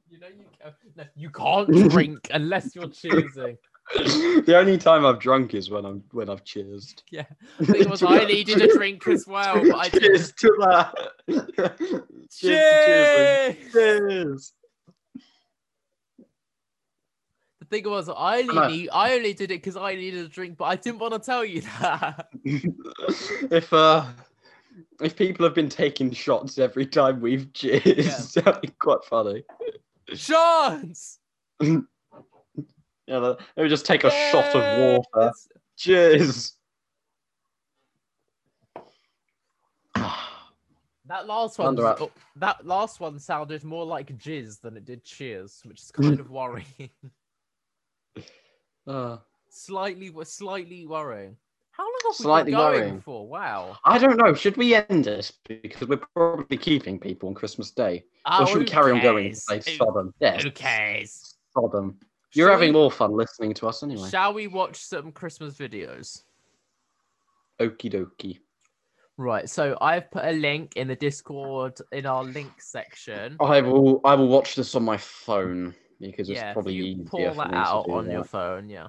You 0.10 0.19
know 0.19 0.27
you 0.27 0.45
can 0.60 0.73
no, 0.95 1.03
you 1.15 1.30
can't 1.30 1.91
drink 1.91 2.27
unless 2.31 2.76
you're 2.76 2.88
choosing. 2.90 3.57
the 3.95 4.55
only 4.57 4.77
time 4.77 5.05
I've 5.05 5.19
drunk 5.19 5.53
is 5.53 5.69
when 5.69 5.85
I'm 5.85 6.03
when 6.11 6.30
I've 6.30 6.43
cheersed. 6.43 7.03
Yeah. 7.11 7.26
I 7.60 7.85
was 7.89 8.01
I 8.01 8.23
needed 8.26 8.61
a 8.61 8.68
drink 8.76 9.05
as 9.07 9.27
well, 9.27 9.61
but 9.61 9.76
I 9.76 9.89
didn't. 9.89 10.10
cheers 10.10 10.31
to 10.34 10.55
that. 10.60 10.95
cheers. 12.31 12.85
cheers. 12.85 13.55
Cheers! 13.65 13.72
Cheers. 13.73 14.53
The 17.60 17.65
thing 17.69 17.89
was, 17.89 18.10
I 18.10 18.39
only 18.39 18.55
No. 18.55 18.68
need, 18.68 18.89
I 18.91 19.14
only 19.15 19.34
did 19.34 19.51
it 19.51 19.61
because 19.61 19.76
I 19.77 19.95
needed 19.95 20.26
a 20.26 20.30
drink, 20.30 20.57
but 20.57 20.65
I 20.65 20.76
didn't 20.76 20.99
want 20.99 21.14
to 21.14 21.19
tell 21.19 21.43
you 21.45 21.61
that. 21.81 22.27
if 22.43 23.72
uh, 23.73 24.05
if 25.01 25.15
people 25.15 25.45
have 25.45 25.55
been 25.55 25.69
taking 25.69 26.11
shots 26.11 26.57
every 26.57 26.85
time 26.85 27.19
we've 27.22 27.51
cheers, 27.53 28.34
that'd 28.34 28.61
be 28.61 28.68
quite 28.80 29.03
funny. 29.05 29.43
Shots! 30.14 31.19
Yeah, 33.07 33.17
let 33.17 33.39
me 33.57 33.67
just 33.69 33.85
take 33.85 34.03
a 34.03 34.09
shot 34.31 34.55
of 34.55 34.80
water. 35.13 35.31
Cheers. 35.77 36.53
That 41.07 41.27
last 41.27 41.59
one, 41.59 41.67
Thunder 41.75 41.85
up. 41.85 42.01
oh, 42.01 42.11
that 42.38 42.65
last 42.65 43.01
one 43.01 43.19
sounded 43.19 43.65
more 43.65 43.85
like 43.85 44.17
jizz 44.17 44.61
than 44.61 44.77
it 44.77 44.85
did 44.85 45.03
cheers, 45.03 45.59
which 45.65 45.81
is 45.81 45.91
kind 45.91 46.17
of 46.19 46.30
worrying. 46.30 46.65
Uh, 48.88 49.17
slightly, 49.49 50.11
slightly 50.23 50.85
worrying. 50.88 51.35
How 51.71 51.84
long 51.84 51.91
long 52.03 52.13
have 52.38 52.45
we 52.45 52.51
been 52.51 52.59
going 52.59 52.80
worrying. 52.81 53.01
for? 53.01 53.27
Wow. 53.27 53.77
I 53.84 53.97
don't 53.97 54.15
know. 54.17 54.34
Should 54.34 54.55
we 54.57 54.75
end 54.75 55.03
this 55.03 55.34
because 55.47 55.88
we're 55.89 56.01
probably 56.15 56.57
keeping 56.57 56.97
people 56.99 57.27
on 57.30 57.35
Christmas 57.35 57.71
Day, 57.71 58.05
Oh, 58.25 58.43
or 58.43 58.47
should 58.47 58.57
we 58.59 58.63
who 58.63 58.69
carry 58.69 58.91
on 58.93 59.01
going? 59.01 59.25
and 59.27 59.35
cares? 59.47 59.63
Say 59.65 59.71
Who- 59.71 59.77
Sodom. 59.77 60.13
Yeah, 60.21 60.41
Who 60.41 60.51
cares? 60.51 61.35
Sodom. 61.53 61.97
You're 62.34 62.47
Shall 62.47 62.53
having 62.55 62.69
we- 62.73 62.80
more 62.80 62.91
fun 62.91 63.11
listening 63.11 63.53
to 63.55 63.68
us 63.68 63.84
anyway. 63.84 64.10
Shall 64.10 64.34
we 64.34 64.47
watch 64.47 64.77
some 64.77 65.11
Christmas 65.11 65.55
videos? 65.55 66.23
Okie 67.60 67.91
dokie. 67.93 68.39
Right. 69.18 69.47
So 69.47 69.77
I've 69.80 70.10
put 70.10 70.26
a 70.26 70.31
link 70.31 70.76
in 70.76 70.88
the 70.88 70.95
Discord 70.95 71.77
in 71.91 72.07
our 72.07 72.23
link 72.23 72.60
section. 72.60 73.38
I 73.39 73.61
will. 73.61 74.01
I 74.03 74.15
will 74.15 74.27
watch 74.27 74.55
this 74.55 74.73
on 74.73 74.84
my 74.84 74.97
phone 74.97 75.76
because 75.99 76.30
it's 76.30 76.39
yeah, 76.39 76.49
if 76.49 76.53
probably 76.55 76.73
you 76.73 77.03
pull 77.03 77.19
that 77.19 77.35
me 77.38 77.51
to 77.51 77.55
out 77.55 77.85
do 77.85 77.93
on 77.93 78.05
that. 78.05 78.11
your 78.14 78.23
phone, 78.23 78.69
yeah. 78.69 78.88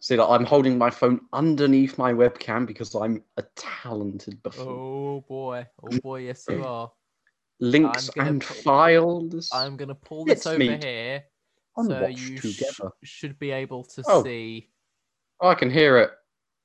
See 0.00 0.14
that 0.14 0.24
I'm 0.26 0.44
holding 0.44 0.78
my 0.78 0.90
phone 0.90 1.20
underneath 1.32 1.98
my 1.98 2.12
webcam 2.12 2.66
because 2.66 2.94
I'm 2.94 3.24
a 3.36 3.42
talented 3.56 4.40
buffoon. 4.44 4.68
Oh 4.68 5.24
boy. 5.28 5.66
Oh 5.82 5.98
boy, 5.98 6.20
yes 6.20 6.44
you 6.48 6.64
are. 6.64 6.92
Links 7.58 8.08
and 8.16 8.40
put- 8.40 8.56
files 8.58 9.50
I'm 9.52 9.76
gonna 9.76 9.96
pull 9.96 10.24
this 10.24 10.44
Let's 10.44 10.46
over 10.46 10.58
meet 10.58 10.84
here 10.84 11.24
so 11.84 12.02
watch 12.02 12.20
you 12.20 12.36
sh- 12.38 12.80
should 13.04 13.38
be 13.38 13.50
able 13.50 13.84
to 13.84 14.02
Oh. 14.06 14.22
see. 14.22 14.70
Oh, 15.40 15.48
I 15.48 15.54
can 15.54 15.70
hear 15.70 15.98
it. 15.98 16.10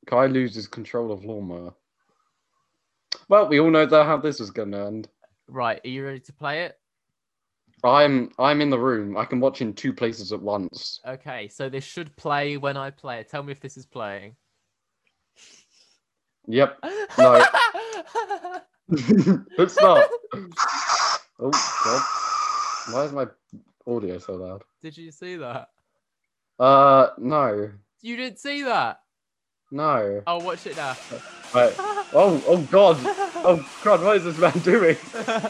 Guy 0.05 0.25
loses 0.25 0.67
control 0.67 1.11
of 1.11 1.23
lawnmower. 1.23 1.73
Well, 3.29 3.47
we 3.47 3.59
all 3.59 3.69
know 3.69 3.85
that 3.85 4.05
how 4.05 4.17
this 4.17 4.39
is 4.39 4.51
going 4.51 4.71
to 4.71 4.79
end. 4.85 5.09
Right, 5.47 5.79
are 5.83 5.89
you 5.89 6.05
ready 6.05 6.19
to 6.21 6.33
play 6.33 6.63
it? 6.63 6.77
I'm 7.83 8.31
I'm 8.39 8.61
in 8.61 8.69
the 8.69 8.79
room. 8.79 9.17
I 9.17 9.25
can 9.25 9.39
watch 9.41 9.61
in 9.61 9.73
two 9.73 9.91
places 9.93 10.31
at 10.31 10.41
once. 10.41 11.01
Okay, 11.05 11.49
so 11.49 11.67
this 11.69 11.83
should 11.83 12.15
play 12.15 12.55
when 12.55 12.77
I 12.77 12.89
play 12.91 13.19
it. 13.19 13.27
Tell 13.29 13.43
me 13.43 13.51
if 13.51 13.59
this 13.59 13.75
is 13.77 13.85
playing. 13.85 14.35
Yep. 16.47 16.79
No. 17.17 17.45
it's 18.89 19.79
not. 19.79 20.09
Oh 21.39 21.51
god. 21.83 22.01
Why 22.91 23.03
is 23.03 23.11
my 23.11 23.27
audio 23.85 24.17
so 24.17 24.33
loud? 24.33 24.63
Did 24.83 24.97
you 24.97 25.11
see 25.11 25.37
that? 25.37 25.69
Uh 26.59 27.07
no. 27.17 27.71
You 28.01 28.17
didn't 28.17 28.37
see 28.39 28.63
that. 28.63 28.99
No. 29.71 30.21
I'll 30.27 30.41
watch 30.41 30.67
it 30.67 30.75
now. 30.77 30.95
Right. 31.53 31.73
Oh 31.79 32.43
oh 32.47 32.57
god. 32.71 32.97
Oh 33.45 33.63
god, 33.83 34.03
what 34.03 34.17
is 34.17 34.23
this 34.25 34.37
man 34.37 34.57
doing? 34.59 34.97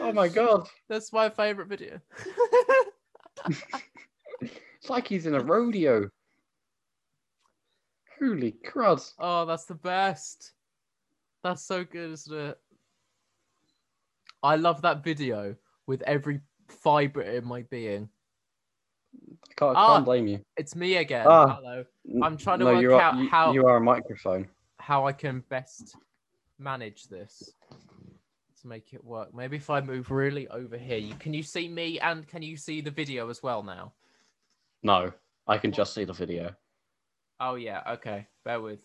Oh 0.00 0.12
my 0.12 0.28
god. 0.28 0.66
That's 0.88 1.12
my 1.12 1.30
favorite 1.30 1.68
video. 1.68 2.00
It's 4.40 4.88
like 4.88 5.06
he's 5.06 5.26
in 5.26 5.34
a 5.34 5.40
rodeo. 5.40 6.08
Holy 8.18 8.56
crud. 8.66 9.12
oh, 9.18 9.44
that's 9.44 9.66
the 9.66 9.74
best. 9.74 10.52
That's 11.44 11.62
so 11.62 11.84
good, 11.84 12.12
isn't 12.12 12.36
it? 12.36 12.58
I 14.42 14.56
love 14.56 14.82
that 14.82 15.04
video 15.04 15.54
with 15.86 16.02
every 16.02 16.40
fiber 16.68 17.22
in 17.22 17.44
my 17.44 17.62
being. 17.62 18.08
I 19.50 19.52
can't, 19.56 19.76
I 19.76 19.80
Ah. 19.80 19.92
can't 19.94 20.04
blame 20.04 20.26
you. 20.26 20.40
It's 20.56 20.76
me 20.76 20.96
again. 20.96 21.26
Ah. 21.28 21.56
Hello. 21.56 21.84
I'm 22.22 22.36
trying 22.36 22.58
to 22.60 22.64
no, 22.66 22.72
work 22.74 22.82
you 22.82 22.94
are, 22.94 23.00
out 23.00 23.16
you, 23.16 23.28
how- 23.28 23.52
you 23.52 23.66
are 23.66 23.76
a 23.76 23.80
microphone. 23.80 24.48
How 24.78 25.06
I 25.06 25.12
can 25.12 25.40
best 25.48 25.96
manage 26.58 27.08
this 27.08 27.52
to 28.60 28.66
make 28.68 28.92
it 28.92 29.04
work. 29.04 29.34
Maybe 29.34 29.56
if 29.56 29.70
I 29.70 29.80
move 29.80 30.10
really 30.10 30.48
over 30.48 30.76
here, 30.78 30.98
you 30.98 31.14
can 31.14 31.34
you 31.34 31.42
see 31.42 31.68
me 31.68 31.98
and 32.00 32.26
can 32.26 32.42
you 32.42 32.56
see 32.56 32.80
the 32.80 32.90
video 32.90 33.28
as 33.28 33.42
well 33.42 33.62
now? 33.62 33.92
No, 34.82 35.12
I 35.46 35.58
can 35.58 35.72
just 35.72 35.94
see 35.94 36.04
the 36.04 36.12
video. 36.12 36.54
Oh 37.40 37.54
yeah, 37.56 37.82
okay. 37.88 38.26
Bear 38.44 38.60
with. 38.60 38.84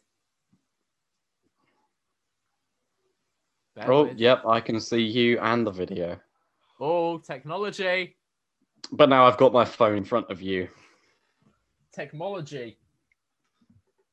Bear 3.75 3.91
Oh, 3.91 4.03
with. 4.05 4.17
yep, 4.19 4.45
I 4.45 4.59
can 4.61 4.79
see 4.79 5.01
you 5.01 5.39
and 5.39 5.65
the 5.65 5.71
video. 5.71 6.19
Oh, 6.85 7.17
technology. 7.17 8.17
But 8.91 9.07
now 9.07 9.25
I've 9.25 9.37
got 9.37 9.53
my 9.53 9.63
phone 9.63 9.95
in 9.95 10.03
front 10.03 10.29
of 10.29 10.41
you. 10.41 10.67
Technology. 11.95 12.77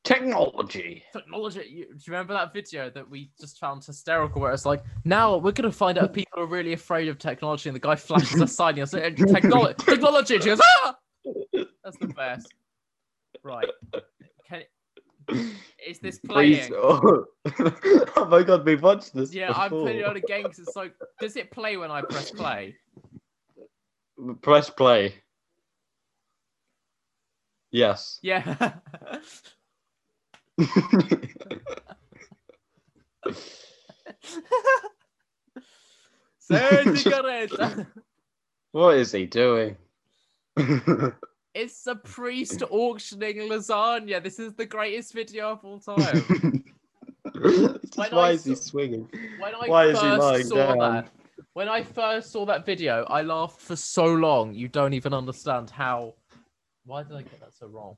Technology. 0.04 1.02
Technology. 1.12 1.66
You, 1.68 1.84
do 1.86 1.94
you 1.94 2.12
remember 2.12 2.32
that 2.34 2.52
video 2.52 2.88
that 2.90 3.10
we 3.10 3.32
just 3.40 3.58
found 3.58 3.84
hysterical 3.84 4.40
where 4.40 4.52
it's 4.52 4.64
like, 4.64 4.84
now 5.04 5.36
we're 5.36 5.50
going 5.50 5.68
to 5.68 5.76
find 5.76 5.98
out 5.98 6.04
if 6.04 6.12
people 6.12 6.44
are 6.44 6.46
really 6.46 6.72
afraid 6.72 7.08
of 7.08 7.18
technology 7.18 7.68
and 7.68 7.74
the 7.74 7.80
guy 7.80 7.96
flashes 7.96 8.40
a 8.40 8.46
sign 8.46 8.78
and 8.78 8.88
says, 8.88 9.14
technology. 9.32 9.74
technology. 9.84 10.38
She 10.38 10.44
goes, 10.44 10.60
ah! 10.62 10.94
That's 11.82 11.98
the 11.98 12.06
best. 12.06 12.54
Right. 13.42 13.66
Is 15.86 15.98
this 16.00 16.18
playing? 16.28 16.72
Oh. 16.74 17.24
oh 18.16 18.26
my 18.26 18.42
god, 18.42 18.64
we've 18.64 18.82
watched 18.82 19.14
this. 19.14 19.32
Yeah, 19.34 19.52
I'm 19.54 19.70
putting 19.70 19.88
it 19.88 19.98
before. 19.98 20.10
on 20.10 20.16
again 20.16 20.42
because 20.44 20.58
it's 20.58 20.76
like, 20.76 20.94
Does 21.20 21.36
it 21.36 21.50
play 21.50 21.76
when 21.76 21.90
I 21.90 22.02
press 22.02 22.30
play? 22.30 22.76
Press 24.42 24.70
play. 24.70 25.14
Yes. 27.70 28.18
Yeah. 28.22 28.72
What 38.72 38.96
is 38.96 39.12
he 39.12 39.26
doing? 39.26 39.76
It's 41.54 41.86
a 41.86 41.94
priest 42.14 42.62
auctioning 42.70 43.48
lasagna. 43.48 44.22
This 44.22 44.38
is 44.38 44.54
the 44.54 44.66
greatest 44.66 45.12
video 45.12 45.50
of 45.50 45.64
all 45.64 45.78
time. 45.96 46.64
When 47.32 48.10
why 48.10 48.28
I 48.28 48.30
is 48.32 48.44
he 48.44 48.54
swinging? 48.54 49.08
When 49.38 49.54
I 49.54 49.68
Why 49.68 49.86
is 49.86 50.00
he 50.00 50.06
first 50.06 50.20
lying 50.20 50.46
saw 50.46 50.74
down? 50.74 50.78
that, 50.78 51.08
when 51.54 51.68
I 51.68 51.82
first 51.82 52.30
saw 52.30 52.46
that 52.46 52.64
video, 52.64 53.04
I 53.08 53.22
laughed 53.22 53.60
for 53.60 53.76
so 53.76 54.06
long. 54.06 54.54
You 54.54 54.68
don't 54.68 54.94
even 54.94 55.12
understand 55.14 55.70
how. 55.70 56.14
Why 56.84 57.02
did 57.02 57.12
I 57.12 57.22
get 57.22 57.40
that 57.40 57.54
so 57.54 57.66
wrong? 57.66 57.96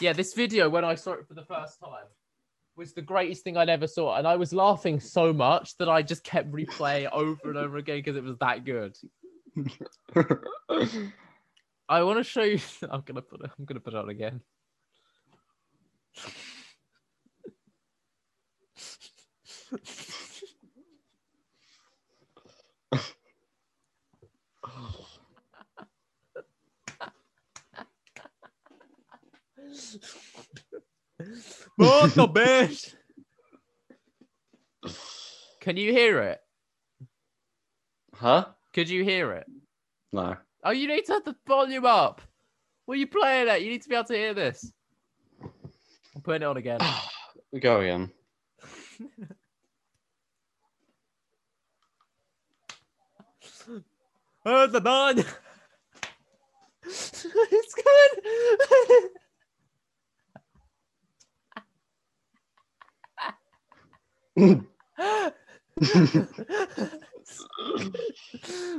Yeah, 0.00 0.12
this 0.12 0.34
video 0.34 0.68
when 0.68 0.84
I 0.84 0.94
saw 0.94 1.12
it 1.12 1.26
for 1.26 1.34
the 1.34 1.44
first 1.44 1.80
time 1.80 2.04
was 2.76 2.92
the 2.92 3.02
greatest 3.02 3.42
thing 3.42 3.56
I'd 3.56 3.70
ever 3.70 3.86
saw, 3.86 4.16
and 4.16 4.28
I 4.28 4.36
was 4.36 4.52
laughing 4.52 5.00
so 5.00 5.32
much 5.32 5.76
that 5.78 5.88
I 5.88 6.02
just 6.02 6.22
kept 6.22 6.52
replaying 6.52 7.10
over 7.12 7.40
and 7.44 7.56
over 7.56 7.78
again 7.78 7.98
because 7.98 8.16
it 8.16 8.22
was 8.22 8.36
that 8.38 8.64
good. 8.64 8.96
I 11.88 12.02
want 12.02 12.18
to 12.18 12.24
show 12.24 12.42
you. 12.42 12.58
I'm 12.90 13.02
gonna 13.02 13.22
put 13.22 13.44
it. 13.44 13.50
I'm 13.58 13.64
gonna 13.64 13.80
put 13.80 13.94
it 13.94 13.98
on 13.98 14.08
again. 14.08 14.40
Molto 31.78 32.26
best. 32.26 32.96
Can 35.60 35.76
you 35.76 35.92
hear 35.92 36.20
it? 36.20 36.40
huh? 38.14 38.46
Could 38.72 38.88
you 38.88 39.04
hear 39.04 39.32
it? 39.32 39.46
No. 40.12 40.36
Oh, 40.68 40.72
you 40.72 40.88
need 40.88 41.04
to 41.04 41.12
have 41.12 41.24
the 41.24 41.36
volume 41.46 41.84
up. 41.84 42.20
What 42.86 42.96
are 42.96 42.98
you 42.98 43.06
playing 43.06 43.48
at? 43.48 43.62
You 43.62 43.70
need 43.70 43.82
to 43.82 43.88
be 43.88 43.94
able 43.94 44.06
to 44.06 44.16
hear 44.16 44.34
this. 44.34 44.72
I'm 45.40 46.22
putting 46.24 46.42
it 46.42 46.46
on 46.46 46.56
again. 46.56 46.80
We 47.52 47.60
go 47.60 47.80
again. 47.80 48.10
Oh, 54.48 54.68
the 54.68 54.80
man. 54.80 55.18
it's 56.84 57.74
good. 57.74 58.20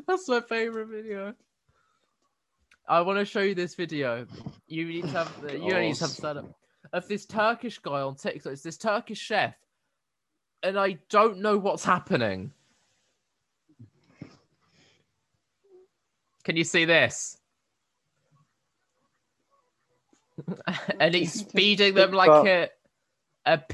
That's 0.08 0.30
my 0.30 0.40
favorite 0.40 0.88
video. 0.88 1.34
I 2.88 3.02
want 3.02 3.20
to 3.20 3.26
show 3.26 3.42
you 3.42 3.54
this 3.54 3.76
video. 3.76 4.26
You 4.68 4.86
need 4.86 5.04
to 5.04 5.10
have 5.10 5.42
the, 5.42 5.54
you 5.54 5.74
only 5.74 5.88
need 5.88 5.96
to 5.96 6.06
have 6.06 6.12
set 6.12 6.38
up 6.38 6.56
of 6.94 7.08
this 7.08 7.26
Turkish 7.26 7.80
guy 7.80 8.02
on 8.02 8.16
TikTok. 8.16 8.54
It's 8.54 8.62
this 8.62 8.78
Turkish 8.78 9.20
chef, 9.20 9.56
and 10.64 10.80
I 10.80 10.98
don't 11.10 11.40
know 11.40 11.58
what's 11.58 11.84
happening. 11.84 12.54
Can 16.44 16.56
you 16.56 16.64
see 16.64 16.86
this? 16.86 17.38
and 21.00 21.14
he's 21.14 21.42
feeding 21.42 21.94
them 21.94 22.12
like 22.12 22.48
a 22.48 22.70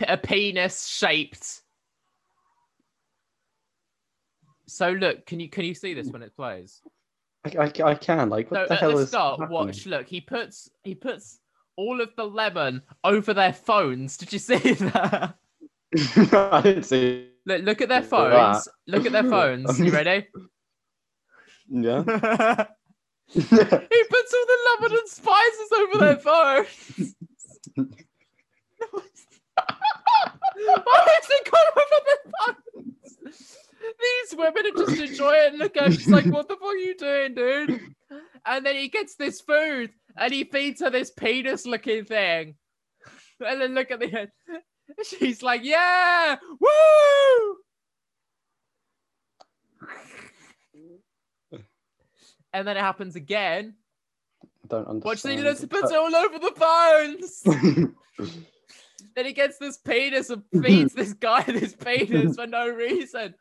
a 0.07 0.17
penis 0.17 0.87
shaped. 0.87 1.61
So 4.67 4.89
look, 4.89 5.27
can 5.27 5.39
you 5.39 5.49
can 5.49 5.65
you 5.65 5.75
see 5.75 5.93
this 5.93 6.07
when 6.07 6.23
it 6.23 6.35
plays? 6.35 6.81
I, 7.45 7.49
I, 7.65 7.71
I 7.91 7.95
can. 7.95 8.29
Like, 8.29 8.49
what 8.51 8.61
So 8.61 8.65
the 8.67 8.73
at 8.73 8.79
hell 8.79 8.91
the 8.91 8.97
is 9.03 9.09
start, 9.09 9.39
happening? 9.39 9.53
watch. 9.59 9.85
Look, 9.85 10.07
he 10.07 10.21
puts 10.21 10.69
he 10.83 10.95
puts 10.95 11.39
all 11.75 11.99
of 12.01 12.09
the 12.15 12.25
lemon 12.25 12.81
over 13.03 13.33
their 13.33 13.53
phones. 13.53 14.17
Did 14.17 14.31
you 14.33 14.39
see 14.39 14.57
that? 14.73 15.35
I 16.15 16.61
didn't 16.63 16.83
see. 16.83 17.27
Look, 17.45 17.63
look 17.63 17.81
at 17.81 17.89
their 17.89 18.01
phones. 18.13 18.67
Look 18.87 19.05
at 19.05 19.11
their 19.11 19.23
phones. 19.23 19.79
You 19.79 19.91
ready? 19.91 20.27
Yeah. 21.69 22.01
he 23.27 23.39
puts 23.41 24.33
all 24.33 24.45
the 24.45 24.57
lemon 24.81 24.97
and 24.97 25.07
spices 25.09 25.71
over 25.77 25.97
their 25.99 26.17
phones. 26.17 27.15
Why 30.55 31.05
has 31.07 31.29
it 31.29 31.51
gone 31.51 31.69
over 31.77 31.99
their 32.05 32.21
phones? 32.37 33.57
These 33.83 34.37
women 34.37 34.65
are 34.65 34.85
just 34.85 35.01
enjoying 35.01 35.39
it 35.39 35.49
and 35.49 35.59
look 35.59 35.77
at 35.77 35.87
him. 35.87 35.91
She's 35.93 36.07
like, 36.07 36.25
what 36.25 36.47
the 36.47 36.55
fuck 36.55 36.69
are 36.69 36.77
you 36.77 36.95
doing, 36.95 37.35
dude? 37.35 37.95
And 38.45 38.65
then 38.65 38.75
he 38.75 38.87
gets 38.89 39.15
this 39.15 39.41
food 39.41 39.91
and 40.17 40.33
he 40.33 40.43
feeds 40.43 40.81
her 40.81 40.89
this 40.89 41.11
penis 41.11 41.65
looking 41.65 42.05
thing. 42.05 42.55
And 43.45 43.59
then 43.59 43.73
look 43.73 43.91
at 43.91 43.99
the 43.99 44.19
end. 44.19 44.29
She's 45.03 45.41
like, 45.41 45.61
yeah, 45.63 46.37
woo! 46.59 47.57
And 52.53 52.67
then 52.67 52.77
it 52.77 52.81
happens 52.81 53.15
again. 53.15 53.75
I 54.63 54.67
don't 54.67 54.87
understand. 54.87 55.43
Watch 55.43 55.59
the 55.59 55.65
it 55.65 55.97
all 55.97 56.15
over 56.15 56.39
the 56.39 56.51
bones. 56.57 57.41
then 59.15 59.25
he 59.25 59.33
gets 59.33 59.57
this 59.57 59.77
penis 59.77 60.29
and 60.29 60.43
feeds 60.63 60.93
this 60.93 61.13
guy 61.13 61.41
this 61.43 61.75
penis 61.75 62.35
for 62.35 62.45
no 62.45 62.69
reason. 62.69 63.33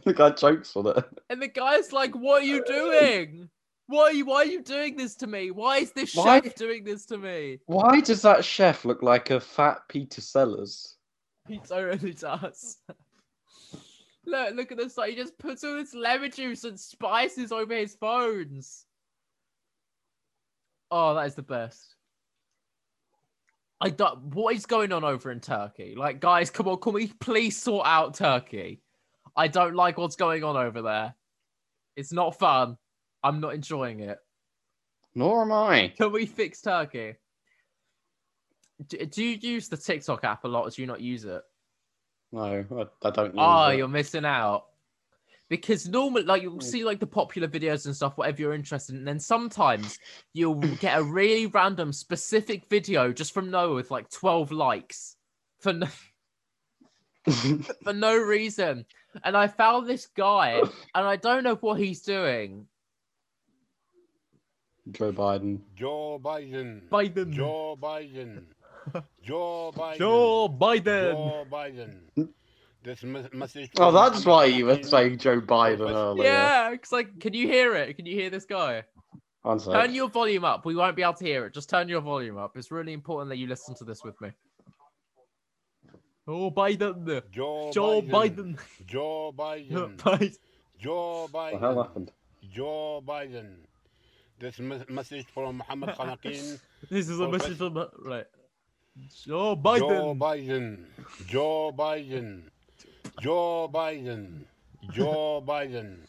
the 0.04 0.14
guy 0.14 0.30
chokes 0.30 0.74
on 0.76 0.86
it. 0.88 1.04
And 1.28 1.40
the 1.40 1.48
guy's 1.48 1.92
like, 1.92 2.14
What 2.14 2.42
are 2.42 2.46
you 2.46 2.64
doing? 2.64 3.48
Why 3.86 4.02
are 4.02 4.12
you 4.12 4.24
why 4.24 4.36
are 4.36 4.44
you 4.44 4.62
doing 4.62 4.96
this 4.96 5.16
to 5.16 5.26
me? 5.26 5.50
Why 5.50 5.78
is 5.78 5.90
this 5.92 6.14
Why- 6.14 6.40
chef 6.40 6.54
doing 6.54 6.84
this 6.84 7.06
to 7.06 7.18
me? 7.18 7.58
Why 7.66 8.00
does 8.00 8.22
that 8.22 8.44
chef 8.44 8.84
look 8.84 9.02
like 9.02 9.30
a 9.30 9.40
fat 9.40 9.80
Peter 9.88 10.20
Sellers? 10.20 10.96
He 11.48 11.58
totally 11.58 12.12
does. 12.12 12.78
Look, 14.26 14.54
look 14.54 14.70
at 14.70 14.78
this. 14.78 14.96
Like, 14.96 15.10
he 15.10 15.16
just 15.16 15.36
puts 15.38 15.64
all 15.64 15.74
this 15.74 15.94
lemon 15.94 16.30
juice 16.30 16.62
and 16.64 16.78
spices 16.78 17.50
over 17.50 17.74
his 17.74 17.94
phones. 17.94 18.84
Oh, 20.90 21.14
that 21.14 21.26
is 21.26 21.34
the 21.34 21.42
best. 21.42 21.96
I 23.80 23.90
don't. 23.90 24.34
What 24.34 24.54
is 24.54 24.66
going 24.66 24.92
on 24.92 25.04
over 25.04 25.30
in 25.30 25.40
Turkey? 25.40 25.94
Like, 25.96 26.20
guys, 26.20 26.50
come 26.50 26.68
on, 26.68 26.78
can 26.78 26.92
we 26.92 27.08
please 27.08 27.60
sort 27.60 27.86
out 27.86 28.14
Turkey? 28.14 28.82
I 29.36 29.48
don't 29.48 29.74
like 29.74 29.98
what's 29.98 30.16
going 30.16 30.44
on 30.44 30.56
over 30.56 30.82
there. 30.82 31.14
It's 31.96 32.12
not 32.12 32.38
fun. 32.38 32.76
I'm 33.22 33.40
not 33.40 33.54
enjoying 33.54 34.00
it. 34.00 34.18
Nor 35.14 35.42
am 35.42 35.52
I. 35.52 35.92
Can 35.96 36.12
we 36.12 36.26
fix 36.26 36.60
Turkey? 36.62 37.14
Do, 38.86 38.98
do 39.06 39.24
you 39.24 39.36
use 39.40 39.68
the 39.68 39.76
TikTok 39.76 40.24
app 40.24 40.44
a 40.44 40.48
lot? 40.48 40.66
Or 40.66 40.70
do 40.70 40.80
you 40.80 40.86
not 40.86 41.00
use 41.00 41.24
it? 41.24 41.42
No, 42.32 42.42
I, 42.42 43.06
I 43.06 43.10
don't. 43.10 43.34
Use 43.34 43.36
Oh, 43.36 43.68
it. 43.68 43.78
you're 43.78 43.88
missing 43.88 44.24
out. 44.24 44.66
Because 45.48 45.88
normally, 45.88 46.22
like 46.22 46.42
you'll 46.42 46.58
mm. 46.58 46.62
see 46.62 46.84
like 46.84 47.00
the 47.00 47.06
popular 47.08 47.48
videos 47.48 47.86
and 47.86 47.94
stuff, 47.94 48.16
whatever 48.16 48.40
you're 48.40 48.54
interested 48.54 48.92
in, 48.92 48.98
and 48.98 49.08
then 49.08 49.18
sometimes 49.18 49.98
you'll 50.32 50.54
get 50.80 50.96
a 50.96 51.02
really 51.02 51.46
random 51.46 51.92
specific 51.92 52.68
video 52.70 53.12
just 53.12 53.34
from 53.34 53.50
nowhere 53.50 53.74
with 53.74 53.90
like 53.90 54.08
12 54.10 54.52
likes 54.52 55.16
for 55.58 55.72
no, 55.72 55.88
for 57.82 57.92
no 57.92 58.16
reason. 58.16 58.84
And 59.24 59.36
I 59.36 59.48
found 59.48 59.88
this 59.88 60.06
guy, 60.06 60.60
and 60.94 61.06
I 61.06 61.16
don't 61.16 61.44
know 61.44 61.56
what 61.56 61.78
he's 61.78 62.02
doing. 62.02 62.66
Joe 64.90 65.12
Biden. 65.12 65.60
Joe 65.74 66.20
Biden. 66.22 66.88
Biden. 66.88 67.32
Joe 67.32 67.78
Biden. 67.80 68.44
Joe 69.22 69.72
Biden. 69.76 69.98
Joe 69.98 70.48
Biden. 70.48 71.12
Joe 71.12 71.46
Biden. 71.50 72.28
This 72.82 73.02
message. 73.02 73.70
Oh, 73.78 73.92
that's 73.92 74.24
why 74.24 74.46
you 74.46 74.66
were 74.66 74.82
saying 74.82 75.18
Joe 75.18 75.40
Biden 75.40 75.90
earlier. 75.90 76.24
Yeah, 76.24 76.72
it's 76.72 76.90
like, 76.90 77.20
can 77.20 77.34
you 77.34 77.46
hear 77.46 77.76
it? 77.76 77.94
Can 77.96 78.06
you 78.06 78.14
hear 78.14 78.30
this 78.30 78.46
guy? 78.46 78.84
One 79.42 79.58
sec. 79.60 79.72
Turn 79.72 79.94
your 79.94 80.08
volume 80.08 80.44
up. 80.44 80.64
We 80.64 80.74
won't 80.74 80.96
be 80.96 81.02
able 81.02 81.14
to 81.14 81.24
hear 81.24 81.46
it. 81.46 81.54
Just 81.54 81.68
turn 81.68 81.88
your 81.88 82.00
volume 82.00 82.38
up. 82.38 82.56
It's 82.56 82.70
really 82.70 82.92
important 82.92 83.28
that 83.30 83.36
you 83.36 83.46
listen 83.46 83.74
to 83.76 83.84
this 83.84 84.02
with 84.02 84.18
me. 84.20 84.30
Oh, 86.32 86.48
Biden. 86.48 87.22
Joe, 87.32 87.70
Joe 87.74 88.02
Biden. 88.02 88.54
Biden. 88.54 88.58
Joe 88.86 89.34
Biden. 89.36 89.96
Biden. 89.96 90.36
Joe 90.78 91.28
What 91.32 91.60
hell 91.60 91.82
happened? 91.82 92.12
Joe 92.52 93.02
Biden. 93.04 93.56
This 94.38 94.60
message 94.60 95.26
from 95.34 95.56
Muhammad 95.58 95.90
Khanaqin. 95.96 96.60
This 96.88 97.08
is 97.08 97.18
a 97.18 97.24
Oh, 97.24 97.30
message 97.32 97.58
from 97.58 97.74
right. 98.04 98.26
Joe 99.26 99.56
Biden. 99.56 99.80
Joe 99.80 100.14
Biden. 100.14 100.16
Biden. 100.16 100.84
Joe 101.26 101.72
Biden. 101.76 102.42
Joe 103.20 103.68
Biden. 103.74 104.44
Joe 104.92 105.42
Biden. 105.44 106.06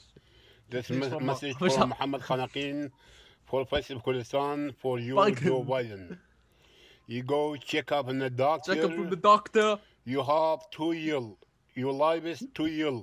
This 0.69 0.91
It's 0.91 1.19
message 1.19 1.55
what's 1.59 1.73
from 1.73 1.83
up? 1.83 1.89
Muhammad 1.97 2.21
Khanaqin 2.21 2.91
for 3.45 3.65
Facebook 3.65 4.05
Kurdistan 4.05 4.71
for 4.77 4.99
you, 4.99 5.15
Biden. 5.15 5.41
Joe 5.41 5.63
Biden. 5.63 6.17
You 7.07 7.23
go 7.23 7.55
check 7.55 7.91
up 7.91 8.07
in 8.07 8.19
the 8.19 8.29
doctor. 8.29 8.75
Check 8.75 8.83
up 8.85 8.93
from 8.93 9.09
the 9.09 9.15
doctor. 9.15 9.79
You 10.05 10.23
have 10.23 10.59
two 10.71 10.93
year. 10.93 11.21
Your 11.75 11.93
life 11.93 12.25
is 12.25 12.43
two 12.53 12.65
year. 12.65 12.99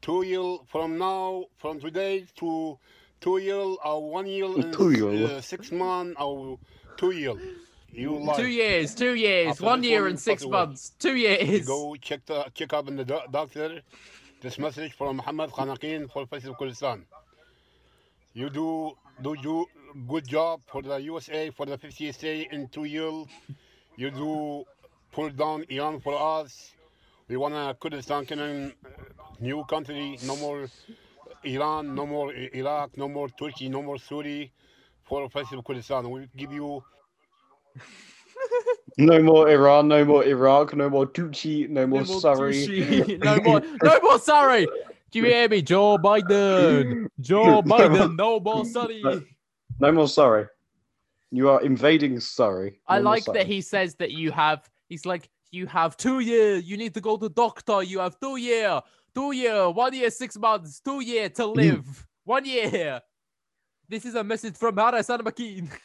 Two 0.00 0.22
year 0.22 0.56
from 0.68 0.98
now, 0.98 1.44
from 1.58 1.80
today 1.80 2.26
to 2.36 2.78
two 3.20 3.38
year 3.38 3.54
or 3.84 4.10
one 4.10 4.26
year 4.26 4.46
and 4.46 4.72
Two 4.72 4.90
year. 4.90 5.36
uh, 5.36 5.40
six 5.40 5.70
months 5.72 6.16
or 6.20 6.58
two 6.96 7.12
year. 7.12 7.34
You 7.92 8.18
life. 8.18 8.36
Two 8.36 8.46
years. 8.48 8.94
Two 8.94 9.14
years. 9.14 9.48
After 9.52 9.64
One 9.64 9.82
year 9.84 10.06
and 10.08 10.18
six 10.18 10.42
pass 10.42 10.46
away. 10.46 10.58
months. 10.58 10.92
Two 10.98 11.16
You 11.16 11.28
years. 11.28 11.66
go 11.66 11.94
check 12.00 12.24
the 12.26 12.44
check 12.54 12.72
up 12.72 12.88
in 12.88 12.96
the 12.96 13.04
do- 13.04 13.20
doctor. 13.30 13.80
This 14.40 14.58
message 14.58 14.92
from 14.92 15.16
Muhammad 15.16 15.50
Khanaqin 15.50 16.10
for 16.12 16.26
Facebook 16.26 16.58
Kurdistan. 16.58 17.06
You 18.34 18.50
do 18.50 18.92
do 19.22 19.36
you 19.40 19.66
good 20.08 20.26
job 20.26 20.60
for 20.66 20.82
the 20.82 20.96
USA 20.96 21.50
for 21.50 21.64
the 21.66 21.78
50th 21.78 22.18
day 22.18 22.48
in 22.50 22.68
two 22.68 22.84
years. 22.84 23.26
You 23.96 24.10
do 24.10 24.64
pull 25.14 25.30
down 25.30 25.64
Iran 25.68 26.00
for 26.00 26.14
us. 26.40 26.72
We 27.28 27.36
want 27.36 27.54
a 27.54 27.74
Kurdistan 27.80 28.26
kind 28.26 28.40
of 28.40 28.72
new 29.40 29.64
country. 29.64 30.18
No 30.26 30.36
more 30.36 30.66
Iran, 31.44 31.94
no 31.94 32.06
more 32.06 32.32
Iraq, 32.34 32.96
no 32.96 33.08
more 33.08 33.28
Turkey, 33.28 33.68
no 33.68 33.82
more 33.82 33.98
Syria 33.98 34.48
for 35.04 35.28
Facebook 35.28 35.64
Kurdistan. 35.64 36.10
We 36.10 36.28
give 36.36 36.52
you 36.52 36.82
No 38.96 39.20
more 39.22 39.48
Iran, 39.50 39.88
no 39.88 40.04
more 40.04 40.24
Iraq, 40.24 40.74
no 40.76 40.88
more 40.88 41.06
Tucci, 41.06 41.68
no 41.68 41.86
more, 41.86 42.04
Surrey. 42.04 42.66
sushi. 42.66 43.18
no 43.24 43.36
more. 43.42 43.60
No 43.82 44.00
more. 44.02 44.18
Sorry. 44.18 44.66
Do 45.10 45.18
you 45.18 45.24
hear 45.24 45.48
me, 45.48 45.62
Joe 45.62 45.98
Biden? 45.98 47.06
Joe 47.20 47.62
Biden. 47.62 48.16
No 48.16 48.38
more 48.46 48.64
sorry. 48.64 49.02
No 49.80 49.92
more 49.92 50.08
Surrey. 50.08 50.46
You 51.32 51.48
are 51.50 51.60
invading 51.62 52.20
Surrey. 52.20 52.80
I 52.86 52.98
No 52.98 53.04
more 53.04 53.12
like 53.14 53.24
that 53.24 53.46
he 53.46 53.60
says 53.60 53.96
that 53.96 54.12
you 54.12 54.30
have. 54.30 54.68
He's 54.88 55.06
like, 55.06 55.28
you 55.50 55.66
have 55.66 55.96
two 55.96 56.20
year. 56.20 56.56
You 56.56 56.76
need 56.76 56.94
to 56.94 57.00
go 57.00 57.16
to 57.16 57.28
doctor. 57.28 57.82
You 57.82 58.00
have 58.00 58.18
two 58.20 58.36
year, 58.36 58.80
two 59.14 59.32
year, 59.32 59.70
one 59.70 59.94
year, 59.94 60.10
six 60.10 60.36
months, 60.36 60.80
two 60.80 61.00
year 61.00 61.28
to 61.30 61.46
live. 61.46 62.06
one 62.24 62.44
year. 62.44 63.00
This 63.88 64.04
is 64.04 64.14
a 64.14 64.24
message 64.24 64.56
from 64.56 64.76
Harasan 64.76 65.24
Makin. 65.24 65.70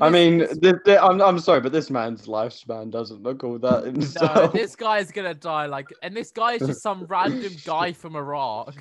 I 0.00 0.10
mean, 0.10 0.46
th- 0.60 0.98
I'm, 1.00 1.20
I'm 1.20 1.38
sorry, 1.38 1.60
but 1.60 1.72
this 1.72 1.90
man's 1.90 2.26
lifespan 2.26 2.90
doesn't 2.90 3.22
look 3.22 3.44
all 3.44 3.58
that 3.58 3.84
No, 4.20 4.46
this 4.48 4.74
guy's 4.74 5.12
gonna 5.12 5.34
die. 5.34 5.66
Like, 5.66 5.88
and 6.02 6.16
this 6.16 6.30
guy 6.30 6.52
is 6.54 6.66
just 6.66 6.82
some 6.82 7.04
random 7.06 7.52
guy 7.64 7.92
from 8.00 8.16
Iraq. 8.16 8.74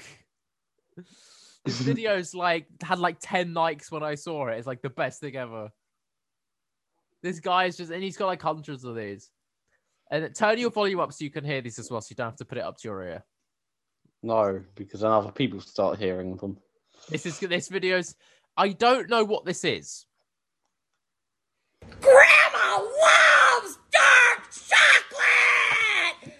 This 1.65 1.79
video's 1.79 2.33
like 2.33 2.65
had 2.81 2.99
like 2.99 3.17
ten 3.21 3.53
likes 3.53 3.91
when 3.91 4.03
I 4.03 4.15
saw 4.15 4.47
it. 4.47 4.57
It's 4.57 4.67
like 4.67 4.81
the 4.81 4.89
best 4.89 5.21
thing 5.21 5.35
ever. 5.35 5.69
This 7.23 7.39
guy 7.39 7.65
is 7.65 7.77
just, 7.77 7.89
and 7.89 8.03
he's 8.03 8.17
got 8.17 8.27
like 8.27 8.41
hundreds 8.41 8.83
of 8.83 8.95
these. 8.95 9.31
And 10.11 10.35
turn 10.35 10.59
your 10.59 10.69
volume 10.69 10.99
up 10.99 11.13
so 11.13 11.23
you 11.23 11.31
can 11.31 11.45
hear 11.45 11.61
these 11.61 11.79
as 11.79 11.89
well, 11.89 12.01
so 12.01 12.07
you 12.11 12.17
don't 12.17 12.27
have 12.27 12.35
to 12.35 12.45
put 12.45 12.57
it 12.57 12.63
up 12.63 12.77
to 12.77 12.87
your 12.87 13.01
ear. 13.01 13.23
No, 14.21 14.61
because 14.75 14.99
then 14.99 15.11
other 15.11 15.31
people 15.31 15.61
start 15.61 15.97
hearing 15.97 16.35
them. 16.35 16.57
This 17.09 17.25
is 17.25 17.39
this 17.39 17.69
video's. 17.69 18.15
I 18.55 18.69
don't 18.69 19.09
know 19.09 19.23
what 19.23 19.45
this 19.45 19.63
is. 19.63 20.05
Grandma 22.01 22.83
loves 22.83 23.79
dark 23.91 24.51
chocolate! 24.51 26.33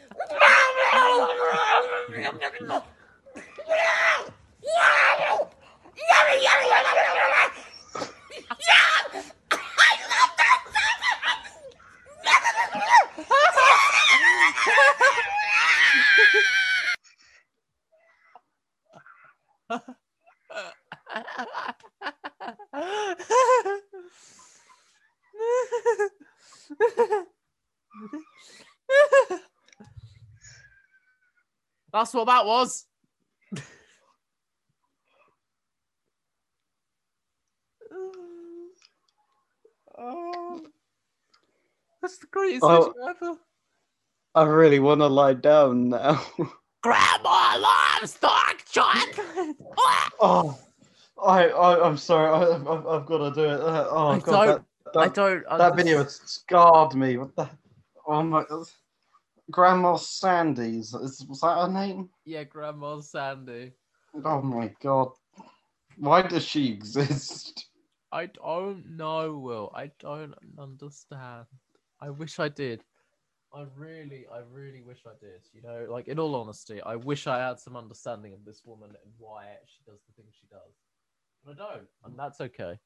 That's 31.93 32.13
what 32.13 32.25
that 32.25 32.45
was. 32.45 32.85
oh 39.97 40.61
that's 42.03 42.17
the 42.19 42.27
greatest 42.27 42.63
Oh. 42.63 42.93
video 42.93 43.07
ever. 43.07 43.37
I 44.35 44.43
really 44.43 44.79
want 44.79 45.01
to 45.01 45.07
lie 45.07 45.33
down 45.33 45.89
now. 45.89 46.21
Grandma 46.83 47.57
loves 47.57 48.13
dark 48.19 48.63
chocolate. 48.69 49.55
oh, 50.19 50.59
I, 51.23 51.47
I 51.47 51.87
I'm 51.87 51.97
sorry. 51.97 52.27
I, 52.29 52.55
I've, 52.57 52.85
I've 52.87 53.05
got 53.05 53.17
to 53.19 53.31
do 53.33 53.43
it. 53.45 53.59
Uh, 53.61 53.87
oh 53.89 54.07
I 54.09 54.19
god, 54.19 54.45
don't- 54.45 54.65
that, 54.93 54.99
I 54.99 55.07
don't. 55.07 55.43
that 55.57 55.75
video 55.75 56.03
has 56.03 56.19
scarred 56.25 56.93
me. 56.93 57.17
What 57.17 57.35
the? 57.35 57.49
Oh 58.05 58.21
my. 58.21 58.43
Grandma 59.49 59.95
Sandy's. 59.95 60.93
Is, 60.93 61.25
was 61.27 61.39
that 61.41 61.57
her 61.61 61.67
name? 61.71 62.09
Yeah, 62.25 62.43
Grandma 62.43 62.99
Sandy. 62.99 63.71
Oh 64.25 64.41
my 64.41 64.71
god. 64.81 65.09
Why 65.97 66.21
does 66.21 66.43
she 66.43 66.67
exist? 66.73 67.67
I 68.11 68.27
don't 68.27 68.97
know, 68.97 69.37
Will. 69.37 69.71
I 69.75 69.91
don't 69.99 70.33
understand. 70.59 71.45
I 72.03 72.09
wish 72.09 72.37
I 72.37 72.49
did. 72.49 72.83
I 73.55 73.63
really, 73.77 74.25
I 74.29 74.39
really 74.51 74.81
wish 74.81 75.03
I 75.07 75.13
did. 75.21 75.39
You 75.53 75.61
know, 75.61 75.87
like 75.89 76.09
in 76.09 76.19
all 76.19 76.35
honesty, 76.35 76.81
I 76.81 76.97
wish 76.97 77.27
I 77.27 77.39
had 77.39 77.59
some 77.61 77.77
understanding 77.77 78.33
of 78.33 78.43
this 78.43 78.63
woman 78.65 78.89
and 78.89 79.13
why 79.17 79.45
she 79.65 79.89
does 79.89 80.01
the 80.05 80.21
things 80.21 80.33
she 80.37 80.47
does. 80.47 80.73
But 81.45 81.53
I 81.53 81.75
don't, 81.75 81.87
and 82.03 82.19
that's 82.19 82.41
okay. 82.41 82.77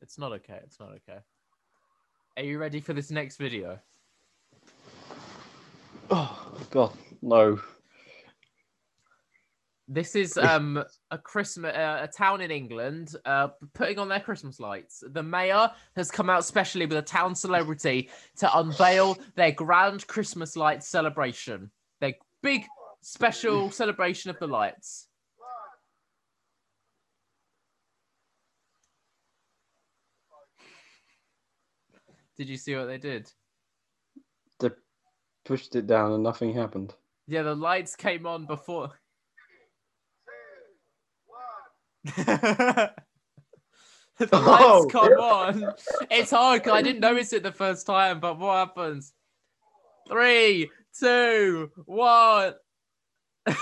It's 0.00 0.16
not 0.16 0.32
okay. 0.32 0.60
It's 0.62 0.80
not 0.80 0.92
okay. 0.92 1.18
Are 2.38 2.42
you 2.42 2.58
ready 2.58 2.80
for 2.80 2.94
this 2.94 3.10
next 3.10 3.36
video? 3.36 3.78
Oh 6.10 6.56
god, 6.70 6.92
no. 7.20 7.60
This 9.86 10.16
is 10.16 10.38
um 10.38 10.82
a 11.10 11.18
Christmas 11.18 11.74
uh, 11.74 12.00
a 12.02 12.08
town 12.08 12.40
in 12.40 12.50
England 12.50 13.16
uh 13.26 13.48
putting 13.74 13.98
on 13.98 14.08
their 14.08 14.20
Christmas 14.20 14.58
lights. 14.58 15.04
The 15.12 15.22
mayor 15.22 15.70
has 15.94 16.10
come 16.10 16.30
out 16.30 16.44
specially 16.44 16.86
with 16.86 16.96
a 16.96 17.02
town 17.02 17.34
celebrity 17.34 18.08
to 18.38 18.58
unveil 18.58 19.18
their 19.34 19.52
grand 19.52 20.06
Christmas 20.06 20.56
lights 20.56 20.88
celebration. 20.88 21.70
Their 22.00 22.14
big 22.42 22.64
special 23.02 23.70
celebration 23.70 24.30
of 24.30 24.38
the 24.38 24.46
lights. 24.46 25.08
Did 32.36 32.48
you 32.48 32.56
see 32.56 32.74
what 32.74 32.86
they 32.86 32.98
did? 32.98 33.30
They 34.58 34.70
pushed 35.44 35.76
it 35.76 35.86
down 35.86 36.12
and 36.12 36.22
nothing 36.22 36.54
happened. 36.54 36.94
Yeah, 37.26 37.42
the 37.42 37.54
lights 37.54 37.94
came 37.94 38.26
on 38.26 38.46
before. 38.46 38.90
The 42.04 42.92
lights 44.18 44.32
Oh, 44.32 44.88
come 44.90 45.12
yeah. 45.12 45.24
on. 45.24 45.74
It's 46.10 46.30
hard 46.30 46.62
'cause 46.62 46.72
I 46.72 46.82
didn't 46.82 47.00
notice 47.00 47.32
it 47.32 47.42
the 47.42 47.52
first 47.52 47.86
time, 47.86 48.20
but 48.20 48.38
what 48.38 48.56
happens? 48.56 49.12
Three, 50.08 50.70
two, 50.98 51.70
one. 51.86 52.54
and 53.46 53.56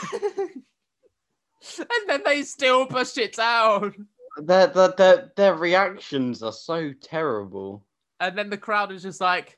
then 2.07 2.23
they 2.25 2.43
still 2.43 2.87
push 2.87 3.17
it 3.17 3.35
down. 3.35 4.09
Their, 4.39 4.67
their, 4.69 4.89
their, 4.97 5.33
their 5.37 5.55
reactions 5.55 6.43
are 6.43 6.53
so 6.53 6.93
terrible. 7.01 7.85
And 8.21 8.37
then 8.37 8.51
the 8.51 8.59
crowd 8.59 8.91
is 8.93 9.03
just 9.03 9.21
like 9.21 9.57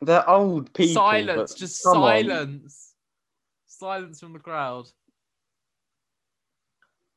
They're 0.00 0.28
old 0.28 0.72
people. 0.74 0.94
silence, 0.94 1.54
just 1.54 1.82
come 1.82 2.02
on. 2.02 2.24
silence. 2.24 2.94
Silence 3.66 4.20
from 4.20 4.32
the 4.32 4.38
crowd. 4.38 4.86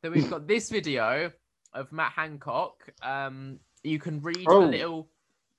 Then 0.02 0.12
we've 0.14 0.30
got 0.30 0.48
this 0.48 0.70
video 0.70 1.32
of 1.74 1.92
Matt 1.92 2.14
Hancock. 2.14 2.90
Um, 3.04 3.60
you 3.84 4.00
can 4.00 4.22
read 4.22 4.46
Oh. 4.48 4.64
a 4.64 4.66
little 4.66 5.10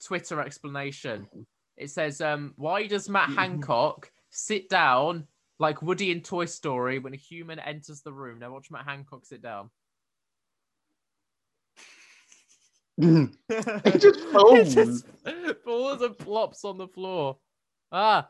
Twitter 0.04 0.40
explanation. 0.40 1.28
It 1.76 1.90
says, 1.90 2.20
um, 2.20 2.52
"Why 2.56 2.86
does 2.86 3.08
Matt 3.08 3.30
Hancock 3.38 4.10
sit 4.30 4.68
down 4.68 5.26
like 5.58 5.80
Woody 5.82 6.10
in 6.10 6.22
Toy 6.22 6.46
Story 6.46 6.98
when 6.98 7.14
a 7.14 7.16
human 7.16 7.58
enters 7.60 8.02
the 8.02 8.12
room?" 8.12 8.38
Now 8.40 8.52
watch 8.52 8.70
Matt 8.70 8.84
Hancock 8.84 9.24
sit 9.24 9.42
down. 9.42 9.70
He 12.98 13.98
just 13.98 14.20
falls. 14.32 14.74
just 14.74 15.06
falls 15.64 16.02
and 16.02 16.16
plops 16.18 16.64
on 16.64 16.78
the 16.78 16.86
floor. 16.88 17.38
Ah, 17.90 18.28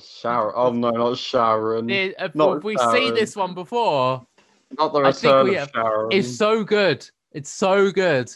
Sharon. 0.00 0.52
Oh 0.54 0.70
no, 0.72 0.90
not 0.90 1.18
Sharon. 1.18 1.90
Uh, 1.90 2.28
Not 2.34 2.62
we've 2.62 2.78
seen 2.92 3.14
this 3.14 3.34
one 3.34 3.54
before. 3.54 4.26
Not 4.76 4.92
the 4.92 5.00
I 5.00 5.12
think 5.12 5.22
return 5.24 5.44
we 5.44 5.50
of 5.56 5.60
have- 5.60 5.70
Sharon. 5.74 6.12
It's 6.12 6.36
so 6.36 6.64
good. 6.64 7.08
It's 7.32 7.50
so 7.50 7.90
good. 7.90 8.32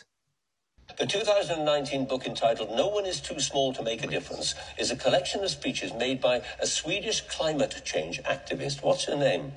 The 0.99 1.07
2019 1.07 2.05
book 2.07 2.27
entitled 2.27 2.71
No 2.77 2.89
One 2.89 3.07
Is 3.07 3.21
Too 3.21 3.41
Small 3.41 3.73
to 3.75 3.83
Make 3.83 4.05
a 4.05 4.07
Difference 4.07 4.55
is 4.79 4.91
a 4.91 4.97
collection 4.97 5.43
of 5.43 5.51
speeches 5.51 5.93
made 5.95 6.21
by 6.21 6.43
a 6.61 6.67
Swedish 6.67 7.23
climate 7.23 7.81
change 7.85 8.23
activist. 8.25 8.83
What's 8.83 9.05
her 9.05 9.17
name? 9.17 9.53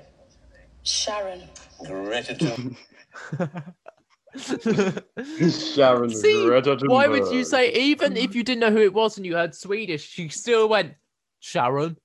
Sharon. 0.83 1.41
Greta 1.85 2.35
Sharon. 5.49 6.09
See, 6.09 6.45
Greta 6.45 6.77
why 6.85 7.07
would 7.07 7.33
you 7.33 7.43
say 7.43 7.71
even 7.73 8.15
if 8.15 8.35
you 8.35 8.43
didn't 8.43 8.61
know 8.61 8.71
who 8.71 8.81
it 8.81 8.93
was 8.93 9.17
and 9.17 9.25
you 9.25 9.35
heard 9.35 9.55
Swedish, 9.55 10.17
you 10.17 10.29
still 10.29 10.69
went 10.69 10.93
Sharon, 11.39 11.97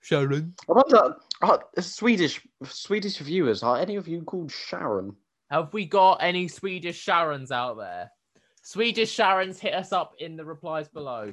Sharon. 0.00 0.54
I 0.68 0.72
wonder, 0.72 1.16
are 1.42 1.62
Swedish 1.80 2.40
Swedish 2.64 3.18
viewers 3.18 3.62
are 3.62 3.78
any 3.78 3.96
of 3.96 4.08
you 4.08 4.22
called 4.22 4.50
Sharon? 4.50 5.14
Have 5.50 5.72
we 5.72 5.86
got 5.86 6.22
any 6.22 6.48
Swedish 6.48 7.04
Sharons 7.04 7.50
out 7.50 7.78
there? 7.78 8.10
Swedish 8.62 9.16
Sharons, 9.16 9.58
hit 9.58 9.74
us 9.74 9.92
up 9.92 10.14
in 10.18 10.36
the 10.36 10.44
replies 10.44 10.88
below. 10.88 11.32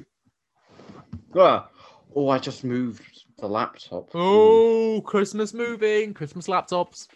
Ah. 1.35 1.69
Oh, 2.15 2.29
I 2.29 2.37
just 2.37 2.63
moved 2.63 3.25
the 3.39 3.47
laptop. 3.47 4.09
Oh, 4.13 5.01
Christmas 5.01 5.53
moving, 5.53 6.13
Christmas 6.13 6.47
laptops. 6.47 7.07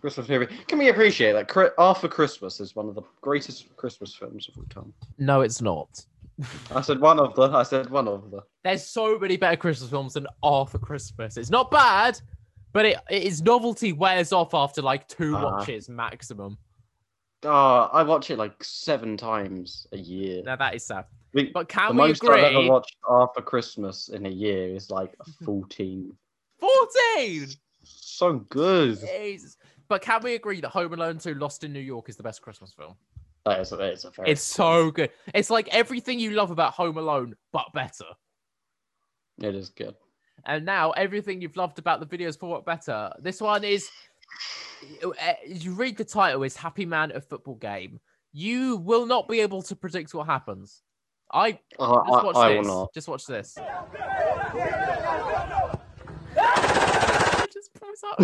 Christmas 0.00 0.28
movie. 0.28 0.46
Can 0.68 0.78
we 0.78 0.88
appreciate 0.88 1.32
that? 1.32 1.72
Arthur 1.78 2.08
Christmas 2.08 2.60
is 2.60 2.76
one 2.76 2.88
of 2.88 2.94
the 2.94 3.02
greatest 3.20 3.74
Christmas 3.76 4.14
films 4.14 4.48
of 4.48 4.56
all 4.56 4.64
time. 4.70 4.92
No, 5.18 5.40
it's 5.40 5.60
not. 5.60 6.06
I 6.74 6.80
said 6.80 7.00
one 7.00 7.18
of 7.20 7.34
the. 7.34 7.42
I 7.50 7.62
said 7.62 7.90
one 7.90 8.08
of 8.08 8.30
the. 8.30 8.40
There's 8.64 8.86
so 8.86 9.18
many 9.18 9.36
better 9.36 9.56
Christmas 9.56 9.90
films 9.90 10.14
than 10.14 10.26
Arthur 10.42 10.78
Christmas. 10.78 11.36
It's 11.36 11.50
not 11.50 11.70
bad, 11.70 12.20
but 12.72 12.84
it 12.86 12.98
its 13.10 13.40
novelty 13.40 13.92
wears 13.92 14.32
off 14.32 14.54
after 14.54 14.82
like 14.82 15.06
two 15.08 15.34
Ah. 15.36 15.42
watches 15.58 15.88
maximum. 15.88 16.58
Ah, 17.44 17.88
I 17.92 18.02
watch 18.02 18.30
it 18.30 18.36
like 18.36 18.62
seven 18.62 19.16
times 19.16 19.86
a 19.92 19.96
year. 19.98 20.42
Now 20.44 20.56
that 20.56 20.74
is 20.74 20.84
sad. 20.84 21.06
The- 21.32 21.50
But 21.54 21.68
the 21.68 21.74
can 21.74 21.90
we 21.92 21.96
most 22.08 22.24
I've 22.24 22.38
ever 22.38 22.46
agree? 22.58 22.68
watched 22.68 22.96
Arthur 23.08 23.40
Christmas 23.42 24.08
in 24.08 24.26
a 24.26 24.30
year 24.30 24.74
is 24.74 24.90
like 24.90 25.14
fourteen. 25.44 26.12
14! 26.58 27.48
So 27.82 28.40
good. 28.50 28.98
Jesus. 29.00 29.56
But 29.88 30.02
can 30.02 30.22
we 30.22 30.34
agree 30.34 30.60
that 30.60 30.68
Home 30.68 30.92
Alone 30.92 31.18
2 31.18 31.34
Lost 31.34 31.64
in 31.64 31.72
New 31.72 31.80
York 31.80 32.10
is 32.10 32.16
the 32.16 32.22
best 32.22 32.42
Christmas 32.42 32.72
film? 32.72 32.94
That 33.46 33.60
is 33.60 33.70
that 33.70 33.80
is 33.80 34.04
a. 34.04 34.10
It's 34.26 34.42
so 34.42 34.90
good. 34.90 35.10
It's 35.34 35.50
like 35.50 35.68
everything 35.68 36.20
you 36.20 36.32
love 36.32 36.50
about 36.50 36.72
Home 36.74 36.98
Alone, 36.98 37.36
but 37.52 37.66
better. 37.72 38.04
It 39.38 39.54
is 39.54 39.70
good. 39.70 39.94
And 40.44 40.64
now 40.64 40.90
everything 40.92 41.40
you've 41.40 41.56
loved 41.56 41.78
about 41.78 42.00
the 42.00 42.06
videos 42.06 42.38
for 42.38 42.48
what 42.50 42.64
better. 42.66 43.12
This 43.20 43.40
one 43.40 43.64
is 43.64 43.88
uh, 45.02 45.32
you 45.46 45.72
read 45.72 45.96
the 45.96 46.04
title 46.04 46.42
is 46.42 46.56
Happy 46.56 46.84
Man 46.86 47.12
a 47.14 47.20
Football 47.20 47.56
Game. 47.56 48.00
You 48.32 48.76
will 48.76 49.06
not 49.06 49.28
be 49.28 49.40
able 49.40 49.62
to 49.62 49.74
predict 49.74 50.14
what 50.14 50.26
happens. 50.26 50.82
I 51.32 51.58
I, 51.78 52.02
just 52.08 52.24
watch 52.24 52.36
I, 52.36 52.40
I 52.40 52.54
this. 52.54 52.66
will 52.66 52.74
not. 52.74 52.94
Just 52.94 53.08
watch 53.08 53.26
this. 53.26 53.56
he 53.56 53.62
just 57.52 57.72
pulls 57.74 58.04
out. 58.04 58.22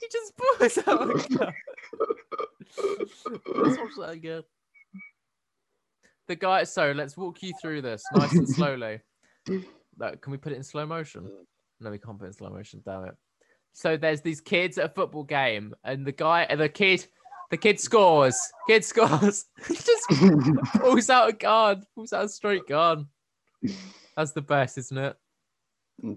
he 0.00 0.08
just 0.10 0.36
pulls 0.36 0.78
out. 0.88 1.54
Let's 2.78 3.78
watch 3.78 3.90
that 3.98 4.10
again. 4.12 4.42
The 6.28 6.36
guy. 6.36 6.64
So 6.64 6.92
let's 6.92 7.16
walk 7.16 7.42
you 7.42 7.52
through 7.60 7.82
this 7.82 8.02
nice 8.14 8.32
and 8.32 8.48
slowly. 8.48 9.00
Can 9.46 9.62
we 10.28 10.36
put 10.38 10.52
it 10.52 10.56
in 10.56 10.62
slow 10.62 10.86
motion? 10.86 11.30
No, 11.80 11.90
we 11.90 11.98
can't 11.98 12.18
put 12.18 12.24
it 12.24 12.28
in 12.28 12.32
slow 12.32 12.50
motion. 12.50 12.82
Damn 12.84 13.04
it. 13.04 13.14
So 13.72 13.96
there's 13.96 14.20
these 14.22 14.40
kids 14.40 14.78
at 14.78 14.86
a 14.86 14.88
football 14.88 15.24
game, 15.24 15.74
and 15.84 16.06
the 16.06 16.12
guy, 16.12 16.46
the 16.54 16.68
kid, 16.68 17.06
the 17.50 17.56
kid 17.56 17.78
scores. 17.80 18.38
Kid 18.68 18.84
scores. 18.84 19.46
he 19.66 19.74
just 19.74 20.06
pulls 20.80 21.10
out 21.10 21.28
a 21.30 21.32
gun. 21.32 21.84
Pulls 21.94 22.12
out 22.12 22.24
a 22.24 22.28
straight 22.28 22.66
gun. 22.68 23.08
That's 24.16 24.32
the 24.32 24.42
best, 24.42 24.78
isn't 24.78 24.96
it? 24.96 25.16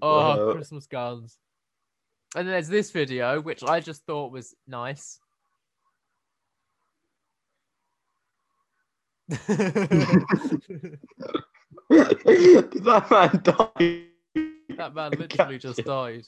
Oh, 0.01 0.49
Uh, 0.49 0.53
Christmas 0.53 0.85
guns. 0.88 1.38
And 2.35 2.47
then 2.47 2.53
there's 2.53 2.67
this 2.67 2.91
video, 2.91 3.41
which 3.41 3.64
I 3.64 3.80
just 3.80 4.06
thought 4.06 4.31
was 4.31 4.53
nice. 4.67 5.19
That 9.27 9.43
man 13.11 13.41
die? 13.43 14.03
That 14.77 14.95
man 14.95 15.11
literally 15.17 15.57
just 15.57 15.83
died. 15.83 16.25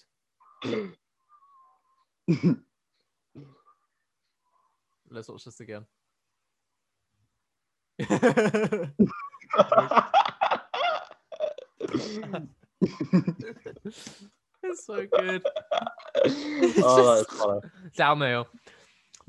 Let's 5.10 5.30
watch 5.30 5.46
this 5.46 5.62
again. 5.62 5.86
it's 14.64 14.86
so 14.86 15.06
good. 15.12 15.44
oh, 16.84 17.16
that's 17.16 17.36
funny. 17.36 17.62
Downhill. 17.96 18.48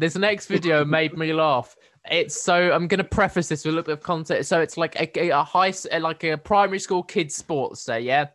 This 0.01 0.17
next 0.17 0.47
video 0.47 0.83
made 0.83 1.15
me 1.19 1.35
laugh. 1.35 1.77
It's 2.11 2.41
so 2.43 2.73
I'm 2.73 2.89
gonna 2.89 3.05
preface 3.05 3.49
this 3.51 3.67
with 3.67 3.75
a 3.75 3.77
little 3.77 3.87
bit 3.87 3.99
of 3.99 4.03
context. 4.03 4.49
So 4.49 4.62
it's 4.62 4.79
like 4.79 4.97
a, 4.97 5.29
a 5.29 5.45
high, 5.45 5.75
like 5.99 6.25
a 6.25 6.39
primary 6.39 6.79
school 6.79 7.03
kids 7.03 7.35
sports 7.35 7.85
day. 7.85 8.01
Yeah, 8.01 8.29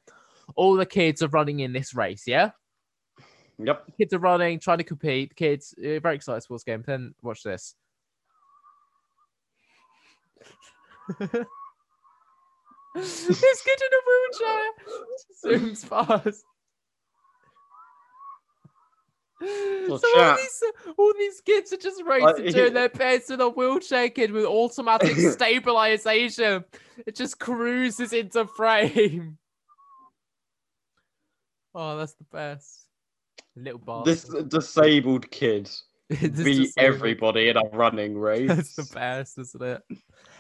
all 0.56 0.76
the 0.76 0.86
kids 0.86 1.24
are 1.24 1.28
running 1.30 1.62
in 1.62 1.74
this 1.74 1.96
race. 1.96 2.28
Yeah, 2.28 2.52
Yep. 3.58 3.98
kids 3.98 4.14
are 4.14 4.20
running, 4.20 4.60
trying 4.60 4.78
to 4.78 4.84
compete. 4.84 5.30
The 5.30 5.36
Kids, 5.36 5.74
uh, 5.80 6.00
very 6.02 6.14
excited 6.14 6.44
sports 6.44 6.64
game. 6.64 6.84
Then 6.86 7.16
watch 7.24 7.42
this. 7.42 7.74
this 12.96 13.28
kid 13.66 13.82
in 13.82 13.92
a 13.92 14.02
wheelchair 14.06 14.72
zooms 15.44 15.90
past. 15.90 16.46
Well, 19.42 20.00
so 20.00 20.08
all 20.22 20.36
these, 20.38 20.64
all 20.98 21.14
these 21.18 21.42
kids 21.42 21.74
are 21.74 21.78
just 21.78 22.02
racing 22.06 22.48
I- 22.48 22.52
doing 22.52 22.74
their 22.76 22.90
best 22.90 23.30
in 23.32 23.42
a 23.42 23.50
wheelchair 23.50 24.10
kid 24.10 24.32
with 24.32 24.46
automatic 24.46 25.16
stabilization. 25.32 26.64
It 27.06 27.16
just 27.16 27.40
cruises 27.40 28.14
into 28.14 28.46
frame. 28.48 29.38
Oh, 31.78 31.98
that's 31.98 32.14
the 32.14 32.24
best. 32.32 32.86
Little 33.54 33.80
bastard. 33.80 34.06
This 34.06 34.24
disabled 34.46 35.30
kid 35.30 35.70
beat 36.10 36.22
is 36.48 36.74
so- 36.74 36.82
everybody 36.82 37.50
in 37.50 37.58
a 37.58 37.64
running 37.74 38.18
race. 38.18 38.48
That's 38.48 38.76
the 38.76 38.90
best, 38.94 39.38
isn't 39.38 39.62
it? 39.62 39.82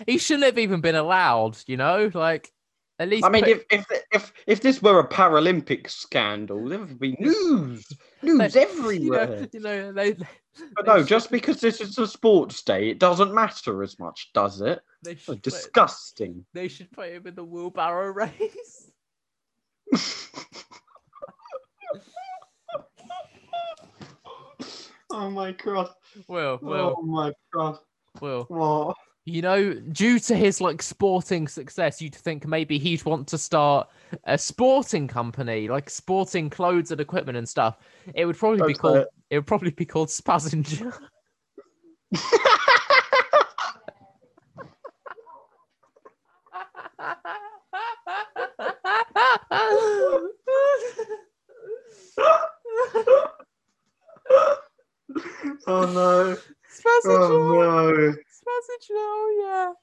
He 0.07 0.17
shouldn't 0.17 0.45
have 0.45 0.57
even 0.57 0.79
been 0.79 0.95
allowed, 0.95 1.57
you 1.67 1.75
know? 1.75 2.09
Like, 2.13 2.53
at 2.99 3.09
least. 3.09 3.25
I 3.25 3.29
mean, 3.29 3.43
put- 3.43 3.51
if, 3.51 3.65
if 3.71 3.85
if 4.11 4.33
if 4.47 4.61
this 4.61 4.81
were 4.81 4.99
a 4.99 5.07
Paralympic 5.07 5.89
scandal, 5.89 6.67
there 6.69 6.79
would 6.79 6.99
be 6.99 7.15
news, 7.19 7.85
news 8.21 8.55
you 8.55 8.61
everywhere. 8.61 9.27
know, 9.41 9.47
you 9.53 9.59
know, 9.59 9.91
they, 9.91 10.11
they, 10.13 10.27
But 10.75 10.85
no, 10.87 11.03
just 11.03 11.31
because 11.31 11.59
this 11.59 11.81
is 11.81 11.97
a 11.97 12.07
sports 12.07 12.63
day, 12.63 12.89
it 12.89 12.99
doesn't 12.99 13.33
matter 13.33 13.83
as 13.83 13.99
much, 13.99 14.31
does 14.33 14.61
it? 14.61 14.79
they 15.03 15.11
Oh, 15.11 15.15
should 15.15 15.25
put, 15.35 15.41
disgusting. 15.43 16.45
they 16.53 16.67
should 16.67 16.91
put 16.91 17.09
him 17.09 17.27
in 17.27 17.35
the 17.35 17.43
wheelbarrow 17.43 18.11
race. 18.11 18.91
oh 25.11 25.29
my 25.29 25.51
god! 25.51 25.89
Will, 26.27 26.59
Will, 26.61 26.95
Oh 26.97 27.01
my 27.03 27.31
god! 27.53 27.79
Will. 28.21 28.45
What? 28.47 28.97
You 29.27 29.41
know, 29.41 29.73
due 29.73 30.19
to 30.19 30.35
his 30.35 30.61
like 30.61 30.83
sporting 30.83 31.47
success, 31.47 31.99
you'd 31.99 32.13
think 32.13 32.45
maybe 32.45 32.77
he'd 32.77 33.03
want 33.05 33.27
to 33.29 33.39
start 33.39 33.89
a 34.25 34.37
sporting 34.37 35.07
company, 35.07 35.67
like 35.67 35.89
sporting 35.89 36.47
clothes 36.47 36.91
and 36.91 37.01
equipment 37.01 37.35
and 37.35 37.49
stuff. 37.49 37.79
It 38.13 38.25
would 38.25 38.37
probably 38.37 38.67
be 38.67 38.75
called. 38.75 38.97
it. 38.97 39.07
It 39.31 39.37
would 39.39 39.47
probably 39.47 39.71
be 39.71 39.85
called 39.85 40.09
Spazinger. 40.09 40.95
oh 55.67 55.85
no! 55.85 56.37
Spazinger. 56.69 57.07
Oh 57.07 57.91
no! 57.91 58.15
Spazinger. 58.45 58.89
now. 58.89 59.75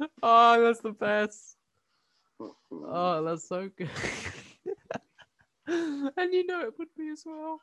yeah. 0.00 0.06
Oh, 0.22 0.64
that's 0.64 0.80
the 0.80 0.92
best. 0.92 1.56
Oh, 2.40 3.24
that's 3.24 3.48
so 3.48 3.68
good. 3.76 3.90
and 6.16 6.32
you 6.32 6.46
know 6.46 6.60
it 6.60 6.74
would 6.78 6.88
be 6.96 7.10
as 7.10 7.24
well. 7.26 7.60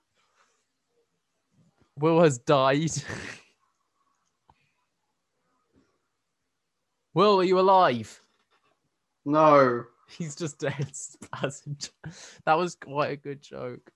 Will 1.97 2.21
has 2.21 2.37
died. 2.37 2.91
Will, 7.13 7.39
are 7.39 7.45
you 7.45 7.57
alive? 7.59 8.21
No! 9.25 9.85
He's 10.09 10.35
just 10.35 10.59
dead. 10.59 10.91
Spazinger. 10.93 11.89
That 12.45 12.57
was 12.57 12.75
quite 12.75 13.11
a 13.11 13.15
good 13.15 13.41
joke. 13.41 13.89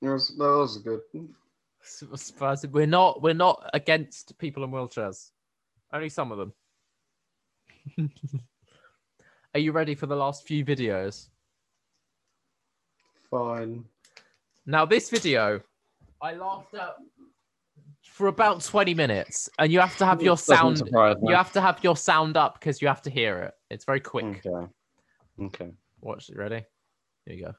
That 0.00 0.12
was, 0.12 0.28
that 0.36 0.44
was 0.44 0.78
good. 0.78 1.00
Spaz- 1.84 2.70
We're 2.70 2.86
not. 2.86 3.22
We're 3.22 3.34
not 3.34 3.68
against 3.74 4.38
people 4.38 4.64
in 4.64 4.70
wheelchairs. 4.70 5.30
Only 5.92 6.08
some 6.08 6.32
of 6.32 6.38
them. 6.38 6.52
Are 9.54 9.60
you 9.60 9.72
ready 9.72 9.94
for 9.94 10.06
the 10.06 10.16
last 10.16 10.46
few 10.46 10.64
videos? 10.64 11.28
Fine. 13.30 13.84
Now, 14.64 14.86
this 14.86 15.10
video, 15.10 15.60
I 16.20 16.34
laughed 16.34 16.74
at 16.74 16.96
for 18.04 18.28
about 18.28 18.62
20 18.62 18.94
minutes, 18.94 19.48
and 19.58 19.72
you 19.72 19.80
have 19.80 19.96
to 19.96 20.06
have 20.06 20.22
your 20.22 20.36
sound. 20.38 20.82
You 21.28 21.34
have 21.34 21.52
to 21.52 21.60
have 21.60 21.82
your 21.82 21.96
sound 21.96 22.36
up 22.36 22.60
because 22.60 22.80
you 22.80 22.88
have 22.88 23.02
to 23.02 23.10
hear 23.10 23.38
it. 23.40 23.54
It's 23.70 23.84
very 23.84 24.00
quick. 24.00 24.42
Okay. 24.46 24.68
Okay. 25.40 25.70
Watch 26.00 26.28
it. 26.28 26.36
Ready? 26.36 26.64
Here 27.26 27.34
you 27.34 27.44
go. 27.46 27.54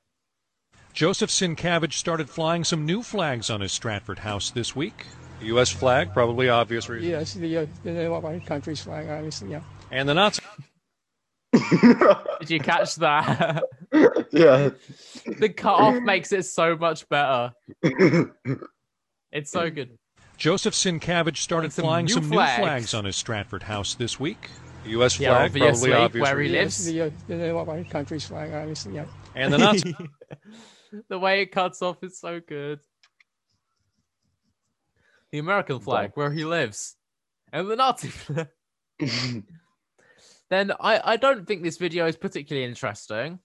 Joseph 0.94 1.32
Sincavage 1.32 1.94
started 1.94 2.30
flying 2.30 2.64
some 2.64 2.86
new 2.86 3.02
flags 3.02 3.50
on 3.50 3.62
his 3.62 3.72
Stratford 3.72 4.20
house 4.20 4.52
this 4.52 4.76
week. 4.76 5.08
The 5.40 5.48
U.S. 5.48 5.72
flag, 5.72 6.14
probably 6.14 6.50
obvious 6.50 6.88
reason. 6.88 7.10
Yes, 7.10 7.34
the, 7.34 7.58
uh, 7.58 7.66
the 7.84 8.42
country's 8.46 8.82
flag, 8.82 9.10
obviously, 9.10 9.52
yeah. 9.52 9.62
And 9.90 10.08
the 10.08 10.14
Nazi 10.14 10.42
Did 12.40 12.50
you 12.50 12.60
catch 12.60 12.96
that? 12.98 13.64
yeah. 14.32 14.70
the 15.40 15.50
cut 15.50 15.74
off 15.74 16.02
makes 16.02 16.32
it 16.32 16.44
so 16.44 16.78
much 16.78 17.10
better. 17.10 17.54
It's 19.32 19.52
so 19.52 19.72
good. 19.72 19.98
Joseph 20.38 20.76
Sincavage 20.76 21.38
started 21.38 21.74
some 21.74 21.86
flying 21.86 22.06
new 22.06 22.14
some 22.14 22.30
flags. 22.30 22.58
new 22.60 22.64
flags 22.66 22.94
on 22.94 23.06
his 23.06 23.16
Stratford 23.16 23.64
house 23.64 23.96
this 23.96 24.20
week. 24.20 24.50
The 24.84 24.92
U.S. 24.92 25.20
Yeah, 25.20 25.30
flag, 25.30 25.46
obviously, 25.46 25.90
probably 25.90 26.06
obvious 26.06 26.24
where 26.24 26.40
he 26.40 26.52
reason. 26.52 26.96
lives. 26.96 27.26
The, 27.28 27.46
uh, 27.58 27.64
the 27.66 27.86
country's 27.90 28.26
flag, 28.26 28.54
obviously, 28.54 28.96
yeah. 28.96 29.06
And 29.36 29.52
the 29.52 29.58
Nazi 29.58 29.96
the 31.10 31.20
way 31.20 31.42
it 31.42 31.52
cuts 31.52 31.82
off 31.82 32.04
is 32.04 32.20
so 32.20 32.40
good. 32.40 32.80
The 35.32 35.40
American 35.40 35.80
flag, 35.80 36.12
where 36.14 36.32
he 36.32 36.46
lives, 36.46 36.96
and 37.52 37.70
the 37.70 37.76
Nazi 37.76 38.10
flag. 38.10 38.48
then 40.50 40.72
I, 40.80 41.02
I 41.04 41.18
don't 41.18 41.48
think 41.48 41.64
this 41.64 41.78
video 41.78 42.06
is 42.06 42.16
particularly 42.16 42.68
interesting. 42.68 43.40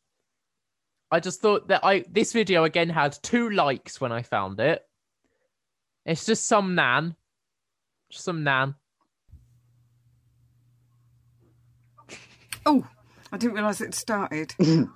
I 1.10 1.20
just 1.20 1.40
thought 1.40 1.68
that 1.68 1.84
I 1.84 2.04
this 2.10 2.32
video 2.32 2.64
again 2.64 2.90
had 2.90 3.18
two 3.22 3.48
likes 3.50 4.00
when 4.00 4.12
I 4.12 4.22
found 4.22 4.60
it. 4.60 4.82
It's 6.04 6.26
just 6.26 6.46
some 6.46 6.74
nan, 6.74 7.16
just 8.10 8.24
some 8.24 8.44
nan. 8.44 8.74
Oh, 12.66 12.86
I 13.32 13.38
didn't 13.38 13.54
realise 13.54 13.80
it 13.80 13.94
started. 13.94 14.54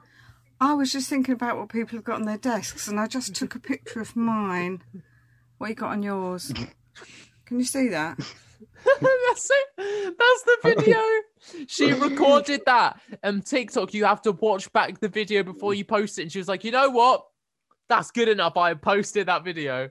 I 0.62 0.74
was 0.74 0.92
just 0.92 1.08
thinking 1.10 1.34
about 1.34 1.58
what 1.58 1.70
people 1.70 1.96
have 1.98 2.04
got 2.04 2.20
on 2.20 2.22
their 2.22 2.38
desks, 2.38 2.86
and 2.86 3.00
I 3.00 3.08
just 3.08 3.34
took 3.34 3.56
a 3.56 3.58
picture 3.58 4.00
of 4.00 4.14
mine. 4.14 4.80
What 5.58 5.70
you 5.70 5.74
got 5.74 5.90
on 5.90 6.04
yours? 6.04 6.52
Can 7.46 7.58
you 7.58 7.64
see 7.64 7.88
that? 7.88 8.16
That's 9.00 9.50
it. 9.50 10.16
That's 10.16 10.42
the 10.44 10.56
video. 10.62 11.00
She 11.66 11.92
recorded 12.08 12.62
that. 12.66 13.00
And 13.24 13.38
Um, 13.38 13.42
TikTok, 13.42 13.92
you 13.92 14.04
have 14.04 14.22
to 14.22 14.30
watch 14.32 14.72
back 14.72 15.00
the 15.00 15.08
video 15.08 15.42
before 15.42 15.74
you 15.74 15.84
post 15.84 16.20
it. 16.20 16.22
And 16.22 16.32
she 16.32 16.38
was 16.38 16.46
like, 16.46 16.62
you 16.62 16.70
know 16.70 16.90
what? 16.90 17.26
That's 17.88 18.12
good 18.12 18.28
enough. 18.28 18.56
I 18.56 18.74
posted 18.74 19.26
that 19.26 19.42
video. 19.44 19.90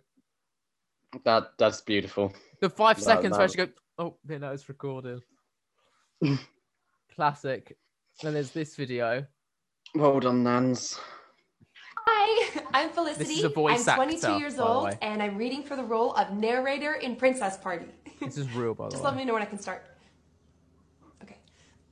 That 1.25 1.51
that's 1.57 1.81
beautiful. 1.81 2.33
The 2.61 2.69
five 2.69 2.95
That- 2.95 3.03
seconds 3.03 3.37
where 3.37 3.47
that- 3.47 3.51
she 3.51 3.57
goes, 3.57 3.75
oh, 3.97 4.15
yeah, 4.29 4.37
no, 4.37 4.51
it's 4.53 4.69
recorded. 4.69 5.19
Classic. 7.15 7.77
Then 8.23 8.33
there's 8.35 8.51
this 8.51 8.77
video. 8.77 9.25
Well 9.93 10.19
done, 10.19 10.43
Nans. 10.43 10.99
Hi, 12.07 12.61
I'm 12.73 12.89
Felicity. 12.89 13.25
This 13.25 13.37
is 13.39 13.43
a 13.43 13.49
voice 13.49 13.87
I'm 13.87 13.95
22 13.95 14.25
actor, 14.27 14.39
years 14.39 14.57
old, 14.59 14.97
and 15.01 15.21
I'm 15.21 15.37
reading 15.37 15.63
for 15.63 15.75
the 15.75 15.83
role 15.83 16.13
of 16.13 16.31
narrator 16.33 16.93
in 16.93 17.15
Princess 17.15 17.57
Party. 17.57 17.85
This 18.19 18.37
is 18.37 18.51
real, 18.53 18.73
by 18.73 18.85
the 18.89 18.91
Just 18.91 19.03
way. 19.03 19.09
let 19.09 19.17
me 19.17 19.25
know 19.25 19.33
when 19.33 19.41
I 19.41 19.45
can 19.45 19.59
start. 19.59 19.83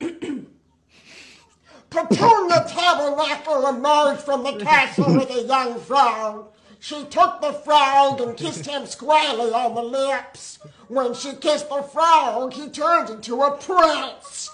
Petunia 1.90 2.64
Tabernacle 2.68 3.66
emerged 3.66 4.22
from 4.22 4.44
the 4.44 4.58
castle 4.64 5.14
with 5.16 5.28
a 5.30 5.42
young 5.42 5.78
frog. 5.80 6.46
She 6.78 7.04
took 7.04 7.40
the 7.42 7.52
frog 7.52 8.20
and 8.22 8.34
kissed 8.36 8.64
him 8.64 8.86
squarely 8.86 9.52
on 9.52 9.74
the 9.74 9.82
lips. 9.82 10.58
When 10.88 11.12
she 11.12 11.34
kissed 11.34 11.68
the 11.68 11.82
frog, 11.82 12.54
he 12.54 12.70
turned 12.70 13.10
into 13.10 13.42
a 13.42 13.50
prince. 13.58 14.48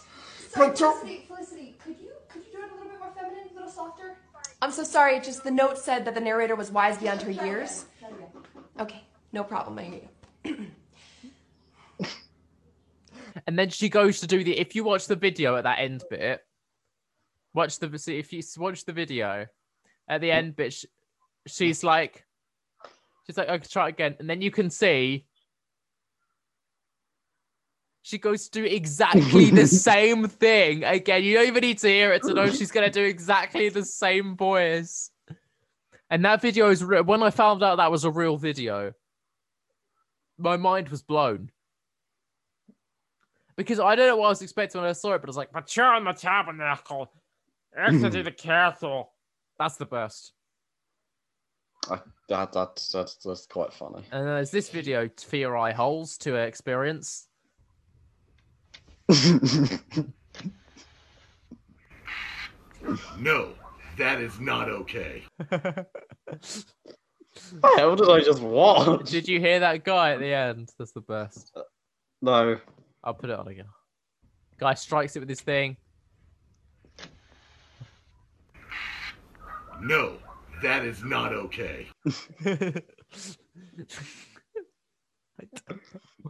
Petu- 0.53 1.27
Felicity, 1.29 1.77
could 1.79 1.97
you 2.01 2.09
could 2.29 2.43
you 2.47 2.53
do 2.53 2.59
it 2.65 2.71
a 2.71 2.75
little 2.75 2.89
bit 2.91 2.99
more 2.99 3.13
feminine, 3.15 3.49
a 3.53 3.55
little 3.55 3.71
softer? 3.71 4.17
I'm 4.63 4.73
so 4.73 4.85
sorry. 4.85 5.21
Just 5.21 5.45
the 5.45 5.51
note 5.51 5.79
said 5.79 6.05
that 6.05 6.15
the 6.15 6.21
narrator 6.21 6.57
was 6.57 6.71
wise 6.71 6.99
beyond 6.99 7.23
her 7.23 7.31
years. 7.31 7.85
Okay, 8.81 9.03
no 9.33 9.45
problem. 9.45 9.79
I 9.79 9.83
hear 9.85 10.01
you. 10.45 10.57
And 13.47 13.59
then 13.59 13.69
she 13.69 13.89
goes 13.89 14.21
to 14.21 14.27
do 14.27 14.43
the. 14.43 14.59
If 14.59 14.75
you 14.75 14.83
watch 14.83 15.07
the 15.07 15.17
video 15.17 15.57
at 15.57 15.65
that 15.65 15.79
end 15.79 16.03
bit, 16.09 16.41
watch 17.55 17.79
the. 17.79 17.89
If 18.09 18.33
you 18.33 18.43
watch 18.57 18.85
the 18.85 18.93
video 18.93 19.47
at 20.09 20.21
the 20.21 20.31
end 20.33 20.57
bit, 20.57 20.73
sh- 20.73 20.87
she's 21.47 21.85
like, 21.85 22.25
she's 23.27 23.37
like, 23.37 23.49
okay, 23.49 23.67
try 23.71 23.89
again, 23.91 24.17
and 24.19 24.29
then 24.29 24.41
you 24.41 24.51
can 24.51 24.71
see. 24.71 25.27
She 28.07 28.19
goes 28.19 28.49
to 28.49 28.61
do 28.61 28.65
exactly 28.65 29.51
the 29.51 29.67
same 29.67 30.29
thing 30.29 30.85
again. 30.85 31.25
You 31.25 31.35
don't 31.35 31.49
even 31.49 31.63
need 31.63 31.79
to 31.79 31.89
hear 31.89 32.13
it 32.13 32.23
to 32.23 32.35
know 32.35 32.49
she's 32.49 32.71
gonna 32.71 32.89
do 32.89 33.03
exactly 33.03 33.69
the 33.69 33.85
same 33.85 34.37
voice. 34.37 35.11
And 36.09 36.25
that 36.25 36.41
video 36.41 36.71
is 36.71 36.85
re- 36.85 37.01
when 37.01 37.25
I 37.25 37.31
found 37.31 37.65
out 37.65 37.79
that 37.79 37.91
was 37.91 38.05
a 38.05 38.11
real 38.13 38.37
video. 38.37 38.93
My 40.39 40.57
mind 40.57 40.89
was 40.89 41.03
blown 41.03 41.51
because 43.57 43.81
I 43.81 43.97
don't 43.97 44.07
know 44.07 44.19
what 44.19 44.27
I 44.27 44.29
was 44.29 44.43
expecting 44.43 44.81
when 44.81 44.89
I 44.89 44.93
saw 44.93 45.15
it, 45.15 45.21
but 45.21 45.29
I 45.29 45.31
was 45.31 45.37
like, 45.37 45.53
"Mature 45.53 45.97
in 45.97 46.05
the 46.05 46.13
tabernacle, 46.13 47.11
exiting 47.77 48.23
the 48.23 48.31
castle." 48.31 49.15
That's 49.59 49.79
the 49.79 49.87
best. 49.87 50.33
I, 51.91 51.99
that, 52.29 52.53
that's, 52.53 52.93
that's 52.93 53.17
that's 53.17 53.47
quite 53.47 53.73
funny. 53.73 54.05
And 54.13 54.29
there's 54.29 54.53
this 54.53 54.69
video 54.69 55.11
for 55.27 55.35
your 55.35 55.57
eye 55.57 55.73
holes 55.73 56.17
to 56.19 56.37
experience. 56.37 57.27
No, 63.19 63.53
that 63.99 64.21
is 64.21 64.39
not 64.41 64.69
okay. 64.69 65.23
the 65.39 65.87
hell 67.77 67.97
did 67.97 68.09
I 68.09 68.21
just 68.21 68.41
watch? 68.41 69.11
Did 69.11 69.29
you 69.29 69.41
hear 69.41 69.61
that 69.61 69.85
guy 69.85 70.13
at 70.13 70.21
the 70.21 70.33
end? 70.33 70.71
That's 70.79 70.93
the 70.93 71.01
best. 71.01 71.51
Uh, 71.57 71.63
no. 72.23 72.59
I'll 73.03 73.15
put 73.15 73.31
it 73.31 73.39
on 73.39 73.49
again. 73.49 73.67
Guy 74.59 74.75
strikes 74.75 75.17
it 75.17 75.21
with 75.21 75.29
his 75.29 75.41
thing. 75.41 75.77
No, 79.83 80.17
that 80.63 80.85
is 80.85 81.03
not 81.05 81.33
okay. 81.33 81.89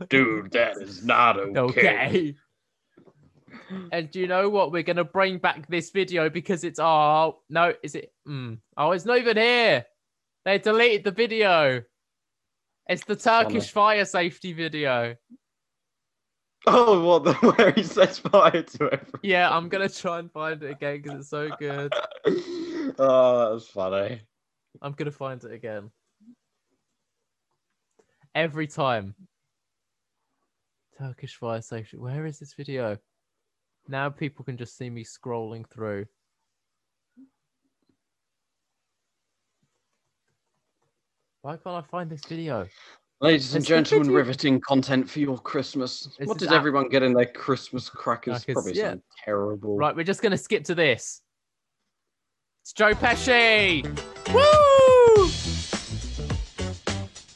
Dude, 0.08 0.50
that 0.52 0.76
is 0.78 1.05
not 1.05 1.38
okay. 1.38 1.60
Okay. 1.60 2.34
And 3.92 4.10
do 4.10 4.20
you 4.20 4.26
know 4.26 4.48
what? 4.48 4.72
We're 4.72 4.82
gonna 4.82 5.04
bring 5.04 5.38
back 5.38 5.68
this 5.68 5.90
video 5.90 6.30
because 6.30 6.64
it's 6.64 6.78
oh 6.78 7.40
no, 7.48 7.72
is 7.82 7.94
it? 7.94 8.12
Mm, 8.28 8.58
oh, 8.76 8.92
it's 8.92 9.04
not 9.04 9.18
even 9.18 9.36
here. 9.36 9.84
They 10.44 10.58
deleted 10.58 11.04
the 11.04 11.10
video. 11.10 11.82
It's 12.88 13.04
the 13.04 13.16
Turkish 13.16 13.70
fire 13.70 14.04
safety 14.04 14.52
video. 14.52 15.16
Oh, 16.68 17.04
what 17.04 17.24
the 17.24 17.32
where 17.52 17.72
he 17.72 17.82
sets 17.82 18.18
fire 18.18 18.62
to 18.62 18.84
everything. 18.92 19.20
Yeah, 19.22 19.50
I'm 19.50 19.68
gonna 19.68 19.88
try 19.88 20.18
and 20.18 20.30
find 20.30 20.62
it 20.62 20.70
again 20.70 21.02
because 21.02 21.20
it's 21.20 21.30
so 21.30 21.50
good. 21.58 21.92
Oh, 22.98 23.38
that 23.40 23.52
was 23.52 23.66
funny. 23.66 24.22
I'm 24.80 24.92
gonna 24.92 25.10
find 25.10 25.42
it 25.42 25.52
again. 25.52 25.90
Every 28.34 28.68
time. 28.68 29.16
Turkish 30.96 31.36
fire 31.36 31.60
safety. 31.60 31.96
Where 31.96 32.24
is 32.26 32.38
this 32.38 32.54
video? 32.54 32.96
Now 33.89 34.08
people 34.08 34.44
can 34.44 34.56
just 34.56 34.76
see 34.76 34.90
me 34.90 35.05
scrolling 35.05 35.65
through. 35.68 36.06
Why 41.42 41.56
can't 41.56 41.76
I 41.76 41.82
find 41.82 42.10
this 42.10 42.24
video? 42.24 42.66
Ladies 43.20 43.55
and 43.55 43.65
gentlemen, 43.65 44.10
riveting 44.10 44.60
content 44.60 45.08
for 45.08 45.20
your 45.20 45.39
Christmas. 45.39 46.08
This 46.18 46.26
what 46.26 46.36
is 46.36 46.40
did 46.40 46.48
ab- 46.48 46.55
everyone 46.55 46.89
get 46.89 47.02
in 47.02 47.12
their 47.15 47.26
Christmas 47.26 47.89
crackers? 47.89 48.44
Crackers, 48.44 48.52
Probably 48.55 48.73
yeah. 48.74 48.90
something 48.90 49.02
terrible. 49.24 49.76
Right, 49.76 49.94
we're 49.94 50.02
just 50.05 50.23
gonna 50.23 50.36
skip 50.36 50.65
to 50.65 50.74
this. 50.74 51.23
It's 52.62 52.73
Joe 52.73 52.92
Pesci. 52.94 53.84
Woo! 54.34 55.31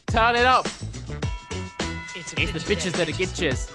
Turn 0.09 0.35
it 0.35 0.45
up. 0.45 0.67
It's, 2.17 2.33
the 2.33 2.75
bitches 2.75 2.93
that 2.97 3.09
are 3.09 3.13
gitches. 3.13 3.71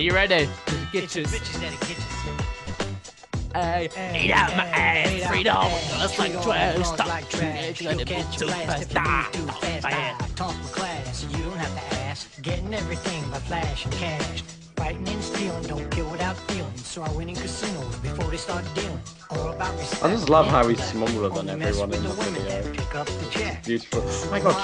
Are 0.00 0.02
you 0.02 0.14
ready? 0.14 0.46
The 0.64 0.72
gitches. 0.94 1.30
Hey, 3.52 3.90
eat 4.18 4.30
out 4.30 4.56
my 4.56 4.64
ass, 4.64 5.28
freedom, 5.28 5.56
just 5.98 6.18
like 6.18 6.32
trash, 6.42 6.86
stop. 6.86 7.28
trash, 7.28 7.82
gonna 7.82 8.06
be 8.06 8.24
too 8.32 8.48
fast, 8.48 8.96
ah, 8.96 9.28
fast. 9.60 10.36
Talk 10.36 10.56
with 10.56 10.72
class, 10.72 11.26
you 11.30 11.44
don't 11.44 11.58
have 11.58 11.74
to 11.74 11.96
ask. 11.98 12.40
Getting 12.40 12.72
everything 12.72 13.30
by 13.30 13.40
flash 13.40 13.84
and 13.84 13.92
cash. 13.92 14.59
Fighting 14.80 15.08
and 15.08 15.22
stealing, 15.22 15.62
don't 15.64 15.90
kill 15.90 16.10
without 16.10 16.38
feeling. 16.48 16.74
So 16.76 17.02
I 17.02 17.12
win 17.12 17.28
in 17.28 17.34
casinos 17.34 17.96
before 17.96 18.30
they 18.30 18.38
start 18.38 18.64
dealing. 18.74 18.98
All 19.28 19.50
about 19.50 19.78
respect. 19.78 20.02
I 20.02 20.08
just 20.08 20.30
love 20.30 20.46
how 20.46 20.66
he's 20.66 20.82
smaller 20.82 21.28
than 21.28 21.50
everyone 21.50 21.92
in 21.92 22.02
the 22.02 22.08
video. 22.08 22.72
Pick 22.72 22.94
up 22.94 23.06
the 23.06 23.26
check. 23.30 23.62
Beautiful. 23.62 24.02
Oh 24.02 24.28
my 24.30 24.40
god, 24.40 24.56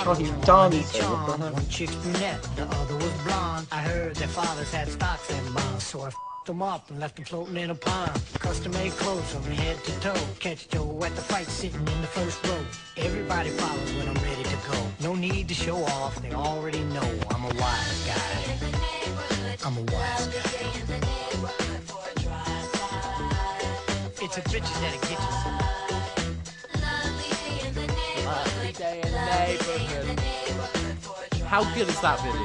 Charlie. 0.47 0.81
What? 0.81 1.39
One 1.39 1.69
chick's 1.69 1.95
brunette, 1.97 2.43
the 2.57 2.63
other 2.65 2.95
was 2.95 3.13
blonde. 3.25 3.67
I 3.71 3.83
heard 3.83 4.17
their 4.17 4.29
fathers 4.29 4.73
had 4.73 4.89
stocks 4.89 5.31
and 5.31 5.55
bonds, 5.55 5.85
so 5.85 6.01
I 6.01 6.07
f***ed 6.07 6.47
them 6.47 6.63
up 6.63 6.89
and 6.89 6.99
left 6.99 7.17
them 7.17 7.27
floating 7.27 7.59
in 7.59 7.69
a 7.69 7.75
pond. 7.75 8.19
Custom 8.39 8.73
made 8.73 8.93
clothes 8.93 9.31
from 9.35 9.43
head 9.43 9.77
to 9.85 10.01
toe. 10.01 10.27
Catch 10.41 10.71
Joe 10.71 10.99
at 11.05 11.15
the 11.15 11.21
fight 11.21 11.47
sitting 11.47 11.81
in 11.81 12.01
the 12.01 12.13
first 12.19 12.43
row. 12.47 12.65
Everybody 12.97 13.51
follows 13.51 13.93
when 13.97 14.09
I'm 14.09 14.23
ready 14.25 14.45
to 14.45 14.57
go. 14.71 14.79
No 15.03 15.15
need 15.15 15.47
to 15.49 15.55
show 15.55 15.85
off, 15.85 16.17
they 16.23 16.33
already 16.33 16.83
know 16.85 17.09
I'm 17.31 17.45
a 17.45 17.55
wise 17.61 18.07
guy. 18.07 18.56
I'm 19.67 19.77
a 19.79 19.81
wise 19.81 20.27
guy. 20.29 20.43
It's 24.23 24.39
a 24.39 24.43
bitches 24.43 24.79
that 24.81 24.95
get 25.03 25.19
Lovely 26.81 28.73
day 28.73 29.01
in 29.01 29.05
the 29.11 30.15
neighborhood. 30.15 31.43
How 31.49 31.65
good 31.75 31.89
is 31.89 32.01
that 32.01 32.21
video? 32.21 32.43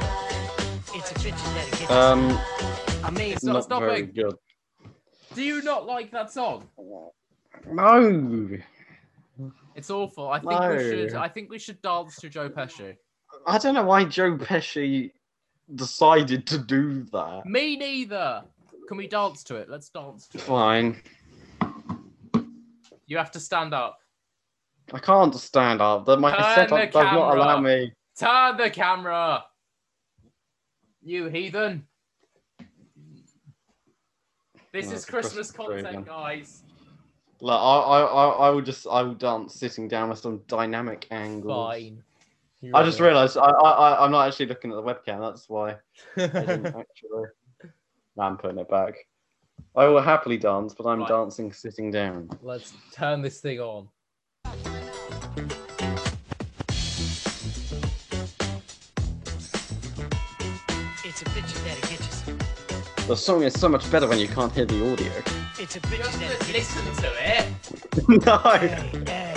It's 0.97 1.11
a 1.11 1.13
bitches 1.13 1.53
that 1.53 1.79
get 1.79 1.91
Um, 1.91 2.39
I 3.03 3.11
mean, 3.11 3.33
it's 3.33 3.43
not 3.43 3.69
not 3.69 3.81
very 3.81 3.97
stopping. 3.97 4.13
good. 4.15 4.35
Do 5.35 5.43
you 5.43 5.61
not 5.61 5.85
like 5.85 6.09
that 6.09 6.31
song? 6.31 6.67
No, 7.67 8.49
It's 9.75 9.91
awful. 9.91 10.27
I 10.27 10.39
think 10.39 10.59
we 10.59 10.79
should. 10.79 11.13
I 11.13 11.27
think 11.27 11.51
we 11.51 11.59
should 11.59 11.79
dance 11.83 12.15
to 12.15 12.29
Joe 12.29 12.49
Pesci. 12.49 12.95
I 13.45 13.59
don't 13.59 13.75
know 13.75 13.83
why 13.83 14.05
Joe 14.05 14.37
Pesci 14.37 15.11
decided 15.75 16.45
to 16.47 16.57
do 16.57 17.03
that. 17.11 17.45
Me 17.45 17.77
neither. 17.77 18.43
Can 18.87 18.97
we 18.97 19.07
dance 19.07 19.43
to 19.45 19.55
it? 19.55 19.69
Let's 19.69 19.89
dance 19.89 20.27
to 20.29 20.37
it. 20.37 20.41
Fine, 20.41 20.97
You 23.07 23.17
have 23.17 23.31
to 23.31 23.39
stand 23.39 23.73
up. 23.73 23.99
I 24.93 24.99
can't 24.99 25.33
stand 25.35 25.81
up. 25.81 26.05
The, 26.05 26.17
my 26.17 26.31
Turn 26.35 26.55
setup 26.55 26.91
does 26.91 27.13
not 27.13 27.37
allow 27.37 27.59
me. 27.59 27.93
Turn 28.19 28.57
the 28.57 28.69
camera. 28.69 29.45
You 31.01 31.27
heathen. 31.27 31.87
This 34.73 34.87
No, 34.87 34.93
is 34.93 35.05
Christmas 35.05 35.51
Christmas 35.51 35.83
content, 35.83 36.05
guys. 36.05 36.63
Like, 37.39 37.59
I, 37.59 37.77
I, 37.79 38.01
I, 38.01 38.27
I 38.29 38.49
will 38.49 38.61
just, 38.61 38.85
I 38.87 39.01
will 39.01 39.15
dance 39.15 39.55
sitting 39.55 39.87
down 39.87 40.09
with 40.09 40.19
some 40.19 40.41
dynamic 40.47 41.07
angles. 41.11 41.73
Fine. 41.73 42.03
I 42.73 42.83
just 42.83 42.99
realised 42.99 43.37
I, 43.37 43.41
I, 43.49 43.69
I, 43.71 44.05
I'm 44.05 44.11
not 44.11 44.27
actually 44.27 44.45
looking 44.45 44.71
at 44.71 44.75
the 44.75 44.83
webcam. 44.83 45.19
That's 45.19 45.49
why 45.49 45.77
I 46.17 46.27
didn't 46.27 46.67
actually. 46.67 47.23
No, 48.15 48.23
I'm 48.23 48.37
putting 48.37 48.59
it 48.59 48.69
back. 48.69 48.95
I 49.75 49.87
will 49.87 50.01
happily 50.01 50.37
dance, 50.37 50.73
but 50.75 50.85
I'm 50.85 50.99
Right. 50.99 51.07
dancing 51.09 51.51
sitting 51.53 51.91
down. 51.91 52.29
Let's 52.41 52.73
turn 52.93 53.21
this 53.21 53.39
thing 53.41 53.59
on. 53.59 53.87
It's 61.03 61.21
a 61.21 61.25
bitches 61.25 61.63
that 61.63 61.89
get. 61.89 63.07
The 63.07 63.15
song 63.15 63.43
is 63.43 63.59
so 63.59 63.67
much 63.67 63.89
better 63.89 64.07
when 64.07 64.19
you 64.19 64.27
can't 64.27 64.53
hear 64.53 64.65
the 64.65 64.91
audio. 64.91 65.11
It's 65.57 65.75
a 65.75 65.79
bitches 65.79 66.19
that 66.19 66.53
Listen 66.53 66.95
to 66.95 67.11
it. 67.17 68.25
no. 68.25 68.37
Hey, 68.37 68.89
beat 68.93 69.30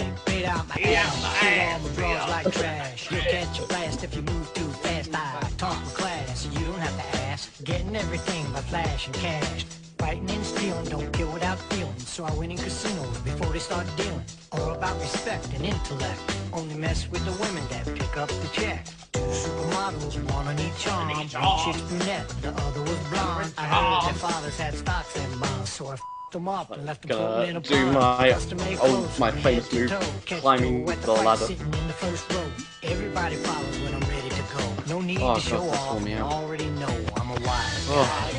out 0.55 0.69
my 0.69 0.77
ass, 0.77 1.15
shoot 1.41 1.59
all 1.61 1.79
my 1.81 1.95
bras 1.95 2.29
like 2.31 2.55
trash. 2.55 3.11
You'll 3.11 3.21
catch 3.23 3.59
a 3.59 3.67
blast 3.67 4.05
if 4.05 4.15
you 4.15 4.23
move 4.23 4.55
too 4.55 4.71
fast. 4.85 5.11
I 5.13 5.51
talk 5.57 5.79
with 5.85 5.95
class, 5.95 6.47
you 6.47 6.65
don't 6.67 6.79
have 6.79 6.97
to 6.97 7.19
ask. 7.23 7.65
Getting 7.65 7.97
everything 7.97 8.45
by 8.53 8.61
flash 8.61 9.07
and 9.07 9.17
cash. 9.17 9.65
Fighting 9.99 10.31
and 10.31 10.45
stealing, 10.45 10.85
don't 10.87 11.11
kill 11.13 11.33
without 11.33 11.59
feeling. 11.71 11.99
So 11.99 12.25
I 12.25 12.33
win 12.35 12.51
in 12.51 12.59
casinos 12.59 13.19
before 13.19 13.53
they 13.53 13.59
start 13.59 13.87
dealing. 13.97 14.25
All 14.53 14.71
about 14.73 15.01
respect 15.01 15.49
and 15.55 15.65
intellect. 15.65 16.21
Only 16.53 16.75
mess 16.75 17.09
with 17.11 17.25
the 17.25 17.33
women 17.43 17.65
that 17.71 17.87
pick 17.99 18.17
up 18.17 18.29
the 18.29 18.49
check. 18.53 18.87
Two 19.13 19.21
supermodels, 19.21 20.15
one 20.33 20.47
on 20.47 20.59
each 20.61 20.87
arm. 20.87 21.09
One 21.09 21.29
chick's 21.29 21.83
brunette, 21.89 22.29
the 22.43 22.51
other 22.51 22.83
was 22.83 22.99
blonde. 23.11 23.53
I 23.59 23.65
heard 23.65 24.07
their 24.07 24.15
fathers 24.15 24.59
had 24.59 24.75
stocks 24.75 25.17
and 25.17 25.41
bonds, 25.41 25.71
so 25.71 25.89
I 25.89 25.97
them 26.35 26.49
up 26.49 26.71
and 26.71 26.85
left 26.85 27.03
them 27.09 27.17
floating 27.17 27.51
in 27.51 27.57
a 27.57 27.61
do 27.61 27.75
pond. 27.75 27.95
my 27.95 28.31
Custom-made 28.33 28.79
oh 28.83 28.87
clothes 28.87 29.19
my 29.19 29.31
famous 29.31 29.73
move, 29.73 29.89
to 29.89 29.99
toe. 29.99 30.41
Climbing 30.41 30.87
people 30.87 31.15
the 31.17 31.23
ladder. 31.23 31.47
In 31.47 31.59
the 31.87 31.95
first 31.95 32.31
row. 32.33 32.45
Everybody 32.83 33.37
follows 33.37 33.79
when 33.81 33.95
I'm 33.95 34.01
ready 34.11 34.29
to 34.29 34.43
go. 34.57 34.95
No 34.95 35.01
need 35.01 35.17
Oh, 35.19 35.21
to 35.21 35.41
God, 35.41 35.43
show 35.43 35.61
that's 35.65 35.79
off. 35.79 35.89
tore 35.93 36.01
me 36.01 36.15
I 36.15 36.21
already 36.21 36.69
know 36.71 36.95
I'm 37.17 37.31
a 37.31 37.35
wise 37.47 37.87
Oh. 37.89 38.31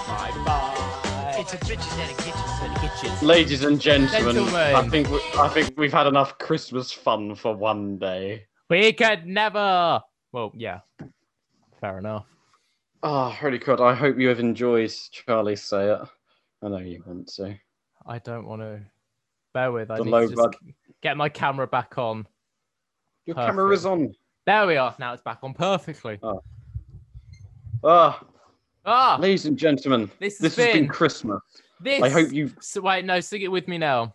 Bye 0.06 0.30
bye. 0.44 1.34
It's 1.38 1.52
a 1.54 1.56
bitches 1.58 1.96
that 1.96 2.08
get 2.18 2.26
you. 2.26 2.32
That 2.32 2.78
get 2.80 3.20
you. 3.22 3.26
Ladies 3.26 3.64
and 3.64 3.80
gentlemen, 3.80 4.34
Gentlemen. 4.34 4.54
I 4.74 4.88
think 4.88 5.10
we, 5.10 5.20
I 5.38 5.48
think 5.48 5.74
we've 5.78 5.92
had 5.92 6.06
enough 6.06 6.38
Christmas 6.38 6.92
fun 6.92 7.34
for 7.34 7.54
one 7.54 7.98
day. 7.98 8.44
We 8.70 8.92
could 8.92 9.26
never. 9.26 10.00
Well, 10.32 10.52
yeah. 10.54 10.80
Fair 11.80 11.98
enough. 11.98 12.26
Oh, 13.06 13.36
really 13.42 13.58
good. 13.58 13.80
I 13.82 13.94
hope 13.94 14.18
you 14.18 14.28
have 14.28 14.40
enjoyed 14.40 14.90
Charlie 15.12 15.56
say 15.56 15.90
it. 15.92 16.00
I 16.62 16.68
know 16.68 16.78
you 16.78 17.02
want 17.06 17.28
to. 17.34 17.54
I 18.06 18.18
don't 18.18 18.46
want 18.46 18.62
to. 18.62 18.80
Bear 19.52 19.70
with. 19.72 19.90
I 19.90 19.98
The 19.98 20.04
need 20.04 20.10
to 20.10 20.26
just 20.28 20.36
bud- 20.36 20.56
get 21.02 21.16
my 21.16 21.28
camera 21.28 21.66
back 21.66 21.98
on. 21.98 22.26
Your 23.26 23.36
camera 23.36 23.70
is 23.72 23.84
on. 23.86 24.14
There 24.46 24.66
we 24.66 24.76
are. 24.76 24.94
Now 24.98 25.12
it's 25.12 25.22
back 25.22 25.38
on 25.42 25.52
perfectly. 25.54 26.18
Oh. 26.22 26.40
Ah, 27.84 28.24
Ah, 28.86 29.16
ladies 29.20 29.44
and 29.46 29.56
gentlemen, 29.58 30.10
This 30.18 30.38
has 30.38 30.54
this 30.54 30.56
has 30.56 30.66
been 30.66 30.82
been- 30.84 30.88
Christmas. 30.88 31.40
this. 31.80 32.02
I 32.02 32.08
hope 32.08 32.32
you 32.32 32.50
So 32.60 32.80
wait, 32.80 33.04
no, 33.04 33.20
sing 33.20 33.42
it 33.42 33.48
with 33.52 33.68
me 33.68 33.76
now. 33.78 34.14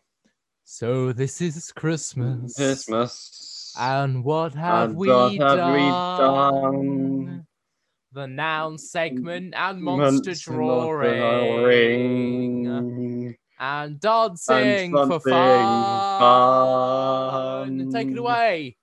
So 0.63 1.11
this 1.13 1.41
is 1.41 1.71
Christmas. 1.71 2.55
Christmas. 2.55 3.73
And 3.79 4.23
what 4.23 4.53
have, 4.55 4.89
And 4.89 4.97
we, 4.97 5.07
what 5.09 5.31
have 5.33 5.73
we 5.73 5.79
done? 5.79 7.47
The 8.11 8.25
noun 8.25 8.79
segment 8.79 9.53
and 9.55 9.79
mm. 9.79 9.81
monster 9.81 10.31
Monster 10.31 10.51
oh, 10.51 10.55
drawing. 10.55 12.63
drawing. 12.63 13.35
And 13.59 13.99
dancing 13.99 14.93
for 14.93 15.19
something 15.19 15.29
fun. 17.79 17.91
Take 17.91 18.07
it 18.07 18.17
away. 18.17 18.77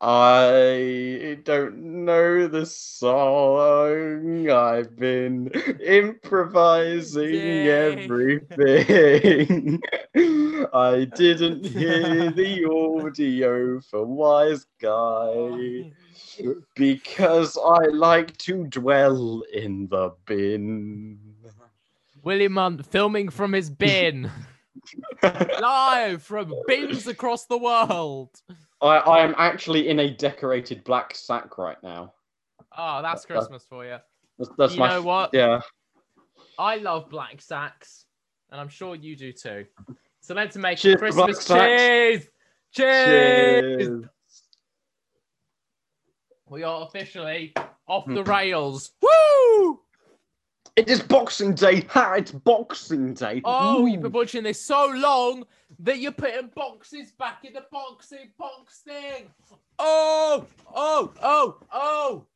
I 0.00 1.38
don't 1.42 2.04
know 2.04 2.46
the 2.46 2.64
song. 2.64 4.48
I've 4.48 4.96
been 4.96 5.48
improvising 5.84 7.34
Yay. 7.34 8.04
everything. 8.04 9.82
I 10.72 11.04
didn't 11.16 11.66
hear 11.66 12.30
the 12.30 12.64
audio 12.64 13.80
for 13.80 14.06
Wise 14.06 14.66
Guy 14.80 15.90
because 16.74 17.56
I 17.56 17.86
like 17.86 18.36
to 18.38 18.64
dwell 18.66 19.42
in 19.52 19.88
the 19.88 20.12
bin. 20.26 21.18
William 22.22 22.56
Hunt 22.56 22.84
filming 22.84 23.28
from 23.28 23.52
his 23.52 23.70
bin. 23.70 24.30
Live 25.22 26.22
from 26.22 26.52
bins 26.66 27.06
across 27.06 27.46
the 27.46 27.58
world. 27.58 28.30
I, 28.80 28.96
I 28.98 29.24
am 29.24 29.34
actually 29.38 29.88
in 29.88 30.00
a 30.00 30.14
decorated 30.14 30.84
black 30.84 31.14
sack 31.14 31.58
right 31.58 31.80
now. 31.82 32.12
Oh, 32.76 33.02
that's 33.02 33.24
That- 33.24 33.28
that- 33.28 33.38
Christmas 33.40 33.64
for 33.68 33.84
you. 33.84 33.96
That's, 34.38 34.50
that's 34.56 34.72
You 34.74 34.78
my 34.80 34.88
know 34.90 35.02
what? 35.02 35.30
Yeah. 35.32 35.60
I 36.58 36.76
love 36.76 37.08
black 37.10 37.40
sacks, 37.40 38.04
and 38.50 38.60
I'm 38.60 38.68
sure 38.68 38.94
you 38.94 39.16
do 39.16 39.32
too. 39.32 39.64
So 40.20 40.34
let's 40.34 40.56
make 40.56 40.78
Cheers, 40.78 40.98
Christmas 40.98 41.38
cheese. 41.38 42.28
Cheers. 42.72 43.78
Cheers. 43.78 44.04
We 46.50 46.62
are 46.62 46.82
officially 46.86 47.52
off 47.86 48.04
Hmm. 48.04 48.14
the 48.14 48.24
rails. 48.24 48.92
Woo! 49.02 49.80
It 50.76 50.88
is 50.88 51.02
Boxing 51.02 51.54
Day. 51.54 51.80
Ha! 51.90 52.14
It's 52.14 52.30
Boxing 52.32 53.14
Day. 53.14 53.42
Oh, 53.44 53.86
you've 53.86 54.02
been 54.02 54.12
watching 54.12 54.44
this 54.44 54.64
so 54.64 54.86
long 54.86 55.44
that 55.80 55.98
you're 55.98 56.12
putting 56.12 56.48
boxes 56.54 57.12
back 57.12 57.44
in 57.44 57.52
the 57.52 57.64
boxing 57.70 58.30
box 58.38 58.80
thing. 58.80 59.28
Oh, 59.78 60.46
oh, 60.74 61.12
oh, 61.22 61.56
oh. 61.72 62.26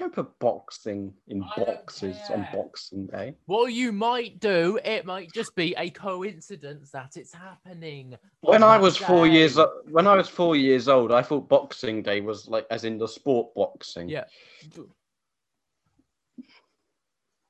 You 0.00 0.06
don't 0.06 0.14
put 0.14 0.38
boxing 0.38 1.12
in 1.28 1.42
I 1.42 1.62
boxes 1.62 2.16
on. 2.30 2.48
Boxing 2.54 3.06
Day. 3.08 3.34
Well, 3.46 3.68
you 3.68 3.92
might 3.92 4.40
do, 4.40 4.78
it 4.82 5.04
might 5.04 5.30
just 5.34 5.54
be 5.54 5.74
a 5.76 5.90
coincidence 5.90 6.90
that 6.92 7.18
it's 7.18 7.34
happening. 7.34 8.16
When 8.40 8.62
I 8.62 8.78
that 8.78 8.82
was 8.82 8.96
four 8.96 9.26
day. 9.26 9.34
years 9.34 9.58
when 9.90 10.06
I 10.06 10.16
was 10.16 10.26
four 10.26 10.56
years 10.56 10.88
old, 10.88 11.12
I 11.12 11.20
thought 11.20 11.50
Boxing 11.50 12.02
Day 12.02 12.22
was 12.22 12.48
like 12.48 12.66
as 12.70 12.86
in 12.86 12.96
the 12.96 13.06
sport 13.06 13.54
boxing. 13.54 14.08
Yeah. 14.08 14.24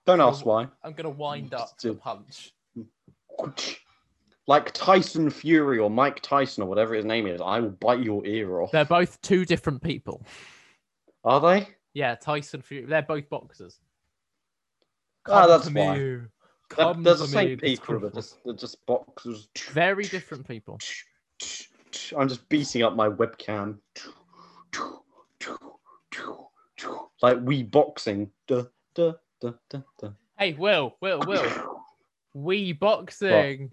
Don't 0.04 0.20
ask 0.20 0.44
why. 0.44 0.66
I'm 0.82 0.94
gonna 0.94 1.08
wind 1.08 1.54
up 1.54 1.78
the 1.78 1.94
punch. 1.94 2.52
Like 4.46 4.72
Tyson 4.72 5.30
Fury 5.30 5.78
or 5.78 5.88
Mike 5.88 6.20
Tyson 6.22 6.64
or 6.64 6.66
whatever 6.66 6.94
his 6.94 7.04
name 7.04 7.28
is, 7.28 7.40
I 7.40 7.60
will 7.60 7.70
bite 7.70 8.02
your 8.02 8.26
ear 8.26 8.60
off. 8.60 8.72
They're 8.72 8.84
both 8.84 9.20
two 9.22 9.44
different 9.44 9.80
people. 9.80 10.26
Are 11.22 11.40
they? 11.40 11.68
Yeah, 11.94 12.14
Tyson 12.14 12.62
Fury. 12.62 12.86
They're 12.86 13.02
both 13.02 13.28
boxers. 13.28 13.78
Ah, 15.28 15.42
Come 15.42 15.50
that's 15.50 15.66
to 15.68 15.74
why. 15.74 15.96
me. 15.96 16.20
They're, 16.76 16.94
they're 16.94 17.14
the 17.14 17.26
same 17.26 17.58
people. 17.58 18.00
They're 18.00 18.10
just, 18.10 18.44
they're 18.44 18.54
just 18.54 18.86
boxers. 18.86 19.48
Very 19.72 20.04
different 20.04 20.46
people. 20.46 20.78
I'm 22.16 22.28
just 22.28 22.48
beating 22.48 22.82
up 22.82 22.94
my 22.94 23.08
webcam. 23.08 23.78
Like 27.22 27.38
we 27.42 27.62
boxing. 27.64 28.30
Duh, 28.46 28.64
duh, 28.94 29.14
duh, 29.40 29.52
duh, 29.68 29.80
duh. 30.00 30.10
Hey, 30.38 30.54
Will, 30.54 30.96
Will, 31.00 31.20
Will. 31.26 31.82
We 32.32 32.72
boxing. 32.72 33.72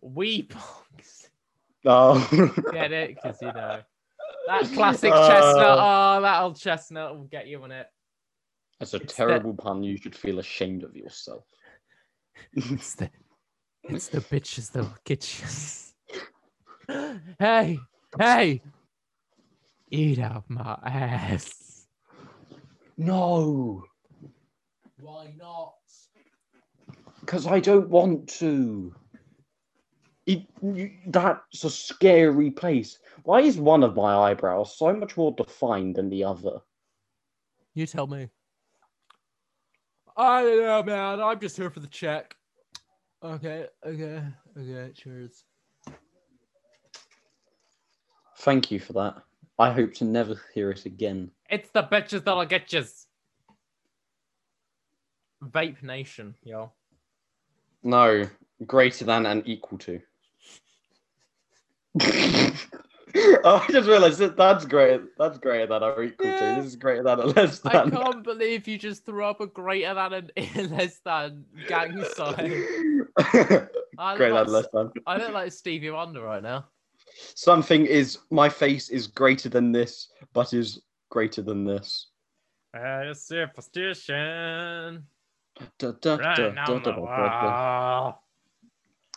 We 0.00 0.42
box. 0.42 1.28
Oh. 1.84 2.26
Get 2.72 2.92
it? 2.92 3.16
Because 3.16 3.42
you 3.42 3.52
know 3.52 3.80
that 4.46 4.64
classic 4.74 5.12
Uh. 5.12 5.28
chestnut. 5.28 5.78
Oh, 5.78 6.20
that 6.22 6.42
old 6.42 6.56
chestnut 6.56 7.16
will 7.16 7.24
get 7.24 7.46
you 7.46 7.62
on 7.62 7.72
it. 7.72 7.86
That's 8.78 8.94
a 8.94 8.98
It's 8.98 9.12
the- 9.14 9.16
terrible 9.16 9.54
pun. 9.54 9.82
You 9.82 9.96
should 9.96 10.14
feel 10.14 10.38
ashamed 10.38 10.82
of 10.84 10.94
yourself. 10.96 11.44
It's 12.52 12.94
the, 12.94 13.10
it's 13.84 14.08
the 14.08 14.20
bitches 14.20 14.70
that 14.72 14.82
will 14.82 14.96
get 15.04 15.40
you. 15.40 15.46
hey, 17.38 17.78
hey, 18.18 18.62
eat 19.90 20.18
out 20.18 20.44
my 20.48 20.78
ass. 20.84 21.86
No, 22.98 23.82
Why 25.00 25.32
not? 25.38 25.72
because 27.20 27.46
I 27.46 27.58
don't 27.60 27.88
want 27.88 28.28
to. 28.40 28.94
It, 30.26 30.42
you, 30.60 30.90
that's 31.06 31.62
a 31.62 31.70
scary 31.70 32.50
place. 32.50 32.98
Why 33.22 33.40
is 33.40 33.58
one 33.58 33.84
of 33.84 33.94
my 33.94 34.16
eyebrows 34.16 34.76
so 34.76 34.92
much 34.92 35.16
more 35.16 35.32
defined 35.32 35.94
than 35.94 36.10
the 36.10 36.24
other? 36.24 36.60
You 37.74 37.86
tell 37.86 38.08
me. 38.08 38.28
I 40.16 40.42
don't 40.42 40.62
know, 40.62 40.82
man. 40.82 41.20
I'm 41.20 41.38
just 41.38 41.56
here 41.56 41.70
for 41.70 41.80
the 41.80 41.86
check. 41.86 42.34
Okay, 43.22 43.66
okay, 43.84 44.22
okay. 44.58 44.92
Cheers. 44.94 45.44
Thank 48.38 48.70
you 48.70 48.80
for 48.80 48.92
that. 48.94 49.22
I 49.58 49.70
hope 49.70 49.94
to 49.94 50.04
never 50.04 50.40
hear 50.52 50.70
it 50.70 50.86
again. 50.86 51.30
It's 51.48 51.70
the 51.70 51.82
bitches 51.84 52.24
that'll 52.24 52.44
get 52.44 52.72
you. 52.72 52.84
Vape 55.44 55.82
Nation, 55.82 56.34
yo. 56.42 56.72
No, 57.82 58.24
greater 58.66 59.04
than 59.04 59.26
and 59.26 59.42
equal 59.46 59.78
to. 59.78 60.00
Oh, 62.00 63.64
I 63.68 63.72
just 63.72 63.88
realised 63.88 64.18
that 64.18 64.36
that's 64.36 64.64
great. 64.64 65.00
That's 65.18 65.38
greater 65.38 65.66
than 65.66 65.82
or 65.82 66.02
equal 66.02 66.26
to. 66.26 66.54
This 66.56 66.66
is 66.66 66.76
greater 66.76 67.02
than 67.02 67.20
or 67.20 67.26
less 67.26 67.60
than. 67.60 67.72
I 67.76 67.90
can't 67.90 68.22
believe 68.22 68.68
you 68.68 68.78
just 68.78 69.04
threw 69.04 69.24
up 69.24 69.40
a 69.40 69.46
greater 69.46 69.94
than 69.94 70.30
and 70.36 70.70
less 70.76 70.98
than 71.04 71.44
gang 71.68 72.04
sign. 72.16 73.06
I 73.18 74.10
look 74.10 74.16
greater 74.16 74.34
like, 74.34 74.44
than 74.46 74.52
less 74.52 74.66
than. 74.72 74.90
I 75.06 75.16
look 75.18 75.32
like 75.32 75.52
Stevie 75.52 75.90
Wonder 75.90 76.22
right 76.22 76.42
now. 76.42 76.66
Something 77.34 77.86
is 77.86 78.18
my 78.30 78.48
face 78.48 78.90
is 78.90 79.06
greater 79.06 79.48
than 79.48 79.72
this, 79.72 80.08
but 80.32 80.52
is 80.52 80.82
greater 81.10 81.42
than 81.42 81.64
this. 81.64 82.08
Uh, 82.76 83.14
superstition. 83.14 85.04
Da, 85.78 85.92
da, 86.02 86.16
Right 86.16 86.36
da, 86.36 86.50
now 86.50 88.18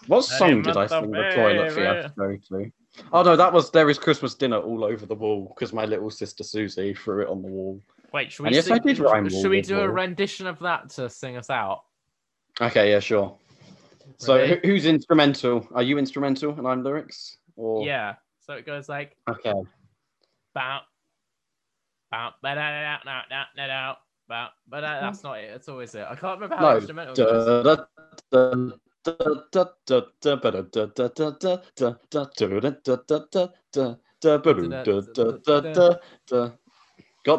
What 0.07 0.23
song 0.23 0.61
did 0.61 0.77
I 0.77 0.87
sing 0.87 1.11
the 1.11 1.31
toilet 1.35 1.71
for 1.71 1.79
to 1.79 2.13
go 2.17 2.37
to? 2.49 2.71
Oh 3.13 3.23
no, 3.23 3.35
that 3.35 3.53
was 3.53 3.71
there 3.71 3.89
is 3.89 3.97
Christmas 3.97 4.33
dinner 4.35 4.57
all 4.57 4.83
over 4.83 5.05
the 5.05 5.15
wall 5.15 5.53
because 5.55 5.73
my 5.73 5.85
little 5.85 6.09
sister 6.09 6.43
Susie 6.43 6.93
threw 6.93 7.21
it 7.21 7.29
on 7.29 7.41
the 7.41 7.47
wall. 7.47 7.81
Wait, 8.13 8.31
should 8.31 8.43
we 8.43 8.47
And 8.47 8.55
yes, 8.55 8.65
sing, 8.65 8.73
I 8.73 8.79
did 8.79 8.99
rhyme 8.99 9.29
Should 9.29 9.49
we 9.49 9.61
do 9.61 9.79
a 9.79 9.89
rendition 9.89 10.47
of 10.47 10.59
that 10.59 10.89
to 10.91 11.09
sing 11.09 11.37
us 11.37 11.49
out? 11.49 11.83
Okay, 12.59 12.91
yeah, 12.91 12.99
sure. 12.99 13.37
So 14.17 14.45
who's 14.63 14.85
instrumental? 14.85 15.67
Are 15.73 15.83
you 15.83 15.97
instrumental 15.97 16.57
and 16.57 16.67
I'm 16.67 16.83
lyrics? 16.83 17.37
Or 17.55 17.85
Yeah. 17.85 18.15
So 18.39 18.53
it 18.53 18.65
goes 18.65 18.89
like 18.89 19.15
okay. 19.29 19.53
bow, 20.53 20.81
Bow, 22.11 22.33
ba, 22.41 22.55
da, 22.55 22.71
da, 22.71 22.97
da, 23.05 23.21
da, 23.29 23.43
da, 23.55 23.67
da, 23.67 23.95
ba, 24.27 24.81
da. 24.81 25.01
That's 25.01 25.19
mm-hmm. 25.19 25.27
not 25.27 25.39
it. 25.39 25.51
That's 25.51 25.69
always 25.69 25.93
it. 25.93 26.07
I 26.09 26.15
can't 26.15 26.39
remember 26.39 26.55
how 26.55 26.71
No. 26.71 26.77
instrumental. 26.77 27.13
Da, 27.13 27.63
da, 27.63 27.75
da, 28.31 28.71
Got 29.05 29.15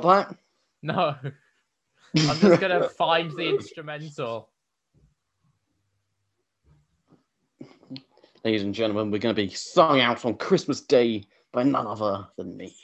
that? 0.03 0.37
No. 0.83 1.17
I'm 2.17 2.39
just 2.39 2.61
gonna 2.61 2.89
find 2.89 3.31
the 3.33 3.49
instrumental. 3.49 4.49
Ladies 8.45 8.63
and 8.63 8.75
gentlemen, 8.75 9.11
we're 9.11 9.19
gonna 9.19 9.35
be 9.35 9.51
sung 9.51 10.01
out 10.01 10.25
on 10.25 10.37
Christmas 10.37 10.81
Day 10.81 11.25
by 11.53 11.63
none 11.63 11.87
other 11.87 12.27
than 12.39 12.57
me. 12.57 12.75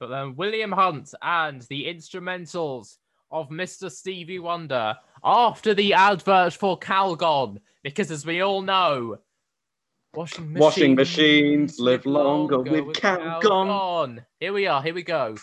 But 0.00 0.08
then 0.08 0.36
William 0.36 0.72
Hunt 0.72 1.14
and 1.22 1.62
the 1.62 1.84
instrumentals 1.84 2.96
of 3.30 3.50
Mr. 3.50 3.90
Stevie 3.90 4.38
Wonder 4.38 4.96
after 5.22 5.74
the 5.74 5.92
advert 5.94 6.54
for 6.54 6.78
Calgon 6.78 7.58
because 7.86 8.10
as 8.10 8.26
we 8.26 8.40
all 8.40 8.62
know, 8.62 9.18
washing 10.12 10.52
machines, 10.52 10.60
Washing 10.60 10.94
machines 10.96 11.78
live 11.78 12.04
longer 12.04 12.58
with 12.58 12.86
Calgon. 12.86 13.40
Calgon. 13.40 14.24
Here 14.40 14.52
we 14.52 14.66
are. 14.66 14.82
Here 14.82 14.92
we 14.92 15.04
go. 15.04 15.36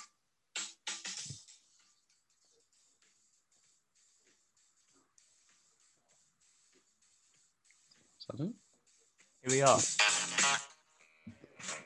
Here 8.38 8.50
we 9.48 9.62
are. 9.62 9.80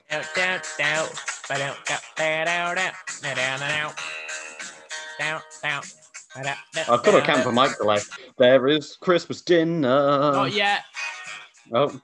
Down, 0.10 0.24
down, 0.36 0.62
down, 0.80 1.08
ba-down, 1.48 1.76
down, 1.86 2.00
down, 2.18 2.46
down, 2.48 2.76
down, 2.76 2.76
down, 2.76 2.94
down, 3.22 3.36
down, 3.36 3.60
down, 3.60 3.60
down, 3.60 3.94
ba-down, 5.20 5.42
down, 5.62 5.84
I've 6.90 7.04
got 7.04 7.16
a 7.16 7.22
camper 7.22 7.52
mic 7.52 7.78
delay. 7.78 8.00
There 8.38 8.68
is 8.68 8.98
Christmas 9.00 9.42
dinner. 9.42 10.32
Not 10.32 10.54
yet. 10.54 10.84
Oh, 11.74 12.00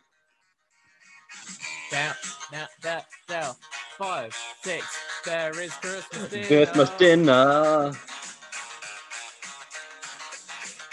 Down, 1.92 2.16
down, 2.52 2.68
down, 2.82 3.02
down. 3.28 3.56
Five, 3.98 4.36
six. 4.62 4.86
There 5.26 5.60
is 5.62 5.72
Christmas 5.74 6.30
dinner. 6.30 6.48
Christmas 6.48 6.90
dinner. 6.92 7.94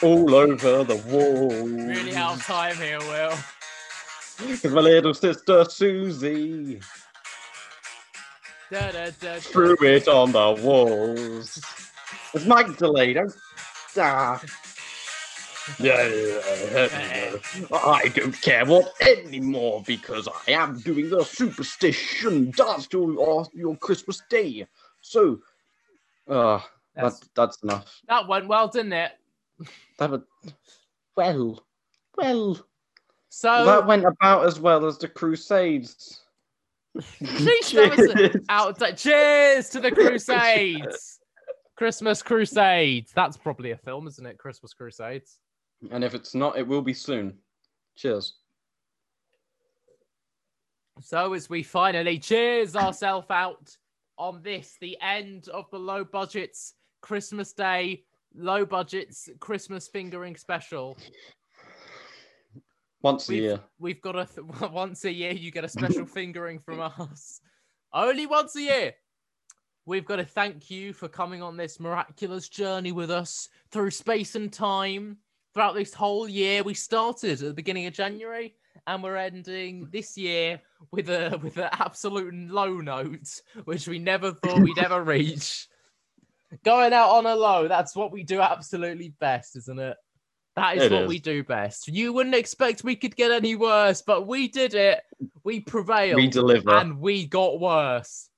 All 0.02 0.34
over 0.34 0.84
the 0.84 0.96
wall. 1.06 1.66
Really 1.66 2.14
out 2.14 2.36
of 2.36 2.42
time 2.44 2.76
here, 2.76 2.98
Will. 3.00 3.34
With 4.46 4.72
my 4.72 4.80
little 4.80 5.14
sister 5.14 5.64
Susie. 5.64 6.80
Da, 8.70 8.92
da, 8.92 9.10
da, 9.20 9.38
Threw 9.40 9.76
it 9.82 10.06
on 10.06 10.32
the 10.32 10.62
walls. 10.62 11.60
It's 12.34 12.44
mic 12.46 12.76
delay, 12.76 13.12
don't. 13.14 13.34
Ah. 13.98 14.40
Yeah, 15.78 16.06
yeah, 16.08 16.88
yeah. 16.90 17.66
I 17.72 18.08
don't 18.14 18.40
care 18.40 18.64
what 18.64 18.92
anymore 19.00 19.82
because 19.86 20.28
I 20.28 20.52
am 20.52 20.78
doing 20.80 21.10
the 21.10 21.24
superstition 21.24 22.50
dance 22.50 22.86
to 22.88 23.46
your 23.54 23.76
Christmas 23.76 24.22
day. 24.30 24.66
So, 25.00 25.40
uh, 26.28 26.60
that, 26.96 27.12
that's 27.34 27.62
enough. 27.62 28.00
That 28.08 28.26
went 28.26 28.48
well, 28.48 28.68
didn't 28.68 28.92
it? 28.92 29.12
That 29.98 30.10
would, 30.10 30.22
well, 31.16 31.64
well. 32.16 32.66
So 33.28 33.64
that 33.64 33.86
went 33.86 34.04
about 34.04 34.46
as 34.46 34.58
well 34.58 34.86
as 34.86 34.98
the 34.98 35.08
Crusades. 35.08 36.20
Sheesh, 36.96 37.74
that 37.74 37.96
was 37.96 38.42
out. 38.48 38.96
Cheers 38.96 39.68
to 39.70 39.80
the 39.80 39.90
Crusades. 39.92 41.19
Christmas 41.80 42.22
Crusades. 42.22 43.10
That's 43.16 43.38
probably 43.38 43.70
a 43.70 43.76
film, 43.78 44.06
isn't 44.06 44.26
it? 44.26 44.36
Christmas 44.36 44.74
Crusades. 44.74 45.38
And 45.90 46.04
if 46.04 46.12
it's 46.12 46.34
not, 46.34 46.58
it 46.58 46.68
will 46.68 46.82
be 46.82 46.92
soon. 46.92 47.38
Cheers. 47.96 48.34
So 51.00 51.32
as 51.32 51.48
we 51.48 51.62
finally 51.62 52.18
cheers 52.18 52.76
ourselves 52.76 53.30
out 53.30 53.74
on 54.18 54.42
this, 54.42 54.76
the 54.82 54.98
end 55.00 55.48
of 55.48 55.70
the 55.70 55.78
low 55.78 56.04
budgets 56.04 56.74
Christmas 57.00 57.54
Day, 57.54 58.04
low 58.34 58.66
budgets 58.66 59.30
Christmas 59.40 59.88
fingering 59.88 60.36
special. 60.36 60.98
Once 63.00 63.26
a 63.30 63.32
We've, 63.32 63.42
year. 63.42 63.60
we've 63.78 64.02
got 64.02 64.16
a 64.16 64.26
th- 64.26 64.70
once 64.70 65.06
a 65.06 65.10
year 65.10 65.32
you 65.32 65.50
get 65.50 65.64
a 65.64 65.68
special 65.70 66.04
fingering 66.04 66.58
from 66.58 66.80
us. 66.80 67.40
Only 67.94 68.26
once 68.26 68.54
a 68.56 68.60
year. 68.60 68.92
We've 69.90 70.04
got 70.04 70.16
to 70.16 70.24
thank 70.24 70.70
you 70.70 70.92
for 70.92 71.08
coming 71.08 71.42
on 71.42 71.56
this 71.56 71.80
miraculous 71.80 72.48
journey 72.48 72.92
with 72.92 73.10
us 73.10 73.48
through 73.72 73.90
space 73.90 74.36
and 74.36 74.52
time 74.52 75.16
throughout 75.52 75.74
this 75.74 75.92
whole 75.92 76.28
year. 76.28 76.62
We 76.62 76.74
started 76.74 77.32
at 77.32 77.40
the 77.40 77.52
beginning 77.52 77.86
of 77.86 77.92
January 77.92 78.54
and 78.86 79.02
we're 79.02 79.16
ending 79.16 79.88
this 79.90 80.16
year 80.16 80.60
with 80.92 81.10
a 81.10 81.36
with 81.42 81.56
an 81.56 81.70
absolute 81.72 82.32
low 82.32 82.78
note, 82.78 83.40
which 83.64 83.88
we 83.88 83.98
never 83.98 84.30
thought 84.30 84.60
we'd 84.60 84.78
ever 84.78 85.02
reach. 85.02 85.66
Going 86.64 86.92
out 86.92 87.10
on 87.10 87.26
a 87.26 87.34
low, 87.34 87.66
that's 87.66 87.96
what 87.96 88.12
we 88.12 88.22
do 88.22 88.40
absolutely 88.40 89.08
best, 89.18 89.56
isn't 89.56 89.80
it? 89.80 89.96
That 90.54 90.76
is 90.76 90.84
It 90.84 90.92
what 90.92 91.02
is. 91.02 91.08
we 91.08 91.18
do 91.18 91.42
best. 91.42 91.88
You 91.88 92.12
wouldn't 92.12 92.36
expect 92.36 92.84
we 92.84 92.94
could 92.94 93.16
get 93.16 93.32
any 93.32 93.56
worse, 93.56 94.02
but 94.02 94.28
we 94.28 94.46
did 94.46 94.74
it. 94.74 95.00
We 95.42 95.58
prevailed. 95.58 96.14
We 96.14 96.28
deliver. 96.28 96.70
And 96.70 97.00
we 97.00 97.26
got 97.26 97.58
worse. 97.58 98.28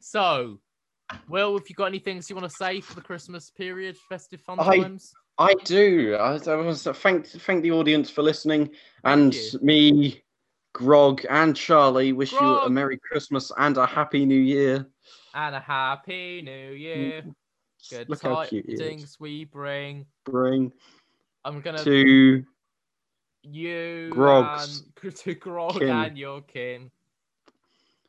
So, 0.00 0.58
Will, 1.28 1.56
if 1.56 1.68
you've 1.68 1.76
got 1.76 1.86
any 1.86 1.98
things 1.98 2.28
you 2.28 2.36
want 2.36 2.48
to 2.48 2.56
say 2.56 2.80
for 2.80 2.94
the 2.94 3.00
Christmas 3.00 3.50
period, 3.50 3.96
festive 4.08 4.40
fun 4.40 4.60
I, 4.60 4.78
times? 4.78 5.14
I 5.38 5.54
do. 5.64 6.14
I, 6.14 6.34
I 6.34 6.56
want 6.56 6.76
to 6.76 6.94
thank 6.94 7.26
thank 7.26 7.62
the 7.62 7.72
audience 7.72 8.10
for 8.10 8.22
listening, 8.22 8.70
and 9.04 9.36
me, 9.62 10.22
Grog, 10.72 11.24
and 11.28 11.54
Charlie 11.54 12.12
wish 12.12 12.32
you 12.32 12.38
a 12.38 12.70
Merry 12.70 12.98
Christmas 12.98 13.52
and 13.56 13.76
a 13.76 13.86
Happy 13.86 14.24
New 14.24 14.40
Year. 14.40 14.86
And 15.34 15.54
a 15.54 15.60
happy 15.60 16.42
new 16.42 16.72
year. 16.72 17.22
Mm. 17.22 17.34
Good 17.90 18.08
Look 18.08 18.22
how 18.22 18.44
cute 18.46 18.66
tidings 18.78 19.20
we 19.20 19.44
bring. 19.44 20.06
Bring 20.24 20.72
I'm 21.44 21.60
gonna 21.60 21.84
to 21.84 22.44
you 23.42 24.10
Grog's 24.10 24.84
and 25.02 25.14
to 25.16 25.34
Grog 25.34 25.78
kin. 25.78 25.88
and 25.88 26.18
your 26.18 26.40
kin. 26.42 26.90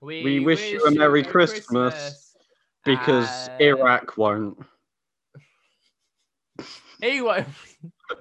we, 0.01 0.39
wish, 0.39 0.71
you 0.71 0.83
a 0.85 0.91
Merry 0.91 1.23
Christmas, 1.23 2.26
because 2.87 3.29
and- 3.49 3.61
Iraq 3.61 4.17
won't. 4.17 4.57
Anyway, 7.01 7.45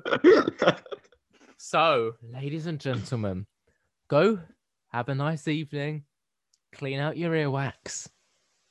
so 1.57 2.13
ladies 2.23 2.67
and 2.67 2.79
gentlemen, 2.79 3.47
go 4.09 4.39
have 4.89 5.09
a 5.09 5.15
nice 5.15 5.49
evening. 5.49 6.05
Clean 6.75 6.99
out 7.01 7.17
your 7.17 7.33
earwax. 7.33 8.09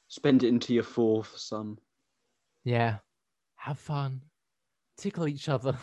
Spend 0.09 0.43
it 0.43 0.49
into 0.49 0.75
your 0.75 0.83
fourth, 0.83 1.35
son. 1.35 1.79
Yeah, 2.63 2.97
have 3.55 3.79
fun. 3.79 4.21
Tickle 4.97 5.27
each 5.27 5.49
other. 5.49 5.75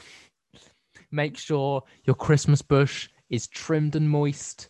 Make 1.11 1.37
sure 1.37 1.83
your 2.05 2.15
Christmas 2.15 2.63
bush 2.63 3.09
is 3.29 3.49
trimmed 3.49 3.97
and 3.97 4.09
moist. 4.09 4.69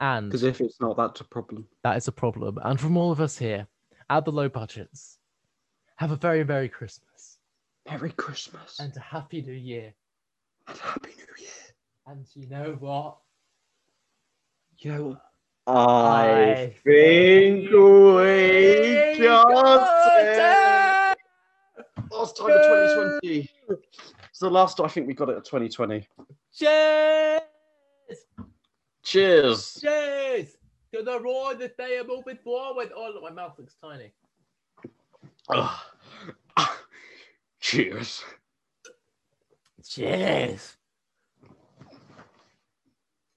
And 0.00 0.30
Because 0.30 0.42
if 0.44 0.60
it's 0.62 0.80
not, 0.80 0.96
that's 0.96 1.20
a 1.20 1.24
problem. 1.24 1.66
that 1.82 1.96
is 1.98 2.08
a 2.08 2.12
problem. 2.12 2.58
And 2.62 2.80
from 2.80 2.96
all 2.96 3.12
of 3.12 3.20
us 3.20 3.36
here 3.36 3.66
at 4.10 4.24
the 4.24 4.32
low 4.32 4.48
budgets, 4.48 5.18
have 5.96 6.10
a 6.10 6.16
very 6.16 6.44
Merry 6.44 6.68
Christmas 6.68 7.38
Merry 7.88 8.10
Christmas. 8.12 8.78
and 8.80 8.94
a 8.96 9.00
Happy 9.00 9.42
New 9.42 9.52
Year. 9.52 9.94
And 10.66 10.78
Happy 10.78 11.10
New 11.16 11.42
Year. 11.44 11.50
And 12.06 12.26
you 12.34 12.48
know 12.48 12.76
what? 12.78 13.18
Yo, 14.78 15.16
I 15.66 15.72
I 15.72 16.74
think 16.84 17.70
we 17.70 19.18
got 19.18 19.48
it. 20.20 21.18
Last 22.10 22.36
time 22.36 22.50
of 22.50 23.20
2020. 23.20 23.50
It's 24.30 24.38
the 24.40 24.50
last. 24.50 24.80
I 24.80 24.88
think 24.88 25.06
we 25.06 25.14
got 25.14 25.28
it 25.30 25.36
at 25.36 25.44
2020. 25.44 26.06
Cheers! 26.54 27.40
Cheers. 29.02 29.78
Cheers! 29.80 30.56
To 30.94 31.02
the 31.02 31.20
road 31.20 31.58
that 31.58 31.76
they 31.76 31.98
are 31.98 32.04
moving 32.04 32.38
forward. 32.42 32.90
Oh, 32.96 33.20
my 33.22 33.30
mouth 33.30 33.58
looks 33.58 33.74
tiny. 33.82 34.12
Ugh. 35.50 35.78
Cheers. 37.60 38.24
Cheers! 39.86 40.76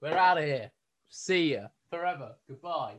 We're 0.01 0.17
out 0.17 0.37
of 0.37 0.43
here. 0.43 0.71
See 1.09 1.53
ya 1.53 1.67
forever. 1.89 2.35
Goodbye. 2.47 2.95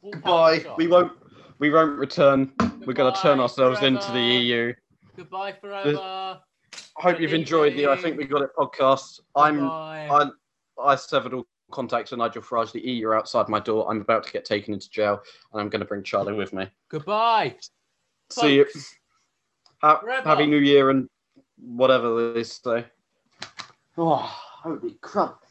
Full 0.00 0.12
power 0.20 0.58
Bye. 0.58 0.74
We 0.76 0.86
won't. 0.86 1.12
We 1.58 1.70
won't 1.70 1.98
return. 1.98 2.52
We're 2.84 2.92
gonna 2.92 3.16
turn 3.16 3.38
Goodbye 3.38 3.42
ourselves 3.42 3.82
into 3.82 4.10
the. 4.12 4.20
EU. 4.20 4.72
Goodbye 5.16 5.52
forever. 5.60 5.98
I 5.98 6.38
hope 6.96 7.20
you've 7.20 7.34
enjoyed 7.34 7.74
the 7.76 7.86
I 7.86 7.96
think 7.96 8.16
we 8.18 8.24
got 8.24 8.42
it 8.42 8.50
podcast. 8.58 9.20
I'm. 9.36 9.60
Goodbye. 9.60 10.08
I 10.10 10.30
I 10.82 10.94
severed 10.96 11.34
all 11.34 11.46
contacts 11.72 12.10
for 12.10 12.16
Nigel 12.16 12.42
Farage. 12.42 12.72
The 12.72 12.80
you're 12.80 13.16
outside 13.16 13.48
my 13.48 13.58
door. 13.58 13.90
I'm 13.90 14.00
about 14.00 14.24
to 14.24 14.32
get 14.32 14.44
taken 14.44 14.72
into 14.72 14.88
jail, 14.90 15.20
and 15.52 15.60
I'm 15.60 15.68
going 15.68 15.80
to 15.80 15.86
bring 15.86 16.02
Charlie 16.02 16.34
with 16.34 16.52
me. 16.52 16.68
Goodbye. 16.88 17.56
See 18.30 18.56
you. 18.56 18.66
Ha- 19.82 20.02
happy 20.24 20.46
New 20.46 20.58
Year 20.58 20.90
and 20.90 21.08
whatever 21.58 22.32
they 22.32 22.44
say. 22.44 22.84
Oh, 23.98 24.16
holy 24.16 24.94
crap. 25.00 25.42